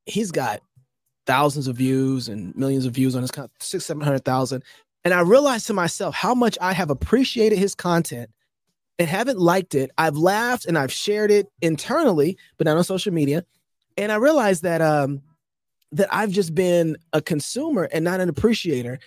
he's 0.06 0.30
got 0.30 0.60
thousands 1.26 1.68
of 1.68 1.76
views 1.76 2.28
and 2.28 2.54
millions 2.56 2.84
of 2.84 2.92
views 2.92 3.14
on 3.14 3.22
his 3.22 3.30
con- 3.30 3.50
six 3.60 3.84
seven 3.84 4.02
hundred 4.02 4.24
thousand. 4.24 4.64
And 5.04 5.14
I 5.14 5.20
realized 5.20 5.66
to 5.68 5.74
myself 5.74 6.14
how 6.14 6.34
much 6.34 6.56
I 6.60 6.72
have 6.72 6.90
appreciated 6.90 7.58
his 7.58 7.74
content 7.74 8.30
and 8.98 9.08
haven't 9.08 9.38
liked 9.38 9.74
it. 9.74 9.90
I've 9.98 10.16
laughed 10.16 10.66
and 10.66 10.78
I've 10.78 10.92
shared 10.92 11.30
it 11.30 11.48
internally, 11.60 12.36
but 12.56 12.66
not 12.66 12.76
on 12.76 12.84
social 12.84 13.12
media. 13.12 13.44
And 13.96 14.12
I 14.12 14.16
realized 14.16 14.62
that 14.62 14.80
um 14.80 15.22
that 15.92 16.08
I've 16.12 16.30
just 16.30 16.54
been 16.54 16.96
a 17.12 17.20
consumer 17.20 17.88
and 17.92 18.04
not 18.04 18.20
an 18.20 18.28
appreciator. 18.28 18.98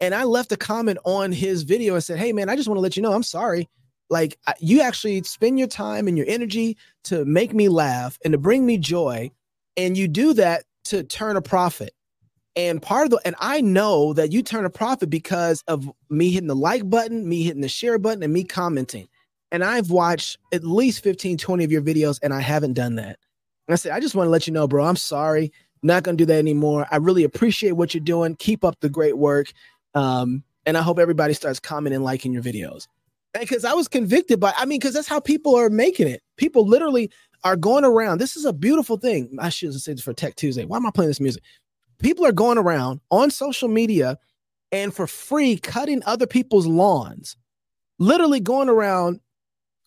And 0.00 0.14
I 0.14 0.24
left 0.24 0.50
a 0.50 0.56
comment 0.56 0.98
on 1.04 1.30
his 1.30 1.62
video 1.62 1.94
and 1.94 2.02
said, 2.02 2.18
"Hey 2.18 2.32
man, 2.32 2.48
I 2.48 2.56
just 2.56 2.68
want 2.68 2.76
to 2.78 2.82
let 2.82 2.96
you 2.96 3.02
know 3.02 3.12
I'm 3.12 3.22
sorry. 3.22 3.68
Like 4.12 4.38
you 4.60 4.82
actually 4.82 5.22
spend 5.22 5.58
your 5.58 5.68
time 5.68 6.06
and 6.06 6.18
your 6.18 6.26
energy 6.28 6.76
to 7.04 7.24
make 7.24 7.54
me 7.54 7.68
laugh 7.68 8.18
and 8.24 8.32
to 8.32 8.38
bring 8.38 8.66
me 8.66 8.76
joy, 8.76 9.30
and 9.78 9.96
you 9.96 10.06
do 10.06 10.34
that 10.34 10.64
to 10.84 11.02
turn 11.02 11.36
a 11.36 11.42
profit." 11.42 11.94
And 12.54 12.82
part 12.82 13.06
of 13.06 13.10
the 13.10 13.20
and 13.24 13.34
I 13.40 13.62
know 13.62 14.12
that 14.12 14.30
you 14.30 14.42
turn 14.42 14.66
a 14.66 14.70
profit 14.70 15.08
because 15.08 15.64
of 15.66 15.90
me 16.10 16.30
hitting 16.30 16.48
the 16.48 16.54
like 16.54 16.88
button, 16.90 17.26
me 17.26 17.42
hitting 17.42 17.62
the 17.62 17.68
share 17.70 17.98
button, 17.98 18.22
and 18.22 18.32
me 18.32 18.44
commenting. 18.44 19.08
And 19.50 19.64
I've 19.64 19.90
watched 19.90 20.36
at 20.52 20.62
least 20.62 21.02
15, 21.02 21.38
20 21.38 21.64
of 21.64 21.72
your 21.72 21.82
videos, 21.82 22.18
and 22.22 22.34
I 22.34 22.40
haven't 22.40 22.74
done 22.74 22.96
that. 22.96 23.18
And 23.66 23.72
I 23.72 23.76
said, 23.76 23.92
I 23.92 24.00
just 24.00 24.14
want 24.14 24.26
to 24.26 24.30
let 24.30 24.46
you 24.46 24.52
know, 24.52 24.68
bro, 24.68 24.84
I'm 24.84 24.96
sorry. 24.96 25.52
Not 25.82 26.02
gonna 26.02 26.18
do 26.18 26.26
that 26.26 26.38
anymore. 26.38 26.86
I 26.90 26.96
really 26.96 27.24
appreciate 27.24 27.72
what 27.72 27.94
you're 27.94 28.04
doing. 28.04 28.36
Keep 28.36 28.62
up 28.62 28.78
the 28.80 28.90
great 28.90 29.16
work. 29.16 29.52
Um, 29.94 30.44
and 30.66 30.76
I 30.76 30.82
hope 30.82 30.98
everybody 30.98 31.32
starts 31.32 31.58
commenting, 31.58 32.02
liking 32.02 32.32
your 32.34 32.42
videos. 32.42 32.86
Because 33.38 33.64
I 33.64 33.72
was 33.72 33.88
convicted 33.88 34.40
by, 34.40 34.52
I 34.56 34.66
mean, 34.66 34.78
because 34.78 34.94
that's 34.94 35.08
how 35.08 35.20
people 35.20 35.56
are 35.56 35.70
making 35.70 36.08
it. 36.08 36.22
People 36.36 36.66
literally 36.66 37.10
are 37.44 37.56
going 37.56 37.84
around. 37.84 38.18
This 38.18 38.36
is 38.36 38.44
a 38.44 38.52
beautiful 38.52 38.98
thing. 38.98 39.36
I 39.38 39.48
should 39.48 39.72
have 39.72 39.80
said 39.80 39.96
this 39.96 40.04
for 40.04 40.12
Tech 40.12 40.36
Tuesday. 40.36 40.64
Why 40.64 40.76
am 40.76 40.86
I 40.86 40.90
playing 40.90 41.10
this 41.10 41.20
music? 41.20 41.42
People 41.98 42.26
are 42.26 42.32
going 42.32 42.58
around 42.58 43.00
on 43.10 43.30
social 43.30 43.68
media 43.68 44.18
and 44.70 44.94
for 44.94 45.06
free 45.06 45.56
cutting 45.56 46.02
other 46.04 46.26
people's 46.26 46.66
lawns. 46.66 47.36
Literally 47.98 48.40
going 48.40 48.68
around 48.68 49.20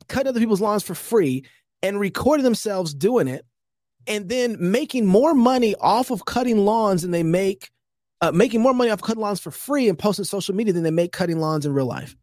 cutting 0.07 0.29
other 0.29 0.39
people's 0.39 0.61
lawns 0.61 0.83
for 0.83 0.95
free 0.95 1.43
and 1.81 1.99
recording 1.99 2.43
themselves 2.43 2.93
doing 2.93 3.27
it 3.27 3.45
and 4.07 4.29
then 4.29 4.55
making 4.59 5.05
more 5.05 5.33
money 5.33 5.75
off 5.81 6.11
of 6.11 6.25
cutting 6.25 6.59
lawns 6.59 7.01
than 7.01 7.11
they 7.11 7.23
make 7.23 7.71
uh, 8.21 8.31
making 8.31 8.61
more 8.61 8.73
money 8.73 8.89
off 8.89 9.01
cutting 9.01 9.21
lawns 9.21 9.39
for 9.39 9.51
free 9.51 9.89
and 9.89 9.99
posting 9.99 10.25
social 10.25 10.55
media 10.55 10.73
than 10.73 10.83
they 10.83 10.91
make 10.91 11.11
cutting 11.11 11.39
lawns 11.39 11.65
in 11.65 11.73
real 11.73 11.85
life 11.85 12.15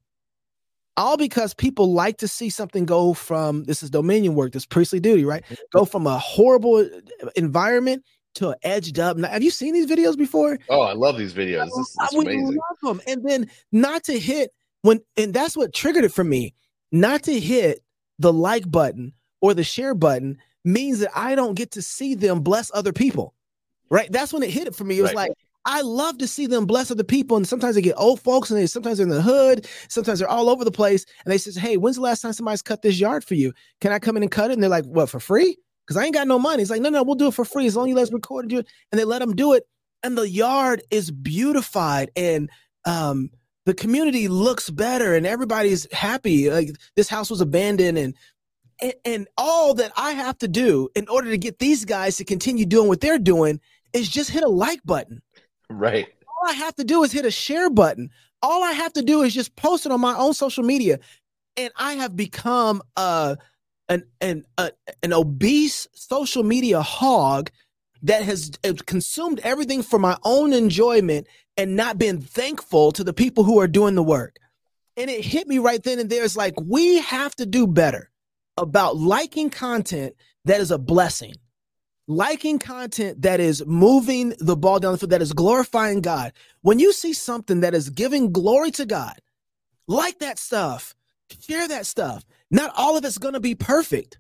all 0.97 1.17
because 1.17 1.55
people 1.55 1.93
like 1.93 2.19
to 2.19 2.29
see 2.29 2.51
something 2.51 2.85
go 2.85 3.15
from 3.15 3.65
this 3.65 3.83
is 3.83 3.91
dominion 3.91 4.35
work 4.35 4.53
this 4.53 4.67
priestly 4.67 5.01
duty 5.01 5.25
right 5.25 5.43
mm-hmm. 5.45 5.55
go 5.73 5.85
from 5.85 6.07
a 6.07 6.19
horrible 6.19 6.77
uh, 6.77 7.31
environment 7.37 8.05
to 8.35 8.51
an 8.51 8.55
edged 8.63 8.99
up 8.99 9.17
now, 9.17 9.29
have 9.29 9.43
you 9.43 9.51
seen 9.51 9.75
these 9.75 9.87
videos 9.87 10.17
before 10.17 10.59
Oh, 10.69 10.83
I 10.83 10.93
love 10.95 11.19
these 11.19 11.35
videos. 11.35 11.69
Oh, 11.73 11.79
this 11.79 11.97
I 12.01 12.09
would 12.13 12.27
amazing. 12.27 12.57
love 12.57 12.79
them. 12.83 13.01
And 13.07 13.25
then 13.27 13.51
not 13.73 14.05
to 14.05 14.19
hit 14.19 14.53
when, 14.83 15.01
and 15.17 15.35
that's 15.35 15.57
what 15.57 15.75
triggered 15.75 16.05
it 16.05 16.13
for 16.13 16.25
me. 16.25 16.55
Not 16.91 17.23
to 17.25 17.39
hit 17.39 17.83
the 18.19 18.33
like 18.33 18.71
button 18.71 19.13
or 19.41 19.55
the 19.55 19.65
share 19.65 19.95
button 19.95 20.39
means 20.65 21.01
that 21.01 21.11
I 21.15 21.35
don't 21.35 21.55
get 21.55 21.73
to 21.73 21.83
see 21.83 22.15
them 22.15 22.41
bless 22.41 22.71
other 22.75 22.93
people. 22.93 23.35
Right. 23.91 24.11
That's 24.11 24.33
when 24.33 24.43
it 24.43 24.51
hit 24.51 24.67
it 24.67 24.75
for 24.75 24.85
me. 24.85 24.99
It 24.99 25.03
was 25.03 25.11
Right. 25.11 25.29
like, 25.29 25.33
I 25.65 25.83
love 25.83 26.19
to 26.19 26.27
see 26.27 26.47
them 26.47 26.67
bless 26.67 26.91
other 26.91 27.05
people. 27.05 27.37
And 27.37 27.47
sometimes 27.47 27.75
they 27.75 27.83
get 27.83 27.95
old 27.97 28.21
folks 28.21 28.51
and 28.51 28.59
they 28.59 28.67
sometimes 28.67 28.99
they're 28.99 29.07
in 29.07 29.13
the 29.13 29.23
hood, 29.23 29.67
sometimes 29.89 30.19
they're 30.19 30.29
all 30.29 30.49
over 30.49 30.65
the 30.65 30.71
place. 30.71 31.07
And 31.25 31.33
they 31.33 31.39
says, 31.39 31.57
Hey, 31.57 31.77
when's 31.77 31.97
the 31.97 32.03
last 32.03 32.21
time 32.21 32.33
somebody's 32.33 32.63
cut 32.63 32.83
this 32.83 32.99
yard 32.99 33.25
for 33.25 33.35
you? 33.35 33.53
Can 33.81 33.93
I 33.93 33.99
come 33.99 34.17
in 34.17 34.23
and 34.23 34.33
cut 34.33 34.51
it? 34.51 34.55
And 34.55 34.63
they're 34.63 34.71
like, 34.71 34.87
What, 34.87 35.11
for 35.11 35.21
free? 35.21 35.57
Because 35.87 35.97
I 35.97 36.05
ain't 36.05 36.15
got 36.15 36.29
no 36.29 36.39
money. 36.39 36.63
It's 36.63 36.71
like, 36.71 36.81
no, 36.81 36.91
no, 36.91 37.03
we'll 37.03 37.17
do 37.17 37.29
it 37.29 37.35
for 37.35 37.45
free 37.45 37.67
as 37.67 37.77
long 37.77 37.87
as 37.87 37.89
you 37.91 37.95
let 37.97 38.03
us 38.05 38.13
record 38.13 38.45
and 38.45 38.51
do 38.51 38.59
it. 38.59 38.69
And 38.91 38.99
they 38.99 39.05
let 39.05 39.19
them 39.19 39.35
do 39.35 39.53
it. 39.53 39.65
And 40.03 40.17
the 40.17 40.29
yard 40.29 40.83
is 40.91 41.11
beautified 41.11 42.11
and 42.17 42.51
um 42.85 43.31
the 43.65 43.75
community 43.75 44.27
looks 44.27 44.71
better 44.71 45.15
and 45.15 45.27
everybody's 45.27 45.93
happy. 45.93 46.51
Like 46.51 46.71
this 46.97 47.09
house 47.09 47.31
was 47.31 47.41
abandoned 47.41 47.99
and 47.99 48.15
and, 48.81 48.95
and 49.05 49.29
all 49.39 49.75
that 49.75 49.93
I 49.97 50.13
have 50.13 50.39
to 50.39 50.49
do 50.49 50.89
in 50.97 51.07
order 51.09 51.31
to 51.31 51.39
get 51.39 51.61
these 51.61 51.85
guys 51.85 52.17
to 52.17 52.25
continue 52.25 52.67
doing 52.67 52.89
what 52.89 53.01
they're 53.01 53.19
doing 53.19 53.61
is 53.93 54.09
just 54.09 54.31
hit 54.31 54.43
a 54.43 54.49
like 54.49 54.81
button. 54.85 55.23
Right. 55.79 56.07
All 56.27 56.49
I 56.49 56.55
have 56.55 56.75
to 56.77 56.85
do 56.85 57.03
is 57.03 57.13
hit 57.13 57.25
a 57.25 57.31
share 57.31 57.71
button. 57.71 58.11
All 58.43 58.65
I 58.65 58.73
have 58.73 58.93
to 58.95 59.03
do 59.03 59.23
is 59.23 59.35
just 59.35 59.55
post 59.57 59.87
it 59.87 59.93
on 59.93 60.01
my 60.01 60.17
own 60.17 60.35
social 60.35 60.65
media. 60.65 60.99
And 61.57 61.71
I 61.77 61.95
have 61.95 62.17
become 62.17 62.83
uh, 62.97 63.37
an 63.89 64.05
an 64.21 64.45
a, 64.59 64.73
an 65.03 65.13
obese 65.13 65.87
social 65.93 66.43
media 66.43 66.83
hog 66.83 67.51
that 68.03 68.23
has 68.23 68.51
consumed 68.87 69.41
everything 69.45 69.83
for 69.83 69.99
my 69.99 70.17
own 70.25 70.53
enjoyment 70.53 71.27
and 71.57 71.77
not 71.77 71.99
been 71.99 72.21
thankful 72.21 72.93
to 72.93 73.05
the 73.05 73.13
people 73.13 73.45
who 73.45 73.61
are 73.61 73.69
doing 73.69 73.95
the 73.95 74.03
work. 74.03 74.37
And 74.97 75.09
it 75.09 75.25
hit 75.25 75.47
me 75.47 75.59
right 75.59 75.83
then 75.83 75.99
and 75.99 76.11
there. 76.11 76.25
It's 76.25 76.37
like 76.37 76.55
we 76.61 76.99
have 76.99 77.35
to 77.37 77.47
do 77.47 77.67
better 77.67 78.11
about 78.57 78.97
liking 78.97 79.51
content 79.51 80.15
that 80.45 80.61
is 80.61 80.71
a 80.71 80.79
blessing 80.79 81.35
liking 82.07 82.59
content 82.59 83.23
that 83.23 83.41
is 83.41 83.65
moving 83.67 84.35
the 84.39 84.57
ball 84.57 84.79
down 84.79 84.93
the 84.93 84.99
field, 84.99 85.11
that 85.11 85.23
is 85.23 85.33
glorifying 85.33 86.01
God. 86.01 86.33
When 86.63 86.79
you 86.79 86.93
see 86.93 87.13
something 87.13 87.61
that 87.61 87.75
is 87.75 87.91
giving 87.91 88.33
glory 88.33 88.71
to 88.73 88.87
God, 88.87 89.19
like 89.87 90.19
that 90.21 90.39
stuff, 90.39 90.95
share 91.41 91.69
that 91.69 91.87
stuff. 91.87 92.25
Not 92.51 92.73
all 92.77 92.97
of 92.97 93.05
it's 93.05 93.19
going 93.19 93.35
to 93.35 93.41
be 93.41 93.55
perfect. 93.55 94.19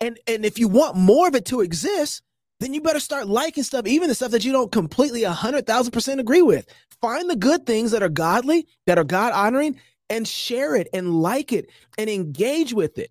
And 0.00 0.18
and 0.26 0.44
if 0.44 0.58
you 0.58 0.68
want 0.68 0.96
more 0.96 1.28
of 1.28 1.34
it 1.34 1.44
to 1.46 1.60
exist, 1.60 2.22
then 2.60 2.74
you 2.74 2.80
better 2.80 3.00
start 3.00 3.28
liking 3.28 3.62
stuff, 3.62 3.86
even 3.86 4.08
the 4.08 4.14
stuff 4.14 4.32
that 4.32 4.44
you 4.44 4.52
don't 4.52 4.72
completely 4.72 5.24
a 5.24 5.30
hundred 5.30 5.66
thousand 5.66 5.92
percent 5.92 6.20
agree 6.20 6.42
with. 6.42 6.66
Find 7.00 7.28
the 7.28 7.36
good 7.36 7.66
things 7.66 7.92
that 7.92 8.02
are 8.02 8.08
godly, 8.08 8.66
that 8.86 8.98
are 8.98 9.04
God 9.04 9.32
honoring, 9.32 9.78
and 10.10 10.26
share 10.26 10.76
it 10.76 10.88
and 10.92 11.22
like 11.22 11.52
it 11.52 11.70
and 11.98 12.10
engage 12.10 12.72
with 12.72 12.98
it. 12.98 13.10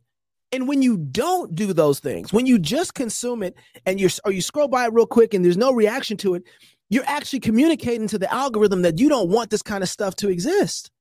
And 0.52 0.68
when 0.68 0.82
you 0.82 0.98
don't 0.98 1.56
do 1.56 1.72
those 1.72 1.99
things, 1.99 2.34
when 2.34 2.45
you 2.45 2.60
just 2.60 2.94
consume 2.94 3.41
it 3.41 3.56
and 3.86 3.99
you're 3.99 4.10
or 4.26 4.32
you 4.32 4.41
scroll 4.41 4.68
by 4.68 4.86
it 4.86 4.94
real 4.94 5.06
quick 5.06 5.34
and 5.34 5.45
there's 5.45 5.57
no 5.57 5.72
reaction 5.72 6.18
to 6.18 6.36
it, 6.36 6.44
you're 6.90 7.06
actually 7.07 7.40
communicating 7.40 8.07
to 8.10 8.19
the 8.19 8.32
algorithm 8.34 8.82
that 8.82 8.99
you 8.99 9.07
don't 9.07 9.30
want 9.30 9.49
this 9.49 9.61
kind 9.61 9.82
of 9.82 9.90
stuff 9.90 10.15
to 10.18 10.30
exist. 10.30 10.91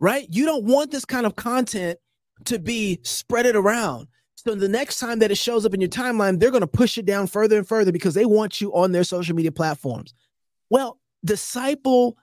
Right? 0.00 0.26
You 0.30 0.46
don't 0.46 0.64
want 0.64 0.92
this 0.92 1.04
kind 1.04 1.26
of 1.26 1.36
content 1.36 1.98
to 2.46 2.58
be 2.58 3.00
spreaded 3.02 3.54
around. 3.54 4.08
So 4.36 4.54
the 4.54 4.68
next 4.68 4.98
time 4.98 5.18
that 5.18 5.30
it 5.32 5.36
shows 5.36 5.66
up 5.66 5.74
in 5.74 5.80
your 5.80 5.90
timeline, 5.90 6.38
they're 6.38 6.52
going 6.52 6.60
to 6.60 6.66
push 6.68 6.96
it 6.96 7.04
down 7.04 7.26
further 7.26 7.58
and 7.58 7.66
further 7.66 7.90
because 7.90 8.14
they 8.14 8.24
want 8.24 8.60
you 8.60 8.72
on 8.72 8.92
their 8.92 9.04
social 9.04 9.34
media 9.34 9.50
platforms. 9.50 10.14
Well, 10.70 11.00
disciple 11.24 12.16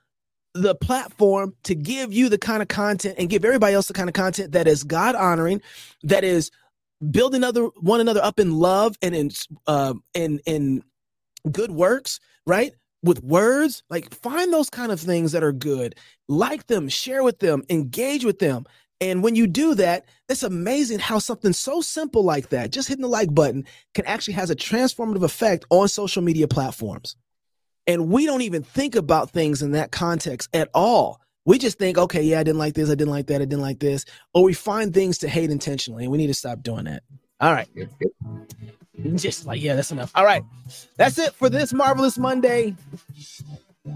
the 0.56 0.74
platform 0.74 1.54
to 1.64 1.76
give 1.76 2.14
you 2.14 2.30
the 2.30 2.38
kind 2.38 2.62
of 2.62 2.70
content 2.70 3.16
and 3.20 3.30
give 3.30 3.44
everybody 3.44 3.76
else 3.76 3.88
the 3.88 3.94
kind 3.94 4.10
of 4.10 4.14
content 4.14 4.54
that 4.54 4.68
is 4.68 4.84
God 4.86 5.14
honoring, 5.14 5.62
that 6.04 6.24
is 6.24 6.50
building 7.12 7.44
other 7.44 7.66
one 7.82 8.00
another 8.00 8.24
up 8.24 8.40
in 8.40 8.58
love 8.58 8.98
and 9.02 9.14
in 9.14 9.32
uh, 9.68 9.94
in 10.14 10.40
in 10.46 10.82
good 11.52 11.72
works, 11.72 12.22
right? 12.48 12.72
With 13.04 13.22
words, 13.22 13.84
like 13.90 14.14
find 14.16 14.52
those 14.52 14.70
kind 14.70 14.92
of 14.94 15.00
things 15.00 15.34
that 15.34 15.44
are 15.44 15.52
good, 15.52 15.96
like 16.30 16.68
them, 16.68 16.88
share 16.88 17.22
with 17.22 17.40
them, 17.40 17.64
engage 17.70 18.24
with 18.24 18.40
them. 18.40 18.66
And 19.02 19.22
when 19.22 19.36
you 19.36 19.46
do 19.46 19.76
that, 19.76 20.06
it's 20.30 20.42
amazing 20.42 21.00
how 21.00 21.20
something 21.20 21.52
so 21.52 21.82
simple 21.82 22.24
like 22.24 22.50
that, 22.50 22.72
just 22.72 22.88
hitting 22.88 23.02
the 23.02 23.10
like 23.10 23.36
button, 23.36 23.66
can 23.94 24.06
actually 24.06 24.36
has 24.36 24.50
a 24.50 24.56
transformative 24.56 25.22
effect 25.22 25.66
on 25.70 25.90
social 25.90 26.24
media 26.24 26.48
platforms. 26.48 27.18
And 27.88 28.10
we 28.10 28.26
don't 28.26 28.42
even 28.42 28.64
think 28.64 28.96
about 28.96 29.32
things 29.32 29.62
in 29.62 29.72
that 29.72 29.92
context 29.92 30.50
at 30.54 30.70
all. 30.74 31.22
We 31.46 31.60
just 31.60 31.78
think, 31.78 31.98
okay, 31.98 32.24
yeah, 32.24 32.40
I 32.40 32.44
didn't 32.44 32.58
like 32.58 32.74
this, 32.74 32.90
I 32.90 32.96
didn't 32.96 33.12
like 33.12 33.28
that, 33.28 33.36
I 33.36 33.46
didn't 33.46 33.62
like 33.62 33.80
this. 33.80 34.06
Or 34.34 34.44
we 34.44 34.54
find 34.54 34.94
things 34.94 35.20
to 35.20 35.30
hate 35.30 35.52
intentionally, 35.52 36.04
and 36.04 36.12
we 36.12 36.18
need 36.18 36.28
to 36.28 36.34
stop 36.34 36.64
doing 36.64 36.86
that. 36.86 37.04
All 37.40 37.54
right. 37.54 37.68
Just 39.16 39.46
like, 39.46 39.62
yeah, 39.62 39.76
that's 39.76 39.92
enough. 39.92 40.12
All 40.16 40.26
right. 40.26 40.42
That's 40.98 41.20
it 41.20 41.34
for 41.34 41.50
this 41.50 41.72
Marvelous 41.74 42.18
Monday. 42.18 42.76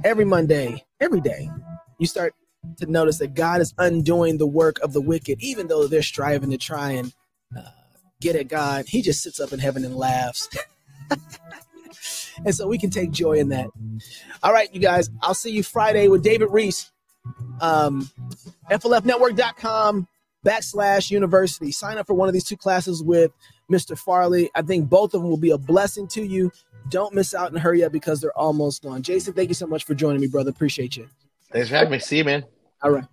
Every 0.03 0.26
Monday, 0.26 0.86
every 1.02 1.22
day, 1.22 1.49
you 1.98 2.06
start 2.06 2.36
to 2.78 2.86
notice 2.86 3.18
that 3.18 3.34
God 3.34 3.61
is 3.61 3.74
undoing 3.80 4.38
the 4.38 4.45
work 4.45 4.80
of 4.82 4.94
the 4.94 5.02
wicked, 5.02 5.41
even 5.41 5.68
though 5.68 5.88
they're 5.88 6.03
striving 6.03 6.52
to 6.52 6.57
try 6.57 6.91
and 6.91 7.11
uh, 7.57 7.61
get 8.22 8.36
at 8.36 8.48
God. 8.48 8.86
He 8.88 9.02
just 9.02 9.24
sits 9.24 9.40
up 9.40 9.52
in 9.52 9.60
heaven 9.60 9.84
and 9.84 9.95
laughs. 9.95 10.48
and 12.45 12.53
so 12.53 12.68
we 12.68 12.78
can 12.78 12.90
take 12.90 13.11
joy 13.11 13.34
in 13.34 13.49
that. 13.49 13.68
All 14.44 14.53
right, 14.53 14.74
you 14.74 14.80
guys, 14.80 15.10
I'll 15.22 15.34
see 15.34 15.52
you 15.52 15.64
Friday 15.64 16.07
with 16.07 16.24
David 16.24 16.49
Reese. 16.52 16.91
Um, 17.61 18.10
FLFnetwork.com 18.72 20.07
backslash 20.45 21.11
university. 21.11 21.72
Sign 21.72 21.98
up 21.98 22.07
for 22.07 22.14
one 22.14 22.28
of 22.28 22.34
these 22.34 22.45
two 22.45 22.57
classes 22.57 23.03
with 23.03 23.32
Mr. 23.72 23.98
Farley. 23.98 24.49
I 24.56 24.61
think 24.61 24.90
both 24.90 25.14
of 25.14 25.22
them 25.22 25.30
will 25.30 25.38
be 25.38 25.52
a 25.52 25.57
blessing 25.57 26.07
to 26.10 26.24
you. 26.24 26.52
Don't 26.90 27.14
miss 27.14 27.34
out 27.34 27.52
and 27.52 27.60
hurry 27.60 27.84
up 27.84 27.91
because 27.91 28.22
they're 28.22 28.38
almost 28.38 28.84
gone. 28.84 29.02
Jason, 29.02 29.34
thank 29.34 29.49
you 29.49 29.56
so 29.56 29.68
much 29.68 29.84
for 29.84 29.94
joining 29.94 30.22
me, 30.22 30.28
brother. 30.28 30.49
Appreciate 30.49 30.98
you. 30.98 31.07
Thanks 31.52 31.70
for 31.70 31.76
having 31.76 31.91
me. 31.91 31.99
See 31.99 32.18
you, 32.18 32.24
man. 32.24 32.45
All 32.82 32.91
right. 32.91 33.06